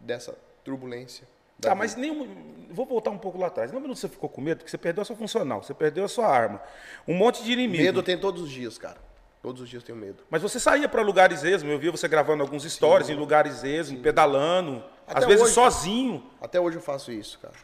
dessa 0.00 0.36
turbulência. 0.64 1.26
Tá, 1.60 1.68
vida. 1.70 1.74
mas 1.76 1.94
nenhum. 1.96 2.66
Vou 2.70 2.84
voltar 2.84 3.10
um 3.10 3.18
pouco 3.18 3.38
lá 3.38 3.46
atrás. 3.46 3.72
Não 3.72 3.80
minuto 3.80 3.96
você 3.98 4.08
ficou 4.08 4.28
com 4.28 4.40
medo, 4.40 4.58
porque 4.58 4.70
você 4.70 4.76
perdeu 4.76 5.02
a 5.02 5.04
sua 5.04 5.16
funcional, 5.16 5.62
você 5.62 5.72
perdeu 5.72 6.04
a 6.04 6.08
sua 6.08 6.26
arma. 6.26 6.60
Um 7.08 7.14
monte 7.14 7.42
de 7.42 7.52
inimigo. 7.52 7.82
Medo 7.82 8.00
eu 8.00 8.02
tenho 8.02 8.20
todos 8.20 8.42
os 8.42 8.50
dias, 8.50 8.76
cara. 8.76 8.98
Todos 9.40 9.62
os 9.62 9.68
dias 9.68 9.82
eu 9.82 9.86
tenho 9.86 9.98
medo. 9.98 10.24
Mas 10.28 10.42
você 10.42 10.58
saía 10.60 10.88
pra 10.88 11.00
lugares 11.02 11.44
esmos, 11.44 11.70
eu 11.72 11.78
via 11.78 11.90
você 11.92 12.08
gravando 12.08 12.42
alguns 12.42 12.64
stories 12.70 13.08
em 13.08 13.14
lugares 13.14 13.62
esmos, 13.62 14.00
pedalando, 14.02 14.84
Até 15.06 15.18
às 15.20 15.26
vezes 15.26 15.42
hoje. 15.44 15.54
sozinho. 15.54 16.22
Até 16.40 16.60
hoje 16.60 16.76
eu 16.78 16.82
faço 16.82 17.12
isso, 17.12 17.38
cara. 17.38 17.54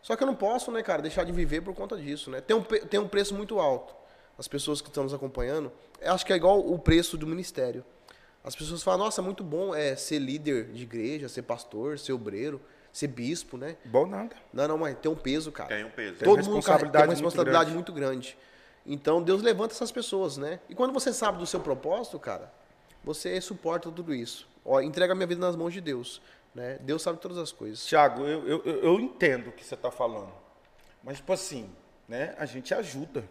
Só 0.00 0.16
que 0.16 0.22
eu 0.22 0.26
não 0.26 0.34
posso, 0.34 0.70
né, 0.72 0.82
cara, 0.82 1.00
deixar 1.02 1.24
de 1.24 1.32
viver 1.32 1.60
por 1.60 1.74
conta 1.74 1.96
disso, 1.96 2.30
né? 2.30 2.40
Tem 2.40 2.56
um, 2.56 2.62
tem 2.62 2.98
um 2.98 3.06
preço 3.08 3.34
muito 3.34 3.58
alto. 3.60 3.94
As 4.38 4.48
pessoas 4.48 4.80
que 4.80 4.88
estão 4.88 5.04
nos 5.04 5.14
acompanhando, 5.14 5.70
acho 6.04 6.24
que 6.26 6.32
é 6.32 6.36
igual 6.36 6.58
o 6.58 6.78
preço 6.78 7.16
do 7.16 7.26
ministério. 7.26 7.84
As 8.42 8.56
pessoas 8.56 8.82
falam, 8.82 9.04
nossa, 9.04 9.20
é 9.20 9.24
muito 9.24 9.44
bom 9.44 9.72
é, 9.74 9.94
ser 9.94 10.18
líder 10.18 10.72
de 10.72 10.82
igreja, 10.82 11.28
ser 11.28 11.42
pastor, 11.42 11.98
ser 11.98 12.12
obreiro, 12.12 12.60
ser 12.92 13.06
bispo, 13.06 13.56
né? 13.56 13.76
Bom 13.84 14.04
nada. 14.06 14.34
Não, 14.52 14.66
não, 14.66 14.78
mas 14.78 14.96
tem 14.98 15.10
um 15.10 15.14
peso, 15.14 15.52
cara. 15.52 15.68
Tem 15.68 15.84
um 15.84 15.90
peso. 15.90 16.16
Tem 16.18 16.28
Todo 16.28 16.40
uma 16.42 16.50
mundo 16.54 16.62
carrega- 16.64 16.90
tem 16.90 17.00
responsabilidade 17.00 17.04
uma 17.04 17.06
muito 17.06 17.24
responsabilidade 17.24 17.64
grande. 17.66 17.74
muito 17.74 17.92
grande. 17.92 18.38
Então 18.84 19.22
Deus 19.22 19.40
levanta 19.42 19.74
essas 19.74 19.92
pessoas, 19.92 20.36
né? 20.36 20.58
E 20.68 20.74
quando 20.74 20.92
você 20.92 21.12
sabe 21.12 21.38
do 21.38 21.46
seu 21.46 21.60
propósito, 21.60 22.18
cara, 22.18 22.52
você 23.04 23.40
suporta 23.40 23.88
tudo 23.92 24.12
isso. 24.12 24.48
Ó, 24.64 24.80
entrega 24.80 25.12
a 25.12 25.14
minha 25.16 25.26
vida 25.26 25.40
nas 25.40 25.54
mãos 25.54 25.72
de 25.72 25.80
Deus, 25.80 26.20
né? 26.54 26.78
Deus 26.80 27.02
sabe 27.02 27.18
todas 27.18 27.38
as 27.38 27.50
coisas. 27.52 27.84
Tiago, 27.86 28.26
eu, 28.26 28.46
eu, 28.46 28.64
eu- 28.64 29.00
entendo 29.00 29.48
o 29.48 29.52
que 29.52 29.64
você 29.64 29.74
está 29.74 29.90
falando. 29.90 30.32
Mas, 31.02 31.16
tipo 31.16 31.32
assim, 31.32 31.70
né, 32.08 32.34
a 32.38 32.44
gente 32.46 32.74
ajuda 32.74 33.24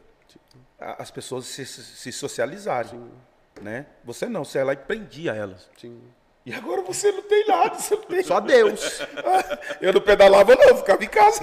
a- 0.80 1.02
as 1.02 1.12
pessoas 1.12 1.46
se, 1.46 1.66
se- 1.66 1.84
se 1.84 2.12
socializarem. 2.12 3.12
Né? 3.62 3.86
Você 4.04 4.28
não, 4.28 4.44
você 4.46 4.58
ia 4.60 4.66
lá 4.66 4.74
e 4.74 4.78
prendia 4.78 5.34
elas. 5.34 5.70
Sim. 5.78 6.02
E 6.44 6.52
agora 6.54 6.82
você 6.82 7.12
não 7.12 7.22
tem 7.22 7.46
nada, 7.48 7.76
você 7.76 7.96
não 7.96 8.04
tem 8.04 8.24
Só 8.24 8.40
Deus. 8.40 9.00
Eu 9.80 9.94
não 9.94 10.02
pedalava, 10.02 10.56
não, 10.56 10.78
ficava 10.78 11.04
em 11.04 11.08
casa. 11.08 11.42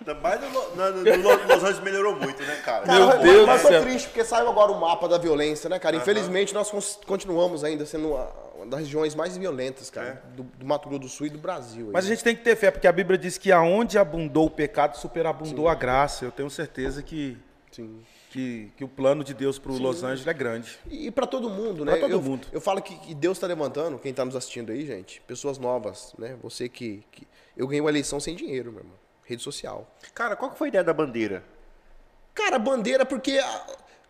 Ainda 0.00 0.14
mais 0.20 0.40
no, 0.40 0.60
Los 0.60 1.62
Angeles 1.62 1.80
melhorou 1.80 2.16
muito, 2.16 2.42
né, 2.42 2.56
cara? 2.64 2.84
Meu 2.92 3.06
Cara, 3.08 3.18
Deus 3.20 3.46
mas 3.46 3.62
tô 3.62 3.80
triste 3.80 4.08
porque 4.08 4.24
saiu 4.24 4.48
agora 4.48 4.72
o 4.72 4.80
mapa 4.80 5.08
da 5.08 5.18
violência, 5.18 5.68
né, 5.70 5.78
cara? 5.78 5.96
Infelizmente 5.96 6.52
nós 6.52 6.70
continuamos 7.06 7.62
ainda 7.64 7.86
sendo 7.86 8.14
das 8.66 8.80
regiões 8.80 9.14
mais 9.14 9.36
violentas, 9.36 9.90
cara, 9.90 10.22
do, 10.36 10.42
do 10.42 10.64
Mato 10.66 10.88
Grosso 10.88 11.00
do 11.02 11.08
Sul 11.08 11.26
e 11.26 11.30
do 11.30 11.38
Brasil. 11.38 11.86
aí. 11.86 11.92
Mas 11.92 12.04
a 12.04 12.08
gente 12.08 12.22
tem 12.24 12.34
que 12.36 12.42
ter 12.42 12.56
fé, 12.56 12.70
porque 12.70 12.86
a 12.86 12.92
Bíblia 12.92 13.16
diz 13.18 13.36
que 13.38 13.50
aonde 13.52 13.98
abundou 13.98 14.46
o 14.46 14.50
pecado, 14.50 14.96
superabundou 14.96 15.68
a 15.68 15.74
graça. 15.74 16.24
Eu 16.24 16.32
tenho 16.32 16.48
certeza 16.50 17.02
que, 17.02 17.36
Sim. 17.70 18.00
que, 18.30 18.72
que 18.76 18.84
o 18.84 18.88
plano 18.88 19.22
de 19.24 19.34
Deus 19.34 19.58
para 19.58 19.72
o 19.72 19.78
Los 19.78 20.02
Angeles 20.02 20.26
é 20.26 20.32
grande. 20.32 20.78
E, 20.90 21.10
para 21.10 21.26
todo 21.26 21.48
mundo, 21.50 21.84
né? 21.84 21.92
Pra 21.92 22.00
todo 22.02 22.12
eu, 22.12 22.22
mundo. 22.22 22.46
Eu 22.52 22.60
falo 22.60 22.80
que, 22.82 22.96
que 22.98 23.14
Deus 23.14 23.36
está 23.36 23.46
levantando, 23.46 23.98
quem 23.98 24.10
está 24.10 24.24
nos 24.24 24.36
assistindo 24.36 24.72
aí, 24.72 24.84
gente, 24.86 25.20
pessoas 25.22 25.58
novas, 25.58 26.14
né? 26.18 26.36
Você 26.42 26.68
que, 26.68 27.02
que- 27.12 27.26
Eu 27.56 27.66
ganhei 27.66 27.80
uma 27.80 27.90
eleição 27.90 28.18
sem 28.20 28.34
dinheiro, 28.34 28.70
meu 28.72 28.80
irmão. 28.80 28.96
Rede 29.24 29.42
social. 29.42 29.88
Cara, 30.14 30.36
qual 30.36 30.50
que 30.50 30.58
foi 30.58 30.66
a 30.66 30.70
ideia 30.70 30.84
da 30.84 30.92
bandeira? 30.92 31.42
Cara, 32.34 32.58
bandeira, 32.58 33.06
porque. 33.06 33.38
a- 33.38 33.66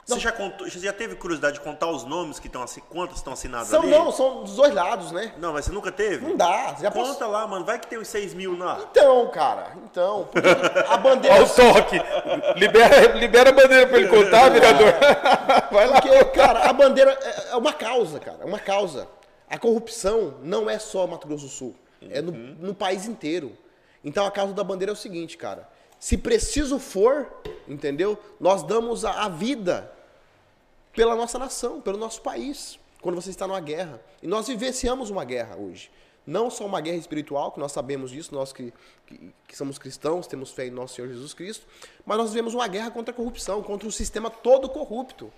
Você 0.07 0.21
já, 0.21 0.33
contou, 0.33 0.69
você 0.69 0.79
já 0.79 0.93
teve 0.93 1.15
curiosidade 1.15 1.55
de 1.55 1.61
contar 1.61 1.91
os 1.91 2.05
nomes 2.05 2.39
que 2.39 2.47
estão 2.47 2.63
assim, 2.63 2.83
quantos 2.91 3.17
estão 3.17 3.33
assinados 3.33 3.69
São, 3.69 3.81
ali? 3.81 3.91
não, 3.91 4.13
são 4.13 4.43
dos 4.43 4.55
dois 4.55 4.75
lados, 4.75 5.13
né? 5.13 5.33
Não, 5.39 5.55
mas 5.55 5.65
você 5.65 5.73
nunca 5.73 5.91
teve? 5.91 6.27
Não 6.27 6.37
dá. 6.37 6.77
Já 6.79 6.91
posso... 6.91 7.15
Conta 7.15 7.27
lá, 7.27 7.47
mano. 7.47 7.65
Vai 7.65 7.79
que 7.79 7.87
tem 7.87 7.99
uns 7.99 8.09
6 8.09 8.35
mil 8.35 8.59
lá. 8.59 8.81
Então, 8.91 9.27
cara, 9.31 9.73
então. 9.85 10.29
A 10.89 10.97
bandeira. 10.99 11.37
Olha 11.37 11.47
o 11.47 11.49
toque. 11.49 11.97
Libera, 12.59 13.13
libera 13.15 13.49
a 13.49 13.53
bandeira 13.53 13.87
para 13.87 13.99
ele 13.99 14.09
contar, 14.09 14.51
vereador. 14.51 14.93
Vai 15.73 15.87
lá. 15.87 16.01
Porque, 16.01 16.25
cara, 16.27 16.69
a 16.69 16.73
bandeira 16.73 17.19
é 17.23 17.35
é 17.55 17.57
uma 17.57 17.73
causa, 17.73 18.19
cara, 18.19 18.39
é 18.43 18.45
uma 18.45 18.59
causa. 18.59 19.09
A 19.49 19.59
corrupção 19.59 20.35
não 20.43 20.69
é 20.69 20.79
só 20.79 21.07
Mato 21.07 21.27
Grosso 21.29 21.45
do 21.45 21.51
Sul, 21.51 21.75
é 22.03 22.21
no, 22.21 22.33
no 22.33 22.75
país 22.75 23.07
inteiro. 23.07 23.57
Então 24.03 24.27
a 24.27 24.31
causa 24.31 24.53
da 24.53 24.65
bandeira 24.65 24.93
é 24.93 24.95
o 24.95 24.97
seguinte, 24.97 25.37
cara. 25.37 25.69
Se 25.99 26.19
preciso 26.19 26.79
for, 26.79 27.29
entendeu? 27.69 28.19
Nós 28.41 28.63
damos 28.63 29.05
a, 29.05 29.25
a 29.25 29.29
vida 29.29 29.91
pela 30.95 31.15
nossa 31.15 31.39
nação, 31.39 31.81
pelo 31.81 31.99
nosso 31.99 32.23
país, 32.23 32.79
quando 33.01 33.17
você 33.17 33.31
está 33.31 33.47
numa 33.47 33.61
guerra. 33.61 34.01
E 34.23 34.27
nós 34.27 34.47
vivenciamos 34.47 35.11
uma 35.11 35.25
guerra 35.25 35.57
hoje. 35.57 35.91
Não 36.27 36.49
só 36.49 36.65
uma 36.65 36.81
guerra 36.81 36.97
espiritual, 36.97 37.53
que 37.53 37.61
nós 37.61 37.73
sabemos 37.73 38.11
disso, 38.11 38.35
nós 38.35 38.53
que, 38.53 38.73
que, 39.07 39.35
que 39.47 39.57
somos 39.57 39.79
cristãos, 39.79 40.27
temos 40.27 40.51
fé 40.51 40.67
em 40.67 40.71
nosso 40.71 40.95
Senhor 40.95 41.09
Jesus 41.09 41.35
Cristo, 41.35 41.67
mas 42.07 42.17
nós 42.17 42.31
vivemos 42.31 42.55
uma 42.55 42.67
guerra 42.67 42.91
contra 42.91 43.13
a 43.13 43.17
corrupção, 43.17 43.63
contra 43.63 43.87
um 43.87 43.91
sistema 43.91 44.31
todo 44.31 44.69
corrupto. 44.69 45.31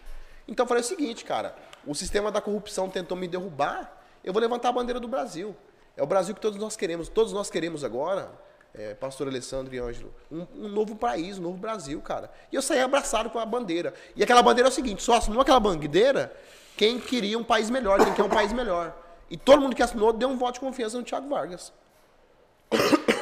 Então 0.47 0.63
eu 0.63 0.69
falei 0.69 0.83
o 0.83 0.87
seguinte, 0.87 1.25
cara, 1.25 1.57
o 1.85 1.95
sistema 1.95 2.31
da 2.31 2.41
corrupção 2.41 2.89
tentou 2.89 3.17
me 3.17 3.27
derrubar, 3.27 4.01
eu 4.23 4.33
vou 4.33 4.41
levantar 4.41 4.69
a 4.69 4.73
bandeira 4.73 5.01
do 5.01 5.09
Brasil. 5.09 5.57
É 5.97 6.03
o 6.03 6.07
Brasil 6.07 6.35
que 6.35 6.41
todos 6.41 6.59
nós 6.59 6.77
queremos, 6.77 7.09
todos 7.09 7.33
nós 7.33 7.51
queremos 7.51 7.83
agora, 7.83 8.31
é, 8.77 8.95
pastor 8.95 9.29
Alessandro 9.29 9.75
e 9.75 9.79
Ângelo, 9.79 10.13
um, 10.31 10.47
um 10.55 10.69
novo 10.69 10.95
país, 10.95 11.39
um 11.39 11.43
novo 11.43 11.57
Brasil, 11.57 12.01
cara. 12.01 12.31
E 12.53 12.57
eu 12.57 12.63
saí 12.63 12.81
abraçado 12.81 13.31
com 13.31 13.39
a 13.39 13.47
bandeira. 13.47 13.95
E 14.15 14.23
aquela 14.23 14.43
bandeira 14.43 14.69
é 14.69 14.71
o 14.71 14.75
seguinte, 14.75 15.03
só 15.03 15.15
assinou 15.17 15.41
aquela 15.41 15.61
bandeira 15.61 16.33
quem 16.77 17.01
queria 17.01 17.39
um 17.39 17.45
país 17.45 17.71
melhor, 17.71 18.05
quem 18.05 18.13
quer 18.13 18.23
um 18.23 18.29
país 18.29 18.53
melhor. 18.53 18.95
E 19.31 19.37
todo 19.37 19.61
mundo 19.61 19.75
que 19.75 19.83
assinou 19.83 20.13
deu 20.13 20.29
um 20.29 20.37
voto 20.37 20.55
de 20.55 20.61
confiança 20.61 20.99
no 20.99 21.05
Thiago 21.05 21.29
Vargas. 21.29 21.73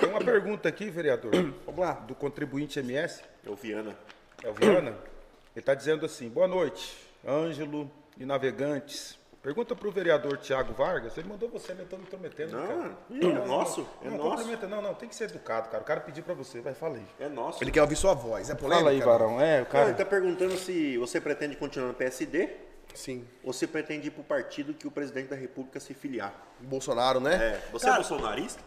Tem 0.01 0.09
uma 0.11 0.19
pergunta 0.19 0.69
aqui, 0.69 0.91
vereador. 0.91 1.33
Vamos 1.65 1.81
lá. 1.81 1.93
Do 1.93 2.15
contribuinte 2.15 2.79
MS. 2.81 3.23
É 3.47 3.51
o 3.51 3.55
Viana. 3.55 3.97
É 4.43 4.51
o 4.51 4.53
Viana. 4.53 4.91
Ele 4.91 5.61
está 5.61 5.75
dizendo 5.75 6.05
assim: 6.05 6.29
boa 6.29 6.49
noite, 6.49 6.97
Ângelo 7.27 7.91
e 8.19 8.27
navegantes. 8.27 9.17
Pergunta 9.45 9.77
para 9.77 9.87
o 9.87 9.91
vereador 9.91 10.39
Tiago 10.39 10.73
Vargas. 10.73 11.19
Ele 11.19 11.29
mandou 11.29 11.51
você, 11.51 11.75
né? 11.75 11.83
Estou 11.83 11.99
me 11.99 12.07
intrometendo. 12.07 12.57
Não, 12.57 12.67
cara. 12.67 12.97
é 13.11 13.47
nosso. 13.47 13.87
É 14.03 14.09
não, 14.09 14.17
nosso. 14.17 14.31
cumprimenta, 14.39 14.67
não, 14.67 14.81
não, 14.81 14.95
tem 14.95 15.07
que 15.07 15.15
ser 15.15 15.25
educado, 15.25 15.69
cara. 15.69 15.83
O 15.83 15.87
cara 15.87 16.01
pediu 16.01 16.25
para 16.25 16.33
você, 16.33 16.63
vai, 16.63 16.73
fala 16.73 16.97
aí. 16.97 17.05
É 17.21 17.29
nosso. 17.29 17.63
Ele 17.63 17.71
quer 17.71 17.83
ouvir 17.83 17.95
sua 17.95 18.15
voz, 18.15 18.49
é 18.49 18.55
polêmica? 18.55 18.79
Fala 18.79 18.91
aí, 18.91 19.01
Varão. 19.03 19.39
É, 19.39 19.57
o 19.57 19.59
Não, 19.59 19.67
cara. 19.67 19.89
ele 19.91 19.99
tá 19.99 20.05
perguntando 20.07 20.57
se 20.57 20.97
você 20.97 21.21
pretende 21.21 21.57
continuar 21.57 21.89
no 21.89 21.95
PSD 21.95 22.49
Sim. 22.95 23.29
ou 23.43 23.53
se 23.53 23.67
pretende 23.67 24.09
ir 24.09 24.13
pro 24.13 24.25
partido 24.25 24.73
que 24.73 24.87
o 24.87 24.91
presidente 24.91 25.29
da 25.29 25.37
República 25.37 25.79
se 25.79 25.93
filiar. 25.93 26.33
Bolsonaro, 26.61 27.21
né? 27.21 27.35
É, 27.35 27.69
você 27.71 27.85
Cara, 27.85 27.97
é 28.03 28.09
bolsonarista? 28.09 28.63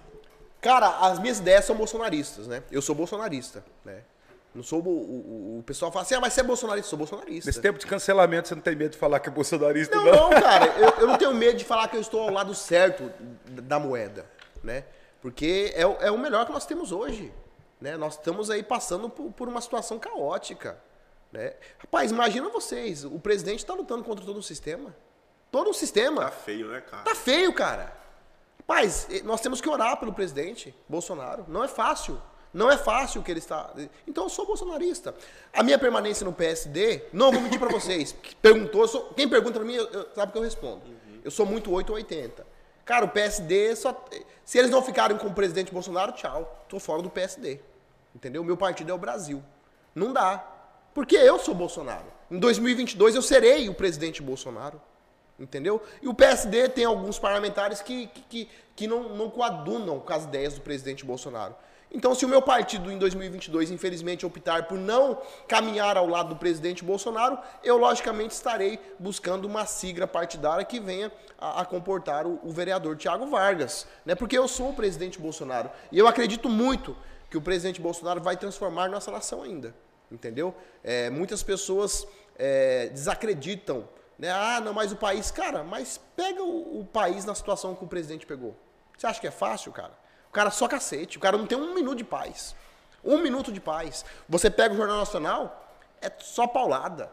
Cara, 0.62 0.90
as 1.00 1.18
minhas 1.18 1.40
ideias 1.40 1.66
são 1.66 1.76
bolsonaristas, 1.76 2.46
né? 2.46 2.62
Eu 2.70 2.84
sou 2.84 2.94
bolsonarista, 2.94 3.66
né? 3.84 4.04
Não 4.56 4.64
sou 4.64 4.82
o, 4.82 4.88
o, 4.90 5.60
o 5.60 5.64
pessoal 5.64 5.92
fala 5.92 6.04
assim, 6.04 6.16
ah, 6.16 6.20
mas 6.20 6.34
você 6.34 6.40
é 6.42 6.44
bolsonarista? 6.44 6.90
Sou 6.90 6.98
bolsonarista. 6.98 7.50
Nesse 7.50 7.62
tempo 7.62 7.78
de 7.78 7.86
cancelamento, 7.86 8.48
você 8.48 8.56
não 8.56 8.62
tem 8.62 8.76
medo 8.76 8.92
de 8.92 8.98
falar 8.98 9.20
que 9.20 9.30
é 9.30 9.32
bolsonarista, 9.32 9.96
Não, 9.98 10.06
não? 10.06 10.30
não, 10.32 10.42
cara, 10.42 10.66
eu, 10.80 10.90
eu 11.02 11.08
não 11.08 11.18
tenho 11.18 11.34
medo 11.34 11.58
de 11.58 11.66
falar 11.66 11.88
que 11.90 11.96
eu 11.96 12.02
estou 12.02 12.22
ao 12.22 12.32
lado 12.32 12.56
certo 12.56 13.12
da 13.46 13.78
moeda, 13.78 14.26
né? 14.64 14.86
Porque 15.22 15.72
é, 15.76 15.86
o- 15.86 15.98
é 16.00 16.10
o 16.10 16.18
melhor 16.18 16.46
que 16.46 16.52
nós 16.52 16.66
temos 16.66 16.92
hoje, 16.92 17.32
né? 17.80 17.98
Nós 17.98 18.14
estamos 18.14 18.50
aí 18.50 18.64
passando 18.64 19.10
por, 19.10 19.32
por 19.32 19.48
uma 19.48 19.62
situação 19.62 20.00
caótica, 20.00 20.80
né? 21.32 21.54
Rapaz, 21.78 22.10
imagina 22.12 22.50
vocês, 22.50 23.04
o 23.06 23.20
presidente 23.20 23.60
está 23.60 23.74
lutando 23.76 24.04
contra 24.04 24.26
todo 24.26 24.40
um 24.40 24.42
sistema, 24.42 24.96
todo 25.52 25.70
um 25.70 25.74
sistema. 25.74 26.22
Tá 26.24 26.32
feio, 26.32 26.68
né, 26.70 26.82
cara? 26.82 27.04
Tá 27.04 27.14
feio, 27.14 27.54
cara. 27.54 27.94
Rapaz, 28.60 29.08
nós 29.24 29.40
temos 29.40 29.62
que 29.62 29.70
orar 29.70 29.98
pelo 29.98 30.14
presidente 30.14 30.74
Bolsonaro. 30.90 31.46
Não 31.48 31.64
é 31.64 31.68
fácil. 31.68 32.20
Não 32.54 32.72
é 32.72 32.78
fácil 32.78 33.22
o 33.22 33.24
que 33.24 33.32
ele 33.32 33.40
está. 33.40 33.72
Então 34.08 34.24
eu 34.26 34.30
sou 34.30 34.46
bolsonarista. 34.46 35.14
A 35.54 35.62
minha 35.64 35.78
permanência 35.78 36.26
no 36.26 36.34
PSD, 36.34 37.04
não 37.14 37.32
vou 37.32 37.42
mentir 37.42 37.60
pra 37.60 37.70
vocês. 37.70 38.16
Perguntou, 38.42 38.88
sou- 38.88 39.14
quem 39.16 39.28
pergunta 39.30 39.60
pra 39.60 39.68
mim, 39.68 39.76
eu- 39.76 39.88
eu- 39.88 40.08
sabe 40.16 40.32
que 40.32 40.38
eu 40.38 40.42
respondo. 40.42 40.82
Eu 41.24 41.30
sou 41.32 41.46
muito 41.46 41.72
8 41.72 41.90
ou 41.90 41.96
80. 41.96 42.46
Cara, 42.86 43.06
o 43.06 43.10
PSD 43.10 43.76
só. 43.76 44.06
Se 44.46 44.58
eles 44.58 44.72
não 44.72 44.82
ficarem 44.82 45.18
com 45.18 45.28
o 45.28 45.34
presidente 45.34 45.74
Bolsonaro, 45.74 46.14
tchau. 46.14 46.66
Tô 46.70 46.80
fora 46.80 47.02
do 47.02 47.10
PSD. 47.10 47.60
Entendeu? 48.16 48.44
Meu 48.44 48.56
partido 48.56 48.92
é 48.92 48.94
o 48.94 48.98
Brasil. 48.98 49.44
Não 49.94 50.14
dá. 50.14 50.44
Porque 50.94 51.16
eu 51.18 51.38
sou 51.38 51.54
Bolsonaro. 51.54 52.06
Em 52.32 52.40
2022 52.40 53.14
eu 53.14 53.22
serei 53.22 53.68
o 53.70 53.74
presidente 53.74 54.22
Bolsonaro. 54.22 54.82
Entendeu? 55.40 55.84
E 56.02 56.08
o 56.08 56.14
PSD 56.14 56.70
tem 56.70 56.86
alguns 56.86 57.20
parlamentares 57.20 57.82
que, 57.82 58.08
que, 58.08 58.22
que, 58.22 58.50
que 58.76 58.88
não, 58.88 59.10
não 59.16 59.30
coadunam 59.30 60.00
com 60.00 60.12
as 60.14 60.24
ideias 60.24 60.56
do 60.56 60.62
presidente 60.62 61.06
Bolsonaro. 61.06 61.54
Então, 61.92 62.14
se 62.14 62.26
o 62.26 62.30
meu 62.30 62.42
partido 62.42 62.92
em 62.92 62.98
2022, 62.98 63.72
infelizmente, 63.72 64.26
optar 64.26 64.68
por 64.68 64.78
não 64.78 65.22
caminhar 65.48 65.96
ao 65.96 66.06
lado 66.06 66.30
do 66.30 66.36
presidente 66.36 66.84
Bolsonaro, 66.84 67.38
eu 67.64 67.78
logicamente 67.78 68.34
estarei 68.34 68.80
buscando 69.00 69.46
uma 69.46 69.66
sigla 69.66 70.06
partidária 70.06 70.66
que 70.66 70.80
venha 70.80 71.12
a, 71.38 71.62
a 71.62 71.66
comportar 71.66 72.28
o, 72.28 72.40
o, 72.44 72.52
vereador 72.52 72.98
Tiago 72.98 73.26
Vargas, 73.28 73.88
né? 74.06 74.16
Porque 74.16 74.38
eu 74.38 74.48
sou 74.48 74.72
o 74.72 74.74
presidente 74.74 75.18
Bolsonaro 75.18 75.70
e 75.92 75.98
eu 75.98 76.08
acredito 76.08 76.50
muito 76.50 76.96
que 77.30 77.38
o 77.38 77.42
presidente 77.42 77.80
Bolsonaro 77.80 78.22
vai 78.22 78.36
transformar 78.36 78.90
nossa 78.90 79.10
nação 79.10 79.44
ainda, 79.44 79.74
entendeu? 80.12 80.54
É, 80.84 81.10
muitas 81.10 81.42
pessoas 81.42 82.06
é, 82.38 82.90
desacreditam, 82.90 83.88
né? 84.20 84.30
Ah, 84.30 84.60
não, 84.60 84.74
mas 84.74 84.92
o 84.92 84.98
país, 84.98 85.32
cara, 85.32 85.64
mas 85.64 86.02
pega 86.18 86.44
o, 86.44 86.82
o 86.82 86.86
país 86.86 87.24
na 87.24 87.34
situação 87.34 87.74
que 87.76 87.84
o 87.86 87.88
presidente 87.88 88.26
pegou. 88.26 88.54
Você 88.98 89.08
acha 89.08 89.22
que 89.22 89.28
é 89.28 89.32
fácil, 89.32 89.72
cara? 89.72 89.94
O 90.30 90.32
cara 90.32 90.52
só 90.52 90.68
cacete. 90.68 91.18
O 91.18 91.22
cara 91.22 91.38
não 91.38 91.46
tem 91.46 91.58
um 91.58 91.74
minuto 91.74 91.98
de 91.98 92.04
paz. 92.04 92.56
Um 93.04 93.18
minuto 93.20 93.52
de 93.52 93.60
paz. 93.60 94.04
Você 94.28 94.50
pega 94.50 94.74
o 94.74 94.78
Jornal 94.78 94.98
Nacional, 94.98 95.76
é 96.02 96.12
só 96.20 96.46
paulada. 96.48 97.12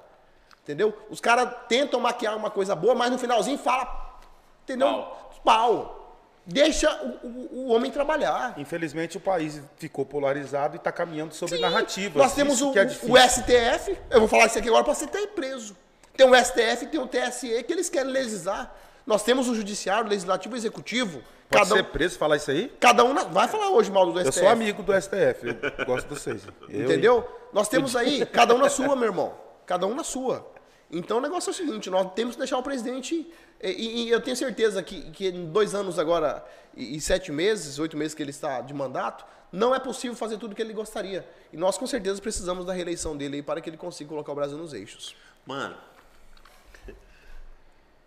Entendeu? 0.63 0.97
Os 1.11 1.21
caras 1.21 1.49
tentam 1.69 2.01
maquiar 2.01 2.37
uma 2.37 2.51
coisa 2.51 2.75
boa, 2.75 2.95
mas 2.95 3.11
no 3.11 3.19
finalzinho 3.19 3.59
fala. 3.59 4.19
Entendeu? 4.63 4.89
Pau. 4.89 5.41
Pau. 5.45 6.01
Deixa 6.47 6.93
o, 7.03 7.27
o, 7.27 7.49
o, 7.53 7.69
homem 7.69 7.91
trabalhar. 7.91 8.55
Infelizmente 8.59 9.17
o 9.17 9.21
país 9.21 9.63
ficou 9.79 10.05
polarizado 10.05 10.77
e 10.77 10.79
está 10.79 10.93
caminhando 10.93 11.35
sobre 11.35 11.57
Sim, 11.57 11.63
narrativas. 11.63 12.23
Nós 12.23 12.35
temos 12.35 12.61
o, 12.61 12.73
é 12.79 12.85
o, 12.85 13.29
STF, 13.29 13.99
eu 14.11 14.21
vou 14.21 14.29
falar 14.29 14.47
isso 14.47 14.59
aqui 14.59 14.69
agora 14.69 14.85
para 14.85 14.95
você 14.95 15.07
ter 15.07 15.29
preso. 15.29 15.75
Tem 16.15 16.29
o 16.29 16.35
STF, 16.35 16.87
tem 16.87 17.01
o 17.01 17.07
TSE 17.07 17.63
que 17.63 17.73
eles 17.73 17.89
querem 17.89 18.13
legislar. 18.13 18.75
Nós 19.07 19.23
temos 19.23 19.49
o 19.49 19.55
judiciário, 19.55 20.07
o 20.07 20.09
legislativo 20.09 20.55
e 20.55 20.57
o 20.57 20.61
executivo. 20.61 21.23
Pode 21.49 21.69
cada 21.69 21.77
ser 21.77 21.85
preso 21.85 22.19
falar 22.19 22.37
isso 22.37 22.51
aí? 22.51 22.73
Cada 22.81 23.05
um 23.05 23.13
na... 23.13 23.25
vai 23.25 23.47
falar 23.49 23.71
hoje 23.71 23.91
mal 23.91 24.11
do 24.11 24.13
STF. 24.13 24.27
Eu 24.27 24.33
sou 24.33 24.49
amigo 24.49 24.83
do 24.83 24.93
STF, 25.01 25.47
eu 25.79 25.87
gosto 25.87 26.09
de 26.09 26.15
vocês. 26.15 26.43
Eu 26.69 26.85
Entendeu? 26.85 27.29
Nós 27.53 27.69
temos 27.69 27.95
aí, 27.95 28.25
cada 28.27 28.55
um 28.55 28.59
na 28.59 28.69
sua, 28.69 28.97
meu 28.97 29.05
irmão. 29.05 29.35
Cada 29.67 29.87
um 29.87 29.95
na 29.95 30.05
sua. 30.05 30.55
Então 30.91 31.19
o 31.19 31.21
negócio 31.21 31.51
é 31.51 31.53
o 31.53 31.55
seguinte, 31.55 31.91
nós 31.91 32.13
temos 32.15 32.35
que 32.35 32.39
deixar 32.39 32.59
o 32.59 32.63
presidente. 32.63 33.31
E, 33.63 34.05
e 34.05 34.11
eu 34.11 34.21
tenho 34.21 34.37
certeza 34.37 34.83
que, 34.83 35.11
que 35.11 35.29
em 35.29 35.47
dois 35.47 35.75
anos 35.75 35.99
agora 35.99 36.45
e, 36.77 36.97
e, 36.97 37.01
sete 37.01 37.33
meses, 37.33 37.79
oito 37.79 37.97
meses 37.97 38.15
que 38.15 38.23
ele 38.23 38.31
está 38.31 38.61
de 38.61 38.75
mandato, 38.75 39.25
não 39.51 39.75
é 39.75 39.79
possível 39.79 40.17
fazer 40.17 40.37
tudo 40.37 40.53
o 40.53 40.55
que 40.55 40.63
ele 40.63 40.73
gostaria. 40.73 41.27
E 41.53 41.57
nós 41.57 41.79
com 41.79 41.87
certeza 41.87 42.21
precisamos 42.21 42.65
da 42.65 42.73
reeleição 42.73 43.17
dele 43.17 43.37
aí 43.37 43.43
para 43.43 43.61
que 43.61 43.71
ele 43.71 43.77
consiga 43.77 44.11
colocar 44.11 44.33
o 44.33 44.35
Brasil 44.35 44.59
nos 44.59 44.73
eixos. 44.73 45.17
Mano, 45.47 45.77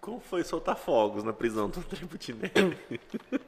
como 0.07 0.21
foi 0.21 0.41
soltar 0.41 0.77
fogos 0.77 1.21
na 1.21 1.33
prisão 1.33 1.69
do 1.69 1.81
André 1.81 2.05
Butinelli? 2.05 2.79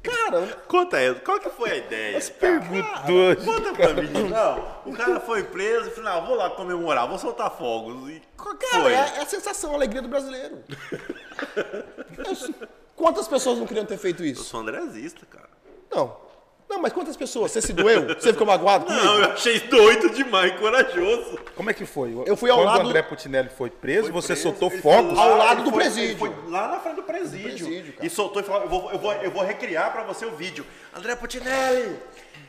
Cara, 0.00 0.46
conta 0.68 0.96
aí, 0.96 1.12
qual 1.16 1.40
que 1.40 1.50
foi 1.50 1.70
a 1.70 1.76
ideia? 1.76 2.18
As 2.18 2.30
perguntas. 2.30 3.44
Conta 3.44 3.72
pra 3.72 3.94
mim. 3.94 4.28
Não, 4.28 4.92
o 4.92 4.96
cara 4.96 5.20
foi 5.20 5.44
preso 5.44 5.88
e 5.88 5.90
falou, 5.92 6.10
não, 6.10 6.26
vou 6.26 6.34
lá 6.34 6.50
comemorar, 6.50 7.08
vou 7.08 7.18
soltar 7.18 7.50
fogos. 7.56 8.10
E 8.10 8.20
cara, 8.36 8.82
foi? 8.82 8.92
É, 8.92 8.96
é 8.96 9.22
a 9.22 9.26
sensação, 9.26 9.70
a 9.70 9.74
alegria 9.74 10.02
do 10.02 10.08
brasileiro. 10.08 10.58
Quantas 12.96 13.28
pessoas 13.28 13.60
não 13.60 13.66
queriam 13.66 13.86
ter 13.86 13.96
feito 13.96 14.24
isso? 14.24 14.40
Eu 14.40 14.44
sou 14.44 14.60
andrezista, 14.60 15.24
cara. 15.26 15.50
Não, 15.88 16.16
não, 16.72 16.80
mas 16.80 16.92
quantas 16.92 17.16
pessoas? 17.16 17.52
Você 17.52 17.60
se 17.60 17.72
doeu? 17.74 18.06
Você 18.06 18.32
ficou 18.32 18.46
magoado 18.46 18.86
comigo? 18.86 19.04
Não, 19.04 19.18
eu 19.18 19.32
achei 19.32 19.60
doido 19.60 20.08
demais, 20.08 20.58
corajoso. 20.58 21.38
Como 21.54 21.68
é 21.68 21.74
que 21.74 21.84
foi? 21.84 22.14
Eu 22.24 22.34
fui 22.34 22.50
ao 22.50 22.56
Quando 22.58 22.66
lado... 22.66 22.84
o 22.84 22.88
André 22.88 23.02
Putinelli 23.02 23.50
foi 23.50 23.68
preso, 23.68 24.04
foi 24.04 24.12
você 24.12 24.28
preso, 24.28 24.42
soltou 24.42 24.70
fogos? 24.70 25.18
Ao 25.18 25.36
lado 25.36 25.64
do 25.64 25.70
foi, 25.70 25.80
presídio. 25.80 26.16
Foi 26.16 26.32
lá 26.48 26.68
na 26.68 26.80
frente 26.80 26.96
do 26.96 27.02
presídio. 27.02 27.66
presídio 27.66 27.94
e 28.00 28.08
soltou 28.08 28.40
e 28.40 28.44
falou, 28.44 28.62
eu 28.62 28.68
vou, 28.68 28.90
eu, 28.90 28.98
vou, 28.98 29.12
eu 29.12 29.30
vou 29.30 29.44
recriar 29.44 29.92
pra 29.92 30.02
você 30.02 30.24
o 30.24 30.34
vídeo. 30.34 30.64
André 30.96 31.14
Putinelli, 31.14 31.98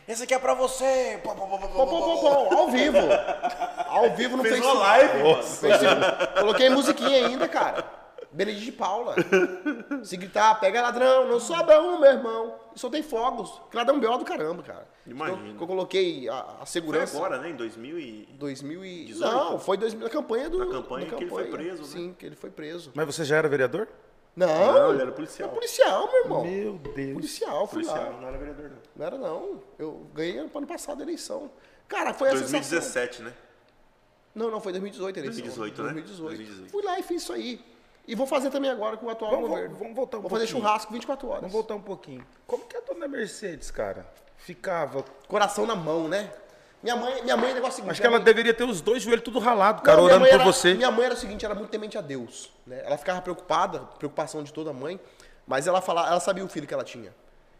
esse 0.07 0.23
aqui 0.23 0.33
é 0.33 0.39
pra 0.39 0.53
você. 0.53 1.19
Pô, 1.21 1.35
pô, 1.35 1.45
pô, 1.45 2.55
ao 2.55 2.69
vivo. 2.69 2.97
Ao 3.93 4.09
vivo 4.15 4.37
no 4.37 4.41
Fez 4.41 4.55
Facebook. 4.55 4.77
Uma 4.77 4.87
live, 4.87 5.23
Nossa. 5.23 5.67
Coloquei 6.39 6.69
musiquinha 6.69 7.27
ainda, 7.27 7.47
cara. 7.47 8.02
Benedito 8.33 8.65
de 8.65 8.71
Paula. 8.71 9.15
Se 10.03 10.17
gritar, 10.17 10.59
pega 10.59 10.81
ladrão, 10.81 11.27
não 11.27 11.39
sobra 11.39 11.81
um, 11.81 11.99
meu 11.99 12.11
irmão. 12.11 12.55
E 12.75 12.79
soltei 12.79 13.03
fogos. 13.03 13.61
Que 13.69 13.77
ladrão 13.77 13.99
B.O. 13.99 14.17
do 14.17 14.25
caramba, 14.25 14.63
cara. 14.63 14.87
Imagina. 15.05 15.49
Então, 15.49 15.61
eu 15.61 15.67
coloquei 15.67 16.27
a, 16.27 16.57
a 16.61 16.65
segurança. 16.65 17.17
Foi 17.17 17.25
agora, 17.25 17.41
né? 17.41 17.49
Em 17.49 17.55
2000 17.55 17.99
e... 17.99 18.29
2018? 18.33 19.19
Não, 19.19 19.59
foi 19.59 19.77
2000, 19.77 20.03
na 20.03 20.09
campanha 20.09 20.49
do... 20.49 20.57
Na 20.57 20.65
campanha, 20.65 21.05
que 21.07 21.15
ele 21.15 21.29
foi 21.29 21.45
preso, 21.45 21.81
né? 21.83 21.87
Sim, 21.87 22.15
que 22.17 22.25
ele 22.25 22.35
foi 22.35 22.49
preso. 22.49 22.91
Mas 22.95 23.05
você 23.05 23.23
já 23.23 23.37
era 23.37 23.47
vereador? 23.47 23.87
Não, 24.35 24.47
não 24.47 24.93
ele 24.93 25.01
era 25.03 25.11
policial. 25.11 25.47
Era 25.47 25.55
policial, 25.55 26.11
meu 26.11 26.23
irmão. 26.23 26.43
Meu 26.45 26.73
Deus. 26.95 27.13
Policial, 27.13 27.67
fui 27.67 27.83
policial, 27.83 28.13
lá. 28.13 28.19
não 28.19 28.27
era 28.27 28.37
vereador, 28.37 28.69
não. 28.71 28.77
Não 28.95 29.05
era, 29.05 29.17
não. 29.17 29.63
Eu 29.77 30.07
ganhei 30.13 30.39
ano 30.39 30.67
passado 30.67 31.01
a 31.01 31.03
eleição. 31.03 31.51
Cara, 31.87 32.13
foi 32.13 32.29
a 32.29 32.31
2017, 32.31 33.17
sensação. 33.17 33.25
né? 33.25 33.33
Não, 34.33 34.49
não, 34.49 34.59
foi 34.59 34.71
2018 34.71 35.15
a 35.15 35.19
eleição. 35.19 35.43
2018, 35.43 35.81
2018. 35.83 36.23
né? 36.23 36.27
2018. 36.27 36.71
Fui 36.71 36.83
lá 36.83 36.97
e 36.97 37.03
fiz 37.03 37.21
isso 37.21 37.33
aí. 37.33 37.63
E 38.07 38.15
vou 38.15 38.27
fazer 38.27 38.49
também 38.49 38.69
agora 38.69 38.97
com 38.97 39.05
o 39.05 39.09
atual 39.09 39.31
vamos, 39.31 39.49
governo. 39.49 39.75
Vamos 39.75 39.95
voltar 39.95 40.17
um 40.17 40.21
vou 40.21 40.29
pouquinho. 40.29 40.47
fazer 40.47 40.59
churrasco 40.59 40.91
24 40.91 41.27
horas. 41.27 41.41
Vamos 41.41 41.53
voltar 41.53 41.75
um 41.75 41.81
pouquinho. 41.81 42.25
Como 42.45 42.65
que 42.65 42.75
a 42.75 42.81
dona 42.81 43.07
Mercedes, 43.07 43.71
cara, 43.71 44.05
ficava... 44.37 45.03
Coração 45.27 45.65
na 45.65 45.75
mão, 45.75 46.07
né? 46.07 46.29
Minha 46.83 46.97
mãe, 46.97 47.23
minha 47.23 47.37
mãe 47.37 47.51
é 47.51 47.53
negócio 47.53 47.77
seguinte. 47.77 47.91
Acho 47.91 48.01
que 48.01 48.07
ela 48.07 48.17
mãe... 48.17 48.25
deveria 48.25 48.53
ter 48.53 48.65
os 48.65 48.81
dois 48.81 49.01
joelhos 49.01 49.23
tudo 49.23 49.39
ralado, 49.39 49.81
cara, 49.81 49.97
Não, 49.97 50.03
orando 50.03 50.25
por 50.25 50.33
era, 50.33 50.43
você. 50.43 50.73
Minha 50.73 50.91
mãe 50.91 51.05
era 51.05 51.13
o 51.13 51.17
seguinte, 51.17 51.45
era 51.45 51.55
muito 51.55 51.69
temente 51.69 51.97
a 51.97 52.01
Deus. 52.01 52.51
Né? 52.67 52.81
Ela 52.85 52.97
ficava 52.97 53.21
preocupada, 53.21 53.79
preocupação 53.97 54.43
de 54.43 54.51
toda 54.51 54.73
mãe, 54.73 54.99
mas 55.47 55.65
ela, 55.65 55.79
falava, 55.79 56.09
ela 56.09 56.19
sabia 56.19 56.43
o 56.43 56.49
filho 56.49 56.67
que 56.67 56.73
ela 56.73 56.83
tinha. 56.83 57.15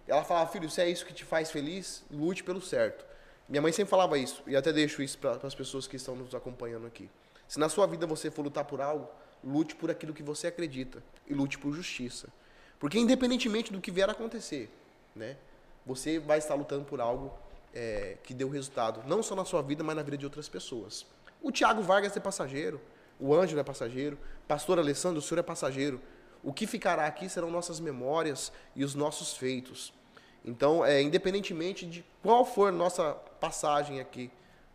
Ela 0.05 0.25
falava, 0.25 0.51
filho, 0.51 0.69
se 0.69 0.81
é 0.81 0.89
isso 0.89 1.05
que 1.05 1.13
te 1.13 1.23
faz 1.23 1.49
feliz, 1.49 2.03
lute 2.11 2.43
pelo 2.43 2.59
certo. 2.59 3.05
Minha 3.47 3.61
mãe 3.61 3.71
sempre 3.71 3.89
falava 3.89 4.17
isso, 4.17 4.43
e 4.45 4.57
até 4.57 4.73
deixo 4.73 5.01
isso 5.01 5.17
para 5.17 5.39
as 5.41 5.55
pessoas 5.55 5.87
que 5.87 5.95
estão 5.95 6.15
nos 6.17 6.35
acompanhando 6.35 6.85
aqui. 6.85 7.09
Se 7.47 7.57
na 7.59 7.69
sua 7.69 7.87
vida 7.87 8.05
você 8.05 8.29
for 8.29 8.41
lutar 8.41 8.65
por 8.65 8.81
algo, 8.81 9.09
lute 9.43 9.75
por 9.75 9.91
aquilo 9.91 10.13
que 10.13 10.23
você 10.23 10.47
acredita 10.47 11.03
e 11.27 11.33
lute 11.33 11.57
por 11.57 11.73
justiça. 11.73 12.27
Porque 12.79 12.99
independentemente 12.99 13.71
do 13.71 13.81
que 13.81 13.91
vier 13.91 14.09
a 14.09 14.11
acontecer, 14.11 14.69
né, 15.15 15.37
você 15.85 16.19
vai 16.19 16.37
estar 16.37 16.55
lutando 16.55 16.85
por 16.85 16.99
algo 16.99 17.33
é, 17.73 18.17
que 18.23 18.33
deu 18.33 18.49
resultado, 18.49 19.03
não 19.07 19.23
só 19.23 19.35
na 19.35 19.45
sua 19.45 19.61
vida, 19.61 19.83
mas 19.83 19.95
na 19.95 20.03
vida 20.03 20.17
de 20.17 20.25
outras 20.25 20.47
pessoas. 20.47 21.05
O 21.41 21.51
Tiago 21.51 21.81
Vargas 21.81 22.15
é 22.15 22.19
passageiro, 22.19 22.79
o 23.19 23.33
Ângelo 23.33 23.59
é 23.59 23.63
passageiro, 23.63 24.17
pastor 24.47 24.79
Alessandro, 24.79 25.19
o 25.19 25.21
senhor 25.21 25.39
é 25.39 25.43
passageiro. 25.43 26.01
O 26.43 26.51
que 26.51 26.67
ficará 26.67 27.05
aqui 27.05 27.29
serão 27.29 27.49
nossas 27.49 27.79
memórias 27.79 28.51
e 28.75 28.83
os 28.83 28.95
nossos 28.95 29.35
feitos. 29.37 29.93
Então, 30.43 30.85
é, 30.85 31.01
independentemente 31.01 31.85
de 31.85 32.03
qual 32.21 32.45
for 32.45 32.71
nossa 32.71 33.13
passagem 33.13 33.99
aqui, 33.99 34.29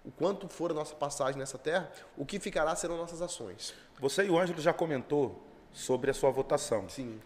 o 0.04 0.10
quanto 0.10 0.48
for 0.48 0.70
a 0.70 0.74
nossa 0.74 0.94
passagem 0.94 1.38
nessa 1.38 1.58
terra, 1.58 1.90
o 2.16 2.24
que 2.24 2.38
ficará 2.38 2.74
serão 2.74 2.96
nossas 2.96 3.20
ações. 3.20 3.74
Você 4.00 4.24
e 4.24 4.30
o 4.30 4.38
Ângelo 4.38 4.60
já 4.60 4.72
comentou 4.72 5.42
sobre 5.72 6.10
a 6.10 6.14
sua 6.14 6.30
votação. 6.30 6.88
Sim. 6.88 7.20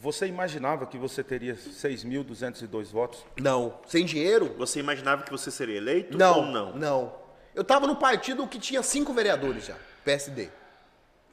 Você 0.00 0.26
imaginava 0.26 0.86
que 0.86 0.96
você 0.96 1.24
teria 1.24 1.54
6.202 1.54 2.86
votos? 2.86 3.24
Não. 3.40 3.78
Sem 3.86 4.04
dinheiro? 4.04 4.54
Você 4.56 4.78
imaginava 4.78 5.22
que 5.22 5.30
você 5.30 5.50
seria 5.50 5.76
eleito 5.76 6.16
não, 6.16 6.38
ou 6.38 6.46
não? 6.46 6.76
Não. 6.76 7.14
Eu 7.54 7.62
estava 7.62 7.86
no 7.86 7.96
partido 7.96 8.46
que 8.46 8.58
tinha 8.58 8.82
cinco 8.82 9.12
vereadores 9.12 9.66
já, 9.66 9.76
PSD. 10.04 10.48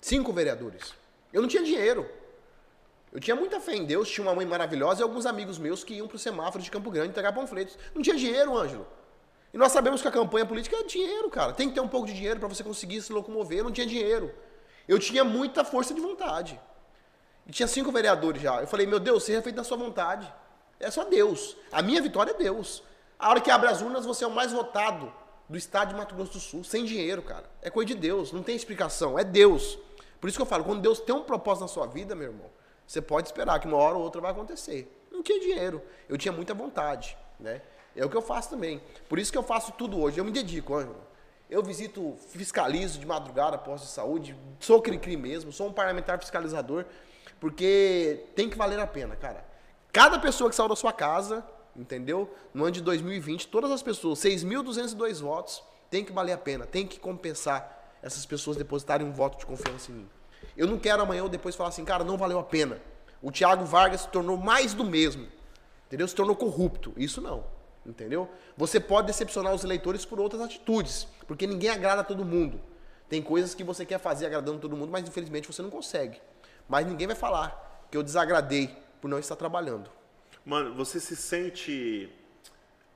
Cinco 0.01 0.33
vereadores. 0.33 0.93
Eu 1.31 1.41
não 1.41 1.47
tinha 1.47 1.63
dinheiro. 1.63 2.09
Eu 3.13 3.19
tinha 3.19 3.35
muita 3.35 3.61
fé 3.61 3.75
em 3.75 3.85
Deus, 3.85 4.09
tinha 4.09 4.25
uma 4.25 4.35
mãe 4.35 4.45
maravilhosa 4.45 5.01
e 5.01 5.03
alguns 5.03 5.25
amigos 5.25 5.57
meus 5.57 5.83
que 5.83 5.93
iam 5.93 6.07
para 6.07 6.15
o 6.15 6.19
semáforo 6.19 6.63
de 6.63 6.71
Campo 6.71 6.89
Grande 6.91 7.09
entregar 7.09 7.31
panfletos. 7.33 7.77
Não 7.93 8.01
tinha 8.01 8.15
dinheiro, 8.15 8.57
Ângelo. 8.57 8.85
E 9.55 9.57
nós 9.57 9.71
sabemos 9.71 10.01
que 10.01 10.07
a 10.09 10.11
campanha 10.11 10.45
política 10.45 10.75
é 10.75 10.83
dinheiro, 10.83 11.29
cara. 11.29 11.53
Tem 11.53 11.69
que 11.69 11.75
ter 11.75 11.79
um 11.79 11.87
pouco 11.87 12.05
de 12.05 12.13
dinheiro 12.13 12.37
para 12.41 12.49
você 12.49 12.61
conseguir 12.61 13.01
se 13.01 13.13
locomover. 13.13 13.59
Eu 13.59 13.63
não 13.63 13.71
tinha 13.71 13.87
dinheiro. 13.87 14.35
Eu 14.85 14.99
tinha 14.99 15.23
muita 15.23 15.63
força 15.63 15.93
de 15.93 16.01
vontade. 16.01 16.59
E 17.47 17.53
tinha 17.53 17.65
cinco 17.65 17.89
vereadores 17.89 18.41
já. 18.41 18.59
Eu 18.59 18.67
falei, 18.67 18.85
meu 18.85 18.99
Deus, 18.99 19.23
seja 19.23 19.41
feito 19.41 19.55
da 19.55 19.63
sua 19.63 19.77
vontade. 19.77 20.29
É 20.77 20.91
só 20.91 21.05
Deus. 21.05 21.55
A 21.71 21.81
minha 21.81 22.01
vitória 22.01 22.31
é 22.31 22.33
Deus. 22.33 22.83
A 23.17 23.29
hora 23.29 23.39
que 23.39 23.49
abre 23.49 23.69
as 23.69 23.81
urnas, 23.81 24.05
você 24.05 24.25
é 24.25 24.27
o 24.27 24.31
mais 24.31 24.51
votado 24.51 25.09
do 25.47 25.57
estado 25.57 25.87
de 25.87 25.95
Mato 25.95 26.13
Grosso 26.15 26.33
do 26.33 26.39
Sul, 26.41 26.65
sem 26.65 26.83
dinheiro, 26.83 27.21
cara. 27.21 27.49
É 27.61 27.69
coisa 27.69 27.87
de 27.87 27.95
Deus, 27.95 28.33
não 28.33 28.43
tem 28.43 28.57
explicação. 28.57 29.17
É 29.17 29.23
Deus. 29.23 29.79
Por 30.19 30.27
isso 30.27 30.37
que 30.37 30.41
eu 30.41 30.45
falo, 30.45 30.65
quando 30.65 30.81
Deus 30.81 30.99
tem 30.99 31.15
um 31.15 31.23
propósito 31.23 31.61
na 31.61 31.69
sua 31.69 31.87
vida, 31.87 32.13
meu 32.13 32.27
irmão, 32.27 32.49
você 32.85 33.01
pode 33.01 33.29
esperar 33.29 33.57
que 33.61 33.67
uma 33.69 33.77
hora 33.77 33.95
ou 33.95 34.03
outra 34.03 34.19
vai 34.19 34.31
acontecer. 34.31 34.93
Não 35.09 35.23
tinha 35.23 35.39
dinheiro. 35.39 35.81
Eu 36.09 36.17
tinha 36.17 36.33
muita 36.33 36.53
vontade, 36.53 37.17
né? 37.39 37.61
É 37.95 38.05
o 38.05 38.09
que 38.09 38.17
eu 38.17 38.21
faço 38.21 38.49
também. 38.49 38.81
Por 39.07 39.17
isso 39.17 39.31
que 39.31 39.37
eu 39.37 39.43
faço 39.43 39.71
tudo 39.73 39.99
hoje. 39.99 40.17
Eu 40.17 40.25
me 40.25 40.31
dedico, 40.31 40.75
Ângelo. 40.75 41.01
Eu 41.49 41.61
visito, 41.61 42.15
fiscalizo 42.29 42.99
de 42.99 43.05
madrugada 43.05 43.57
posto 43.57 43.85
de 43.85 43.91
saúde, 43.91 44.35
sou 44.59 44.81
cri-cri 44.81 45.15
mesmo, 45.15 45.51
sou 45.51 45.67
um 45.67 45.73
parlamentar 45.73 46.19
fiscalizador, 46.19 46.85
porque 47.39 48.25
tem 48.35 48.49
que 48.49 48.57
valer 48.57 48.79
a 48.79 48.87
pena, 48.87 49.15
cara. 49.15 49.45
Cada 49.93 50.17
pessoa 50.17 50.49
que 50.49 50.55
saiu 50.55 50.67
da 50.67 50.75
sua 50.75 50.91
casa, 50.91 51.45
entendeu? 51.75 52.33
No 52.53 52.63
ano 52.63 52.71
de 52.71 52.81
2020, 52.81 53.47
todas 53.47 53.69
as 53.69 53.83
pessoas, 53.83 54.19
6.202 54.19 55.21
votos, 55.21 55.63
tem 55.89 56.03
que 56.03 56.11
valer 56.11 56.33
a 56.33 56.37
pena, 56.37 56.65
tem 56.65 56.85
que 56.87 56.99
compensar 56.99 57.95
essas 58.01 58.25
pessoas 58.25 58.57
depositarem 58.57 59.05
um 59.05 59.11
voto 59.11 59.37
de 59.37 59.45
confiança 59.45 59.91
em 59.91 59.95
mim. 59.95 60.09
Eu 60.57 60.67
não 60.67 60.79
quero 60.79 61.03
amanhã 61.03 61.23
ou 61.23 61.29
depois 61.29 61.55
falar 61.55 61.69
assim, 61.69 61.85
cara, 61.85 62.03
não 62.03 62.17
valeu 62.17 62.39
a 62.39 62.43
pena. 62.43 62.81
O 63.21 63.31
Thiago 63.31 63.65
Vargas 63.65 64.01
se 64.01 64.07
tornou 64.09 64.37
mais 64.37 64.73
do 64.73 64.83
mesmo. 64.83 65.27
Entendeu? 65.87 66.07
Se 66.07 66.15
tornou 66.15 66.35
corrupto. 66.35 66.93
Isso 66.97 67.21
não. 67.21 67.43
Entendeu? 67.85 68.27
Você 68.57 68.79
pode 68.79 69.07
decepcionar 69.07 69.53
os 69.53 69.63
eleitores 69.63 70.03
por 70.05 70.19
outras 70.19 70.41
atitudes, 70.41 71.07
porque 71.27 71.45
ninguém 71.45 71.69
agrada 71.69 72.01
a 72.01 72.03
todo 72.03 72.25
mundo. 72.25 72.59
Tem 73.07 73.21
coisas 73.21 73.53
que 73.53 73.63
você 73.63 73.85
quer 73.85 73.99
fazer 73.99 74.25
agradando 74.25 74.57
todo 74.59 74.75
mundo, 74.75 74.91
mas 74.91 75.07
infelizmente 75.07 75.47
você 75.47 75.61
não 75.61 75.69
consegue. 75.69 76.19
Mas 76.67 76.85
ninguém 76.87 77.05
vai 77.05 77.15
falar 77.15 77.85
que 77.91 77.95
eu 77.97 78.01
desagradei 78.01 78.75
por 78.99 79.07
não 79.07 79.19
estar 79.19 79.35
trabalhando. 79.35 79.89
Mano, 80.43 80.73
você 80.73 80.99
se 80.99 81.15
sente. 81.15 82.11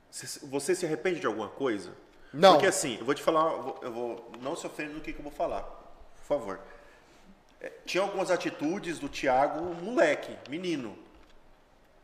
se- 0.09 0.43
Você 0.47 0.73
se 0.73 0.85
arrepende 0.87 1.19
de 1.19 1.27
alguma 1.27 1.49
coisa? 1.49 1.91
Não. 2.33 2.53
Porque 2.53 2.65
assim, 2.67 2.97
eu 2.99 3.05
vou 3.05 3.13
te 3.13 3.21
falar, 3.21 3.43
eu 3.83 3.91
vou-. 3.91 4.31
Não 4.41 4.55
se 4.55 4.65
ofenda 4.65 4.93
no 4.93 5.01
que, 5.01 5.13
que 5.13 5.19
eu 5.19 5.23
vou 5.23 5.31
falar. 5.31 5.61
Por 5.61 6.23
favor. 6.27 6.59
É, 7.61 7.71
Tinha 7.85 8.01
algumas 8.01 8.31
atitudes 8.31 8.97
do 8.97 9.07
Thiago, 9.07 9.61
moleque, 9.83 10.35
menino. 10.49 10.97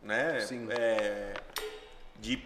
Né? 0.04 0.40
Sim. 0.42 0.68
É, 0.70 1.34
de. 2.20 2.38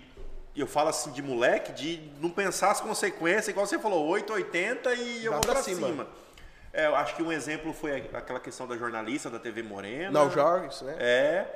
Eu 0.60 0.68
falo 0.68 0.90
assim 0.90 1.12
de 1.12 1.22
moleque, 1.22 1.72
de 1.72 2.12
não 2.20 2.30
pensar 2.30 2.72
as 2.72 2.82
consequências, 2.82 3.48
igual 3.50 3.66
você 3.66 3.80
falou, 3.80 4.06
880 4.08 4.94
e 4.96 5.26
eu 5.26 5.32
Dá 5.32 5.38
vou 5.38 5.42
pra 5.42 5.54
pra 5.54 5.64
cima. 5.64 5.88
cima. 5.88 6.08
É, 6.72 6.86
eu 6.88 6.96
acho 6.96 7.16
que 7.16 7.24
um 7.24 7.32
exemplo 7.32 7.74
foi 7.74 7.96
aquela 8.14 8.40
questão 8.40 8.68
da 8.68 8.78
jornalista 8.78 9.30
da 9.30 9.40
TV 9.40 9.64
Morena. 9.64 10.12
Não, 10.12 10.30
Jorges, 10.30 10.82
né? 10.82 10.96
É. 11.00 11.48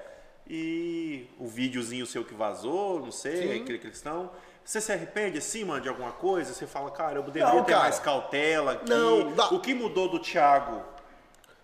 E 0.47 1.29
o 1.39 1.47
videozinho 1.47 2.05
seu 2.05 2.23
que 2.25 2.33
vazou, 2.33 2.99
não 2.99 3.11
sei, 3.11 3.53
Sim. 3.57 3.61
aquele 3.61 3.77
questão. 3.79 4.31
Você 4.63 4.79
se 4.81 4.91
arrepende 4.91 5.37
assim, 5.37 5.63
mano, 5.63 5.81
de 5.81 5.89
alguma 5.89 6.11
coisa? 6.11 6.53
Você 6.53 6.65
fala, 6.65 6.89
cara, 6.91 7.15
eu 7.19 7.23
deveria 7.23 7.47
Não, 7.53 7.63
ter 7.63 7.71
cara. 7.71 7.83
mais 7.83 7.99
cautela 7.99 8.73
aqui. 8.73 8.89
Não, 8.89 9.33
dá- 9.33 9.47
O 9.49 9.59
que 9.59 9.73
mudou 9.73 10.09
do 10.09 10.19
Thiago 10.19 10.81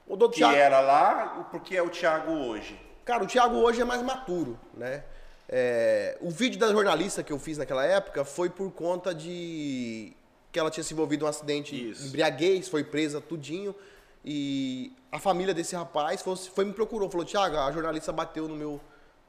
O 0.08 0.16
do 0.16 0.30
que 0.30 0.38
Thiago, 0.38 0.56
era 0.56 0.80
lá, 0.80 1.48
porque 1.52 1.76
é 1.76 1.82
o 1.82 1.90
Thiago 1.90 2.32
hoje? 2.32 2.80
Cara, 3.06 3.24
o 3.24 3.28
Thiago 3.28 3.56
hoje 3.58 3.82
é 3.82 3.86
mais 3.86 4.02
maturo, 4.02 4.60
né? 4.74 5.04
É, 5.52 6.16
o 6.22 6.30
vídeo 6.30 6.60
da 6.60 6.72
jornalista 6.72 7.24
que 7.24 7.34
eu 7.34 7.39
fiz 7.39 7.58
naquela 7.58 7.84
época 7.84 8.24
foi 8.24 8.50
por 8.52 8.72
conta 8.72 9.16
de 9.16 10.14
que 10.52 10.60
ela 10.60 10.70
tinha 10.70 10.84
se 10.84 10.93
envolvido 10.93 11.24
em 11.24 11.28
um 11.28 11.30
acidente 11.30 11.89
Isso. 11.89 12.04
de 12.04 12.08
embriaguez, 12.10 12.68
foi 12.68 12.84
presa 12.84 13.20
tudinho. 13.20 13.74
E 14.24 14.93
a 15.12 15.18
família 15.20 15.54
desse 15.54 15.76
rapaz 15.76 16.22
foi, 16.22 16.36
foi 16.36 16.66
me 16.66 16.74
procurou, 16.74 17.10
falou, 17.10 17.26
Thiago, 17.26 17.58
a 17.58 17.72
jornalista 17.72 18.12
bateu 18.12 18.47
no 18.47 18.56
meu, 18.56 18.80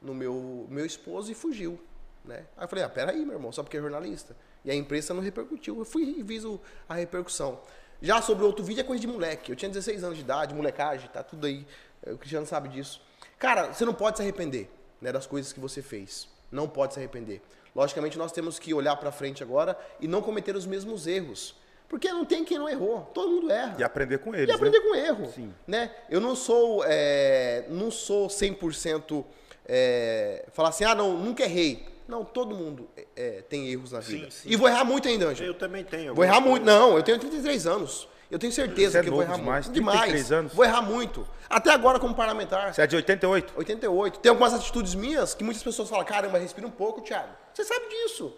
no 0.01 0.13
meu, 0.13 0.67
meu 0.69 0.85
esposo 0.85 1.31
e 1.31 1.35
fugiu. 1.35 1.79
Né? 2.23 2.45
Aí 2.55 2.65
eu 2.65 2.67
falei, 2.67 2.83
ah, 2.83 2.89
peraí, 2.89 3.25
meu 3.25 3.33
irmão, 3.35 3.51
só 3.51 3.63
porque 3.63 3.77
é 3.77 3.81
jornalista. 3.81 4.35
E 4.63 4.69
a 4.69 4.75
imprensa 4.75 5.13
não 5.13 5.21
repercutiu. 5.21 5.79
Eu 5.79 5.85
fui 5.85 6.03
e 6.19 6.23
fiz 6.23 6.43
o- 6.43 6.59
a 6.87 6.93
repercussão. 6.93 7.59
Já 7.99 8.21
sobre 8.21 8.43
outro 8.43 8.63
vídeo 8.63 8.81
é 8.81 8.83
coisa 8.83 9.01
de 9.01 9.07
moleque. 9.07 9.51
Eu 9.51 9.55
tinha 9.55 9.69
16 9.69 10.03
anos 10.03 10.17
de 10.17 10.23
idade, 10.23 10.53
molecagem, 10.53 11.09
tá 11.11 11.23
tudo 11.23 11.47
aí. 11.47 11.65
O 12.05 12.17
Cristiano 12.17 12.45
sabe 12.45 12.69
disso. 12.69 13.01
Cara, 13.39 13.73
você 13.73 13.85
não 13.85 13.93
pode 13.93 14.17
se 14.17 14.23
arrepender 14.23 14.69
né, 15.01 15.11
das 15.11 15.25
coisas 15.25 15.51
que 15.51 15.59
você 15.59 15.81
fez. 15.81 16.27
Não 16.51 16.67
pode 16.67 16.93
se 16.93 16.99
arrepender. 16.99 17.41
Logicamente, 17.75 18.17
nós 18.17 18.31
temos 18.31 18.59
que 18.59 18.73
olhar 18.73 18.95
pra 18.97 19.11
frente 19.11 19.41
agora 19.41 19.77
e 19.99 20.07
não 20.07 20.21
cometer 20.21 20.55
os 20.55 20.65
mesmos 20.65 21.07
erros. 21.07 21.55
Porque 21.87 22.09
não 22.11 22.23
tem 22.23 22.45
quem 22.45 22.57
não 22.57 22.69
errou. 22.69 23.01
Todo 23.13 23.29
mundo 23.29 23.51
erra. 23.51 23.75
E 23.79 23.83
aprender 23.83 24.19
com 24.19 24.33
eles, 24.33 24.49
E 24.49 24.51
aprender 24.51 24.79
né? 24.79 24.85
com 24.85 24.95
erro. 24.95 25.31
Sim. 25.33 25.53
Né? 25.67 25.91
Eu 26.09 26.21
não 26.21 26.35
sou, 26.35 26.83
é, 26.85 27.65
não 27.69 27.91
sou 27.91 28.27
100% 28.27 29.25
é, 29.65 30.45
falar 30.53 30.69
assim, 30.69 30.83
ah, 30.83 30.95
não, 30.95 31.17
nunca 31.17 31.43
errei. 31.43 31.85
Não, 32.07 32.25
todo 32.25 32.55
mundo 32.55 32.89
é, 33.15 33.41
tem 33.47 33.69
erros 33.69 33.91
na 33.93 34.01
Sim, 34.01 34.17
vida. 34.19 34.31
sim. 34.31 34.49
E 34.49 34.55
vou 34.57 34.67
errar 34.67 34.83
muito 34.83 35.07
ainda, 35.07 35.27
Ângelo. 35.27 35.49
Eu 35.49 35.53
também 35.53 35.83
tenho. 35.83 36.13
Vou 36.13 36.25
errar 36.25 36.41
muito. 36.41 36.65
Não, 36.65 36.97
eu 36.97 37.03
tenho 37.03 37.17
33 37.17 37.65
anos. 37.67 38.07
Eu 38.31 38.39
tenho 38.39 38.51
certeza 38.53 38.97
é 38.99 39.03
que 39.03 39.09
eu 39.09 39.13
vou 39.13 39.21
errar 39.21 39.35
demais, 39.35 39.67
muito. 39.67 39.83
33 39.83 40.31
anos? 40.31 40.53
Vou 40.53 40.63
errar 40.63 40.81
muito. 40.81 41.27
Até 41.49 41.71
agora 41.71 41.99
como 41.99 42.15
parlamentar. 42.15 42.73
Você 42.73 42.81
é 42.81 42.87
de 42.87 42.95
88? 42.95 43.53
88. 43.57 44.19
Tem 44.19 44.29
algumas 44.29 44.53
atitudes 44.53 44.95
minhas 44.95 45.33
que 45.33 45.43
muitas 45.43 45.61
pessoas 45.61 45.89
falam, 45.89 46.05
caramba, 46.05 46.37
respira 46.37 46.65
um 46.65 46.71
pouco, 46.71 47.01
Thiago. 47.01 47.27
Você 47.53 47.65
sabe 47.65 47.89
disso. 47.89 48.33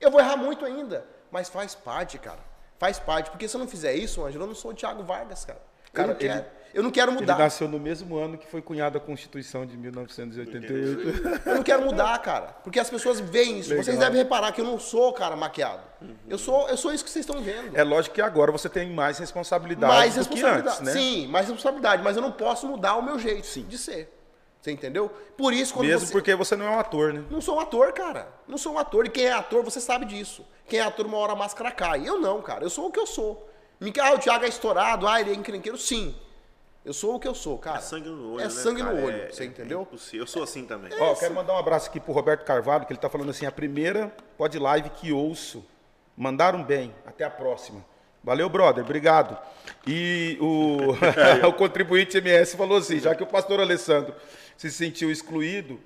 Eu 0.00 0.12
vou 0.12 0.20
errar 0.20 0.36
muito 0.36 0.64
ainda. 0.64 1.04
Mas 1.30 1.48
faz 1.48 1.74
parte, 1.74 2.18
cara. 2.18 2.38
Faz 2.78 3.00
parte. 3.00 3.30
Porque 3.30 3.48
se 3.48 3.56
eu 3.56 3.58
não 3.58 3.66
fizer 3.66 3.94
isso, 3.94 4.24
Ângelo, 4.24 4.44
eu 4.44 4.48
não 4.48 4.54
sou 4.54 4.70
o 4.70 4.74
Thiago 4.74 5.02
Vargas, 5.02 5.44
cara. 5.44 5.60
Cara, 5.92 6.16
ele- 6.20 6.44
eu 6.76 6.82
não 6.82 6.90
quero 6.90 7.10
Ele 7.12 7.20
mudar. 7.20 7.38
nasceu 7.38 7.66
no 7.66 7.80
mesmo 7.80 8.16
ano 8.16 8.36
que 8.38 8.46
foi 8.46 8.62
cunhada 8.62 8.98
a 8.98 9.00
Constituição 9.00 9.64
de 9.66 9.76
1988. 9.76 11.42
Eu 11.48 11.54
não 11.56 11.62
quero 11.62 11.82
mudar, 11.84 12.16
cara. 12.18 12.48
Porque 12.62 12.78
as 12.78 12.88
pessoas 12.90 13.18
veem 13.20 13.58
isso. 13.58 13.70
Legal. 13.70 13.84
Vocês 13.84 13.98
devem 13.98 14.18
reparar 14.18 14.52
que 14.52 14.60
eu 14.60 14.64
não 14.64 14.78
sou, 14.78 15.12
cara, 15.12 15.34
maquiado. 15.36 15.80
Eu, 16.28 16.38
sou, 16.38 16.68
eu 16.68 16.76
sou 16.76 16.92
isso 16.92 17.04
que 17.04 17.10
vocês 17.10 17.24
estão 17.26 17.42
vendo. 17.42 17.76
É 17.76 17.82
lógico 17.82 18.14
que 18.14 18.20
agora 18.22 18.52
você 18.52 18.68
tem 18.68 18.90
mais 18.92 19.18
responsabilidade 19.18 19.92
mais 19.92 20.14
do 20.14 20.24
que 20.28 20.34
responsabilidade. 20.34 20.76
antes, 20.80 20.80
né? 20.80 20.92
Sim, 20.92 21.26
mais 21.28 21.46
responsabilidade. 21.46 22.02
Mas 22.02 22.16
eu 22.16 22.22
não 22.22 22.32
posso 22.32 22.66
mudar 22.66 22.96
o 22.96 23.02
meu 23.02 23.18
jeito 23.18 23.42
de 23.62 23.78
ser. 23.78 24.12
Você 24.60 24.72
entendeu? 24.72 25.08
Por 25.36 25.52
isso, 25.52 25.72
quando 25.74 25.86
Mesmo 25.86 26.06
você... 26.06 26.12
porque 26.12 26.34
você 26.34 26.56
não 26.56 26.66
é 26.66 26.70
um 26.70 26.78
ator, 26.80 27.12
né? 27.12 27.22
Não 27.30 27.40
sou 27.40 27.56
um 27.56 27.60
ator, 27.60 27.92
cara. 27.92 28.28
Não 28.48 28.58
sou 28.58 28.72
um 28.74 28.78
ator. 28.78 29.06
E 29.06 29.10
quem 29.10 29.26
é 29.26 29.32
ator, 29.32 29.62
você 29.62 29.80
sabe 29.80 30.04
disso. 30.04 30.44
Quem 30.68 30.80
é 30.80 30.82
ator, 30.82 31.06
uma 31.06 31.16
hora 31.18 31.32
a 31.32 31.36
máscara 31.36 31.70
cai. 31.70 32.06
Eu 32.06 32.18
não, 32.20 32.42
cara. 32.42 32.64
Eu 32.64 32.70
sou 32.70 32.88
o 32.88 32.90
que 32.90 32.98
eu 32.98 33.06
sou. 33.06 33.48
Me- 33.80 33.92
Ah, 34.00 34.14
o 34.14 34.18
Thiago 34.18 34.44
é 34.44 34.48
estourado. 34.48 35.06
Ah, 35.06 35.20
ele 35.20 35.30
é 35.30 35.34
encrenqueiro. 35.34 35.78
Sim. 35.78 36.16
Eu 36.86 36.92
sou 36.92 37.16
o 37.16 37.18
que 37.20 37.26
eu 37.26 37.34
sou, 37.34 37.58
cara. 37.58 37.78
É 37.78 37.80
sangue 37.80 38.08
no 38.08 38.34
olho, 38.34 38.40
É 38.40 38.44
né, 38.44 38.50
sangue 38.50 38.80
cara? 38.80 38.94
no 38.94 39.04
olho. 39.04 39.16
É- 39.22 39.28
você 39.32 39.42
é 39.42 39.46
entendeu? 39.46 39.82
impossível. 39.82 40.20
Eu 40.20 40.26
sou 40.28 40.44
assim 40.44 40.64
também. 40.64 40.90
Ó, 41.00 41.14
quero 41.16 41.34
mandar 41.34 41.54
um 41.54 41.58
abraço 41.58 41.90
aqui 41.90 41.98
pro 41.98 42.12
Roberto 42.12 42.44
Carvalho, 42.44 42.86
que 42.86 42.92
ele 42.92 43.00
tá 43.00 43.10
falando 43.10 43.28
assim, 43.30 43.44
a 43.44 43.50
primeira 43.50 44.14
pod 44.38 44.56
live 44.56 44.88
que 44.90 45.12
ouço. 45.12 45.66
Mandaram 46.16 46.62
bem. 46.62 46.94
Até 47.04 47.24
a 47.24 47.30
próxima. 47.30 47.84
Valeu, 48.22 48.48
brother. 48.48 48.84
Obrigado. 48.84 49.36
E 49.84 50.38
o, 50.40 50.92
o 51.48 51.52
contribuinte 51.54 52.18
MS 52.18 52.56
falou 52.56 52.78
assim, 52.78 53.00
já 53.00 53.16
que 53.16 53.22
o 53.22 53.26
pastor 53.26 53.60
Alessandro 53.60 54.14
se 54.56 54.70
sentiu 54.70 55.10
excluído, 55.10 55.80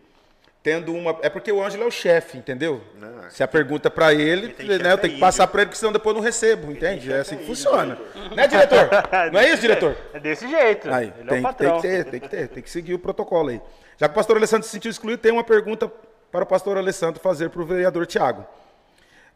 tendo 0.62 0.94
uma... 0.94 1.16
É 1.22 1.28
porque 1.28 1.50
o 1.50 1.62
Ângelo 1.62 1.84
é 1.84 1.86
o 1.86 1.90
chefe, 1.90 2.36
entendeu? 2.38 2.82
Não, 2.98 3.30
Se 3.30 3.42
a 3.42 3.48
pergunta 3.48 3.90
pra 3.90 4.12
ele, 4.12 4.48
tem 4.48 4.66
né, 4.78 4.92
eu 4.92 4.98
tenho 4.98 5.14
que 5.14 5.20
passar 5.20 5.46
pra 5.46 5.62
ele, 5.62 5.68
porque 5.68 5.78
senão 5.78 5.92
depois 5.92 6.14
eu 6.14 6.20
não 6.20 6.24
recebo, 6.26 6.70
entende? 6.70 7.12
É 7.12 7.20
assim 7.20 7.36
que 7.36 7.46
funciona. 7.46 7.98
Né, 8.34 8.46
diretor? 8.46 8.88
Não 9.32 9.40
é 9.40 9.48
isso, 9.50 9.60
diretor? 9.60 9.96
É 10.12 10.20
desse 10.20 10.48
jeito. 10.48 10.90
Aí, 10.90 11.12
Ele 11.18 11.22
é 11.22 11.24
tem, 11.24 11.24
o 11.24 11.30
tem 11.30 11.42
patrão. 11.42 11.76
que 11.76 11.82
ter, 11.82 12.04
tem 12.04 12.20
que 12.20 12.28
ter, 12.28 12.48
tem 12.48 12.62
que 12.62 12.70
seguir 12.70 12.94
o 12.94 12.98
protocolo 12.98 13.48
aí. 13.48 13.60
Já 13.96 14.08
que 14.08 14.12
o 14.12 14.14
pastor 14.14 14.36
Alessandro 14.36 14.66
se 14.66 14.72
sentiu 14.72 14.90
excluído, 14.90 15.20
tem 15.22 15.32
uma 15.32 15.44
pergunta 15.44 15.90
para 16.30 16.44
o 16.44 16.46
pastor 16.46 16.76
Alessandro 16.76 17.20
fazer 17.20 17.50
para 17.50 17.62
o 17.62 17.64
vereador 17.64 18.06
Tiago. 18.06 18.46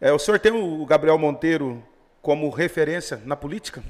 É, 0.00 0.12
o 0.12 0.18
senhor 0.18 0.38
tem 0.38 0.52
o 0.52 0.84
Gabriel 0.84 1.16
Monteiro 1.18 1.82
como 2.20 2.48
referência 2.50 3.20
na 3.24 3.36
política? 3.36 3.82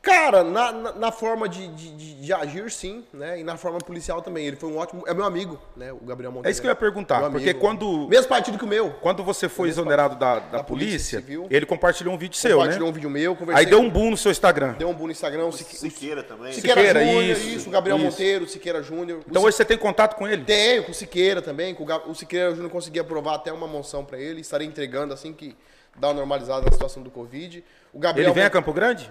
Cara, 0.00 0.44
na, 0.44 0.70
na, 0.72 0.92
na 0.92 1.12
forma 1.12 1.48
de, 1.48 1.66
de, 1.68 1.90
de- 1.90 2.14
de 2.14 2.32
agir, 2.32 2.70
sim, 2.70 3.04
né? 3.12 3.40
E 3.40 3.42
na 3.44 3.56
forma 3.56 3.78
policial 3.78 4.22
também. 4.22 4.46
Ele 4.46 4.56
foi 4.56 4.70
um 4.70 4.76
ótimo. 4.78 5.02
É 5.06 5.12
meu 5.12 5.24
amigo, 5.24 5.60
né? 5.76 5.92
O 5.92 5.96
Gabriel 5.98 6.30
Monteiro. 6.30 6.48
É 6.48 6.50
isso 6.52 6.60
que 6.60 6.66
eu 6.66 6.70
ia 6.70 6.76
perguntar, 6.76 7.20
Meu 7.20 7.30
porque 7.32 7.50
amigo. 7.50 7.58
quando- 7.60 8.08
Mesmo 8.08 8.28
partido 8.28 8.56
que 8.56 8.64
o 8.64 8.68
meu. 8.68 8.90
Quando 9.02 9.24
você 9.24 9.48
foi 9.48 9.68
exonerado 9.68 10.14
da, 10.16 10.38
da, 10.38 10.58
Da 10.58 10.64
Polícia 10.64 11.18
polícia, 11.18 11.20
Civil. 11.20 11.46
ele 11.50 11.66
compartilhou 11.66 12.14
um 12.14 12.16
vídeo 12.18 12.36
seu, 12.36 12.50
né? 12.50 12.56
Compartilhou 12.56 12.88
um 12.88 12.92
vídeo 12.92 13.10
meu, 13.10 13.34
conversei. 13.34 13.64
Aí 13.64 13.68
deu 13.70 13.80
um 13.80 13.90
boom 13.90 14.10
no 14.10 14.16
seu 14.16 14.30
Instagram. 14.30 14.74
Deu 14.78 14.88
um 14.88 14.94
boom 14.94 15.06
no 15.06 15.12
Instagram. 15.12 15.46
O 15.46 15.52
Sique- 15.52 15.76
Siqueira 15.76 16.22
também. 16.22 16.52
Siqueira, 16.52 16.80
Siqueira, 16.80 17.00
Júnior, 17.04 17.22
isso, 17.36 17.48
isso, 17.48 17.68
o 17.68 17.72
Gabriel 17.72 17.96
isso. 17.98 18.06
Monteiro, 18.06 18.44
o 18.44 18.48
Siqueira 18.48 18.82
Júnior. 18.82 19.20
Então 19.28 19.42
hoje 19.42 19.56
você 19.56 19.64
tem 19.64 19.76
contato 19.76 20.14
com 20.14 20.28
ele? 20.28 20.44
Tenho, 20.44 20.84
com 20.84 20.92
o 20.92 20.94
Siqueira 20.94 21.42
também. 21.42 21.74
Com 21.74 21.82
o, 21.82 21.86
Ga- 21.86 22.02
o 22.06 22.14
Siqueira 22.14 22.50
Júnior 22.52 22.70
consegui 22.70 23.00
aprovar 23.00 23.34
até 23.34 23.52
uma 23.52 23.66
moção 23.66 24.04
pra 24.04 24.18
ele. 24.18 24.40
Estarei 24.40 24.66
entregando 24.66 25.12
assim 25.12 25.32
que 25.32 25.56
dá 25.96 26.08
uma 26.08 26.14
normalizada 26.14 26.64
na 26.64 26.72
situação 26.72 27.02
do 27.02 27.10
Covid. 27.10 27.64
O 27.92 27.98
Gabriel 27.98 28.28
Ele 28.28 28.34
vem 28.34 28.44
a 28.44 28.50
Campo 28.50 28.72
Grande? 28.72 29.10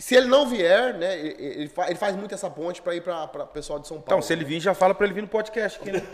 Se 0.00 0.14
ele 0.16 0.26
não 0.26 0.46
vier, 0.48 0.94
né? 0.94 1.18
Ele, 1.18 1.36
ele 1.38 1.68
fa- 1.68 1.86
ele 1.86 1.94
faz 1.96 2.16
muito 2.16 2.34
essa 2.34 2.48
ponte 2.48 2.80
pra 2.80 2.94
ir 2.94 3.02
pra, 3.02 3.26
pra 3.26 3.44
pessoal 3.46 3.78
de 3.78 3.86
São 3.86 3.96
Paulo. 3.98 4.06
Então, 4.06 4.22
se 4.22 4.32
ele 4.32 4.44
vir, 4.44 4.58
já 4.60 4.72
fala 4.74 4.94
para 4.94 5.04
ele 5.06 5.14
vir 5.14 5.20
no 5.22 5.28
podcast 5.28 5.78
aqui, 5.80 5.92
né? 5.92 6.02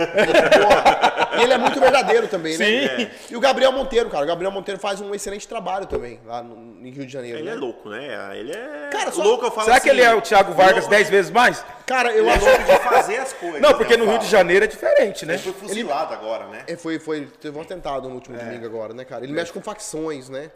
E 1.38 1.42
ele 1.42 1.52
é 1.52 1.58
muito 1.58 1.78
verdadeiro 1.78 2.26
também, 2.28 2.56
né? 2.56 2.64
Sim. 2.64 3.02
É. 3.04 3.10
E 3.30 3.36
o 3.36 3.40
Gabriel 3.40 3.70
Monteiro, 3.70 4.08
cara. 4.08 4.24
O 4.24 4.26
Gabriel 4.26 4.50
Monteiro 4.50 4.80
faz 4.80 5.00
um 5.02 5.14
excelente 5.14 5.46
trabalho 5.46 5.84
também, 5.86 6.18
lá 6.24 6.42
no, 6.42 6.56
em 6.86 6.90
Rio 6.90 7.04
de 7.04 7.12
Janeiro. 7.12 7.38
Ele 7.38 7.46
né? 7.46 7.52
é 7.52 7.54
louco, 7.54 7.90
né? 7.90 8.38
Ele 8.38 8.52
é. 8.52 8.88
Cara, 8.90 9.12
só- 9.12 9.22
louco, 9.22 9.44
eu 9.44 9.50
falo 9.50 9.64
Será 9.66 9.76
assim, 9.76 9.84
que 9.84 9.90
ele 9.90 10.00
é 10.02 10.14
o 10.14 10.22
Thiago 10.22 10.54
Vargas 10.54 10.86
10 10.86 11.10
vezes 11.10 11.30
mais? 11.30 11.62
Cara, 11.84 12.10
eu 12.10 12.20
Ele 12.20 12.28
é 12.30 12.32
acho 12.34 12.44
louco 12.46 12.64
de 12.64 12.78
fazer 12.78 13.16
as 13.18 13.32
coisas. 13.34 13.60
Não, 13.60 13.74
porque 13.74 13.94
eu 13.94 13.98
no 13.98 14.06
Rio 14.06 14.18
de 14.18 14.26
Janeiro 14.26 14.64
é 14.64 14.68
diferente, 14.68 15.26
né? 15.26 15.34
Ele 15.34 15.42
foi 15.42 15.52
fuzilado 15.52 16.14
agora, 16.14 16.46
né? 16.46 16.64
É, 16.66 16.74
foi, 16.76 16.98
foi, 16.98 17.26
teve 17.40 17.56
um 17.56 17.60
atentado 17.60 18.08
no 18.08 18.14
último 18.14 18.38
domingo 18.38 18.64
agora, 18.64 18.94
né, 18.94 19.04
cara? 19.04 19.22
Ele 19.22 19.32
mexe 19.32 19.52
com 19.52 19.60
facções, 19.60 20.28
né? 20.30 20.50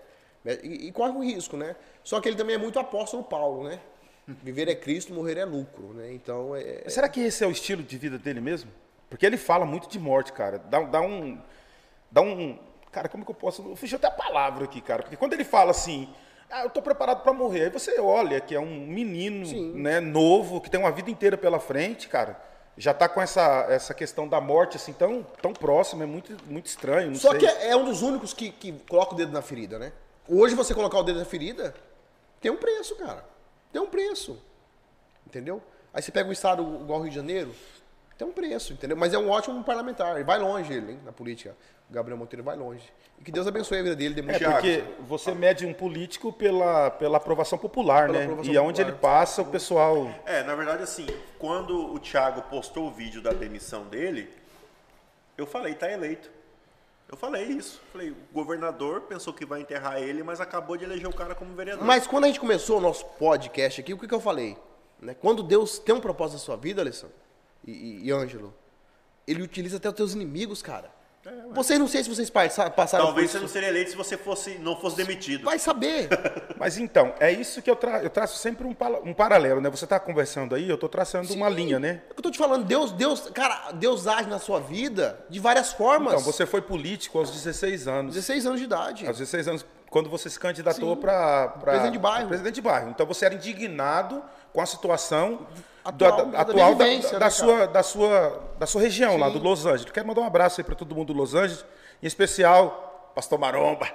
E, 0.62 0.88
e 0.88 0.92
corre 0.92 1.12
o 1.12 1.22
risco, 1.22 1.56
né? 1.58 1.76
Só 2.02 2.20
que 2.20 2.28
ele 2.28 2.36
também 2.36 2.54
é 2.54 2.58
muito 2.58 2.78
apóstolo 2.78 3.22
Paulo, 3.22 3.64
né? 3.64 3.80
Viver 4.26 4.68
é 4.68 4.74
Cristo, 4.74 5.12
morrer 5.12 5.38
é 5.38 5.44
lucro, 5.44 5.92
né? 5.94 6.12
Então, 6.12 6.54
é... 6.54 6.88
Será 6.88 7.08
que 7.08 7.20
esse 7.20 7.42
é 7.42 7.46
o 7.46 7.50
estilo 7.50 7.82
de 7.82 7.98
vida 7.98 8.18
dele 8.18 8.40
mesmo? 8.40 8.70
Porque 9.10 9.26
ele 9.26 9.36
fala 9.36 9.66
muito 9.66 9.88
de 9.88 9.98
morte, 9.98 10.32
cara. 10.32 10.58
Dá, 10.58 10.80
dá 10.82 11.00
um. 11.00 11.38
Dá 12.10 12.20
um. 12.20 12.56
Cara, 12.92 13.08
como 13.08 13.24
que 13.24 13.30
eu 13.32 13.34
posso. 13.34 13.68
Eu 13.68 13.74
fugi 13.74 13.96
até 13.96 14.06
a 14.06 14.12
palavra 14.12 14.64
aqui, 14.64 14.80
cara. 14.80 15.02
Porque 15.02 15.16
quando 15.16 15.32
ele 15.32 15.44
fala 15.44 15.72
assim. 15.72 16.08
Ah, 16.48 16.64
eu 16.64 16.70
tô 16.70 16.82
preparado 16.82 17.22
para 17.22 17.32
morrer. 17.32 17.64
Aí 17.64 17.70
você 17.70 18.00
olha 18.00 18.40
que 18.40 18.54
é 18.54 18.60
um 18.60 18.86
menino, 18.86 19.46
Sim. 19.46 19.72
né, 19.72 20.00
novo, 20.00 20.60
que 20.60 20.68
tem 20.68 20.80
uma 20.80 20.90
vida 20.90 21.08
inteira 21.08 21.36
pela 21.36 21.60
frente, 21.60 22.08
cara. 22.08 22.40
Já 22.76 22.92
tá 22.92 23.08
com 23.08 23.20
essa, 23.20 23.66
essa 23.68 23.94
questão 23.94 24.26
da 24.26 24.40
morte 24.40 24.76
assim 24.76 24.92
tão, 24.92 25.24
tão 25.40 25.52
próximo, 25.52 26.02
é 26.02 26.06
muito, 26.06 26.36
muito 26.48 26.66
estranho. 26.66 27.14
Só 27.14 27.30
sei. 27.30 27.40
que 27.40 27.46
é, 27.46 27.68
é 27.68 27.76
um 27.76 27.84
dos 27.84 28.02
únicos 28.02 28.34
que, 28.34 28.50
que 28.50 28.72
coloca 28.88 29.14
o 29.14 29.16
dedo 29.16 29.30
na 29.30 29.42
ferida, 29.42 29.78
né? 29.78 29.92
Hoje 30.28 30.56
você 30.56 30.74
colocar 30.74 30.98
o 30.98 31.02
dedo 31.04 31.20
na 31.20 31.24
ferida 31.24 31.72
tem 32.40 32.50
um 32.50 32.56
preço, 32.56 32.96
cara. 32.96 33.24
Tem 33.72 33.80
um 33.80 33.86
preço. 33.86 34.40
Entendeu? 35.26 35.62
Aí 35.92 36.02
você 36.02 36.10
pega 36.10 36.28
um 36.28 36.32
estado 36.32 36.62
igual 36.62 37.00
o 37.00 37.02
Rio 37.02 37.10
de 37.10 37.16
Janeiro, 37.16 37.52
tem 38.20 38.28
um 38.28 38.32
preço, 38.32 38.74
entendeu? 38.74 38.96
Mas 38.96 39.14
é 39.14 39.18
um 39.18 39.30
ótimo 39.30 39.64
parlamentar. 39.64 40.14
Ele 40.14 40.24
vai 40.24 40.38
longe, 40.38 40.72
ele, 40.72 40.92
hein, 40.92 41.00
na 41.04 41.10
política. 41.10 41.56
O 41.88 41.92
Gabriel 41.92 42.18
Monteiro 42.18 42.44
vai 42.44 42.56
longe. 42.56 42.84
E 43.18 43.24
que 43.24 43.32
Deus 43.32 43.46
abençoe 43.46 43.78
a 43.78 43.82
vida 43.82 43.96
dele, 43.96 44.14
dê 44.14 44.32
É 44.32 44.38
porque 44.38 44.84
você 45.00 45.34
mede 45.34 45.64
um 45.66 45.72
político 45.72 46.32
pela, 46.32 46.90
pela 46.90 47.16
aprovação 47.16 47.58
popular, 47.58 48.06
Pela 48.06 48.18
né? 48.18 48.24
aprovação 48.24 48.52
e 48.52 48.56
aonde 48.56 48.82
ele 48.82 48.92
passa, 48.92 49.42
o 49.42 49.46
pessoal. 49.46 50.08
É, 50.26 50.42
na 50.42 50.54
verdade, 50.54 50.82
assim, 50.82 51.06
quando 51.38 51.94
o 51.94 51.98
Thiago 51.98 52.42
postou 52.42 52.88
o 52.88 52.90
vídeo 52.90 53.22
da 53.22 53.32
demissão 53.32 53.84
dele, 53.84 54.30
eu 55.36 55.46
falei, 55.46 55.74
tá 55.74 55.90
eleito. 55.90 56.30
Eu 57.10 57.16
falei 57.16 57.44
isso. 57.44 57.80
Falei, 57.92 58.10
o 58.10 58.16
governador 58.32 59.02
pensou 59.02 59.34
que 59.34 59.44
vai 59.44 59.60
enterrar 59.60 60.00
ele, 60.00 60.22
mas 60.22 60.40
acabou 60.40 60.76
de 60.76 60.84
eleger 60.84 61.08
o 61.08 61.12
cara 61.12 61.34
como 61.34 61.54
vereador. 61.54 61.84
Mas 61.84 62.06
quando 62.06 62.24
a 62.24 62.26
gente 62.28 62.38
começou 62.38 62.78
o 62.78 62.80
nosso 62.80 63.04
podcast 63.04 63.80
aqui, 63.80 63.92
o 63.92 63.98
que, 63.98 64.06
que 64.06 64.14
eu 64.14 64.20
falei? 64.20 64.56
Né? 65.00 65.14
Quando 65.14 65.42
Deus 65.42 65.78
tem 65.78 65.94
um 65.94 66.00
propósito 66.00 66.34
na 66.34 66.44
sua 66.44 66.56
vida, 66.56 66.80
Alessandro 66.80 67.16
e, 67.66 67.72
e, 67.72 68.06
e 68.06 68.12
Ângelo, 68.12 68.54
ele 69.26 69.42
utiliza 69.42 69.78
até 69.78 69.88
os 69.88 69.94
teus 69.94 70.12
inimigos, 70.12 70.62
cara. 70.62 70.90
Vocês 71.52 71.78
não 71.78 71.86
sei 71.86 72.02
se 72.02 72.08
vocês 72.08 72.30
passa- 72.30 72.70
passaram 72.70 73.04
Talvez 73.04 73.26
por 73.26 73.32
você 73.32 73.36
isso. 73.36 73.42
não 73.46 73.52
seria 73.52 73.68
eleito 73.68 73.90
se 73.90 73.96
você 73.96 74.16
fosse, 74.16 74.54
não 74.58 74.74
fosse 74.74 74.96
demitido. 74.96 75.44
Vai 75.44 75.58
saber. 75.58 76.08
Mas 76.56 76.78
então, 76.78 77.12
é 77.20 77.30
isso 77.30 77.60
que 77.60 77.70
eu, 77.70 77.76
tra 77.76 78.02
eu 78.02 78.08
traço 78.08 78.38
sempre 78.38 78.66
um, 78.66 78.74
um 79.04 79.12
paralelo, 79.12 79.60
né? 79.60 79.68
Você 79.68 79.84
está 79.84 80.00
conversando 80.00 80.54
aí, 80.54 80.68
eu 80.68 80.76
estou 80.76 80.88
traçando 80.88 81.32
uma 81.34 81.48
Sim. 81.50 81.54
linha, 81.56 81.78
né? 81.78 82.00
É 82.08 82.12
o 82.12 82.14
que 82.14 82.20
eu 82.20 82.22
tô 82.22 82.30
te 82.30 82.38
falando, 82.38 82.64
Deus, 82.64 82.90
Deus, 82.92 83.28
cara, 83.34 83.72
Deus 83.72 84.06
age 84.06 84.28
na 84.30 84.38
sua 84.38 84.60
vida 84.60 85.22
de 85.28 85.38
várias 85.38 85.72
formas. 85.72 86.14
Então, 86.14 86.24
você 86.24 86.46
foi 86.46 86.62
político 86.62 87.18
aos 87.18 87.30
16 87.30 87.86
anos. 87.86 88.14
16 88.14 88.46
anos 88.46 88.58
de 88.60 88.64
idade. 88.64 89.06
Aos 89.06 89.18
16 89.18 89.48
anos, 89.48 89.66
quando 89.90 90.08
você 90.08 90.30
se 90.30 90.38
candidatou 90.40 90.96
para 90.96 91.48
Presidente 91.60 91.92
de 91.92 91.98
bairro. 91.98 92.28
presidente 92.28 92.54
de 92.54 92.60
bairro. 92.62 92.90
Então 92.90 93.04
você 93.06 93.26
era 93.26 93.34
indignado 93.34 94.22
com 94.52 94.60
a 94.60 94.66
situação 94.66 95.46
Atual, 95.84 96.16
da, 96.16 96.22
da- 96.24 96.40
atual 96.40 96.74
da, 96.74 96.84
vivência, 96.84 97.18
da 97.18 97.24
né, 97.26 97.30
sua, 97.30 97.66
da, 97.66 97.82
sua, 97.82 98.40
da 98.58 98.66
sua 98.66 98.80
região 98.82 99.16
lá, 99.16 99.28
Sim. 99.28 99.38
do 99.38 99.42
Los 99.42 99.64
Angeles. 99.66 99.90
Quero 99.92 100.06
mandar 100.06 100.20
um 100.20 100.26
abraço 100.26 100.60
aí 100.60 100.64
para 100.64 100.74
todo 100.74 100.94
mundo 100.94 101.12
do 101.12 101.18
Los 101.18 101.34
Angeles, 101.34 101.64
em 102.02 102.06
especial 102.06 103.12
Pastor 103.14 103.38
Maromba. 103.38 103.86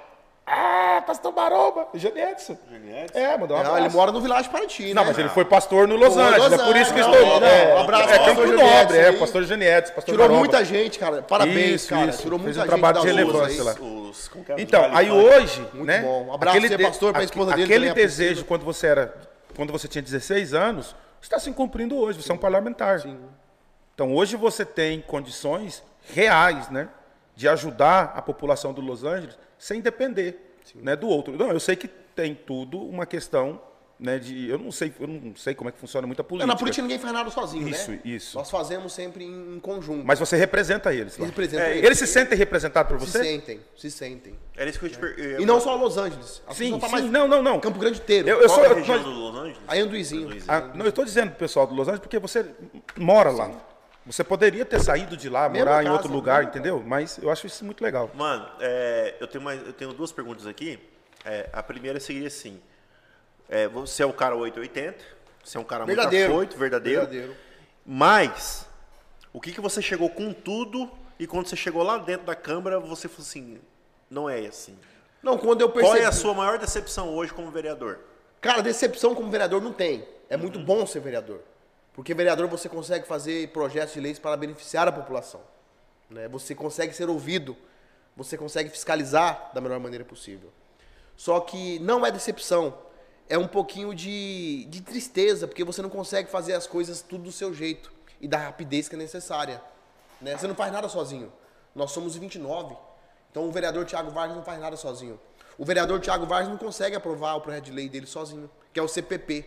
Ah, 0.48 1.02
Pastor 1.04 1.32
Maromba, 1.32 1.88
Janetson. 1.94 2.56
Janetson? 2.70 3.18
É, 3.18 3.36
mandou 3.36 3.56
um 3.56 3.60
Não, 3.62 3.66
abraço. 3.70 3.86
ele 3.86 3.94
mora 3.94 4.12
no 4.12 4.20
Village 4.20 4.48
Party, 4.48 4.94
Não, 4.94 5.02
né? 5.02 5.08
mas 5.08 5.18
ele 5.18 5.28
foi 5.30 5.44
pastor 5.44 5.88
no 5.88 5.96
Los 5.96 6.16
Angeles, 6.16 6.50
Los 6.50 6.52
é 6.60 6.64
por 6.64 6.76
isso 6.76 6.94
que 6.94 7.00
eu 7.00 7.06
Angeles, 7.06 7.24
estou. 7.26 7.40
não, 7.40 7.46
é, 7.48 7.68
não, 7.68 7.76
um 7.76 7.80
abraço, 7.82 8.14
é 8.14 8.18
Campo 8.24 8.46
Nobre, 8.46 8.96
é, 8.98 9.12
pastor 9.12 9.42
Genietes, 9.44 9.90
pastor 9.90 10.12
Tirou 10.14 10.18
Maromba. 10.28 10.38
muita 10.38 10.64
gente, 10.64 10.98
cara. 11.00 11.22
Parabéns, 11.22 11.82
Isso, 11.82 11.88
cara. 11.88 12.06
isso. 12.10 12.22
Tirou 12.22 12.38
Fez 12.38 12.56
muita 12.56 12.60
um 12.60 12.62
gente 12.62 12.80
trabalho 12.80 13.00
de 13.00 13.06
relevância 13.06 13.64
lá. 13.64 13.72
Os, 13.80 14.30
é? 14.50 14.54
Então, 14.60 14.88
aí 14.96 15.10
hoje, 15.10 15.60
Muito 15.74 15.84
né? 15.84 16.00
bom. 16.02 16.26
Um 16.28 16.32
abraço 16.34 16.60
de- 16.60 16.78
pastor, 16.78 17.12
pra 17.12 17.22
aque- 17.22 17.30
esposa 17.32 17.50
dele 17.52 17.64
Aquele 17.64 17.88
a 17.90 17.94
desejo 17.94 18.44
quando 18.44 18.64
você 18.64 18.86
era, 18.86 19.14
quando 19.56 19.72
você 19.72 19.88
tinha 19.88 20.00
16 20.02 20.54
anos, 20.54 20.94
está 21.20 21.38
se 21.38 21.50
cumprindo 21.52 21.96
hoje. 21.96 22.22
Você 22.22 22.30
é 22.30 22.34
um 22.34 22.38
parlamentar. 22.38 23.02
Então 23.94 24.14
hoje 24.14 24.36
você 24.36 24.64
tem 24.64 25.00
condições 25.00 25.82
reais, 26.12 26.70
né, 26.70 26.88
de 27.34 27.48
ajudar 27.48 28.12
a 28.14 28.22
população 28.22 28.72
do 28.72 28.80
Los 28.80 29.04
Angeles 29.04 29.38
sem 29.58 29.80
depender, 29.80 30.56
né, 30.76 30.94
do 30.94 31.08
outro. 31.08 31.36
Não, 31.36 31.50
eu 31.50 31.60
sei 31.60 31.76
que 31.76 31.88
tem 31.88 32.34
tudo 32.34 32.78
uma 32.78 33.06
questão, 33.06 33.60
né, 33.98 34.18
de 34.18 34.48
eu 34.48 34.58
não 34.58 34.70
sei, 34.70 34.92
eu 35.00 35.06
não 35.06 35.34
sei 35.36 35.54
como 35.54 35.68
é 35.70 35.72
que 35.72 35.78
funciona 35.78 36.06
muita 36.06 36.22
política. 36.22 36.46
Na 36.46 36.56
política 36.56 36.82
ninguém 36.82 36.98
faz 36.98 37.12
nada 37.12 37.30
sozinho, 37.30 37.66
Isso, 37.68 37.90
né? 37.92 38.00
isso. 38.04 38.36
Nós 38.36 38.50
fazemos 38.50 38.92
sempre 38.92 39.24
em, 39.24 39.56
em 39.56 39.58
conjunto. 39.60 40.04
Mas 40.04 40.18
você 40.18 40.36
representa 40.36 40.92
eles. 40.92 41.16
Lá. 41.16 41.26
Representa 41.26 41.62
É, 41.64 41.70
eles. 41.72 41.84
Eles 41.84 41.98
se 41.98 42.06
sentem 42.06 42.36
representados 42.36 42.90
por 42.92 43.00
se 43.06 43.12
você? 43.12 43.22
sentem, 43.24 43.60
se 43.76 43.90
sentem. 43.90 44.34
Era 44.54 44.68
isso 44.68 44.78
que 44.78 44.86
eu 44.86 44.90
te 44.90 44.98
per... 44.98 45.40
E 45.40 45.46
não 45.46 45.60
só 45.60 45.74
Los 45.76 45.96
Angeles. 45.96 46.42
A 46.46 46.52
Sim, 46.54 46.78
tá 46.78 46.86
sim, 46.86 46.92
mais 46.92 47.04
não, 47.06 47.26
não, 47.26 47.42
não. 47.42 47.58
Campo 47.58 47.78
Grande 47.78 47.98
inteiro. 47.98 48.28
Eu- 48.28 48.40
eu 48.42 48.46
Qual 48.48 48.56
sou- 48.56 48.64
é 48.64 48.68
a 48.68 48.70
eu- 48.70 48.76
região 48.76 48.96
nós- 48.96 49.04
do 49.06 49.10
Los 49.12 49.36
Angeles? 49.36 49.58
Aí 49.68 49.80
Anduizinho. 49.80 50.42
Ah, 50.48 50.60
não, 50.74 50.84
eu 50.84 50.90
estou 50.90 51.04
dizendo 51.04 51.30
pro 51.30 51.38
pessoal 51.38 51.66
do 51.66 51.74
Los 51.74 51.88
Angeles 51.88 52.00
porque 52.00 52.18
você 52.18 52.44
mora 52.96 53.30
lá. 53.30 53.50
Você 54.04 54.22
poderia 54.22 54.64
ter 54.64 54.80
saído 54.80 55.16
de 55.16 55.28
lá, 55.28 55.48
Mesma 55.48 55.64
morar 55.66 55.82
em 55.82 55.86
casa, 55.86 55.96
outro 55.96 56.12
lugar, 56.12 56.36
mesma 56.44 56.50
entendeu? 56.50 56.82
Mas 56.86 57.18
eu 57.18 57.28
acho 57.28 57.46
isso 57.46 57.64
muito 57.64 57.82
legal. 57.82 58.08
Mano, 58.14 58.46
é, 58.60 59.16
eu, 59.18 59.26
tenho 59.26 59.42
mais, 59.42 59.60
eu 59.66 59.72
tenho 59.72 59.92
duas 59.92 60.12
perguntas 60.12 60.46
aqui. 60.46 60.78
É, 61.24 61.48
a 61.52 61.60
primeira 61.60 61.98
seria 61.98 62.28
assim: 62.28 62.60
é, 63.48 63.68
você 63.68 64.02
é 64.02 64.06
o 64.06 64.12
cara 64.12 64.36
880, 64.36 65.04
você 65.42 65.56
é 65.56 65.60
um 65.60 65.64
cara 65.64 65.84
Verdadeiro. 65.84 66.34
muito 66.34 66.50
afoito, 66.50 66.58
verdadeiro. 66.58 67.00
Verdadeiro. 67.02 67.36
Mas, 67.84 68.66
o 69.32 69.40
que, 69.40 69.52
que 69.52 69.60
você 69.60 69.80
chegou 69.80 70.10
com 70.10 70.32
tudo 70.32 70.90
e 71.18 71.26
quando 71.26 71.46
você 71.46 71.56
chegou 71.56 71.82
lá 71.82 71.98
dentro 71.98 72.26
da 72.26 72.34
Câmara, 72.34 72.80
você 72.80 73.08
falou 73.08 73.22
assim: 73.22 73.60
não 74.10 74.28
é 74.28 74.46
assim. 74.46 74.76
Não, 75.22 75.38
quando 75.38 75.60
eu 75.60 75.68
percebi... 75.68 75.96
Qual 75.96 76.02
é 76.02 76.06
a 76.06 76.12
sua 76.12 76.34
maior 76.34 76.58
decepção 76.58 77.14
hoje 77.14 77.32
como 77.32 77.50
vereador? 77.50 77.98
Cara, 78.40 78.62
decepção 78.62 79.14
como 79.14 79.30
vereador 79.30 79.60
não 79.60 79.72
tem. 79.72 80.06
É 80.28 80.36
muito 80.36 80.58
bom 80.58 80.86
ser 80.86 81.00
vereador. 81.00 81.40
Porque 81.94 82.14
vereador 82.14 82.46
você 82.46 82.68
consegue 82.68 83.06
fazer 83.06 83.48
projetos 83.48 83.94
de 83.94 84.00
leis 84.00 84.18
para 84.18 84.36
beneficiar 84.36 84.86
a 84.86 84.92
população. 84.92 85.40
Né? 86.10 86.28
Você 86.28 86.54
consegue 86.54 86.94
ser 86.94 87.08
ouvido. 87.08 87.56
Você 88.16 88.36
consegue 88.36 88.70
fiscalizar 88.70 89.50
da 89.54 89.60
melhor 89.60 89.80
maneira 89.80 90.04
possível. 90.04 90.52
Só 91.16 91.40
que 91.40 91.78
não 91.80 92.04
é 92.04 92.10
decepção. 92.10 92.74
É 93.28 93.36
um 93.36 93.48
pouquinho 93.48 93.94
de, 93.94 94.64
de 94.66 94.80
tristeza, 94.80 95.48
porque 95.48 95.64
você 95.64 95.82
não 95.82 95.90
consegue 95.90 96.30
fazer 96.30 96.54
as 96.54 96.66
coisas 96.66 97.02
tudo 97.02 97.24
do 97.24 97.32
seu 97.32 97.52
jeito 97.52 97.92
e 98.20 98.28
da 98.28 98.38
rapidez 98.38 98.88
que 98.88 98.94
é 98.94 98.98
necessária. 98.98 99.60
Né? 100.20 100.36
Você 100.36 100.46
não 100.46 100.54
faz 100.54 100.72
nada 100.72 100.88
sozinho. 100.88 101.32
Nós 101.74 101.90
somos 101.90 102.16
29. 102.16 102.76
Então 103.30 103.46
o 103.46 103.52
vereador 103.52 103.84
Tiago 103.84 104.10
Vargas 104.10 104.36
não 104.36 104.44
faz 104.44 104.60
nada 104.60 104.76
sozinho. 104.76 105.18
O 105.58 105.64
vereador 105.64 106.00
Tiago 106.00 106.26
Vargas 106.26 106.48
não 106.48 106.56
consegue 106.56 106.96
aprovar 106.96 107.34
o 107.34 107.40
projeto 107.40 107.64
de 107.64 107.72
lei 107.72 107.88
dele 107.88 108.06
sozinho, 108.06 108.50
que 108.72 108.78
é 108.78 108.82
o 108.82 108.88
CPP. 108.88 109.44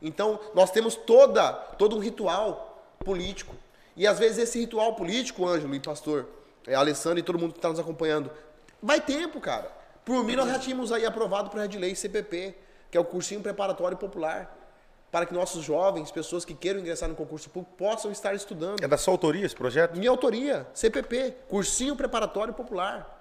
Então 0.00 0.38
nós 0.54 0.70
temos 0.70 0.94
toda, 0.94 1.52
todo 1.52 1.96
um 1.96 1.98
ritual 1.98 2.94
político. 3.04 3.54
E 3.96 4.06
às 4.06 4.18
vezes 4.18 4.38
esse 4.38 4.60
ritual 4.60 4.94
político, 4.94 5.46
Ângelo 5.46 5.74
e 5.74 5.80
pastor, 5.80 6.28
é, 6.66 6.74
Alessandro 6.74 7.18
e 7.18 7.22
todo 7.22 7.38
mundo 7.38 7.52
que 7.52 7.58
está 7.58 7.68
nos 7.68 7.78
acompanhando, 7.78 8.30
vai 8.82 9.00
tempo, 9.00 9.40
cara. 9.40 9.70
Por 10.04 10.22
mim, 10.22 10.36
nós 10.36 10.48
já 10.48 10.58
tínhamos 10.58 10.92
aí 10.92 11.04
aprovado 11.04 11.48
o 11.48 11.50
projeto 11.50 11.72
de 11.72 11.78
lei 11.78 11.94
CPP, 11.94 12.54
que 12.90 12.96
é 12.96 13.00
o 13.00 13.04
cursinho 13.04 13.40
preparatório 13.40 13.96
popular, 13.96 14.54
para 15.10 15.24
que 15.24 15.32
nossos 15.32 15.64
jovens, 15.64 16.10
pessoas 16.10 16.44
que 16.44 16.54
queiram 16.54 16.80
ingressar 16.80 17.08
no 17.08 17.14
concurso 17.14 17.48
público, 17.48 17.74
possam 17.76 18.10
estar 18.10 18.34
estudando. 18.34 18.82
É 18.82 18.88
da 18.88 18.96
sua 18.96 19.14
autoria 19.14 19.46
esse 19.46 19.54
projeto? 19.54 19.96
Minha 19.96 20.10
autoria, 20.10 20.66
CPP, 20.74 21.34
cursinho 21.48 21.96
preparatório 21.96 22.52
popular. 22.52 23.14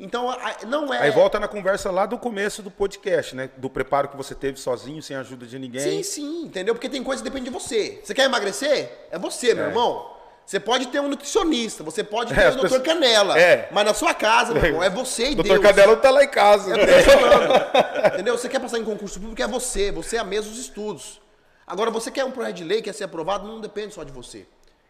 Então, 0.00 0.36
não 0.66 0.94
é. 0.94 0.98
Aí 1.00 1.10
volta 1.10 1.40
na 1.40 1.48
conversa 1.48 1.90
lá 1.90 2.06
do 2.06 2.16
começo 2.16 2.62
do 2.62 2.70
podcast, 2.70 3.34
né? 3.34 3.50
Do 3.56 3.68
preparo 3.68 4.08
que 4.08 4.16
você 4.16 4.34
teve 4.34 4.58
sozinho, 4.58 5.02
sem 5.02 5.16
ajuda 5.16 5.44
de 5.44 5.58
ninguém. 5.58 5.80
Sim, 5.80 6.02
sim, 6.02 6.42
entendeu? 6.44 6.74
Porque 6.74 6.88
tem 6.88 7.02
coisa 7.02 7.22
que 7.22 7.28
depende 7.28 7.46
de 7.46 7.50
você. 7.50 8.00
Você 8.04 8.14
quer 8.14 8.24
emagrecer? 8.24 9.08
É 9.10 9.18
você, 9.18 9.54
meu 9.54 9.64
irmão. 9.64 10.17
Você 10.48 10.58
pode 10.58 10.88
ter 10.88 10.98
um 10.98 11.08
nutricionista, 11.08 11.84
você 11.84 12.02
pode 12.02 12.32
ter 12.32 12.40
É, 12.40 12.44
o 12.48 12.52
doutor 12.52 12.62
pessoas- 12.62 12.80
Doutor 12.82 12.94
Canela. 12.94 13.38
É. 13.38 13.68
Mas 13.70 13.84
na 13.84 13.92
sua 13.92 14.14
casa, 14.14 14.54
meu 14.54 14.64
irmão, 14.64 14.82
é 14.82 14.88
você 14.88 15.32
e 15.32 15.34
Doutor 15.34 15.58
Deus. 15.58 15.60
Cadelo 15.60 15.96
tá 15.98 16.08
lá 16.08 16.24
em 16.24 16.28
casa. 16.28 16.74
É 16.74 17.02
falando. 17.02 17.52
Entendeu? 18.14 18.38
Você 18.38 18.48
quer 18.48 18.58
passar 18.58 18.78
em 18.78 18.84
concurso 18.84 19.20
público, 19.20 19.42
é 19.42 19.46
você. 19.46 19.92
Você 19.92 20.16
é 20.16 20.20
a 20.20 20.24
mesa 20.24 20.48
dos 20.48 20.58
estudos. 20.58 21.20
Agora, 21.66 21.90
você 21.90 22.10
quer 22.10 22.24
um 22.24 22.30
projeto 22.30 22.56
de 22.56 22.64
lei, 22.64 22.80
quer 22.80 22.94
ser 22.94 23.04
aprovado, 23.04 23.46
não 23.46 23.60
depende 23.60 23.92
só 23.92 24.02
de 24.02 24.10
você. 24.10 24.46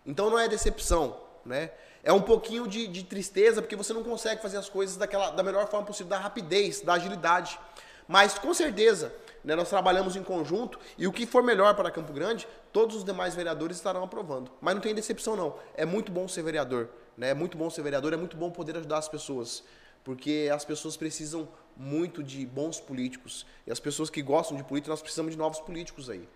Então 0.07 0.31
não 0.31 0.39
é 0.39 0.47
decepção, 0.47 1.17
né? 1.45 1.73
É 2.05 2.13
um 2.13 2.23
pouquinho 2.23 2.69
de, 2.69 2.87
de 2.87 3.03
tristeza, 3.03 3.61
porque 3.61 3.75
você 3.75 3.93
não 3.93 4.05
consegue 4.05 4.41
fazer 4.41 4.59
as 4.59 4.69
coisas 4.69 4.97
daquela, 4.97 5.31
da 5.31 5.43
melhor 5.43 5.69
forma 5.69 5.85
possível, 5.85 6.09
da 6.11 6.19
rapidez, 6.21 6.83
da 6.83 6.93
agilidade. 6.93 7.59
Mas, 8.07 8.39
com 8.39 8.55
certeza, 8.55 9.13
né, 9.49 9.57
nós 9.57 9.71
trabalhamos 9.71 10.15
em 10.15 10.23
conjunto 10.23 10.79
e 10.99 11.07
o 11.07 11.13
que 11.13 11.25
for 11.25 11.43
melhor 11.43 11.75
para 11.75 11.91
Campo 11.91 12.13
Grande, 12.13 12.47
todos 12.71 12.95
os 12.97 13.03
demais 13.03 13.35
vereadores 13.35 13.79
estarão 13.79 14.05
aprovando. 14.05 14.51
Mas 14.61 14.75
não 14.75 14.83
tem 14.83 14.95
decepção, 14.95 15.35
não. 15.35 15.55
É 15.75 15.87
muito 15.87 16.13
bom 16.13 16.29
ser 16.29 16.43
vereador. 16.43 16.91
Né? 17.17 17.31
É 17.31 17.35
muito 17.35 17.57
bom 17.57 17.71
ser 17.71 17.81
vereador, 17.81 18.13
é 18.13 18.17
muito 18.19 18.37
bom 18.37 18.51
poder 18.51 18.77
ajudar 18.77 18.99
as 18.99 19.09
pessoas. 19.09 19.65
Porque 20.05 20.51
as 20.53 20.67
pessoas 20.67 20.99
precisam 20.99 21.49
muito 21.75 22.23
de 22.23 22.45
bons 22.45 22.79
políticos. 22.79 23.47
E 23.67 23.73
as 23.73 23.81
pessoas 23.81 24.11
que 24.11 24.21
gostam 24.21 24.55
de 24.55 24.63
política, 24.63 24.91
nós 24.91 25.01
precisamos 25.01 25.33
de 25.33 25.39
novos 25.39 25.61
políticos 25.61 26.11
aí. 26.11 26.29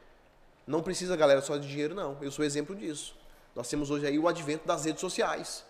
Não 0.66 0.82
precisa, 0.82 1.14
galera, 1.14 1.43
só 1.43 1.59
de 1.59 1.68
dinheiro, 1.68 1.94
não. 1.94 2.16
Eu 2.22 2.32
sou 2.32 2.43
exemplo 2.43 2.74
disso. 2.74 3.14
Nós 3.55 3.68
temos 3.68 3.90
hoje 3.90 4.06
aí 4.06 4.18
o 4.18 4.26
advento 4.26 4.66
das 4.66 4.86
redes 4.86 5.02
sociais. 5.02 5.66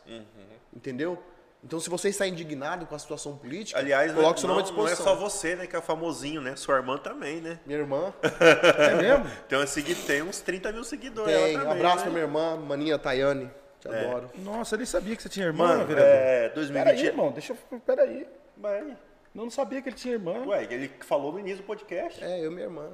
Entendeu? 0.73 1.21
Então, 1.65 1.79
se 1.79 1.89
você 1.89 2.09
está 2.09 2.27
indignado 2.27 2.87
com 2.87 2.95
a 2.95 2.99
situação 2.99 3.37
política, 3.37 3.79
Aliás, 3.79 4.09
não, 4.13 4.21
coloque 4.21 4.41
seu 4.41 4.49
nome 4.49 4.63
à 4.63 4.65
não, 4.65 4.73
não 4.73 4.83
é 4.87 4.91
disposição. 4.91 5.15
só 5.15 5.21
você, 5.21 5.55
né, 5.55 5.67
que 5.67 5.77
é 5.77 5.81
famosinho, 5.81 6.41
né? 6.41 6.57
Sua 6.57 6.75
irmã 6.77 6.99
também, 6.99 7.41
né? 7.41 7.61
Minha 7.65 7.79
irmã 7.79 8.13
É 8.91 8.95
mesmo? 8.97 9.27
Tem, 9.49 9.57
uma 9.59 9.67
segui- 9.67 9.95
tem 9.95 10.23
uns 10.23 10.41
30 10.41 10.73
mil 10.73 10.83
seguidores. 10.83 11.33
tem. 11.33 11.57
Um 11.57 11.61
também, 11.61 11.73
abraço 11.77 11.97
né? 11.99 12.03
pra 12.03 12.11
minha 12.11 12.25
irmã, 12.25 12.57
maninha 12.57 12.99
Tayane. 12.99 13.49
Te 13.81 13.89
adoro. 13.89 14.31
Nossa, 14.39 14.75
eu 14.75 14.79
nem 14.79 14.87
sabia 14.87 15.15
que 15.17 15.23
você 15.23 15.29
tinha 15.29 15.47
irmã, 15.47 15.69
Mano, 15.69 15.87
vereador. 15.87 16.13
é, 16.13 16.49
2020. 16.51 16.85
Peraí, 16.95 17.07
irmão, 17.07 17.31
deixa 17.33 17.53
eu. 17.71 17.81
Peraí. 17.81 18.27
Vai. 18.57 18.81
Eu 18.81 18.97
não 19.35 19.51
sabia 19.51 19.81
que 19.83 19.89
ele 19.89 19.97
tinha 19.97 20.15
irmã. 20.15 20.45
Ué, 20.47 20.67
ele 20.71 20.91
falou 21.01 21.33
no 21.33 21.39
início 21.41 21.59
do 21.59 21.63
podcast. 21.67 22.23
É, 22.23 22.41
eu 22.45 22.51
e 22.51 22.55
minha 22.55 22.67
irmã. 22.67 22.89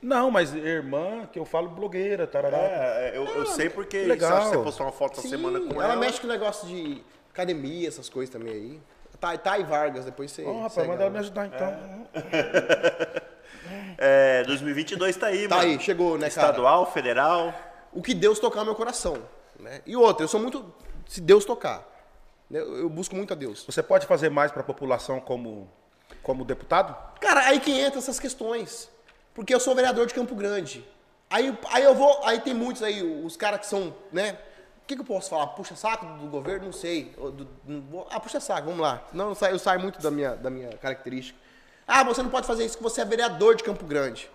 Não, 0.00 0.30
mas 0.32 0.52
irmã, 0.54 1.28
que 1.32 1.38
eu 1.38 1.44
falo 1.44 1.68
blogueira, 1.68 2.26
tarará. 2.26 2.56
É, 2.58 3.12
eu, 3.16 3.24
eu 3.24 3.46
sei 3.46 3.68
porque 3.68 3.98
legal. 4.04 4.42
sabe, 4.42 4.56
você 4.56 4.62
postou 4.64 4.86
uma 4.86 4.92
foto 4.92 5.12
essa 5.12 5.22
Sim, 5.22 5.28
semana 5.28 5.60
com 5.60 5.74
ela. 5.74 5.84
ela 5.92 5.96
mexe 5.96 6.20
com 6.20 6.26
o 6.26 6.30
negócio 6.30 6.66
de 6.66 7.02
academia, 7.32 7.88
essas 7.88 8.08
coisas 8.08 8.32
também 8.32 8.52
aí. 8.52 8.80
Thay, 9.20 9.38
Thay 9.38 9.62
Vargas, 9.64 10.04
depois 10.04 10.30
você. 10.32 10.44
Ó, 10.44 10.54
rapaz, 10.54 10.72
segue 10.74 10.88
manda 10.88 11.02
ela 11.02 11.10
me 11.10 11.18
ajudar 11.18 11.46
então. 11.46 12.06
É, 13.98 14.42
2022 14.46 15.16
tá 15.16 15.26
aí, 15.28 15.48
Tá 15.48 15.56
mano. 15.56 15.68
aí, 15.68 15.80
chegou, 15.80 16.18
né, 16.18 16.28
cara? 16.30 16.48
Estadual, 16.48 16.90
federal. 16.92 17.54
o 17.92 18.02
que 18.02 18.14
Deus 18.14 18.38
tocar 18.38 18.60
no 18.60 18.66
meu 18.66 18.74
coração. 18.74 19.16
Né? 19.58 19.80
E 19.86 19.96
outra, 19.96 20.24
eu 20.24 20.28
sou 20.28 20.40
muito. 20.40 20.72
Se 21.06 21.20
Deus 21.20 21.44
tocar. 21.44 21.86
né, 22.50 22.58
Eu, 22.60 22.78
eu 22.78 22.88
busco 22.88 23.14
muito 23.14 23.32
a 23.32 23.36
Deus. 23.36 23.64
Você 23.64 23.82
pode 23.82 24.06
fazer 24.06 24.28
mais 24.30 24.50
para 24.50 24.62
a 24.62 24.64
população 24.64 25.20
como, 25.20 25.70
como 26.22 26.44
deputado? 26.44 26.96
Cara, 27.20 27.40
aí 27.46 27.60
que 27.60 27.70
entra 27.78 27.98
essas 27.98 28.18
questões. 28.18 28.90
Porque 29.34 29.54
eu 29.54 29.60
sou 29.60 29.74
vereador 29.74 30.06
de 30.06 30.14
Campo 30.14 30.34
Grande. 30.34 30.84
Aí, 31.30 31.56
aí 31.70 31.84
eu 31.84 31.94
vou. 31.94 32.20
Aí 32.24 32.40
tem 32.40 32.52
muitos 32.54 32.82
aí, 32.82 33.02
os 33.24 33.36
caras 33.36 33.60
que 33.60 33.66
são, 33.66 33.94
né? 34.12 34.36
O 34.92 34.94
que, 34.94 35.02
que 35.04 35.10
eu 35.10 35.16
posso 35.16 35.30
falar? 35.30 35.46
Puxa 35.48 35.74
saco 35.74 36.04
do 36.04 36.26
governo? 36.26 36.66
Não 36.66 36.72
sei. 36.72 37.04
Do- 37.16 37.30
do- 37.32 38.06
ah, 38.10 38.20
puxa 38.20 38.38
saco, 38.38 38.66
vamos 38.66 38.80
lá. 38.82 39.02
Não, 39.12 39.30
eu 39.30 39.34
saio, 39.34 39.54
eu 39.54 39.58
saio 39.58 39.80
muito 39.80 39.98
da 40.02 40.10
minha, 40.10 40.36
da 40.36 40.50
minha 40.50 40.68
característica. 40.76 41.38
Ah, 41.88 42.04
você 42.04 42.22
não 42.22 42.28
pode 42.28 42.46
fazer 42.46 42.64
isso 42.66 42.76
que 42.76 42.82
você 42.82 43.00
é 43.00 43.04
vereador 43.06 43.54
de 43.54 43.64
Campo 43.64 43.86
Grande. 43.86 44.30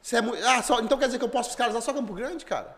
Você 0.00 0.16
é 0.16 0.20
mu- 0.22 0.34
ah, 0.46 0.62
só- 0.62 0.80
então 0.80 0.96
quer 0.96 1.06
dizer 1.06 1.18
que 1.18 1.24
eu 1.24 1.28
posso 1.28 1.50
fiscalizar 1.50 1.82
só 1.82 1.92
Campo 1.92 2.14
Grande, 2.14 2.44
cara? 2.46 2.74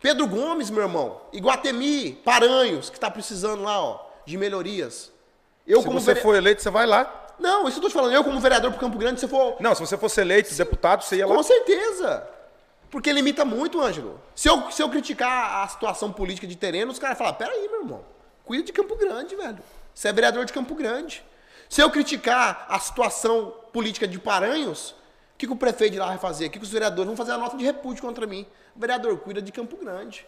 Pedro 0.00 0.26
Gomes, 0.26 0.70
meu 0.70 0.82
irmão. 0.82 1.20
Iguatemi, 1.34 2.12
Paranhos, 2.24 2.88
que 2.88 2.98
tá 2.98 3.10
precisando 3.10 3.62
lá, 3.62 3.78
ó, 3.82 4.00
de 4.24 4.38
melhorias. 4.38 5.12
Eu 5.66 5.82
Se 5.82 5.88
você 5.88 6.06
vere- 6.14 6.20
for 6.20 6.34
eleito, 6.34 6.62
você 6.62 6.70
vai 6.70 6.86
lá. 6.86 7.26
Não, 7.38 7.68
isso 7.68 7.76
eu 7.78 7.82
tô 7.82 7.88
te 7.88 7.94
falando. 7.94 8.12
Eu 8.14 8.24
como 8.24 8.40
vereador 8.40 8.70
pro 8.70 8.80
Campo 8.80 8.96
Grande, 8.96 9.20
se 9.20 9.28
for 9.28 9.56
Não, 9.60 9.74
se 9.74 9.80
você 9.82 9.98
fosse 9.98 10.20
eleito 10.20 10.52
deputado, 10.54 11.02
você 11.02 11.16
ia 11.16 11.26
lá. 11.26 11.34
com 11.36 11.42
certeza. 11.42 12.26
Porque 12.92 13.10
limita 13.10 13.42
muito, 13.42 13.80
Ângelo. 13.80 14.20
Se 14.34 14.50
eu, 14.50 14.70
se 14.70 14.82
eu 14.82 14.90
criticar 14.90 15.64
a 15.64 15.68
situação 15.68 16.12
política 16.12 16.46
de 16.46 16.54
terreno, 16.54 16.92
os 16.92 16.98
caras 16.98 17.16
falam, 17.16 17.32
peraí, 17.32 17.66
meu 17.66 17.80
irmão, 17.80 18.04
cuida 18.44 18.62
de 18.64 18.70
Campo 18.70 18.94
Grande, 18.96 19.34
velho. 19.34 19.60
Você 19.94 20.08
é 20.08 20.12
vereador 20.12 20.44
de 20.44 20.52
Campo 20.52 20.74
Grande. 20.74 21.24
Se 21.70 21.80
eu 21.80 21.90
criticar 21.90 22.66
a 22.68 22.78
situação 22.78 23.54
política 23.72 24.06
de 24.06 24.18
Paranhos, 24.18 24.90
o 24.90 24.94
que, 25.38 25.46
que 25.46 25.52
o 25.54 25.56
prefeito 25.56 25.94
de 25.94 25.98
lá 25.98 26.08
vai 26.08 26.18
fazer? 26.18 26.48
O 26.48 26.50
que, 26.50 26.58
que 26.58 26.64
os 26.66 26.70
vereadores 26.70 27.06
vão 27.06 27.16
fazer 27.16 27.32
a 27.32 27.38
nota 27.38 27.56
de 27.56 27.64
repúdio 27.64 28.02
contra 28.02 28.26
mim? 28.26 28.46
Vereador, 28.76 29.16
cuida 29.20 29.40
de 29.40 29.50
Campo 29.50 29.74
Grande. 29.78 30.26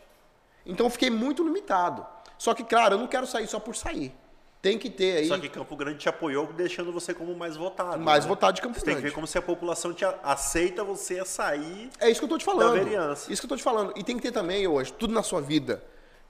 Então 0.65 0.87
eu 0.87 0.91
fiquei 0.91 1.11
muito 1.11 1.45
limitado. 1.45 2.07
Só 2.39 2.55
que, 2.55 2.65
claro, 2.65 2.95
eu 2.95 2.99
não 2.99 3.07
quero 3.07 3.27
sair 3.27 3.47
só 3.47 3.61
por 3.61 3.77
sair. 3.77 4.11
Tem 4.65 4.79
que 4.79 4.89
ter 4.89 5.19
aí 5.19 5.29
Só 5.29 5.37
que 5.37 5.51
Campo 5.51 5.77
Grande 5.77 5.99
te 5.99 6.09
apoiou, 6.09 6.47
deixando 6.47 6.91
você 6.91 7.13
como 7.13 7.37
mais 7.37 7.55
votado. 7.55 8.03
mais 8.03 8.25
né? 8.25 8.31
votado 8.31 8.55
de 8.55 8.63
Campo 8.63 8.79
Você 8.79 8.87
tem 8.87 8.95
que 8.95 9.01
Grande. 9.03 9.11
ver 9.11 9.15
como 9.15 9.27
se 9.27 9.37
a 9.37 9.43
população 9.43 9.93
te 9.93 10.07
aceita 10.23 10.83
você 10.83 11.21
a 11.21 11.27
sair. 11.27 11.91
É 12.01 12.09
isso 12.09 12.19
que 12.19 12.25
eu 12.25 12.31
tô 12.31 12.39
te 12.39 12.47
falando. 12.47 12.79
Da 12.79 12.83
vereança. 12.83 13.31
Isso 13.31 13.43
que 13.43 13.45
eu 13.45 13.51
tô 13.51 13.57
te 13.59 13.63
falando. 13.63 13.93
E 13.95 14.03
tem 14.03 14.17
que 14.17 14.23
ter 14.23 14.33
também 14.33 14.67
hoje, 14.67 14.91
tudo 14.95 15.13
na 15.13 15.23
sua 15.23 15.43
vida, 15.43 15.85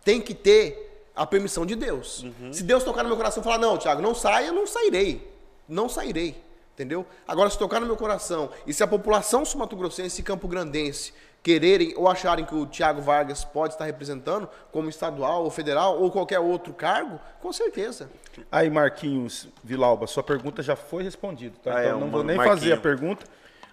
tem 0.05 0.21
que 0.21 0.35
ter 0.35 1.07
a 1.15 1.25
permissão 1.25 1.65
de 1.65 1.77
Deus. 1.77 2.25
Uhum. 2.25 2.53
Se 2.53 2.65
Deus 2.65 2.83
tocar 2.83 3.05
no 3.05 3.09
meu 3.09 3.17
coração 3.17 3.41
e 3.41 3.45
falar, 3.45 3.59
não, 3.59 3.79
Thiago, 3.79 4.03
não 4.03 4.17
saia, 4.17 4.49
eu 4.49 4.53
não 4.53 4.67
sairei. 4.67 5.33
Não 5.69 5.89
sairei. 5.89 6.43
Entendeu? 6.75 7.07
Agora, 7.29 7.49
se 7.51 7.57
tocar 7.57 7.79
no 7.79 7.87
meu 7.87 7.97
coração, 7.97 8.51
e 8.67 8.75
se 8.75 8.83
a 8.83 8.87
população 8.89 9.45
sumatogrossense 9.45 10.21
e 10.21 10.25
campo-grandense 10.25 11.15
quererem 11.45 11.93
ou 11.95 12.09
acharem 12.09 12.43
que 12.45 12.55
o 12.55 12.65
Thiago 12.67 13.03
Vargas 13.03 13.45
pode 13.45 13.75
estar 13.75 13.85
representando, 13.85 14.49
como 14.73 14.89
estadual 14.89 15.45
ou 15.45 15.51
federal, 15.51 16.01
ou 16.01 16.11
qualquer 16.11 16.41
outro 16.41 16.73
cargo, 16.73 17.21
com 17.41 17.53
certeza. 17.53 18.09
Aí, 18.51 18.71
Marquinhos 18.71 19.47
Vilauba, 19.63 20.07
sua 20.07 20.23
pergunta 20.23 20.63
já 20.63 20.75
foi 20.75 21.03
respondida, 21.05 21.55
tá? 21.63 21.77
Ah, 21.77 21.83
é, 21.83 21.87
então 21.89 22.01
não 22.01 22.09
o 22.09 22.11
vou 22.11 22.25
nem 22.25 22.37
Marquinho. 22.37 22.59
fazer 22.59 22.73
a 22.73 22.77
pergunta. 22.79 23.27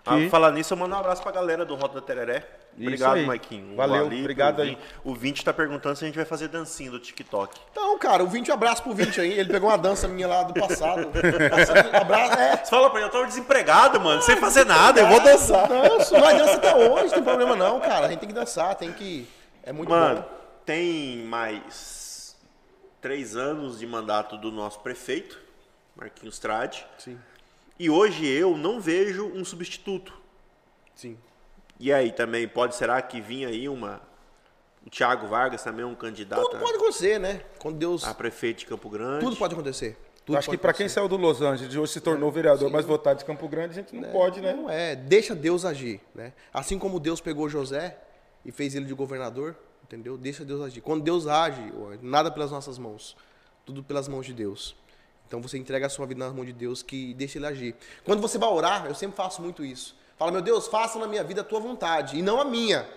Ah, 0.05 0.17
que- 0.17 0.29
falar 0.29 0.51
nisso, 0.51 0.73
eu 0.73 0.77
mando 0.77 0.93
um 0.93 0.97
abraço 0.99 1.23
pra 1.23 1.31
galera 1.31 1.63
do 1.63 1.73
Rota 1.75 1.95
da 2.01 2.05
Tereré. 2.05 2.45
Obrigado, 2.79 3.15
aí. 3.17 3.25
Maiquinho. 3.25 3.75
Valeu, 3.75 4.05
Ali, 4.05 4.19
obrigado 4.21 4.61
aí. 4.61 4.77
O 5.03 5.13
Vinte 5.13 5.43
tá 5.43 5.53
perguntando 5.53 5.95
se 5.95 6.03
a 6.03 6.07
gente 6.07 6.15
vai 6.15 6.25
fazer 6.25 6.47
dancinha 6.47 6.89
do 6.89 6.99
TikTok. 6.99 7.59
Então, 7.71 7.97
cara, 7.99 8.23
o 8.23 8.27
20, 8.27 8.49
um 8.49 8.53
abraço 8.53 8.81
pro 8.81 8.93
20 8.93 9.19
aí. 9.21 9.31
Ele 9.39 9.49
pegou 9.49 9.69
uma 9.69 9.77
dança 9.77 10.07
minha 10.07 10.27
lá 10.27 10.43
do 10.43 10.53
passado. 10.53 11.09
abraço, 11.93 12.39
é. 12.39 12.57
Você 12.57 12.69
fala 12.69 12.89
pra 12.89 12.99
ele, 12.99 13.07
eu 13.09 13.11
tava 13.11 13.27
desempregado, 13.27 13.99
mano, 13.99 14.21
sem 14.21 14.37
fazer 14.37 14.65
nada, 14.65 15.01
eu 15.01 15.07
vou 15.07 15.19
dançar. 15.21 15.67
Danço, 15.67 16.17
nós 16.17 16.37
dança 16.37 16.53
até 16.53 16.75
hoje, 16.75 17.03
não 17.07 17.13
tem 17.13 17.23
problema 17.23 17.55
não, 17.55 17.79
cara. 17.79 18.07
A 18.07 18.09
gente 18.09 18.19
tem 18.19 18.29
que 18.29 18.35
dançar, 18.35 18.73
tem 18.75 18.91
que. 18.93 19.27
É 19.63 19.71
muito 19.71 19.89
Mano, 19.89 20.21
bom. 20.21 20.27
tem 20.65 21.17
mais 21.25 22.35
três 23.01 23.35
anos 23.35 23.79
de 23.79 23.85
mandato 23.85 24.37
do 24.37 24.51
nosso 24.51 24.79
prefeito, 24.79 25.37
Marquinhos 25.95 26.39
Trade. 26.39 26.85
Sim, 26.97 27.19
E 27.77 27.89
hoje 27.89 28.25
eu 28.25 28.55
não 28.57 28.79
vejo 28.79 29.25
um 29.35 29.43
substituto. 29.43 30.13
sim. 30.95 31.17
E 31.81 31.91
aí 31.91 32.11
também, 32.11 32.47
pode, 32.47 32.75
será 32.75 33.01
que 33.01 33.19
vinha 33.19 33.47
aí 33.47 33.67
uma... 33.67 33.99
O 34.85 34.89
Thiago 34.89 35.27
Vargas 35.27 35.63
também 35.63 35.83
é 35.83 35.85
um 35.85 35.95
candidato 35.95 36.43
Tudo 36.43 36.59
pode 36.59 36.77
acontecer, 36.77 37.19
né? 37.19 37.41
Quando 37.59 37.77
Deus. 37.77 38.03
a 38.03 38.13
prefeito 38.13 38.59
de 38.59 38.65
Campo 38.67 38.87
Grande. 38.87 39.25
Tudo 39.25 39.35
pode 39.35 39.53
acontecer. 39.53 39.97
Tudo 40.25 40.37
acho 40.37 40.45
que 40.45 40.57
pode 40.57 40.61
para 40.61 40.73
quem 40.73 40.87
saiu 40.87 41.07
do 41.07 41.17
Los 41.17 41.41
Angeles 41.41 41.73
e 41.73 41.77
hoje 41.77 41.93
se 41.93 42.01
tornou 42.01 42.31
vereador 42.31 42.69
mais 42.69 42.85
votado 42.85 43.19
de 43.19 43.25
Campo 43.25 43.47
Grande, 43.47 43.71
a 43.71 43.81
gente 43.81 43.95
não 43.95 44.11
pode, 44.11 44.41
né? 44.41 44.53
Não 44.53 44.69
é, 44.69 44.95
deixa 44.95 45.33
Deus 45.35 45.65
agir, 45.65 46.01
né? 46.13 46.33
Assim 46.53 46.77
como 46.77 46.99
Deus 46.99 47.19
pegou 47.19 47.49
José 47.49 47.97
e 48.45 48.51
fez 48.51 48.75
ele 48.75 48.85
de 48.85 48.93
governador, 48.93 49.55
entendeu? 49.83 50.17
Deixa 50.17 50.45
Deus 50.45 50.61
agir. 50.61 50.81
Quando 50.81 51.03
Deus 51.03 51.25
age, 51.25 51.61
nada 52.01 52.29
pelas 52.29 52.51
nossas 52.51 52.77
mãos, 52.77 53.15
tudo 53.65 53.83
pelas 53.83 54.07
mãos 54.07 54.25
de 54.25 54.33
Deus. 54.33 54.75
Então 55.27 55.41
você 55.41 55.57
entrega 55.57 55.87
a 55.87 55.89
sua 55.89 56.05
vida 56.05 56.23
nas 56.23 56.33
mãos 56.33 56.45
de 56.45 56.53
Deus 56.53 56.83
que 56.83 57.13
deixa 57.15 57.39
ele 57.39 57.47
agir. 57.47 57.75
Quando 58.03 58.21
você 58.21 58.37
vai 58.37 58.49
orar, 58.49 58.85
eu 58.85 58.93
sempre 58.93 59.15
faço 59.15 59.41
muito 59.41 59.63
isso. 59.63 59.95
Fala, 60.21 60.31
meu 60.31 60.41
Deus, 60.43 60.67
faça 60.67 60.99
na 60.99 61.07
minha 61.07 61.23
vida 61.23 61.41
a 61.41 61.43
tua 61.43 61.59
vontade 61.59 62.15
e 62.15 62.21
não 62.21 62.39
a 62.39 62.45
minha. 62.45 62.87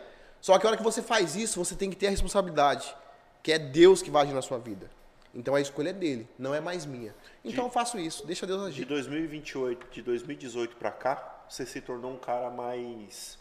Só 0.43 0.59
que 0.59 0.67
a 0.67 0.69
hora 0.69 0.77
que 0.77 0.83
você 0.83 1.01
faz 1.01 1.35
isso, 1.35 1.59
você 1.59 1.75
tem 1.75 1.89
que 1.89 1.97
ter 1.97 2.09
a 2.09 2.11
responsabilidade, 2.11 2.95
que 3.43 3.51
é 3.51 3.59
Deus 3.59 4.03
que 4.03 4.11
vai 4.11 4.25
agir 4.25 4.35
na 4.35 4.43
sua 4.43 4.59
vida. 4.59 4.91
Então 5.35 5.55
a 5.55 5.61
escolha 5.63 5.89
é 5.89 5.93
dele, 5.95 6.29
não 6.39 6.55
é 6.55 6.61
mais 6.61 6.85
minha. 6.85 7.15
Então 7.43 7.65
eu 7.65 7.71
faço 7.71 7.99
isso, 7.99 8.27
deixa 8.27 8.47
Deus 8.47 8.61
De 8.61 8.69
agir. 8.69 8.85
2028, 8.85 9.87
de 9.91 10.03
2018 10.03 10.77
pra 10.77 10.91
cá, 10.91 11.47
você 11.49 11.65
se 11.65 11.81
tornou 11.81 12.13
um 12.13 12.19
cara 12.19 12.51
mais 12.51 13.39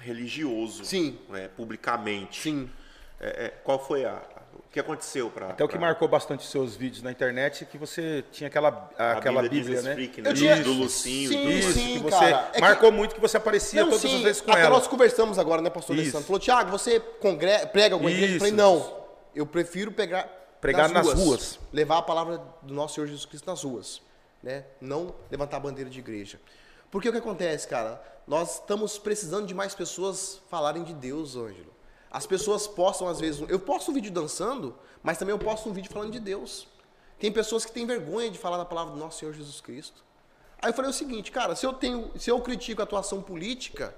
religioso. 0.00 0.82
Sim. 0.82 1.18
né, 1.28 1.48
publicamente. 1.48 2.40
Sim. 2.40 2.70
É, 3.20 3.44
é, 3.44 3.48
qual 3.50 3.84
foi 3.84 4.06
a... 4.06 4.22
O 4.54 4.72
que 4.72 4.80
aconteceu 4.80 5.30
pra... 5.30 5.48
Até 5.50 5.62
o 5.64 5.68
que 5.68 5.72
pra- 5.76 5.80
marcou 5.86 6.08
bastante 6.08 6.46
seus 6.46 6.74
vídeos 6.74 7.02
na 7.02 7.10
internet 7.10 7.62
é 7.62 7.66
que 7.66 7.76
você 7.76 8.24
tinha 8.32 8.48
aquela, 8.48 8.90
a 8.98 9.12
aquela 9.12 9.42
Bíblia, 9.42 9.62
Bíblia, 9.62 9.82
né? 9.82 9.94
Freak, 9.94 10.22
né? 10.22 10.30
Eu 10.30 10.34
do- 10.34 10.38
tinha- 10.38 10.56
Do 10.62 10.72
Lucinho. 10.72 11.28
Sim, 11.30 11.34
e 11.34 11.42
tudo. 11.42 11.50
Isso, 11.52 11.72
sim, 11.72 11.92
que 11.94 11.98
você 11.98 12.10
cara. 12.18 12.48
É 12.48 12.54
que- 12.54 12.60
marcou 12.60 12.92
muito 12.92 13.14
que 13.14 13.20
você 13.20 13.36
aparecia 13.36 13.80
Não, 13.82 13.88
todas 13.90 14.02
sim, 14.02 14.16
as 14.16 14.22
vezes 14.22 14.40
com 14.40 14.50
até 14.50 14.60
ela. 14.62 14.70
nós 14.70 14.86
conversamos 14.86 15.38
agora, 15.38 15.60
né, 15.60 15.68
pastor. 15.70 15.94
Alessandro? 15.96 16.26
Falou, 16.26 16.40
Tiago, 16.40 16.70
você 16.70 16.98
congre... 17.00 17.66
prega 17.66 17.94
alguma 17.94 18.10
igreja? 18.10 18.34
Eu 18.34 18.38
falei, 18.38 18.52
não. 18.54 19.02
Eu 19.34 19.46
prefiro 19.46 19.92
pegar, 19.92 20.24
Pregar 20.60 20.88
nas 20.90 21.12
ruas. 21.12 21.58
Levar 21.72 21.98
a 21.98 22.02
palavra 22.02 22.40
do 22.62 22.72
nosso 22.72 22.94
Senhor 22.94 23.06
Jesus 23.06 23.26
Cristo 23.26 23.46
nas 23.46 23.62
ruas. 23.62 24.00
Né? 24.42 24.64
Não 24.80 25.14
levantar 25.30 25.58
a 25.58 25.60
bandeira 25.60 25.88
de 25.90 25.98
igreja. 25.98 26.40
Porque 26.90 27.08
o 27.08 27.12
que 27.12 27.18
acontece, 27.18 27.66
cara? 27.68 28.02
Nós 28.26 28.54
estamos 28.54 28.98
precisando 28.98 29.46
de 29.46 29.54
mais 29.54 29.74
pessoas 29.74 30.40
falarem 30.48 30.82
de 30.84 30.92
Deus, 30.94 31.36
Ângelo. 31.36 31.72
As 32.12 32.26
pessoas 32.26 32.66
postam, 32.66 33.08
às 33.08 33.18
vezes... 33.18 33.42
Eu 33.48 33.58
posto 33.58 33.90
um 33.90 33.94
vídeo 33.94 34.12
dançando, 34.12 34.76
mas 35.02 35.16
também 35.16 35.32
eu 35.32 35.38
posto 35.38 35.70
um 35.70 35.72
vídeo 35.72 35.90
falando 35.90 36.12
de 36.12 36.20
Deus. 36.20 36.68
Tem 37.18 37.32
pessoas 37.32 37.64
que 37.64 37.72
têm 37.72 37.86
vergonha 37.86 38.30
de 38.30 38.38
falar 38.38 38.58
da 38.58 38.66
palavra 38.66 38.92
do 38.92 38.98
nosso 38.98 39.18
Senhor 39.18 39.32
Jesus 39.32 39.62
Cristo. 39.62 40.04
Aí 40.60 40.68
eu 40.68 40.74
falei 40.74 40.90
o 40.90 40.94
seguinte, 40.94 41.32
cara, 41.32 41.56
se 41.56 41.64
eu 41.64 41.72
tenho, 41.72 42.10
se 42.18 42.30
eu 42.30 42.38
critico 42.42 42.82
a 42.82 42.84
atuação 42.84 43.22
política, 43.22 43.96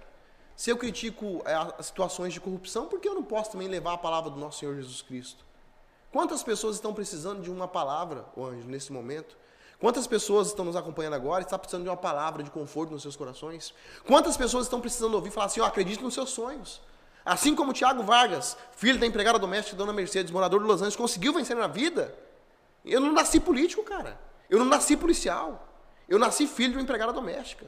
se 0.54 0.70
eu 0.70 0.76
critico 0.76 1.42
é, 1.44 1.54
as 1.54 1.86
situações 1.86 2.32
de 2.32 2.40
corrupção, 2.40 2.86
por 2.86 3.00
que 3.00 3.08
eu 3.08 3.14
não 3.14 3.24
posso 3.24 3.50
também 3.50 3.66
levar 3.66 3.94
a 3.94 3.98
palavra 3.98 4.30
do 4.30 4.38
nosso 4.38 4.60
Senhor 4.60 4.76
Jesus 4.76 5.02
Cristo? 5.02 5.44
Quantas 6.12 6.44
pessoas 6.44 6.76
estão 6.76 6.94
precisando 6.94 7.42
de 7.42 7.50
uma 7.50 7.66
palavra, 7.66 8.26
ô 8.36 8.46
anjo, 8.46 8.68
nesse 8.68 8.92
momento? 8.92 9.36
Quantas 9.80 10.06
pessoas 10.06 10.46
estão 10.46 10.64
nos 10.64 10.76
acompanhando 10.76 11.14
agora 11.14 11.42
e 11.42 11.44
estão 11.44 11.58
precisando 11.58 11.82
de 11.82 11.88
uma 11.88 11.96
palavra 11.96 12.44
de 12.44 12.50
conforto 12.52 12.92
nos 12.92 13.02
seus 13.02 13.16
corações? 13.16 13.74
Quantas 14.06 14.36
pessoas 14.36 14.66
estão 14.66 14.80
precisando 14.80 15.14
ouvir 15.14 15.32
falar 15.32 15.46
assim, 15.46 15.60
ó, 15.60 15.64
acredite 15.64 16.02
nos 16.02 16.14
seus 16.14 16.30
sonhos? 16.30 16.80
Assim 17.24 17.54
como 17.54 17.70
o 17.70 17.74
Tiago 17.74 18.02
Vargas, 18.02 18.56
filho 18.76 18.98
da 18.98 19.06
empregada 19.06 19.38
doméstica 19.38 19.76
Dona 19.76 19.92
Mercedes, 19.92 20.30
morador 20.30 20.60
de 20.60 20.66
Los 20.66 20.82
Angeles, 20.82 20.96
conseguiu 20.96 21.32
vencer 21.32 21.56
na 21.56 21.66
vida, 21.66 22.14
eu 22.84 23.00
não 23.00 23.12
nasci 23.12 23.40
político, 23.40 23.82
cara. 23.82 24.20
Eu 24.48 24.58
não 24.58 24.66
nasci 24.66 24.96
policial. 24.96 25.66
Eu 26.06 26.18
nasci 26.18 26.46
filho 26.46 26.72
de 26.72 26.76
uma 26.76 26.82
empregada 26.82 27.12
doméstica. 27.12 27.66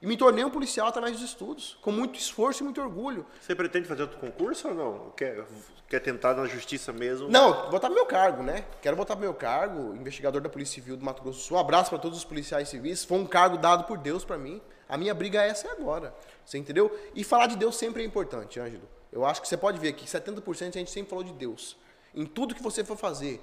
E 0.00 0.06
me 0.06 0.16
tornei 0.16 0.44
um 0.44 0.50
policial 0.50 0.86
através 0.86 1.16
dos 1.16 1.28
estudos, 1.28 1.76
com 1.82 1.90
muito 1.90 2.16
esforço 2.16 2.62
e 2.62 2.64
muito 2.64 2.80
orgulho. 2.80 3.26
Você 3.40 3.52
pretende 3.52 3.88
fazer 3.88 4.02
outro 4.02 4.18
concurso 4.18 4.68
ou 4.68 4.74
não? 4.74 5.10
Quer, 5.16 5.44
quer 5.88 5.98
tentar 5.98 6.34
na 6.34 6.46
justiça 6.46 6.92
mesmo? 6.92 7.28
Não, 7.28 7.68
botar 7.68 7.90
meu 7.90 8.06
cargo, 8.06 8.40
né? 8.44 8.64
Quero 8.80 8.96
botar 8.96 9.16
meu 9.16 9.34
cargo, 9.34 9.96
investigador 9.96 10.40
da 10.40 10.48
Polícia 10.48 10.76
Civil 10.76 10.96
do 10.96 11.04
Mato 11.04 11.20
Grosso 11.20 11.40
do 11.40 11.42
Sul. 11.42 11.58
Abraço 11.58 11.90
para 11.90 11.98
todos 11.98 12.16
os 12.16 12.24
policiais 12.24 12.68
civis. 12.68 13.04
Foi 13.04 13.18
um 13.18 13.26
cargo 13.26 13.58
dado 13.58 13.84
por 13.84 13.98
Deus 13.98 14.24
para 14.24 14.38
mim. 14.38 14.62
A 14.88 14.96
minha 14.96 15.14
briga 15.14 15.42
é 15.42 15.48
essa 15.48 15.70
agora. 15.70 16.14
Você 16.44 16.58
entendeu? 16.58 16.96
E 17.14 17.22
falar 17.22 17.46
de 17.46 17.56
Deus 17.56 17.76
sempre 17.76 18.02
é 18.02 18.06
importante, 18.06 18.58
Ângelo. 18.58 18.88
Eu 19.12 19.24
acho 19.24 19.40
que 19.40 19.48
você 19.48 19.56
pode 19.56 19.78
ver 19.78 19.92
que 19.92 20.06
70% 20.06 20.68
a 20.68 20.78
gente 20.78 20.90
sempre 20.90 21.10
falou 21.10 21.24
de 21.24 21.32
Deus. 21.32 21.76
Em 22.14 22.24
tudo 22.24 22.54
que 22.54 22.62
você 22.62 22.82
for 22.82 22.96
fazer, 22.96 23.40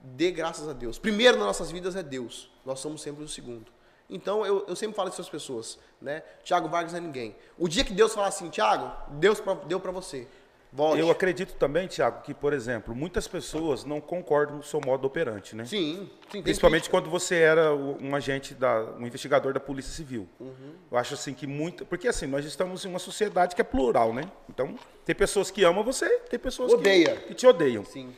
dê 0.00 0.30
graças 0.30 0.68
a 0.68 0.72
Deus. 0.72 0.98
Primeiro 0.98 1.36
nas 1.36 1.46
nossas 1.46 1.70
vidas 1.70 1.96
é 1.96 2.02
Deus. 2.02 2.50
Nós 2.64 2.80
somos 2.80 3.02
sempre 3.02 3.24
o 3.24 3.28
segundo. 3.28 3.70
Então 4.08 4.46
eu, 4.46 4.64
eu 4.68 4.76
sempre 4.76 4.94
falo 4.94 5.08
isso 5.08 5.16
para 5.16 5.24
as 5.24 5.28
pessoas, 5.28 5.78
né? 6.00 6.22
Tiago 6.44 6.68
Vargas 6.68 6.94
é 6.94 7.00
ninguém. 7.00 7.34
O 7.58 7.68
dia 7.68 7.84
que 7.84 7.92
Deus 7.92 8.14
falar 8.14 8.28
assim, 8.28 8.48
Tiago, 8.48 8.92
Deus 9.14 9.42
deu 9.66 9.80
para 9.80 9.90
você. 9.90 10.28
Volte. 10.76 11.00
Eu 11.00 11.10
acredito 11.10 11.54
também, 11.54 11.86
Tiago, 11.86 12.20
que, 12.20 12.34
por 12.34 12.52
exemplo, 12.52 12.94
muitas 12.94 13.26
pessoas 13.26 13.82
não 13.82 13.98
concordam 13.98 14.56
com 14.56 14.60
o 14.60 14.62
seu 14.62 14.78
modo 14.84 15.06
operante, 15.06 15.56
né? 15.56 15.64
Sim, 15.64 16.06
sim. 16.30 16.42
Principalmente 16.42 16.90
quando 16.90 17.08
você 17.08 17.36
era 17.36 17.74
um 17.74 18.14
agente, 18.14 18.52
da, 18.52 18.82
um 18.98 19.06
investigador 19.06 19.54
da 19.54 19.60
Polícia 19.60 19.90
Civil. 19.90 20.28
Uhum. 20.38 20.74
Eu 20.92 20.98
acho 20.98 21.14
assim 21.14 21.32
que 21.32 21.46
muito. 21.46 21.86
Porque 21.86 22.06
assim, 22.06 22.26
nós 22.26 22.44
estamos 22.44 22.84
em 22.84 22.88
uma 22.90 22.98
sociedade 22.98 23.54
que 23.54 23.60
é 23.62 23.64
plural, 23.64 24.12
né? 24.12 24.30
Então, 24.50 24.78
tem 25.02 25.14
pessoas 25.14 25.50
que 25.50 25.64
amam 25.64 25.82
você, 25.82 26.06
tem 26.28 26.38
pessoas 26.38 26.70
que- 26.70 26.78
Odeia. 26.78 27.16
Que, 27.26 27.32
te 27.32 27.46
odeiam. 27.46 27.82
Sim. 27.82 28.14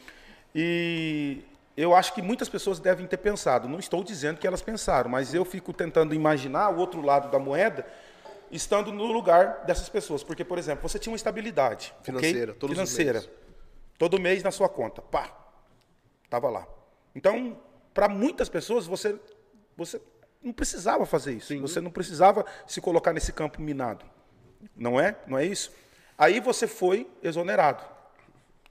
E 0.52 1.44
eu 1.76 1.94
acho 1.94 2.12
que 2.12 2.20
muitas 2.20 2.48
pessoas 2.48 2.80
devem 2.80 3.06
ter 3.06 3.18
pensado. 3.18 3.68
Não 3.68 3.78
estou 3.78 4.02
dizendo 4.02 4.36
que 4.38 4.48
elas 4.48 4.62
pensaram, 4.62 5.08
mas 5.08 5.32
eu 5.32 5.44
fico 5.44 5.72
tentando 5.72 6.12
imaginar 6.12 6.70
o 6.70 6.78
outro 6.78 7.00
lado 7.02 7.30
da 7.30 7.38
moeda 7.38 7.86
estando 8.50 8.92
no 8.92 9.06
lugar 9.06 9.64
dessas 9.64 9.88
pessoas. 9.88 10.22
Porque, 10.22 10.44
por 10.44 10.58
exemplo, 10.58 10.88
você 10.88 10.98
tinha 10.98 11.12
uma 11.12 11.16
estabilidade? 11.16 11.94
Financeira, 12.02 12.56
os 12.60 12.70
financeira. 12.70 13.24
Todo 13.98 14.20
mês 14.20 14.42
na 14.42 14.50
sua 14.50 14.68
conta. 14.68 15.02
Pá. 15.02 15.32
Tava 16.30 16.48
lá. 16.50 16.66
Então, 17.14 17.60
para 17.92 18.08
muitas 18.08 18.48
pessoas, 18.48 18.86
você, 18.86 19.18
você 19.76 20.00
não 20.42 20.52
precisava 20.52 21.04
fazer 21.04 21.34
isso. 21.34 21.58
Você 21.60 21.80
não 21.80 21.90
precisava 21.90 22.44
se 22.66 22.80
colocar 22.80 23.12
nesse 23.12 23.32
campo 23.32 23.60
minado. 23.60 24.04
Não 24.76 25.00
é? 25.00 25.16
Não 25.26 25.38
é 25.38 25.44
isso? 25.44 25.72
Aí 26.16 26.40
você 26.40 26.66
foi 26.66 27.08
exonerado. 27.22 27.82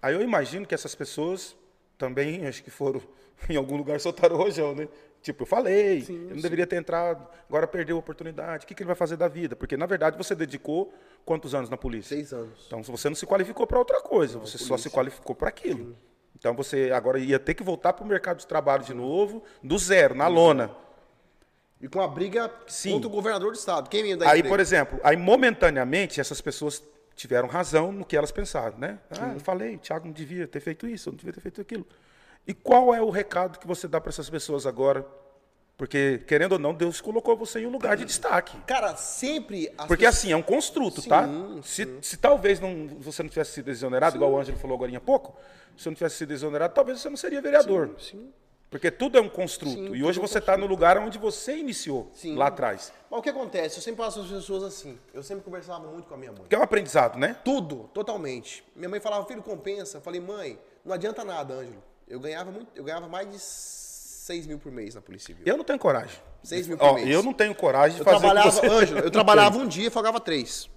Aí 0.02 0.14
eu 0.14 0.22
imagino 0.22 0.66
que 0.66 0.76
essas 0.76 0.96
pessoas 0.96 1.56
também, 1.98 2.46
acho 2.48 2.64
que 2.64 2.70
foram 2.70 3.02
em 3.50 3.56
algum 3.56 3.78
lugar 3.78 4.00
soltaram 4.00 4.36
o 4.36 4.38
rojão, 4.40 4.76
né? 4.76 4.88
Tipo, 5.28 5.44
eu 5.44 5.46
falei, 5.46 6.06
eu 6.08 6.36
não 6.36 6.42
deveria 6.42 6.66
ter 6.66 6.78
entrado, 6.78 7.28
agora 7.50 7.68
perdeu 7.68 7.98
a 7.98 8.00
oportunidade. 8.00 8.64
O 8.64 8.68
que, 8.68 8.74
que 8.74 8.82
ele 8.82 8.88
vai 8.88 8.96
fazer 8.96 9.18
da 9.18 9.28
vida? 9.28 9.58
Porque, 9.58 9.76
na 9.76 9.86
verdade, 9.86 10.18
você 10.18 10.34
dedicou 10.34 10.94
quantos 11.26 11.54
anos 11.54 11.70
na 11.70 11.76
polícia? 11.76 12.16
Seis 12.16 12.32
anos. 12.32 12.64
Então, 12.66 12.82
você 12.82 13.10
não 13.10 13.16
se 13.16 13.26
qualificou 13.26 13.68
para 13.68 13.78
outra 13.78 14.00
coisa, 14.00 14.40
você 14.40 14.58
só 14.58 14.78
se 14.78 14.90
qualificou 14.90 15.36
para 15.36 15.50
aquilo. 15.50 15.98
Então, 16.34 16.56
você 16.56 16.92
agora 16.94 17.20
ia 17.20 17.38
ter 17.38 17.56
que 17.56 17.62
voltar 17.62 17.92
para 17.92 18.06
o 18.06 18.08
mercado 18.08 18.38
de 18.38 18.48
trabalho 18.48 18.86
de 18.86 18.94
novo, 18.94 19.44
do 19.62 19.78
zero, 19.78 20.16
na 20.16 20.30
lona. 20.30 20.72
E 21.82 21.90
com 21.90 22.00
a 22.00 22.08
briga 22.08 22.50
Sim. 22.66 22.94
contra 22.94 23.08
o 23.10 23.12
governador 23.12 23.52
do 23.52 23.58
estado. 23.58 23.90
Quem 23.90 24.08
ia 24.08 24.16
dar 24.16 24.30
Aí, 24.30 24.40
emprego? 24.40 24.48
por 24.48 24.62
exemplo, 24.62 24.98
aí 25.04 25.18
momentaneamente 25.18 26.22
essas 26.22 26.40
pessoas 26.40 26.82
tiveram 27.18 27.50
razão 27.50 27.92
no 27.92 28.06
que 28.06 28.16
elas 28.16 28.32
pensaram, 28.32 28.78
né? 28.78 28.98
Ah, 29.12 29.34
eu 29.34 29.42
falei, 29.42 29.76
o 29.76 29.80
Thiago 29.80 30.06
não 30.06 30.14
devia 30.14 30.48
ter 30.48 30.62
feito 30.62 30.88
isso, 30.88 31.10
não 31.10 31.18
devia 31.18 31.34
ter 31.34 31.42
feito 31.42 31.60
aquilo. 31.60 31.86
E 32.48 32.54
qual 32.54 32.94
é 32.96 33.02
o 33.02 33.10
recado 33.10 33.60
que 33.60 33.68
você 33.68 33.88
dá 33.88 34.00
para 34.00 34.10
essas 34.10 34.30
pessoas 34.30 34.66
agora? 34.66 35.06
Porque, 35.76 36.24
querendo 36.26 36.54
ou 36.54 36.60
não, 36.60 36.74
Deus 36.74 37.00
colocou 37.00 37.36
você 37.38 37.60
em 37.60 37.68
um 37.68 37.70
lugar 37.70 37.96
de 37.98 38.04
destaque. 38.06 38.58
Cara, 38.66 38.96
sempre. 38.96 39.68
as 39.78 39.86
Porque 39.86 40.06
pessoas- 40.06 40.18
assim, 40.24 40.32
é 40.32 40.36
um 40.36 40.42
construto, 40.42 41.08
tá? 41.08 41.28
Se, 41.62 41.88
se 42.02 42.18
talvez 42.18 42.60
não, 42.60 42.88
você 43.00 43.22
não 43.22 43.30
tivesse 43.30 43.52
sido 43.52 43.70
exonerado, 43.70 44.16
igual 44.16 44.32
o 44.32 44.40
Ângelo 44.40 44.58
falou 44.58 44.76
agora 44.76 44.96
há 44.98 45.00
pouco, 45.00 45.36
se 45.76 45.84
você 45.84 45.90
não 45.90 45.96
tivesse 45.96 46.16
sido 46.16 46.32
exonerado, 46.34 46.74
talvez 46.74 47.00
você 47.00 47.10
não 47.10 47.18
seria 47.18 47.40
vereador. 47.42 47.92
Sim. 48.00 48.32
Porque 48.72 48.90
tudo 48.90 49.18
é 49.18 49.22
um 49.22 49.30
construto. 49.30 49.76
Sim, 49.76 49.94
e 49.96 50.04
hoje 50.04 50.18
é 50.20 50.22
um 50.22 50.28
você 50.28 50.40
está 50.40 50.58
no 50.58 50.66
lugar 50.66 50.98
onde 50.98 51.18
você 51.20 51.56
iniciou, 51.56 52.10
Sim. 52.14 52.36
lá 52.36 52.48
atrás. 52.48 52.92
Mas 53.10 53.20
o 53.20 53.24
que 53.24 53.30
acontece? 53.30 53.78
Eu 53.78 53.82
sempre 53.84 54.04
passo 54.04 54.20
as 54.20 54.28
pessoas 54.28 54.64
assim. 54.64 54.98
Eu 55.14 55.22
sempre 55.22 55.44
conversava 55.44 55.88
muito 55.88 56.08
com 56.08 56.16
a 56.16 56.18
minha 56.18 56.32
mãe. 56.32 56.42
Que 56.50 56.56
é 56.56 56.60
um 56.60 56.64
aprendizado, 56.64 57.18
né? 57.20 57.38
Tudo, 57.46 57.90
totalmente. 57.94 58.64
Minha 58.76 58.90
mãe 58.90 59.00
falava, 59.00 59.26
filho, 59.26 59.44
compensa. 59.44 59.98
Eu 59.98 60.02
falei, 60.02 60.20
mãe, 60.20 60.60
não 60.84 60.94
adianta 60.94 61.24
nada, 61.24 61.54
Ângelo. 61.54 61.84
Eu 62.08 62.20
ganhava 62.20 62.52
muito, 62.52 62.68
eu 62.76 62.84
ganhava 62.84 63.08
mais 63.08 63.30
de 63.30 63.38
6 63.40 64.48
mil 64.48 64.60
por 64.60 64.72
mês 64.72 64.96
na 64.96 65.02
Polícia 65.02 65.28
Civil. 65.28 65.44
Eu 65.46 65.58
não 65.58 65.64
tenho 65.64 65.80
coragem. 65.80 66.20
Seis 66.44 66.68
mil 66.68 66.78
por 66.78 66.86
Ó, 66.86 66.94
mês. 66.94 67.10
eu 67.10 67.22
não 67.24 67.34
tenho 67.34 67.54
coragem 67.54 67.96
de 67.96 68.02
Eu 68.02 68.06
fazer 68.06 68.20
trabalhava, 68.20 68.52
você... 68.52 68.66
Ângelo, 68.68 69.00
eu 69.00 69.12
trabalhava 69.12 69.58
um 69.58 69.68
dia 69.68 69.88
e 69.88 69.90
folgava 69.90 70.20
três. 70.20 70.70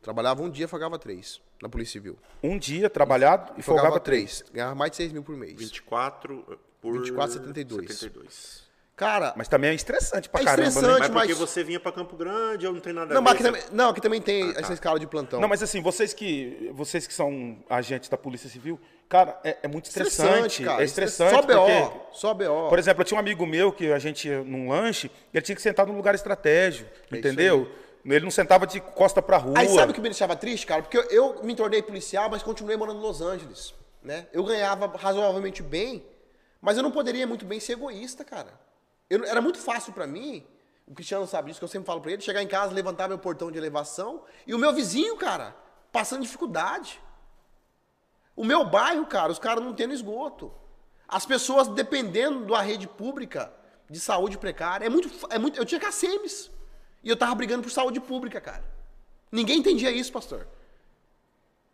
Trabalhava 0.00 0.42
um 0.42 0.50
dia 0.50 0.64
e 0.66 0.68
folgava 0.68 0.98
três 0.98 1.40
na 1.60 1.68
Polícia 1.68 1.92
Civil. 1.94 2.16
Um 2.42 2.56
dia 2.56 2.88
trabalhado 2.88 3.52
e 3.56 3.62
folgava 3.62 3.98
três. 3.98 4.44
Ganhava 4.52 4.74
mais 4.76 4.92
de 4.92 4.96
6 4.98 5.12
mil 5.12 5.22
por 5.24 5.36
mês. 5.36 5.54
24 5.58 6.58
por 6.80 6.94
24,72. 7.02 7.88
72. 7.88 8.68
Cara, 8.94 9.32
Mas 9.36 9.46
também 9.46 9.70
é 9.70 9.74
estressante 9.74 10.28
pra 10.28 10.40
É 10.40 10.44
caramba, 10.44 10.68
estressante, 10.68 10.92
né? 10.92 10.98
Mas 10.98 11.08
porque 11.10 11.28
mas- 11.28 11.38
você 11.38 11.62
vinha 11.62 11.78
pra 11.78 11.92
Campo 11.92 12.16
Grande, 12.16 12.64
eu 12.66 12.72
não 12.72 12.80
tenho 12.80 12.96
nada 12.96 13.14
não, 13.14 13.20
a 13.20 13.22
mas 13.22 13.34
ver. 13.34 13.48
aqui 13.48 13.58
também, 13.60 13.76
não, 13.76 13.90
aqui 13.90 14.00
também 14.00 14.20
tem 14.20 14.50
essa 14.56 14.72
escala 14.72 14.98
de 14.98 15.06
plantão. 15.06 15.40
Não, 15.40 15.48
mas 15.48 15.62
assim, 15.62 15.80
vocês 15.80 16.12
que, 16.12 16.68
vocês 16.74 17.06
que 17.06 17.14
são 17.14 17.58
agentes 17.70 18.08
da 18.08 18.16
Polícia 18.16 18.50
Civil, 18.50 18.78
cara, 19.08 19.38
é, 19.42 19.56
é 19.62 19.68
muito 19.68 19.86
estressante. 19.86 20.28
estressante, 20.32 20.64
cara. 20.64 20.82
É 20.82 20.84
estressante. 20.84 21.34
Só 21.34 21.42
BO, 21.42 21.46
porque, 21.54 21.98
só 22.12 22.34
BO. 22.34 22.68
Por 22.68 22.78
exemplo, 22.78 23.00
eu 23.02 23.04
tinha 23.04 23.16
um 23.16 23.20
amigo 23.20 23.46
meu 23.46 23.72
que 23.72 23.90
a 23.92 23.98
gente 23.98 24.28
ia 24.28 24.42
num 24.42 24.68
lanche, 24.68 25.10
ele 25.32 25.42
tinha 25.42 25.56
que 25.56 25.62
sentar 25.62 25.86
num 25.86 25.96
lugar 25.96 26.14
estratégico, 26.14 26.90
entendeu? 27.12 27.70
Ele 28.04 28.24
não 28.24 28.30
sentava 28.30 28.66
de 28.66 28.80
costa 28.80 29.20
pra 29.20 29.36
rua. 29.36 29.54
Aí 29.58 29.68
sabe 29.68 29.92
o 29.92 29.94
que 29.94 30.00
me 30.00 30.08
deixava 30.08 30.34
triste, 30.36 30.66
cara? 30.66 30.82
Porque 30.82 30.96
eu, 30.96 31.02
eu 31.10 31.42
me 31.44 31.54
tornei 31.54 31.82
policial, 31.82 32.30
mas 32.30 32.42
continuei 32.42 32.76
morando 32.76 32.98
em 33.00 33.02
Los 33.02 33.20
Angeles, 33.20 33.74
né? 34.02 34.26
Eu 34.32 34.44
ganhava 34.44 34.86
razoavelmente 34.96 35.62
bem, 35.62 36.06
mas 36.60 36.76
eu 36.76 36.82
não 36.82 36.90
poderia 36.90 37.26
muito 37.26 37.44
bem 37.44 37.60
ser 37.60 37.72
egoísta, 37.72 38.24
cara. 38.24 38.48
Eu- 39.10 39.24
era 39.24 39.40
muito 39.42 39.58
fácil 39.58 39.92
pra 39.92 40.06
mim, 40.06 40.46
o 40.86 40.94
Cristiano 40.94 41.26
sabe 41.26 41.48
disso, 41.48 41.60
que 41.60 41.64
eu 41.64 41.68
sempre 41.68 41.86
falo 41.86 42.00
pra 42.00 42.12
ele, 42.12 42.22
chegar 42.22 42.42
em 42.42 42.46
casa, 42.46 42.72
levantar 42.72 43.08
meu 43.08 43.18
portão 43.18 43.50
de 43.50 43.58
elevação, 43.58 44.22
e 44.46 44.54
o 44.54 44.58
meu 44.58 44.72
vizinho, 44.72 45.16
cara, 45.16 45.54
passando 45.92 46.22
dificuldade. 46.22 47.00
O 48.38 48.44
meu 48.44 48.64
bairro, 48.64 49.04
cara, 49.04 49.32
os 49.32 49.38
caras 49.40 49.64
não 49.64 49.74
tendo 49.74 49.92
esgoto. 49.92 50.52
As 51.08 51.26
pessoas 51.26 51.66
dependendo 51.66 52.44
da 52.46 52.60
rede 52.62 52.86
pública 52.86 53.52
de 53.90 53.98
saúde 53.98 54.38
precária. 54.38 54.86
É 54.86 54.88
muito, 54.88 55.10
é 55.28 55.38
muito. 55.40 55.58
Eu 55.58 55.64
tinha 55.64 55.80
CACEMES. 55.80 56.48
E 57.02 57.08
eu 57.10 57.16
tava 57.16 57.34
brigando 57.34 57.62
por 57.64 57.70
saúde 57.72 57.98
pública, 57.98 58.40
cara. 58.40 58.62
Ninguém 59.32 59.58
entendia 59.58 59.90
isso, 59.90 60.12
pastor. 60.12 60.46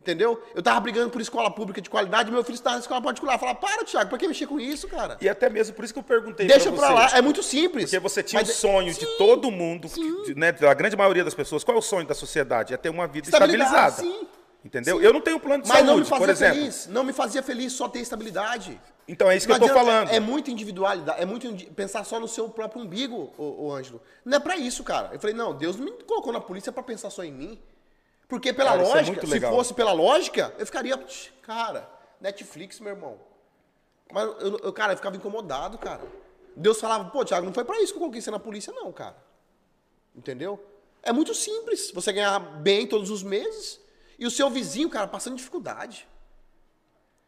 Entendeu? 0.00 0.42
Eu 0.54 0.62
tava 0.62 0.80
brigando 0.80 1.10
por 1.10 1.20
escola 1.20 1.50
pública 1.50 1.80
de 1.82 1.88
qualidade, 1.90 2.30
meu 2.30 2.42
filho 2.44 2.54
estava 2.56 2.76
na 2.76 2.80
escola 2.80 3.00
particular. 3.02 3.34
Eu 3.34 3.38
falava, 3.38 3.58
para, 3.58 3.84
Thiago, 3.84 4.08
pra 4.08 4.18
que 4.18 4.26
mexer 4.28 4.46
com 4.46 4.58
isso, 4.58 4.86
cara? 4.88 5.16
E 5.20 5.28
até 5.28 5.50
mesmo 5.50 5.74
por 5.74 5.84
isso 5.84 5.92
que 5.94 5.98
eu 5.98 6.02
perguntei 6.02 6.46
Deixa 6.46 6.70
pra 6.70 6.78
pra 6.80 6.90
lá, 6.94 7.10
é 7.16 7.22
muito 7.22 7.42
simples. 7.42 7.86
Porque 7.86 7.98
você 7.98 8.22
tinha 8.22 8.42
o 8.42 8.46
sonho 8.46 8.92
de 8.92 9.06
todo 9.18 9.50
mundo, 9.50 9.88
de- 10.26 10.34
né, 10.34 10.52
da 10.52 10.72
grande 10.74 10.96
maioria 10.96 11.24
das 11.24 11.34
pessoas. 11.34 11.62
Qual 11.64 11.74
é 11.74 11.78
o 11.78 11.82
sonho 11.82 12.06
da 12.06 12.14
sociedade? 12.14 12.72
É 12.72 12.76
ter 12.76 12.88
uma 12.90 13.06
vida 13.06 13.28
estabilizada. 13.28 13.96
sim. 14.02 14.26
Entendeu? 14.64 14.98
Sim. 14.98 15.04
Eu 15.04 15.12
não 15.12 15.20
tenho 15.20 15.38
plano 15.38 15.62
de 15.62 15.68
Mas 15.68 15.78
saúde, 15.78 15.90
não 15.92 15.98
me 15.98 16.04
fazia 16.06 16.26
por 16.26 16.30
exemplo. 16.32 16.54
feliz. 16.56 16.86
Não 16.86 17.04
me 17.04 17.12
fazia 17.12 17.42
feliz 17.42 17.72
só 17.74 17.88
ter 17.88 18.00
estabilidade. 18.00 18.80
Então 19.06 19.30
é 19.30 19.36
isso 19.36 19.46
que 19.46 19.52
Não 19.52 19.56
eu 19.56 19.60
tô 19.60 19.66
adianta- 19.78 19.84
falando. 19.92 20.08
É 20.10 20.18
muito 20.20 20.50
individualidade, 20.50 21.20
é 21.20 21.26
muito 21.26 21.52
pensar 21.74 22.02
só 22.04 22.18
no 22.18 22.26
seu 22.26 22.48
próprio 22.48 22.82
umbigo, 22.82 23.32
ô, 23.36 23.66
ô 23.66 23.72
Ângelo. 23.74 24.00
Não 24.24 24.38
é 24.38 24.40
pra 24.40 24.56
isso, 24.56 24.82
cara. 24.82 25.10
Eu 25.12 25.20
falei, 25.20 25.36
não, 25.36 25.54
Deus 25.54 25.76
não 25.76 25.84
me 25.84 25.92
colocou 26.04 26.32
na 26.32 26.40
polícia 26.40 26.72
pra 26.72 26.82
pensar 26.82 27.10
só 27.10 27.22
em 27.22 27.30
mim. 27.32 27.58
Porque 28.26 28.54
pela 28.54 28.70
Cara, 28.70 28.82
é 28.82 28.86
lógica, 28.86 29.04
muito 29.20 29.26
se 29.26 29.40
fosse 29.40 29.74
pela 29.74 29.92
lógica, 29.92 30.54
eu 30.58 30.64
ficaria, 30.64 30.96
"Tch, 30.96 31.30
cara, 31.42 31.86
Netflix, 32.18 32.80
meu 32.80 32.94
irmão. 32.94 33.18
Mas 34.10 34.24
eu, 34.40 34.58
eu, 34.62 34.72
cara, 34.72 34.94
eu 34.94 34.96
ficava 34.96 35.14
incomodado, 35.14 35.76
cara. 35.76 36.00
Deus 36.56 36.80
falava, 36.80 37.10
pô, 37.10 37.22
Thiago, 37.22 37.44
não 37.44 37.52
foi 37.52 37.64
pra 37.64 37.76
isso 37.82 37.88
que 37.92 37.96
eu 37.96 38.00
coloquei 38.00 38.22
você 38.22 38.30
na 38.30 38.38
polícia, 38.38 38.72
não, 38.72 38.90
cara. 38.90 39.16
Entendeu? 40.16 40.58
É 41.02 41.12
muito 41.12 41.34
simples. 41.34 41.90
Você 41.90 42.12
ganhar 42.12 42.38
bem 42.38 42.86
todos 42.86 43.10
os 43.10 43.22
meses 43.22 43.78
e 44.24 44.26
o 44.26 44.30
seu 44.30 44.48
vizinho, 44.48 44.88
cara, 44.88 45.06
passando 45.06 45.36
dificuldade. 45.36 46.08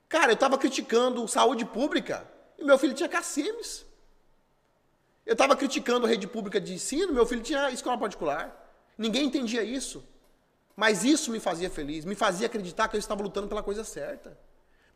Cara, 0.08 0.32
eu 0.32 0.36
tava 0.36 0.56
criticando 0.56 1.28
saúde 1.28 1.62
pública 1.66 2.26
e 2.56 2.64
meu 2.64 2.78
filho 2.78 2.94
tinha 2.94 3.06
CACEMES. 3.06 3.84
Eu 5.26 5.36
tava 5.36 5.54
criticando 5.54 6.06
rede 6.06 6.26
pública 6.26 6.58
de 6.58 6.72
ensino, 6.72 7.12
meu 7.12 7.26
filho 7.26 7.42
tinha 7.42 7.70
escola 7.70 7.98
particular. 7.98 8.50
Ninguém 8.96 9.26
entendia 9.26 9.62
isso. 9.62 10.02
Mas 10.74 11.04
isso 11.04 11.30
me 11.30 11.38
fazia 11.38 11.68
feliz, 11.68 12.06
me 12.06 12.14
fazia 12.14 12.46
acreditar 12.46 12.88
que 12.88 12.96
eu 12.96 12.98
estava 12.98 13.22
lutando 13.22 13.46
pela 13.46 13.62
coisa 13.62 13.84
certa. 13.84 14.38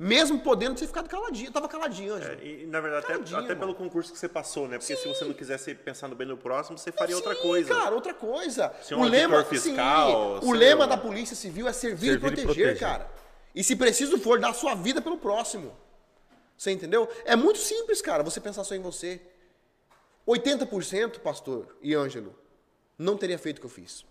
Mesmo 0.02 0.40
podendo 0.40 0.76
ter 0.78 0.86
ficado 0.86 1.10
caladinho. 1.10 1.48
Eu 1.48 1.52
tava 1.52 1.68
caladinho, 1.68 2.14
Ângelo. 2.14 2.40
É, 2.40 2.42
E, 2.46 2.66
na 2.66 2.80
verdade, 2.80 3.04
até, 3.04 3.18
Tadinho, 3.18 3.38
até 3.38 3.48
mano. 3.48 3.60
pelo 3.60 3.74
concurso 3.74 4.10
que 4.10 4.18
você 4.18 4.30
passou, 4.30 4.66
né? 4.66 4.78
Porque 4.78 4.96
se 4.96 5.02
Sim. 5.02 5.10
você 5.10 5.26
não 5.26 5.34
quisesse 5.34 5.74
pensar 5.74 6.08
no 6.08 6.14
bem 6.14 6.26
do 6.26 6.38
próximo, 6.38 6.78
você 6.78 6.90
faria 6.90 7.14
outra 7.14 7.34
Sim, 7.34 7.42
coisa. 7.42 7.74
Cara, 7.74 7.94
outra 7.94 8.14
coisa. 8.14 8.72
Ser 8.82 8.94
o 8.94 9.04
lema, 9.04 9.44
fiscal, 9.44 10.40
sim, 10.40 10.48
o 10.48 10.52
lema 10.52 10.86
da 10.86 10.96
Polícia 10.96 11.36
Civil 11.36 11.68
é 11.68 11.72
servir, 11.74 12.12
Servir 12.12 12.12
e 12.12 12.16
e 12.16 12.18
proteger, 12.18 12.46
proteger. 12.46 12.78
cara. 12.78 13.10
E 13.54 13.62
se 13.62 13.76
preciso 13.76 14.16
for, 14.18 14.40
dar 14.40 14.54
sua 14.54 14.74
vida 14.74 15.02
pelo 15.02 15.18
próximo. 15.18 15.76
Você 16.56 16.70
entendeu? 16.70 17.06
É 17.26 17.36
muito 17.36 17.58
simples, 17.58 18.00
cara, 18.00 18.22
você 18.22 18.40
pensar 18.40 18.64
só 18.64 18.74
em 18.74 18.80
você. 18.80 19.20
80%, 20.26 21.18
pastor 21.18 21.76
e 21.82 21.94
Ângelo, 21.94 22.34
não 22.96 23.18
teria 23.18 23.38
feito 23.38 23.58
o 23.58 23.60
que 23.60 23.66
eu 23.66 23.70
fiz. 23.70 24.04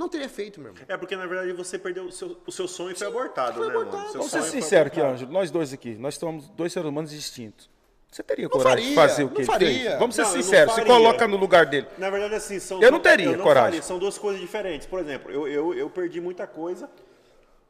Não 0.00 0.08
teria 0.08 0.28
feito, 0.30 0.58
meu 0.60 0.70
irmão. 0.72 0.82
É 0.88 0.96
porque, 0.96 1.14
na 1.14 1.26
verdade, 1.26 1.52
você 1.52 1.78
perdeu 1.78 2.04
o 2.04 2.10
seu, 2.12 2.38
o 2.46 2.50
seu 2.50 2.66
sonho 2.66 2.96
foi 2.96 3.06
abortado, 3.06 3.58
foi 3.58 3.66
né, 3.66 3.70
abortado. 3.74 3.96
mano? 3.98 4.10
Seu 4.12 4.20
Vamos 4.22 4.32
ser 4.32 4.42
sinceros 4.44 4.86
aqui. 4.90 5.00
Ângelo. 5.00 5.30
Nós 5.30 5.50
dois 5.50 5.74
aqui, 5.74 5.90
nós 5.96 6.14
somos 6.16 6.48
dois 6.48 6.72
seres 6.72 6.88
humanos 6.88 7.10
distintos. 7.10 7.68
Você 8.10 8.22
teria 8.22 8.44
Não 8.44 8.50
coragem 8.50 8.88
de 8.88 8.94
faria, 8.94 9.08
fazer 9.10 9.24
o 9.24 9.28
que 9.28 9.42
ele 9.42 9.44
faria. 9.46 9.68
fez? 9.90 9.98
Vamos 9.98 10.16
ser 10.16 10.22
Não, 10.22 10.30
eu 10.34 10.42
sinceros. 10.42 10.72
Faria. 10.74 10.86
coloca 10.92 11.28
no 11.28 11.36
lugar 11.36 11.66
dele. 11.66 11.86
Na 11.98 12.08
verdade, 12.08 12.34
assim, 12.34 12.58
são. 12.58 12.82
Eu 12.82 12.90
não 12.90 12.98
teria 12.98 13.36
não 13.36 13.44
coragem. 13.44 13.70
faria, 13.72 13.82
são 13.82 13.98
duas 13.98 14.16
coisas 14.16 14.40
diferentes. 14.40 14.86
Por 14.86 14.98
exemplo, 15.00 15.30
eu, 15.30 15.46
eu, 15.46 15.74
eu 15.74 15.90
perdi 15.90 16.18
muita 16.20 16.46
coisa 16.46 16.88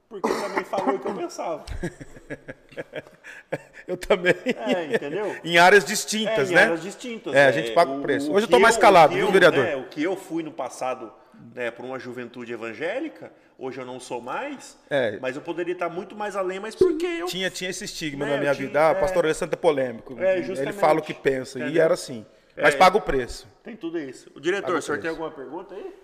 porque 0.09 0.29
também 0.29 0.65
falou 0.65 0.95
o 0.95 0.99
que 1.01 1.09
eu 1.09 1.15
pensava. 1.17 1.65
Eu 3.87 3.97
também. 3.97 4.35
É, 4.45 4.95
entendeu? 4.95 5.37
em 5.43 5.59
áreas 5.59 5.83
É, 5.83 5.87
distintas, 5.89 6.51
em 6.51 6.55
né? 6.55 6.63
áreas 6.63 6.83
distintas. 6.83 7.35
É, 7.35 7.47
a 7.47 7.53
gente 7.53 7.73
paga 7.73 7.91
o 7.91 8.01
preço. 8.01 8.33
Hoje 8.33 8.47
eu 8.47 8.51
tô 8.51 8.59
mais 8.61 8.77
calado, 8.77 9.15
viu, 9.15 9.27
eu- 9.27 9.33
vereador? 9.33 9.65
é, 9.67 9.75
o 9.75 9.85
que 9.89 10.01
eu 10.03 10.15
fui 10.17 10.43
no 10.45 10.53
passado 10.53 11.13
né, 11.55 11.71
por 11.71 11.85
uma 11.85 11.99
juventude 11.99 12.53
evangélica. 12.53 13.33
Hoje 13.59 13.79
eu 13.81 13.85
não 13.85 14.01
sou 14.01 14.21
mais, 14.23 14.79
É. 14.89 15.19
mas 15.21 15.37
eu 15.37 15.43
poderia 15.43 15.73
estar 15.75 15.89
muito 15.89 16.17
mais 16.17 16.35
além, 16.35 16.59
mas 16.59 16.75
porque 16.75 17.05
eu 17.07 17.27
Tinha, 17.27 17.51
tinha 17.51 17.69
esse 17.71 17.85
estigma 17.85 18.25
Né, 18.25 18.33
na 18.35 18.41
minha 18.41 18.55
tinha- 18.55 18.67
vida. 18.69 18.87
Ah, 18.87 18.91
é. 18.91 18.93
o 18.93 19.01
pastor 19.01 19.25
Alessandro 19.25 19.55
é 19.55 19.61
polêmico. 19.61 20.17
É, 20.19 20.39
Ele 20.39 20.73
fala 20.73 20.99
o 21.01 21.03
que 21.03 21.13
pensa. 21.13 21.59
E 21.59 21.63
Entendeu? 21.63 21.83
era 21.83 21.95
assim. 21.95 22.25
Mas 22.57 22.75
É. 22.75 22.79
paga 22.79 22.97
o 22.97 23.01
preço. 23.01 23.47
tem 23.63 23.77
tudo 23.77 23.99
isso. 23.99 24.31
O 24.35 24.41
diretor, 24.41 24.67
Paga 24.67 24.79
o 24.79 24.83
senhor 24.83 25.01
tem 25.01 25.11
alguma 25.11 25.31
pergunta 25.31 25.75
aí? 25.75 25.95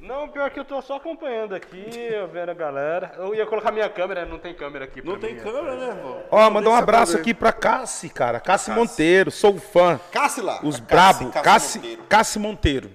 Não, 0.00 0.28
pior 0.28 0.50
que 0.50 0.58
eu 0.60 0.64
tô 0.64 0.80
só 0.80 0.96
acompanhando 0.96 1.54
aqui, 1.54 1.84
eu 2.12 2.28
vendo 2.28 2.50
a 2.50 2.54
galera. 2.54 3.12
Eu 3.18 3.34
ia 3.34 3.44
colocar 3.46 3.70
minha 3.72 3.88
câmera, 3.88 4.24
não 4.24 4.38
tem 4.38 4.54
câmera 4.54 4.84
aqui 4.84 5.02
pra 5.02 5.12
Não 5.12 5.18
tem 5.18 5.34
mim. 5.34 5.40
câmera, 5.40 5.74
né, 5.76 5.98
vô? 6.02 6.16
Ó, 6.30 6.50
mandar 6.50 6.70
um 6.70 6.74
abraço 6.74 7.16
aqui 7.16 7.34
pra 7.34 7.52
Cassi, 7.52 8.08
cara. 8.08 8.38
Cassi 8.40 8.70
Monteiro, 8.70 9.30
sou 9.30 9.58
fã. 9.58 10.00
Cassi 10.12 10.40
lá. 10.40 10.60
Os 10.62 10.78
brabo. 10.78 11.30
Cassi 11.30 11.42
Cassi 11.42 11.78
Monteiro. 11.78 12.02
Cassi 12.08 12.38
Monteiro. 12.38 12.88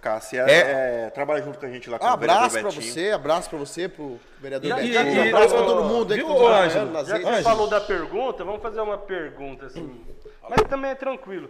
Cassi. 0.00 0.38
É 0.38 0.42
É. 0.50 1.06
é, 1.06 1.10
trabalha 1.10 1.42
junto 1.42 1.58
com 1.58 1.66
a 1.66 1.70
gente 1.70 1.88
lá 1.88 1.98
com 1.98 2.04
o 2.04 2.08
Abraço 2.08 2.50
vereador 2.50 2.72
pra 2.72 2.80
Betinho. 2.80 2.92
você, 2.94 3.10
abraço 3.12 3.48
pra 3.50 3.58
você, 3.58 3.88
pro 3.88 4.18
vereador 4.40 4.70
E- 4.70 4.74
Betinho. 4.74 4.94
e- 5.24 5.26
e- 5.28 5.34
abraço 5.34 5.54
pra 5.54 5.64
todo 5.64 5.84
mundo 5.84 6.14
viu, 6.14 6.28
ô, 6.28 6.48
Ângelo? 6.48 7.04
Já 7.04 7.18
que 7.18 7.24
você 7.24 7.42
falou 7.42 7.66
da 7.68 7.80
pergunta, 7.80 8.44
vamos 8.44 8.60
fazer 8.62 8.80
uma 8.80 8.98
pergunta 8.98 9.66
assim. 9.66 10.04
Mas 10.50 10.62
também 10.68 10.90
é 10.90 10.94
tranquilo. 10.94 11.48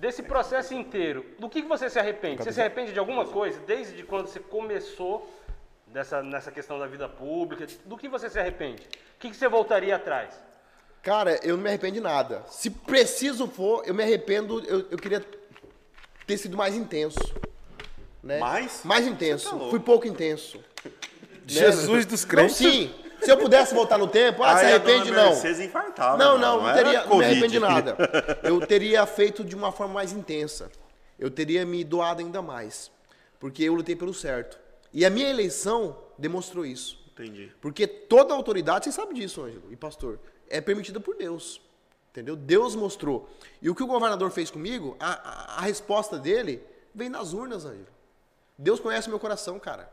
Desse 0.00 0.22
processo 0.22 0.72
inteiro, 0.72 1.26
do 1.38 1.46
que 1.46 1.60
que 1.60 1.68
você 1.68 1.90
se 1.90 1.98
arrepende? 1.98 2.42
Você 2.42 2.52
se 2.52 2.60
arrepende 2.60 2.90
de 2.94 2.98
alguma 2.98 3.26
coisa 3.26 3.60
desde 3.66 4.02
quando 4.02 4.28
você 4.28 4.40
começou 4.40 5.30
nessa, 5.86 6.22
nessa 6.22 6.50
questão 6.50 6.78
da 6.78 6.86
vida 6.86 7.06
pública? 7.06 7.66
Do 7.84 7.98
que 7.98 8.08
você 8.08 8.30
se 8.30 8.38
arrepende? 8.38 8.82
O 8.82 9.18
que, 9.18 9.28
que 9.28 9.36
você 9.36 9.46
voltaria 9.46 9.94
atrás? 9.94 10.32
Cara, 11.02 11.38
eu 11.42 11.54
não 11.54 11.62
me 11.62 11.68
arrependo 11.68 11.92
de 11.94 12.00
nada. 12.00 12.42
Se 12.48 12.70
preciso 12.70 13.46
for, 13.46 13.82
eu 13.86 13.92
me 13.92 14.02
arrependo, 14.02 14.64
eu, 14.64 14.86
eu 14.90 14.96
queria 14.96 15.22
ter 16.26 16.38
sido 16.38 16.56
mais 16.56 16.74
intenso. 16.74 17.18
Né? 18.22 18.38
Mais? 18.38 18.80
Mais 18.84 19.06
intenso. 19.06 19.50
tá. 19.50 19.68
Fui 19.68 19.80
pouco 19.80 20.08
intenso. 20.08 20.64
Jesus 21.46 22.06
dos 22.06 22.22
Não, 22.22 22.28
crentes. 22.30 22.56
sim. 22.56 22.94
Se 23.22 23.30
eu 23.30 23.36
pudesse 23.38 23.74
voltar 23.74 23.98
no 23.98 24.06
tempo, 24.08 24.42
ah, 24.42 24.56
se 24.58 24.64
arrepende, 24.66 25.10
não. 25.10 25.30
Mercedes 25.30 25.60
infartava. 25.60 26.16
Não, 26.16 26.38
não, 26.38 26.60
não, 26.62 26.68
era 26.68 26.76
teria, 26.78 26.92
não 26.98 27.02
me 27.04 27.08
Covid. 27.10 27.30
arrependo 27.30 27.52
de 27.52 27.58
nada. 27.60 27.96
Eu 28.42 28.66
teria 28.66 29.04
feito 29.06 29.44
de 29.44 29.54
uma 29.54 29.70
forma 29.72 29.94
mais 29.94 30.12
intensa. 30.12 30.70
Eu 31.18 31.30
teria 31.30 31.64
me 31.66 31.84
doado 31.84 32.20
ainda 32.20 32.40
mais. 32.40 32.90
Porque 33.38 33.62
eu 33.62 33.74
lutei 33.74 33.94
pelo 33.96 34.12
certo. 34.14 34.58
E 34.92 35.04
a 35.04 35.10
minha 35.10 35.28
eleição 35.28 35.96
demonstrou 36.18 36.64
isso. 36.66 36.98
Entendi. 37.12 37.52
Porque 37.60 37.86
toda 37.86 38.34
autoridade, 38.34 38.84
você 38.86 38.92
sabe 38.92 39.14
disso, 39.14 39.42
Ângelo 39.42 39.64
e 39.70 39.76
pastor, 39.76 40.18
é 40.48 40.60
permitida 40.60 40.98
por 41.00 41.16
Deus. 41.16 41.60
Entendeu? 42.10 42.34
Deus 42.36 42.74
mostrou. 42.74 43.28
E 43.62 43.70
o 43.70 43.74
que 43.74 43.82
o 43.82 43.86
governador 43.86 44.30
fez 44.30 44.50
comigo, 44.50 44.96
a, 44.98 45.12
a- 45.12 45.58
a 45.58 45.60
resposta 45.62 46.18
dele 46.18 46.62
vem 46.94 47.08
nas 47.08 47.32
urnas, 47.32 47.64
Ângelo. 47.64 47.86
Deus 48.58 48.80
conhece 48.80 49.06
o 49.06 49.10
meu 49.10 49.18
coração, 49.20 49.58
cara. 49.58 49.88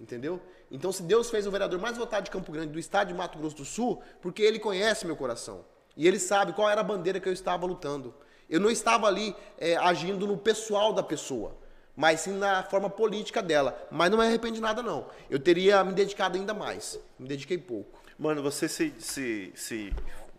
Entendeu? 0.00 0.40
Então, 0.70 0.90
se 0.90 1.02
Deus 1.02 1.30
fez 1.30 1.46
o 1.46 1.50
vereador 1.50 1.80
mais 1.80 1.96
votado 1.96 2.24
de 2.24 2.30
Campo 2.30 2.50
Grande 2.50 2.72
do 2.72 2.78
estado 2.78 3.08
de 3.08 3.14
Mato 3.14 3.38
Grosso 3.38 3.56
do 3.56 3.64
Sul, 3.64 4.02
porque 4.20 4.42
ele 4.42 4.58
conhece 4.58 5.06
meu 5.06 5.16
coração. 5.16 5.64
E 5.96 6.06
ele 6.06 6.18
sabe 6.18 6.52
qual 6.52 6.68
era 6.68 6.80
a 6.80 6.84
bandeira 6.84 7.20
que 7.20 7.28
eu 7.28 7.32
estava 7.32 7.66
lutando. 7.66 8.14
Eu 8.48 8.60
não 8.60 8.70
estava 8.70 9.06
ali 9.06 9.34
é, 9.58 9.76
agindo 9.76 10.26
no 10.26 10.36
pessoal 10.36 10.92
da 10.92 11.02
pessoa, 11.02 11.56
mas 11.96 12.20
sim 12.20 12.32
na 12.32 12.62
forma 12.62 12.90
política 12.90 13.42
dela. 13.42 13.76
Mas 13.90 14.10
não 14.10 14.18
me 14.18 14.24
arrependo 14.24 14.54
de 14.54 14.60
nada, 14.60 14.82
não. 14.82 15.06
Eu 15.30 15.38
teria 15.38 15.82
me 15.82 15.92
dedicado 15.92 16.36
ainda 16.36 16.52
mais. 16.52 16.98
Me 17.18 17.28
dediquei 17.28 17.58
pouco. 17.58 18.00
Mano, 18.18 18.42
você 18.42 18.68
se, 18.68 18.92
se, 18.98 19.52
se... 19.54 19.92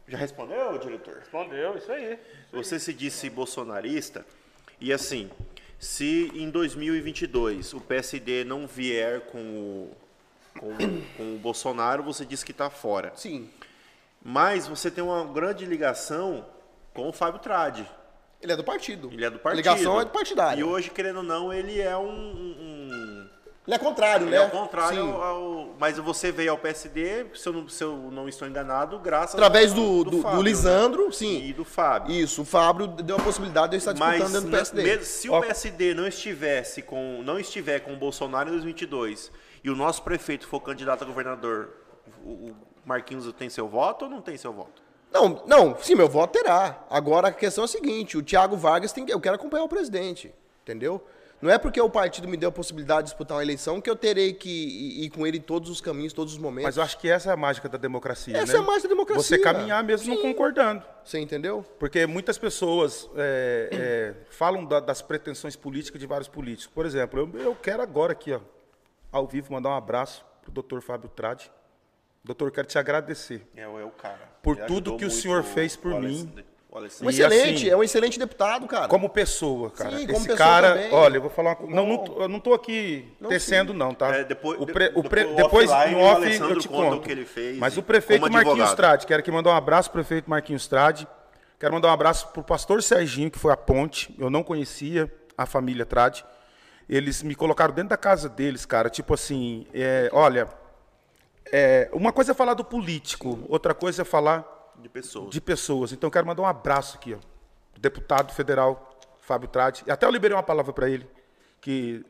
Já 0.07 0.17
respondeu, 0.17 0.77
diretor? 0.77 1.15
Respondeu, 1.15 1.77
isso 1.77 1.91
aí. 1.91 2.19
Você 2.51 2.79
se 2.79 2.93
disse 2.93 3.29
bolsonarista 3.29 4.25
e 4.79 4.93
assim, 4.93 5.29
se 5.79 6.31
em 6.35 6.49
2022 6.49 7.73
o 7.73 7.81
PSD 7.81 8.43
não 8.43 8.67
vier 8.67 9.21
com 9.21 9.39
o, 9.39 9.91
com, 10.59 10.75
com 11.17 11.35
o 11.35 11.37
Bolsonaro, 11.39 12.03
você 12.03 12.25
diz 12.25 12.43
que 12.43 12.51
está 12.51 12.69
fora. 12.69 13.11
Sim. 13.15 13.49
Mas 14.23 14.67
você 14.67 14.89
tem 14.91 15.03
uma 15.03 15.23
grande 15.25 15.65
ligação 15.65 16.45
com 16.93 17.07
o 17.07 17.13
Fábio 17.13 17.39
Tradi. 17.39 17.89
Ele 18.41 18.51
é 18.51 18.55
do 18.55 18.63
partido. 18.63 19.09
Ele 19.11 19.25
é 19.25 19.29
do 19.29 19.37
A 19.37 19.39
partido. 19.39 19.57
ligação 19.57 19.99
é 20.01 20.05
do 20.05 20.11
partidário. 20.11 20.59
E 20.61 20.63
hoje, 20.63 20.89
querendo 20.89 21.17
ou 21.17 21.23
não, 21.23 21.51
ele 21.53 21.79
é 21.81 21.95
um. 21.97 22.07
um- 22.09 23.29
Ele 23.65 23.75
é 23.75 23.79
contrário, 23.79 24.25
ele 24.27 24.31
né? 24.31 24.37
é 24.37 24.45
o 24.45 24.49
contrário 24.49 25.01
Sim. 25.03 25.11
ao, 25.11 25.21
ao- 25.21 25.75
Mas 25.79 25.97
você 25.97 26.31
veio 26.31 26.51
ao 26.51 26.57
PSD, 26.57 27.25
se 27.35 27.47
eu 27.49 27.53
não, 27.53 27.67
se 27.67 27.83
eu 27.83 27.97
não 28.11 28.29
estou 28.29 28.47
enganado, 28.47 28.97
graças 28.99 29.35
Através 29.35 29.71
ao- 29.71 29.77
do, 29.77 30.03
do, 30.05 30.11
do 30.11 30.21
Fábio, 30.21 30.41
Lisandro, 30.41 31.05
né? 31.07 31.11
sim. 31.11 31.45
E 31.47 31.53
do 31.53 31.65
Fábio. 31.65 32.15
Isso, 32.15 32.43
o 32.43 32.45
Fábio 32.45 32.87
deu 32.87 33.17
a 33.17 33.19
possibilidade 33.19 33.71
de 33.71 33.75
eu 33.75 33.79
estar 33.79 33.91
disputando 33.93 34.19
Mas 34.21 34.31
dentro 34.31 34.47
do 34.47 34.51
PSD. 34.51 34.83
mesmo- 34.83 35.03
se 35.05 35.29
Ó. 35.29 35.37
o 35.39 35.41
PSD 35.41 35.93
não 35.93 36.07
estivesse 36.07 36.81
com, 36.81 37.21
não 37.23 37.37
estiver 37.39 37.79
com 37.81 37.91
o 37.93 37.97
Bolsonaro 37.97 38.47
em 38.49 38.51
2022 38.53 39.31
e 39.67 39.69
o 39.69 39.75
nosso 39.75 40.01
prefeito 40.01 40.47
for 40.47 40.61
candidato 40.61 41.03
a 41.03 41.07
governador, 41.07 41.73
o, 42.23 42.55
Marquinhos 42.85 43.29
tem 43.33 43.49
seu 43.49 43.67
voto 43.67 44.05
ou 44.05 44.11
não 44.11 44.21
tem 44.21 44.37
seu 44.37 44.53
voto? 44.53 44.81
Não, 45.11 45.43
não, 45.45 45.77
sim, 45.77 45.93
meu 45.93 46.07
voto 46.07 46.31
terá. 46.31 46.85
Agora 46.89 47.27
a 47.27 47.31
questão 47.33 47.63
é 47.63 47.65
a 47.65 47.67
seguinte: 47.67 48.17
o 48.17 48.23
Thiago 48.23 48.55
Vargas 48.55 48.93
tem 48.93 49.05
que. 49.05 49.13
Eu 49.13 49.19
quero 49.19 49.35
acompanhar 49.35 49.63
o 49.65 49.67
presidente, 49.67 50.33
entendeu? 50.63 51.03
Não 51.41 51.51
é 51.51 51.57
porque 51.57 51.79
o 51.79 51.89
partido 51.89 52.27
me 52.27 52.37
deu 52.37 52.49
a 52.49 52.51
possibilidade 52.51 53.03
de 53.03 53.05
disputar 53.09 53.37
uma 53.37 53.43
eleição 53.43 53.79
que 53.79 53.89
eu 53.89 53.95
terei 53.95 54.33
que 54.33 54.49
ir, 54.49 55.05
ir 55.05 55.09
com 55.09 55.27
ele 55.27 55.37
em 55.37 55.41
todos 55.41 55.69
os 55.69 55.79
caminhos, 55.79 56.13
todos 56.13 56.33
os 56.33 56.39
momentos. 56.39 56.63
Mas 56.63 56.77
eu 56.77 56.83
acho 56.83 56.97
que 56.97 57.09
essa 57.09 57.29
é 57.29 57.33
a 57.33 57.37
mágica 57.37 57.69
da 57.69 57.77
democracia. 57.77 58.35
Essa 58.37 58.53
né? 58.53 58.59
é 58.59 58.61
a 58.61 58.65
mágica 58.65 58.87
da 58.87 58.93
democracia. 58.95 59.37
Você 59.37 59.37
caminhar 59.37 59.83
mesmo 59.83 60.15
não 60.15 60.21
concordando. 60.21 60.83
Você 61.03 61.19
entendeu? 61.19 61.63
Porque 61.77 62.07
muitas 62.07 62.37
pessoas 62.37 63.07
é, 63.15 63.69
é, 63.71 64.13
falam 64.31 64.65
da- 64.65 64.79
das 64.79 65.01
pretensões 65.01 65.55
políticas 65.55 65.99
de 65.99 66.07
vários 66.07 66.27
políticos. 66.27 66.73
Por 66.73 66.85
exemplo, 66.85 67.19
eu, 67.19 67.41
eu 67.41 67.55
quero 67.55 67.83
agora 67.83 68.13
aqui, 68.13 68.33
ó, 68.33 68.39
ao 69.11 69.27
vivo, 69.27 69.53
mandar 69.53 69.69
um 69.69 69.75
abraço 69.75 70.25
pro 70.41 70.51
doutor 70.51 70.81
Fábio 70.81 71.09
Tradi. 71.09 71.51
Doutor, 72.23 72.51
quero 72.51 72.67
te 72.67 72.77
agradecer. 72.77 73.47
É, 73.55 73.67
o- 73.67 73.79
é 73.79 73.83
o 73.85 73.89
cara. 73.91 74.19
Por 74.43 74.57
tudo 74.57 74.97
que 74.97 75.05
o 75.05 75.11
senhor 75.11 75.43
fez 75.43 75.75
por 75.75 75.93
o 75.93 75.99
mim. 75.99 76.31
Um 77.01 77.09
excelente, 77.09 77.55
assim, 77.63 77.69
é 77.69 77.75
um 77.75 77.81
excelente 77.81 78.19
deputado, 78.19 78.67
cara. 78.67 78.87
Como 78.87 79.09
pessoa, 79.09 79.71
cara. 79.71 79.97
Sim, 79.97 80.05
como 80.05 80.17
Esse 80.19 80.27
pessoa 80.27 80.37
cara, 80.37 80.73
também. 80.73 80.93
olha, 80.93 81.17
eu 81.17 81.21
vou 81.21 81.29
falar 81.29 81.51
uma 81.51 81.55
coisa. 81.55 81.73
Não, 81.75 81.87
não, 81.87 82.21
eu 82.21 82.27
não 82.27 82.39
tô 82.39 82.53
aqui 82.53 83.11
Não, 83.19 83.29
tecendo, 83.29 83.73
não, 83.73 83.93
tá? 83.95 84.13
É, 84.13 84.23
depois- 84.23 84.59
o 84.61 84.65
pre- 84.65 84.91
o 84.93 85.01
pre- 85.03 85.23
depois, 85.23 85.35
depois, 85.35 85.71
offline, 85.71 85.95
no 85.95 86.01
off, 86.05 86.37
eu 86.39 86.59
te 86.59 86.67
conto. 86.67 86.97
o 86.97 87.01
que 87.01 87.11
ele 87.11 87.25
fez 87.25 87.57
Mas 87.57 87.77
o 87.77 87.81
prefeito 87.81 88.29
Marquinhos. 88.31 88.73
Trade, 88.75 89.07
quero 89.07 89.21
aqui 89.21 89.31
mandar 89.31 89.51
um 89.51 89.55
abraço 89.55 89.89
pro 89.89 90.01
prefeito 90.03 90.29
Marquinhos 90.29 90.67
Trade. 90.67 91.07
Quero 91.59 91.73
mandar 91.73 91.87
um 91.87 91.91
abraço 91.93 92.27
pro 92.27 92.43
pastor 92.43 92.83
Serginho, 92.83 93.31
que 93.31 93.39
foi 93.39 93.51
a 93.51 93.57
ponte. 93.57 94.13
Eu 94.19 94.29
não 94.29 94.43
conhecia 94.43 95.11
a 95.35 95.47
família 95.47 95.85
Trade. 95.85 96.23
Eles 96.89 97.21
me 97.21 97.35
colocaram 97.35 97.73
dentro 97.73 97.89
da 97.89 97.97
casa 97.97 98.29
deles, 98.29 98.65
cara. 98.65 98.89
Tipo 98.89 99.13
assim, 99.13 99.67
é, 99.73 100.09
olha, 100.13 100.47
é, 101.51 101.89
uma 101.93 102.11
coisa 102.11 102.31
é 102.31 102.35
falar 102.35 102.53
do 102.53 102.63
político, 102.63 103.39
outra 103.49 103.73
coisa 103.73 104.01
é 104.01 104.05
falar 104.05 104.45
De 104.77 104.89
pessoas. 104.89 105.29
de 105.29 105.41
pessoas. 105.41 105.91
Então, 105.91 106.07
eu 106.07 106.11
quero 106.11 106.25
mandar 106.25 106.41
um 106.41 106.45
abraço 106.47 106.97
aqui, 106.97 107.13
ó, 107.13 107.17
do 107.73 107.81
deputado 107.81 108.33
federal 108.33 108.97
Fábio 109.21 109.49
Tradi. 109.49 109.83
Até 109.89 110.05
eu 110.05 110.11
liberei 110.11 110.35
uma 110.35 110.43
palavra 110.43 110.71
para 110.71 110.89
ele, 110.89 111.07
que 111.59 112.05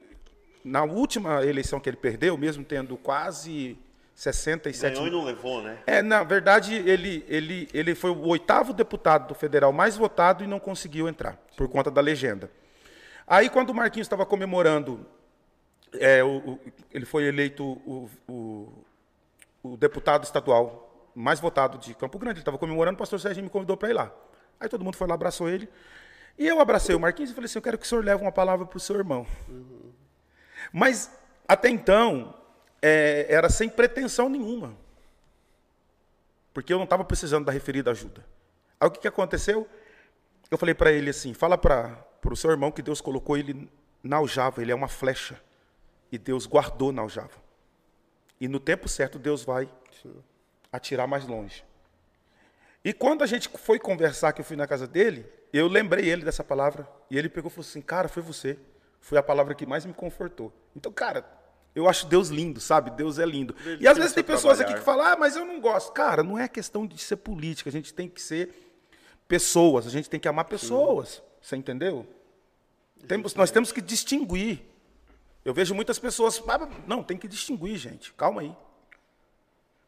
na 0.64 0.84
última 0.84 1.44
eleição 1.44 1.80
que 1.80 1.90
ele 1.90 1.98
perdeu, 1.98 2.38
mesmo 2.38 2.64
tendo 2.64 2.98
quase 2.98 3.78
67 4.14 4.94
Ganhou 4.94 5.08
e 5.08 5.12
não 5.12 5.24
levou, 5.24 5.62
né? 5.62 5.78
é, 5.86 6.02
na 6.02 6.24
verdade, 6.24 6.74
ele, 6.76 7.24
ele, 7.28 7.70
ele 7.74 7.96
foi 7.96 8.10
o 8.10 8.28
oitavo 8.28 8.74
deputado 8.74 9.28
do 9.30 9.36
federal 9.36 9.72
mais 9.72 9.96
votado 9.96 10.44
e 10.44 10.48
não 10.48 10.60
conseguiu 10.60 11.08
entrar, 11.08 11.38
por 11.56 11.68
conta 11.68 11.90
da 11.90 12.02
legenda. 12.02 12.50
Aí, 13.28 13.50
quando 13.50 13.72
o 13.72 13.76
Marquinhos 13.76 14.06
estava 14.06 14.26
comemorando, 14.26 15.06
é, 15.94 16.24
o- 16.24 16.38
o- 16.54 16.60
ele 16.92 17.06
foi 17.06 17.26
eleito 17.26 17.64
o, 17.64 18.10
o- 18.28 19.78
deputado 19.78 20.24
estadual 20.24 21.12
mais 21.14 21.40
votado 21.40 21.78
de 21.78 21.94
Campo 21.94 22.18
Grande, 22.18 22.36
ele 22.38 22.42
estava 22.42 22.58
comemorando, 22.58 22.96
o 22.96 23.00
pastor 23.00 23.20
Sérgio 23.20 23.44
me 23.44 23.50
convidou 23.50 23.76
para 23.76 23.90
ir 23.90 23.94
lá. 23.94 24.12
Aí 24.60 24.70
todo 24.70 24.84
mundo 24.84 24.96
foi 24.96 25.08
lá, 25.08 25.16
abraçou 25.16 25.50
ele. 25.50 25.68
E 26.38 26.48
eu 26.48 26.60
abracei 26.62 26.96
o 26.96 27.00
Marquinhos 27.00 27.32
e 27.32 27.34
falei 27.34 27.46
assim, 27.48 27.58
eu 27.58 27.62
quero 27.64 27.78
que 27.78 27.84
o 27.86 27.88
senhor 27.88 28.06
leve 28.06 28.22
uma 28.22 28.32
palavra 28.32 28.66
para 28.66 28.78
o 28.78 28.80
seu 28.80 28.96
irmão. 28.96 29.26
Mas, 30.72 31.12
até 31.48 31.70
então, 31.70 32.34
é, 32.82 33.26
era 33.30 33.50
sem 33.50 33.68
pretensão 33.68 34.30
nenhuma. 34.30 34.74
Porque 36.54 36.72
eu 36.72 36.78
não 36.78 36.84
estava 36.86 37.04
precisando 37.04 37.46
da 37.46 37.52
referida 37.52 37.92
ajuda. 37.92 38.24
Aí 38.80 38.88
o 38.88 38.92
que, 38.92 39.00
que 39.00 39.08
aconteceu? 39.08 39.68
Eu 40.50 40.58
falei 40.58 40.74
para 40.76 40.92
ele 40.92 41.10
assim: 41.10 41.34
fala 41.34 41.58
para 41.58 41.98
o 42.34 42.36
seu 42.36 42.52
irmão 42.52 42.72
que 42.72 42.82
Deus 42.82 43.02
colocou 43.02 43.38
ele 43.38 43.70
na 44.04 44.18
aljava, 44.18 44.62
ele 44.62 44.72
é 44.72 44.76
uma 44.76 44.88
flecha. 44.88 45.40
E 46.12 46.18
Deus 46.18 46.46
guardou 46.46 46.92
na 46.92 47.02
aljava. 47.02 47.46
E 48.40 48.48
no 48.48 48.60
tempo 48.60 48.88
certo, 48.88 49.18
Deus 49.20 49.44
vai 49.44 49.68
atirar 50.72 51.08
mais 51.08 51.26
longe. 51.28 51.64
E 52.84 52.94
quando 52.94 53.24
a 53.24 53.28
gente 53.28 53.50
foi 53.58 53.80
conversar, 53.80 54.32
que 54.34 54.42
eu 54.42 54.46
fui 54.46 54.56
na 54.56 54.68
casa 54.68 54.88
dele, 54.88 55.26
eu 55.52 55.68
lembrei 55.68 56.10
ele 56.10 56.24
dessa 56.24 56.44
palavra. 56.44 56.88
E 57.10 57.18
ele 57.18 57.28
pegou 57.28 57.50
e 57.50 57.54
falou 57.54 57.68
assim: 57.68 57.82
Cara, 57.82 58.08
foi 58.08 58.22
você. 58.24 58.58
Foi 59.02 59.18
a 59.18 59.24
palavra 59.24 59.54
que 59.56 59.66
mais 59.66 59.86
me 59.86 59.94
confortou. 59.94 60.54
Então, 60.76 60.92
cara, 60.92 61.26
eu 61.76 61.88
acho 61.90 62.06
Deus 62.08 62.30
lindo, 62.30 62.60
sabe? 62.60 62.92
Deus 62.92 63.20
é 63.20 63.26
lindo. 63.26 63.56
Ele 63.66 63.84
E 63.84 63.88
às 63.88 63.98
vezes 63.98 64.14
tem 64.14 64.24
pessoas 64.24 64.60
aqui 64.62 64.72
trabalhar. 64.74 64.80
que 64.80 64.86
falam: 64.86 65.06
Ah, 65.06 65.18
mas 65.18 65.36
eu 65.36 65.46
não 65.46 65.60
gosto. 65.60 65.92
Cara, 65.92 66.24
não 66.24 66.38
é 66.38 66.48
questão 66.48 66.86
de 66.88 66.98
ser 66.98 67.18
política. 67.18 67.70
A 67.70 67.74
gente 67.74 67.94
tem 67.94 68.08
que 68.08 68.22
ser 68.22 68.50
pessoas. 69.28 69.86
A 69.86 69.90
gente 69.90 70.10
tem 70.10 70.20
que 70.20 70.28
amar 70.28 70.46
pessoas. 70.46 71.22
Você 71.42 71.56
entendeu? 71.56 72.06
Temos, 73.08 73.36
nós 73.36 73.52
temos 73.52 73.72
que 73.72 73.82
distinguir. 73.82 74.62
Eu 75.44 75.54
vejo 75.54 75.74
muitas 75.76 75.98
pessoas. 76.00 76.42
"Ah, 76.48 76.68
Não, 76.88 77.04
tem 77.04 77.18
que 77.18 77.28
distinguir, 77.28 77.78
gente. 77.78 78.14
Calma 78.14 78.42
aí. 78.42 78.56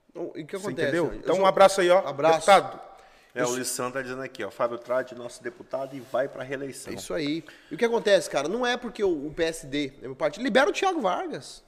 Então, 0.10 0.32
E 0.36 0.42
o 0.44 0.46
que 0.46 0.58
Você 0.58 0.68
acontece? 0.68 0.88
entendeu? 0.88 1.06
Eu 1.14 1.20
Então, 1.20 1.36
sou- 1.36 1.44
um 1.44 1.48
abraço 1.48 1.82
aí, 1.82 1.90
ó. 1.90 2.00
Abraço. 2.08 2.36
Deputado. 2.48 2.90
É, 3.36 3.46
o 3.46 3.56
Lissan 3.56 3.92
tá 3.92 4.02
dizendo 4.02 4.22
aqui, 4.24 4.44
ó. 4.44 4.50
Fábio 4.50 4.78
Trade, 4.80 5.14
nosso 5.16 5.42
deputado, 5.44 5.96
e 5.96 6.00
vai 6.00 6.28
pra 6.28 6.44
reeleição. 6.44 6.92
É 6.92 6.96
isso 6.96 7.14
aí. 7.14 7.44
E 7.70 7.76
o 7.76 7.78
que 7.78 7.86
acontece, 7.86 8.30
cara? 8.30 8.48
Não 8.48 8.66
é 8.66 8.76
porque 8.76 9.04
o, 9.04 9.28
o 9.28 9.34
PSD, 9.34 9.94
é 10.02 10.08
meu 10.08 10.16
partido, 10.16 10.44
libera 10.44 10.68
o 10.70 10.74
Thiago 10.74 11.00
Vargas. 11.00 11.64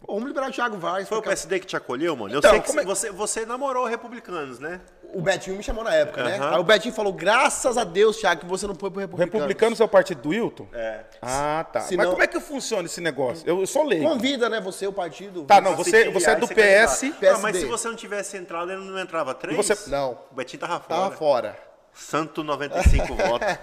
Pô, 0.00 0.14
vamos 0.14 0.26
liberar 0.28 0.48
o 0.48 0.52
Thiago 0.52 0.76
Vargas. 0.78 1.08
Foi 1.08 1.18
o 1.18 1.20
porque 1.22 1.30
PSD 1.30 1.60
que 1.60 1.66
te 1.66 1.76
acolheu, 1.76 2.16
mano? 2.16 2.34
Eu 2.34 2.38
Então, 2.38 2.50
sei 2.50 2.60
que 2.60 2.78
é- 2.80 2.84
você, 2.84 3.10
você 3.10 3.46
namorou 3.46 3.86
republicanos, 3.86 4.58
né? 4.58 4.80
O 5.14 5.22
Betinho 5.22 5.56
me 5.56 5.62
chamou 5.62 5.84
na 5.84 5.94
época, 5.94 6.24
né? 6.24 6.40
Aí 6.42 6.58
o 6.58 6.64
Betinho 6.64 6.92
falou, 6.92 7.12
graças 7.12 7.78
a 7.78 7.84
Deus, 7.84 8.16
Thiago, 8.16 8.40
que 8.40 8.46
você 8.46 8.66
não 8.66 8.74
foi 8.74 8.90
pro 8.90 8.98
O 8.98 9.00
Republicano. 9.00 9.32
Republicanos 9.42 9.80
é 9.80 9.84
o 9.84 9.88
partido 9.88 10.22
do 10.22 10.30
Wilton? 10.30 10.66
É. 10.72 11.04
Ah, 11.22 11.64
tá. 11.72 11.82
Se 11.82 11.96
Mas 11.96 12.06
não- 12.06 12.12
como 12.14 12.24
é 12.24 12.26
que 12.26 12.40
funciona 12.40 12.86
esse 12.86 13.00
negócio? 13.00 13.46
Eu, 13.48 13.60
eu 13.60 13.66
sou 13.66 13.84
leigo. 13.84 14.04
Convida, 14.08 14.48
né, 14.50 14.60
você, 14.60 14.88
o 14.88 14.92
partido. 14.92 15.44
Tá, 15.44 15.60
não, 15.60 15.76
você, 15.76 16.10
você 16.10 16.30
é 16.30 16.34
do 16.36 16.48
ser 16.48 16.54
PS. 16.54 17.10
PSD. 17.20 17.28
Ah, 17.28 17.38
mas 17.38 17.56
se 17.56 17.64
você 17.66 17.86
não 17.86 17.94
tivesse 17.94 18.36
entrado, 18.36 18.72
ele 18.72 18.82
não 18.84 18.98
entrava 18.98 19.32
três? 19.34 19.56
E 19.56 19.62
você- 19.62 19.88
Não. 19.88 20.18
O 20.32 20.34
Betinho 20.34 20.58
tava 20.60 20.80
fora. 20.80 21.00
Tava 21.02 21.14
fora. 21.16 21.56
Santo 21.92 22.42
95 22.42 23.14
votos. 23.14 23.46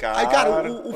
Aí, 0.00 0.26
cara, 0.28 0.50
o- 0.70 0.90
o 0.90 0.92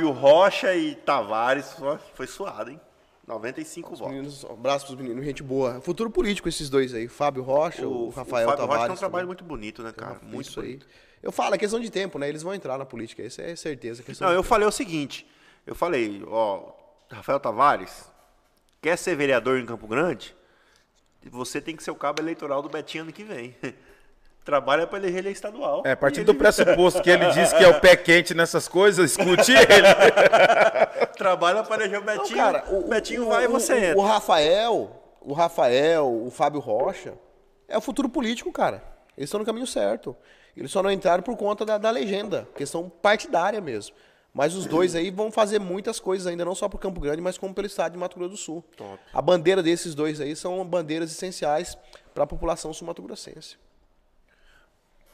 Fábio, 0.00 0.10
Rocha 0.10 0.74
e 0.74 0.94
Tavares 0.94 1.76
foi 2.14 2.26
suado, 2.26 2.70
hein? 2.70 2.80
95 3.26 3.90
votos. 3.94 4.06
Meninos, 4.12 4.44
um 4.44 4.52
abraço 4.52 4.86
pros 4.86 4.98
meninos, 4.98 5.24
gente 5.24 5.42
boa. 5.42 5.80
Futuro 5.80 6.10
político 6.10 6.48
esses 6.48 6.68
dois 6.68 6.92
aí, 6.94 7.06
Fábio 7.06 7.42
Rocha, 7.42 7.86
o, 7.86 8.06
O, 8.06 8.08
Rafael 8.08 8.46
o 8.46 8.50
Fábio 8.50 8.62
Tavares. 8.66 8.68
Rocha 8.68 8.86
tem 8.86 8.94
um 8.94 8.96
trabalho 8.98 9.10
também. 9.22 9.26
muito 9.26 9.44
bonito, 9.44 9.82
né, 9.82 9.92
cara? 9.92 10.18
Muito 10.22 10.48
Isso 10.48 10.60
aí. 10.60 10.66
bonito. 10.66 10.86
Eu 11.22 11.30
falo, 11.30 11.54
é 11.54 11.58
questão 11.58 11.78
de 11.78 11.90
tempo, 11.90 12.18
né? 12.18 12.28
Eles 12.28 12.42
vão 12.42 12.54
entrar 12.54 12.78
na 12.78 12.86
política, 12.86 13.22
isso 13.22 13.40
é 13.42 13.54
certeza. 13.54 14.02
Não, 14.20 14.32
eu 14.32 14.42
falei 14.42 14.66
o 14.66 14.72
seguinte. 14.72 15.26
Eu 15.66 15.74
falei, 15.74 16.22
ó, 16.26 16.72
Rafael 17.10 17.38
Tavares, 17.38 18.10
quer 18.80 18.96
ser 18.96 19.14
vereador 19.16 19.58
em 19.58 19.66
Campo 19.66 19.86
Grande? 19.86 20.34
Você 21.30 21.60
tem 21.60 21.76
que 21.76 21.82
ser 21.82 21.90
o 21.90 21.94
cabo 21.94 22.22
eleitoral 22.22 22.62
do 22.62 22.70
Betinho 22.70 23.04
ano 23.04 23.12
que 23.12 23.22
vem. 23.22 23.54
Trabalha 24.44 24.86
para 24.86 24.98
ele 24.98 25.10
reeleger 25.10 25.32
estadual. 25.32 25.82
É, 25.84 25.92
a 25.92 25.96
partir 25.96 26.24
do 26.24 26.32
ele 26.32 26.38
pressuposto 26.40 27.02
que 27.02 27.10
ele 27.10 27.30
diz 27.30 27.52
que 27.52 27.62
é 27.62 27.68
o 27.68 27.80
pé 27.80 27.94
quente 27.96 28.34
nessas 28.34 28.66
coisas, 28.66 29.10
escute 29.12 29.52
ele. 29.52 29.66
Trabalha 31.16 31.62
para 31.62 31.82
eleger 31.84 32.00
o 32.00 32.04
Não, 32.04 32.16
Betinho. 32.16 32.36
cara, 32.36 32.64
o 32.70 32.88
Betinho 32.88 33.26
vai 33.26 33.44
e 33.44 33.48
você 33.48 33.72
o, 33.72 33.76
entra. 33.76 33.98
o 33.98 34.02
Rafael, 34.02 34.90
o 35.20 35.32
Rafael, 35.32 36.24
o 36.26 36.30
Fábio 36.30 36.60
Rocha, 36.60 37.14
é 37.68 37.76
o 37.76 37.80
futuro 37.80 38.08
político, 38.08 38.50
cara. 38.50 38.82
Eles 39.16 39.28
estão 39.28 39.40
no 39.40 39.46
caminho 39.46 39.66
certo. 39.66 40.16
Eles 40.56 40.70
só 40.70 40.82
não 40.82 40.90
entraram 40.90 41.22
por 41.22 41.36
conta 41.36 41.64
da, 41.64 41.78
da 41.78 41.90
legenda, 41.90 42.48
questão 42.56 42.88
partidária 42.88 43.60
mesmo. 43.60 43.94
Mas 44.32 44.54
os 44.54 44.64
dois 44.64 44.94
aí 44.94 45.10
vão 45.10 45.30
fazer 45.30 45.58
muitas 45.58 45.98
coisas 45.98 46.26
ainda, 46.26 46.44
não 46.44 46.54
só 46.54 46.68
para 46.68 46.78
Campo 46.78 47.00
Grande, 47.00 47.20
mas 47.20 47.36
como 47.36 47.52
pelo 47.52 47.66
estado 47.66 47.92
de 47.92 47.98
Mato 47.98 48.16
Grosso 48.16 48.30
do 48.30 48.36
Sul. 48.36 48.64
Top. 48.76 48.98
A 49.12 49.20
bandeira 49.20 49.62
desses 49.62 49.94
dois 49.94 50.20
aí 50.20 50.36
são 50.36 50.64
bandeiras 50.64 51.10
essenciais 51.10 51.76
para 52.14 52.24
a 52.24 52.26
população 52.26 52.72
sul-mato-grossense. 52.72 53.56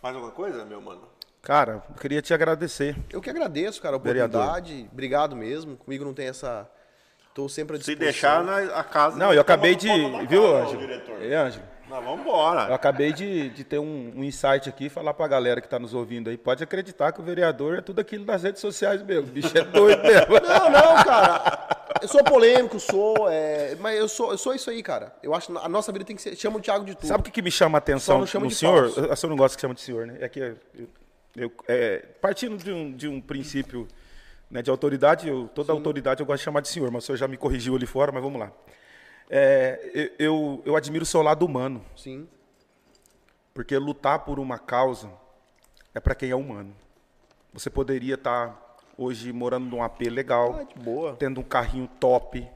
Mais 0.06 0.14
alguma 0.14 0.32
coisa, 0.32 0.64
meu 0.64 0.80
mano? 0.80 1.02
Cara, 1.42 1.82
eu 1.90 1.94
queria 1.96 2.22
te 2.22 2.32
agradecer. 2.32 2.96
Eu 3.10 3.20
que 3.20 3.28
agradeço, 3.28 3.82
cara, 3.82 3.96
a 3.96 3.98
Vereador. 3.98 4.40
oportunidade. 4.40 4.88
Obrigado 4.92 5.34
mesmo. 5.34 5.76
Comigo 5.76 6.04
não 6.04 6.14
tem 6.14 6.28
essa. 6.28 6.70
Tô 7.34 7.48
sempre 7.48 7.74
à 7.76 7.80
Se 7.80 7.86
disposição. 7.96 8.44
deixar 8.44 8.68
na 8.68 8.78
a 8.78 8.84
casa. 8.84 9.16
Não, 9.16 9.34
eu 9.34 9.40
acabei 9.40 9.74
de. 9.74 9.88
Viu, 10.28 10.56
Ângelo? 10.56 10.82
Ei, 11.20 11.34
Ângelo? 11.34 11.64
Nós 11.88 12.04
vamos 12.04 12.20
embora. 12.20 12.68
Eu 12.68 12.74
acabei 12.74 13.12
de, 13.12 13.48
de 13.50 13.62
ter 13.62 13.78
um, 13.78 14.12
um 14.16 14.24
insight 14.24 14.68
aqui 14.68 14.86
e 14.86 14.88
falar 14.88 15.14
pra 15.14 15.28
galera 15.28 15.60
que 15.60 15.68
tá 15.68 15.78
nos 15.78 15.94
ouvindo 15.94 16.28
aí. 16.28 16.36
Pode 16.36 16.62
acreditar 16.64 17.12
que 17.12 17.20
o 17.20 17.22
vereador 17.24 17.78
é 17.78 17.80
tudo 17.80 18.00
aquilo 18.00 18.24
das 18.24 18.42
redes 18.42 18.60
sociais 18.60 19.02
mesmo. 19.02 19.28
O 19.28 19.32
bicho 19.32 19.56
é 19.56 19.62
doido 19.62 20.02
mesmo. 20.02 20.34
Não, 20.46 20.70
não, 20.70 21.04
cara. 21.04 21.68
Eu 22.02 22.08
sou 22.08 22.22
polêmico, 22.24 22.78
sou. 22.80 23.28
é, 23.30 23.74
mas 23.76 23.96
eu 23.98 24.08
sou, 24.08 24.32
eu 24.32 24.38
sou 24.38 24.52
isso 24.52 24.68
aí, 24.68 24.82
cara. 24.82 25.14
Eu 25.22 25.32
acho 25.34 25.52
que 25.52 25.58
a 25.58 25.68
nossa 25.68 25.92
vida 25.92 26.04
tem 26.04 26.16
que 26.16 26.22
ser. 26.22 26.36
Chama 26.36 26.58
o 26.58 26.60
Thiago 26.60 26.84
de 26.84 26.94
tudo. 26.94 27.06
Sabe 27.06 27.20
o 27.20 27.24
que, 27.24 27.30
que 27.30 27.40
me 27.42 27.50
chama 27.50 27.78
a 27.78 27.80
atenção 27.80 28.18
não 28.18 28.40
no 28.40 28.48
de 28.48 28.54
senhor? 28.54 28.90
falso. 28.90 29.00
Eu, 29.00 29.14
eu 29.22 29.28
não 29.30 29.36
gosto 29.36 29.54
que 29.54 29.60
chama 29.60 29.74
de 29.74 29.80
senhor, 29.80 30.06
né? 30.06 30.16
É 30.20 30.28
que 30.28 30.40
eu, 30.40 30.56
eu- 31.36 31.52
é, 31.68 31.98
partindo 32.20 32.56
de 32.62 32.70
um, 32.72 32.92
de 32.92 33.08
um 33.08 33.20
princípio 33.20 33.86
né, 34.50 34.60
de 34.60 34.70
autoridade, 34.70 35.28
eu, 35.28 35.48
toda 35.54 35.72
autoridade 35.72 36.20
eu 36.20 36.26
gosto 36.26 36.38
de 36.38 36.44
chamar 36.44 36.60
de 36.60 36.68
senhor, 36.68 36.90
mas 36.90 37.04
o 37.04 37.06
senhor 37.06 37.16
já 37.16 37.28
me 37.28 37.36
corrigiu 37.36 37.74
ali 37.76 37.86
fora, 37.86 38.10
mas 38.12 38.22
vamos 38.22 38.38
lá. 38.40 38.50
É, 39.28 40.12
eu, 40.18 40.62
eu, 40.64 40.76
admiro 40.76 41.02
o 41.02 41.06
seu 41.06 41.20
lado 41.20 41.44
humano, 41.44 41.84
Sim. 41.96 42.28
porque 43.52 43.76
lutar 43.76 44.20
por 44.20 44.38
uma 44.38 44.58
causa 44.58 45.10
é 45.92 45.98
para 46.00 46.14
quem 46.14 46.30
é 46.30 46.36
humano. 46.36 46.74
Você 47.52 47.68
poderia 47.68 48.14
estar 48.14 48.76
hoje 48.96 49.32
morando 49.32 49.66
num 49.66 49.82
AP 49.82 50.02
legal, 50.02 50.60
Ah, 50.60 51.16
tendo 51.18 51.40
um 51.40 51.44
carrinho 51.44 51.88
top, 51.98 52.48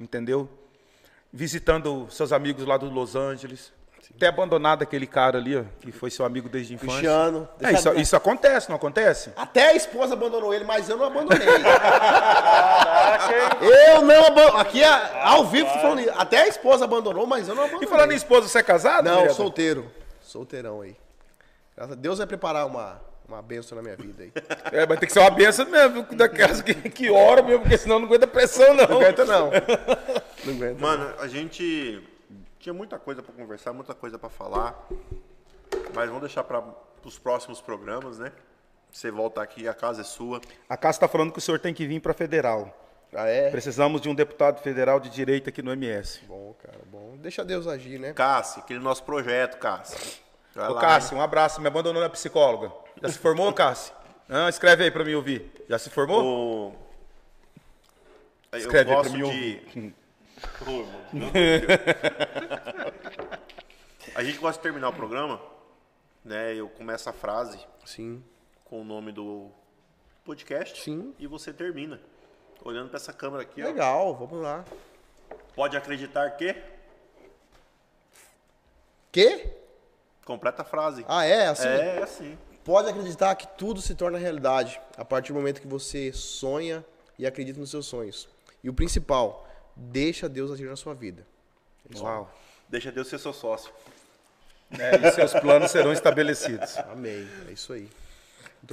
entendeu? 0.00 0.48
Visitando 1.32 2.08
seus 2.10 2.32
amigos 2.32 2.64
lá 2.64 2.76
do 2.76 2.88
Los 2.88 3.14
Angeles. 3.14 3.72
Ter 4.18 4.26
abandonado 4.26 4.82
aquele 4.82 5.06
cara 5.06 5.38
ali, 5.38 5.56
ó, 5.56 5.64
que 5.80 5.92
foi 5.92 6.10
seu 6.10 6.24
amigo 6.24 6.48
desde 6.48 6.72
a 6.72 6.76
infância. 6.76 6.94
Cristiano. 6.94 7.48
É, 7.60 7.72
isso, 7.72 7.92
isso 7.94 8.16
acontece, 8.16 8.68
não 8.68 8.76
acontece? 8.76 9.30
Até 9.36 9.68
a 9.68 9.74
esposa 9.74 10.14
abandonou 10.14 10.54
ele, 10.54 10.64
mas 10.64 10.88
eu 10.88 10.96
não 10.96 11.04
abandonei. 11.06 11.46
eu 13.60 14.02
não 14.02 14.24
abandonei. 14.26 14.60
Aqui, 14.60 14.82
é 14.82 15.22
ao 15.22 15.44
vivo, 15.44 15.70
tô 15.70 15.78
falando 15.80 16.00
isso. 16.00 16.12
Até 16.16 16.42
a 16.42 16.48
esposa 16.48 16.84
abandonou, 16.84 17.26
mas 17.26 17.48
eu 17.48 17.54
não 17.54 17.64
abandonei. 17.64 17.86
E 17.88 17.90
falando 17.90 18.12
em 18.12 18.16
esposa, 18.16 18.48
você 18.48 18.58
é 18.58 18.62
casado? 18.62 19.04
Não, 19.04 19.28
solteiro. 19.34 19.90
Solteirão 20.22 20.80
aí. 20.80 20.96
Graças 21.76 21.92
a 21.92 21.96
Deus 21.96 22.18
vai 22.18 22.26
preparar 22.26 22.66
uma, 22.66 22.98
uma 23.28 23.42
bênção 23.42 23.76
na 23.76 23.82
minha 23.82 23.96
vida 23.96 24.22
aí. 24.22 24.32
É, 24.72 24.86
vai 24.86 24.96
ter 24.96 25.06
que 25.06 25.12
ser 25.12 25.20
uma 25.20 25.30
benção 25.30 25.66
mesmo, 25.66 26.06
daquelas 26.12 26.62
que, 26.62 26.74
que 26.74 27.10
ora 27.10 27.42
mesmo, 27.42 27.60
porque 27.60 27.76
senão 27.76 27.98
não 27.98 28.06
aguenta 28.06 28.26
pressão, 28.26 28.72
não. 28.72 28.86
Não 28.86 28.96
aguenta, 28.96 29.24
não. 29.24 29.50
Não 30.44 30.54
aguenta. 30.54 30.80
Mano, 30.80 31.12
a 31.18 31.26
gente 31.26 32.00
tinha 32.66 32.74
muita 32.74 32.98
coisa 32.98 33.22
pra 33.22 33.32
conversar, 33.32 33.72
muita 33.72 33.94
coisa 33.94 34.18
pra 34.18 34.28
falar. 34.28 34.88
Mas 35.94 36.06
vamos 36.06 36.22
deixar 36.22 36.42
para 36.42 36.64
os 37.04 37.16
próximos 37.16 37.60
programas, 37.60 38.18
né? 38.18 38.32
Você 38.90 39.08
volta 39.08 39.40
aqui, 39.40 39.68
a 39.68 39.74
casa 39.74 40.00
é 40.00 40.04
sua. 40.04 40.40
A 40.68 40.76
casa 40.76 40.96
está 40.96 41.06
falando 41.06 41.30
que 41.30 41.38
o 41.38 41.40
senhor 41.40 41.60
tem 41.60 41.72
que 41.72 41.86
vir 41.86 42.00
para 42.00 42.12
federal. 42.12 42.76
Ah, 43.14 43.28
é? 43.28 43.50
Precisamos 43.50 44.00
de 44.00 44.08
um 44.08 44.14
deputado 44.16 44.60
federal 44.60 44.98
de 44.98 45.08
direita 45.10 45.50
aqui 45.50 45.62
no 45.62 45.70
MS. 45.70 46.22
Bom, 46.26 46.56
cara, 46.60 46.80
bom. 46.86 47.16
Deixa 47.18 47.44
Deus 47.44 47.68
agir, 47.68 48.00
né? 48.00 48.12
Cássio, 48.14 48.60
aquele 48.62 48.80
nosso 48.80 49.04
projeto, 49.04 49.58
Cássio. 49.58 50.20
Vai 50.52 50.68
Ô, 50.68 50.72
lá, 50.72 50.80
Cássio, 50.80 51.16
um 51.16 51.20
abraço. 51.20 51.60
Me 51.60 51.68
abandonou 51.68 52.02
na 52.02 52.10
psicóloga. 52.10 52.72
Já 53.00 53.08
se 53.10 53.18
formou, 53.18 53.52
Cássio? 53.52 53.94
Ah, 54.28 54.48
escreve 54.48 54.82
aí 54.82 54.90
para 54.90 55.04
mim 55.04 55.14
ouvir. 55.14 55.52
Já 55.68 55.78
se 55.78 55.88
formou? 55.88 56.24
O... 56.24 56.74
Eu 58.50 58.58
Escreve 58.58 58.90
aí 58.90 58.96
gosto 58.96 59.10
pra 59.10 59.18
mim 59.20 59.30
de... 59.30 59.94
Ô, 60.66 60.70
irmão, 60.70 61.00
meu 61.12 61.30
Deus. 61.30 61.64
A 64.14 64.22
gente 64.22 64.38
gosta 64.38 64.58
de 64.58 64.62
terminar 64.62 64.88
o 64.88 64.92
programa, 64.92 65.40
né? 66.24 66.54
Eu 66.54 66.68
começo 66.68 67.08
a 67.08 67.12
frase 67.12 67.58
Sim. 67.84 68.22
com 68.64 68.80
o 68.80 68.84
nome 68.84 69.12
do 69.12 69.50
podcast 70.24 70.82
Sim. 70.82 71.14
e 71.18 71.26
você 71.26 71.52
termina. 71.52 72.00
Olhando 72.64 72.88
para 72.88 72.96
essa 72.96 73.12
câmera 73.12 73.42
aqui, 73.42 73.62
ó. 73.62 73.66
Legal, 73.66 74.14
vamos 74.14 74.42
lá. 74.42 74.64
Pode 75.54 75.76
acreditar 75.76 76.30
que... 76.32 76.54
Quê? 79.12 79.56
Completa 80.24 80.62
a 80.62 80.64
frase. 80.64 81.04
Ah, 81.08 81.24
é? 81.24 81.46
Assim? 81.46 81.68
É, 81.68 82.02
assim. 82.02 82.38
Pode 82.64 82.90
acreditar 82.90 83.34
que 83.36 83.46
tudo 83.56 83.80
se 83.80 83.94
torna 83.94 84.18
realidade 84.18 84.80
a 84.96 85.04
partir 85.04 85.32
do 85.32 85.36
momento 85.38 85.60
que 85.60 85.68
você 85.68 86.12
sonha 86.12 86.84
e 87.18 87.24
acredita 87.24 87.60
nos 87.60 87.70
seus 87.70 87.86
sonhos. 87.86 88.28
E 88.62 88.68
o 88.68 88.74
principal, 88.74 89.45
deixa 89.76 90.28
Deus 90.28 90.50
agir 90.50 90.68
na 90.68 90.76
sua 90.76 90.94
vida. 90.94 91.26
Uau. 91.96 92.32
Deixa 92.68 92.90
Deus 92.90 93.08
ser 93.08 93.18
seu 93.18 93.32
sócio. 93.32 93.70
É, 94.76 95.06
e 95.06 95.12
seus 95.12 95.32
planos 95.34 95.70
serão 95.70 95.92
estabelecidos. 95.92 96.76
Amém. 96.78 97.28
É 97.48 97.52
isso 97.52 97.72
aí. 97.72 97.88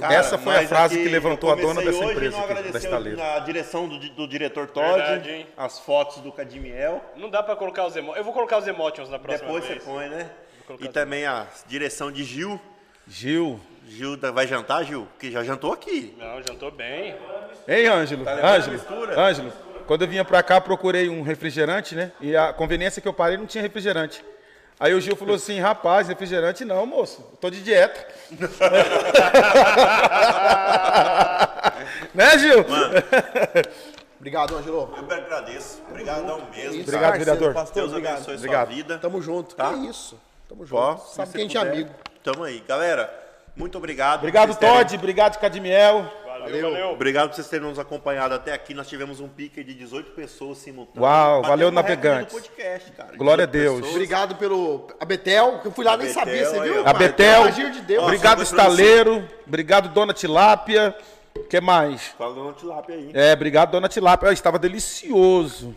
Essa 0.02 0.36
foi 0.36 0.56
a 0.56 0.66
frase 0.66 0.94
aqui 0.94 1.04
que 1.04 1.08
levantou 1.08 1.52
a 1.52 1.54
dona 1.54 1.80
dessa 1.80 1.98
hoje 1.98 2.12
empresa 2.12 2.36
não 2.36 2.44
aqui, 2.44 3.14
da 3.16 3.36
a 3.36 3.38
direção 3.38 3.88
do, 3.88 3.98
do 3.98 4.26
diretor 4.26 4.66
Todd, 4.66 4.96
Verdade, 4.96 5.46
as 5.56 5.78
fotos 5.78 6.16
do 6.16 6.32
Cadimiel. 6.32 7.04
Não 7.16 7.30
dá 7.30 7.42
pra 7.42 7.54
colocar 7.54 7.86
os 7.86 7.94
emotions. 7.94 8.18
Eu 8.18 8.24
vou 8.24 8.32
colocar 8.32 8.58
os 8.58 8.66
emotions 8.66 9.08
na 9.08 9.20
próxima 9.20 9.46
Depois 9.46 9.64
você 9.64 9.74
vez. 9.74 9.84
põe, 9.84 10.08
né? 10.08 10.30
E 10.80 10.88
também 10.88 11.26
a 11.26 11.46
direção 11.68 12.10
de 12.10 12.24
Gil. 12.24 12.60
Gil. 13.06 13.60
Gil 13.86 14.18
vai 14.32 14.46
jantar, 14.46 14.84
Gil? 14.84 15.06
Que 15.18 15.30
já 15.30 15.44
jantou 15.44 15.72
aqui. 15.72 16.14
Não, 16.18 16.42
jantou 16.42 16.70
bem. 16.70 17.14
Hein, 17.68 17.86
Ângelo? 17.86 18.28
a 18.28 18.56
Ângelo? 18.56 18.80
Ângelo, 19.16 19.52
quando 19.86 20.02
eu 20.02 20.08
vinha 20.08 20.24
pra 20.24 20.42
cá, 20.42 20.60
procurei 20.60 21.08
um 21.08 21.22
refrigerante, 21.22 21.94
né? 21.94 22.12
E 22.20 22.36
a 22.36 22.52
conveniência 22.52 23.00
que 23.02 23.08
eu 23.08 23.12
parei 23.12 23.36
não 23.36 23.46
tinha 23.46 23.62
refrigerante. 23.62 24.24
Aí 24.78 24.92
o 24.92 25.00
Gil 25.00 25.14
falou 25.14 25.36
assim, 25.36 25.60
rapaz, 25.60 26.08
refrigerante 26.08 26.64
não, 26.64 26.84
moço. 26.84 27.24
Eu 27.32 27.36
tô 27.38 27.48
de 27.48 27.62
dieta. 27.62 28.06
né, 32.12 32.38
Gil? 32.38 32.64
Obrigado, 34.18 34.56
Angelo. 34.56 34.94
Eu 34.96 35.04
que 35.06 35.14
agradeço. 35.14 35.82
Obrigadão 35.90 36.38
mesmo. 36.50 36.74
Isso, 36.74 36.88
Obrigado, 36.88 37.18
vereador. 37.18 37.52
Deus 37.74 37.90
obrigado. 37.90 38.14
abençoe 38.14 38.34
Obrigado. 38.36 38.66
sua 38.66 38.74
vida. 38.74 38.98
Tamo 38.98 39.20
junto. 39.22 39.54
Tá? 39.54 39.72
Que 39.74 39.86
isso. 39.86 40.18
Tamo 40.48 40.64
Ó, 40.72 40.90
junto. 40.92 41.02
se 41.08 41.14
Sabe 41.16 41.32
que 41.32 41.38
a 41.38 41.40
gente 41.40 41.56
é 41.56 41.60
amigo. 41.60 41.90
Tamo 42.22 42.44
aí. 42.44 42.62
Galera, 42.66 43.22
Muito 43.54 43.76
obrigado. 43.78 44.20
Obrigado, 44.20 44.48
Vocês 44.48 44.58
terem- 44.58 44.74
Todd. 44.76 44.96
Obrigado, 44.96 45.38
Cadmiel. 45.38 46.10
Valeu, 46.44 46.70
valeu. 46.70 46.90
Obrigado 46.90 47.28
por 47.28 47.34
vocês 47.36 47.48
terem 47.48 47.66
nos 47.68 47.78
acompanhado 47.78 48.34
até 48.34 48.52
aqui. 48.52 48.74
Nós 48.74 48.88
tivemos 48.88 49.20
um 49.20 49.28
pique 49.28 49.62
de 49.64 49.74
18 49.74 50.12
pessoas 50.12 50.58
simultâneas. 50.58 51.02
Uau, 51.02 51.42
valeu, 51.42 51.68
recorde 51.70 51.74
navegantes. 51.74 52.32
podcast, 52.34 52.92
cara. 52.92 53.16
Glória 53.16 53.44
a 53.44 53.46
18 53.46 53.62
Deus. 53.62 53.74
pessoas. 53.76 53.94
Obrigado 53.94 54.36
pelo 54.36 54.86
a 55.00 55.04
Betel, 55.04 55.58
que 55.60 55.68
eu 55.68 55.72
fui 55.72 55.84
lá 55.84 55.96
nem 55.96 56.08
A 56.08 56.12
sabia, 56.12 56.32
Betel, 56.34 56.50
você 56.50 56.58
aí, 56.60 56.70
viu? 56.70 56.80
A 56.80 56.84
pai? 56.84 56.94
Betel. 56.94 57.42
Agir 57.44 57.70
de 57.70 57.80
Deus. 57.80 58.04
Obrigado, 58.04 58.32
Ó, 58.32 58.36
pra 58.36 58.44
Estaleiro. 58.44 59.28
Obrigado, 59.46 59.88
Dona 59.88 60.12
Tilápia. 60.12 60.96
O 61.36 61.44
que 61.44 61.60
mais? 61.60 62.14
Fala 62.16 62.34
do 62.34 62.52
tilápia 62.52 62.94
aí. 62.94 63.10
É, 63.12 63.32
obrigado, 63.32 63.72
Dona 63.72 63.88
Tilápia. 63.88 64.32
Estava 64.32 64.58
delicioso. 64.58 65.74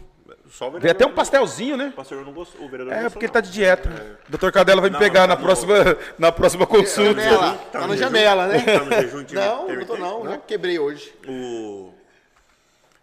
Só 0.49 0.69
Veio 0.69 0.91
até 0.91 1.05
um 1.05 1.09
não- 1.09 1.15
pastelzinho, 1.15 1.75
né? 1.75 1.89
O 1.89 1.93
pastor 1.93 2.23
não 2.25 2.31
gostou. 2.33 2.65
O 2.65 2.69
vereador 2.69 2.93
É, 2.93 3.03
não 3.03 3.11
porque 3.11 3.25
ele 3.25 3.33
tá 3.33 3.41
de 3.41 3.51
dieta. 3.51 4.19
Doutor 4.29 4.51
Cadela 4.51 4.79
vai 4.81 4.89
me 4.89 4.93
Não, 4.93 4.99
pegar 4.99 5.21
tá 5.21 5.27
na 5.27 5.35
no- 5.35 5.41
próxima, 5.41 5.73
na 6.17 6.31
próxima 6.31 6.65
consulta. 6.65 7.21
Janela. 7.21 7.53
Tá 7.53 7.63
Tá 7.71 7.79
no 7.81 7.87
na 7.87 7.95
jejum? 7.95 8.03
janela, 8.05 8.47
né? 8.47 8.59
Tá 8.61 8.83
no 8.85 8.91
jejum 8.93 9.23
de 9.23 9.35
Não, 9.35 9.67
não 9.67 9.85
tô 9.85 9.97
não, 9.97 10.23
já 10.29 10.37
quebrei 10.37 10.79
hoje. 10.79 11.13
O... 11.27 11.93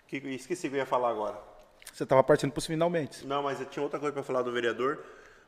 Que... 0.08 0.16
Esqueci 0.16 0.66
o 0.66 0.70
que 0.70 0.76
eu 0.76 0.80
ia 0.80 0.86
falar 0.86 1.10
agora. 1.10 1.36
Você 1.92 2.04
tava 2.06 2.22
partindo 2.22 2.50
pros 2.52 2.66
finalmente. 2.66 3.26
Não, 3.26 3.42
mas 3.42 3.60
eu 3.60 3.66
tinha 3.66 3.82
outra 3.82 3.98
coisa 4.00 4.12
para 4.12 4.22
falar 4.22 4.42
do 4.42 4.50
vereador. 4.50 4.98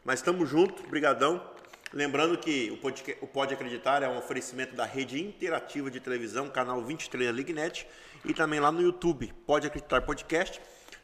Mas 0.04 0.20
estamos 0.20 0.48
juntos, 0.48 0.84
brigadão. 0.88 1.42
Lembrando 1.92 2.36
que 2.36 2.70
o 2.72 2.76
Pode, 2.76 3.16
o 3.20 3.26
Pode 3.26 3.54
Acreditar 3.54 4.02
é 4.02 4.08
um 4.08 4.18
oferecimento 4.18 4.74
da 4.74 4.84
rede 4.84 5.20
interativa 5.22 5.90
de 5.90 5.98
televisão, 6.00 6.48
canal 6.48 6.82
23 6.82 7.26
da 7.28 7.32
Lignet, 7.32 7.86
e 8.24 8.34
também 8.34 8.60
lá 8.60 8.70
no 8.70 8.82
YouTube, 8.82 9.32
Pode 9.46 9.66
Acreditar 9.66 10.02
Podcast. 10.02 10.60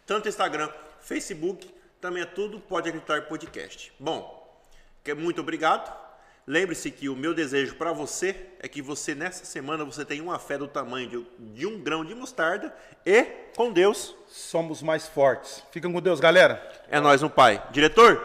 Tanto 0.06 0.28
Instagram, 0.28 0.68
Facebook, 1.00 1.72
também 2.00 2.22
é 2.22 2.26
tudo 2.26 2.58
Pode 2.60 2.88
Acreditar 2.88 3.22
Podcast. 3.22 3.92
Bom, 3.98 4.60
que- 5.04 5.14
muito 5.14 5.40
obrigado. 5.40 6.02
Lembre-se 6.44 6.90
que 6.90 7.08
o 7.08 7.14
meu 7.14 7.32
desejo 7.32 7.76
para 7.76 7.92
você 7.92 8.34
é 8.58 8.66
que 8.66 8.82
você, 8.82 9.14
nessa 9.14 9.44
semana, 9.44 9.84
você 9.84 10.04
tenha 10.04 10.20
uma 10.22 10.40
fé 10.40 10.58
do 10.58 10.66
tamanho 10.66 11.08
de, 11.08 11.26
de 11.54 11.66
um 11.66 11.78
grão 11.80 12.04
de 12.04 12.16
mostarda 12.16 12.74
e, 13.06 13.22
com 13.56 13.70
Deus, 13.72 14.16
Somos 14.26 14.82
mais 14.82 15.06
fortes. 15.06 15.62
Fiquem 15.70 15.92
com 15.92 16.00
Deus, 16.00 16.18
galera. 16.18 16.60
é 16.88 16.98
nós 16.98 17.22
no 17.22 17.30
Pai. 17.30 17.62
Diretor, 17.70 18.20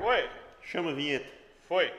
Foi, 0.00 0.30
chama 0.62 0.92
a 0.92 0.94
vinheta. 0.94 1.26
foi. 1.68 1.92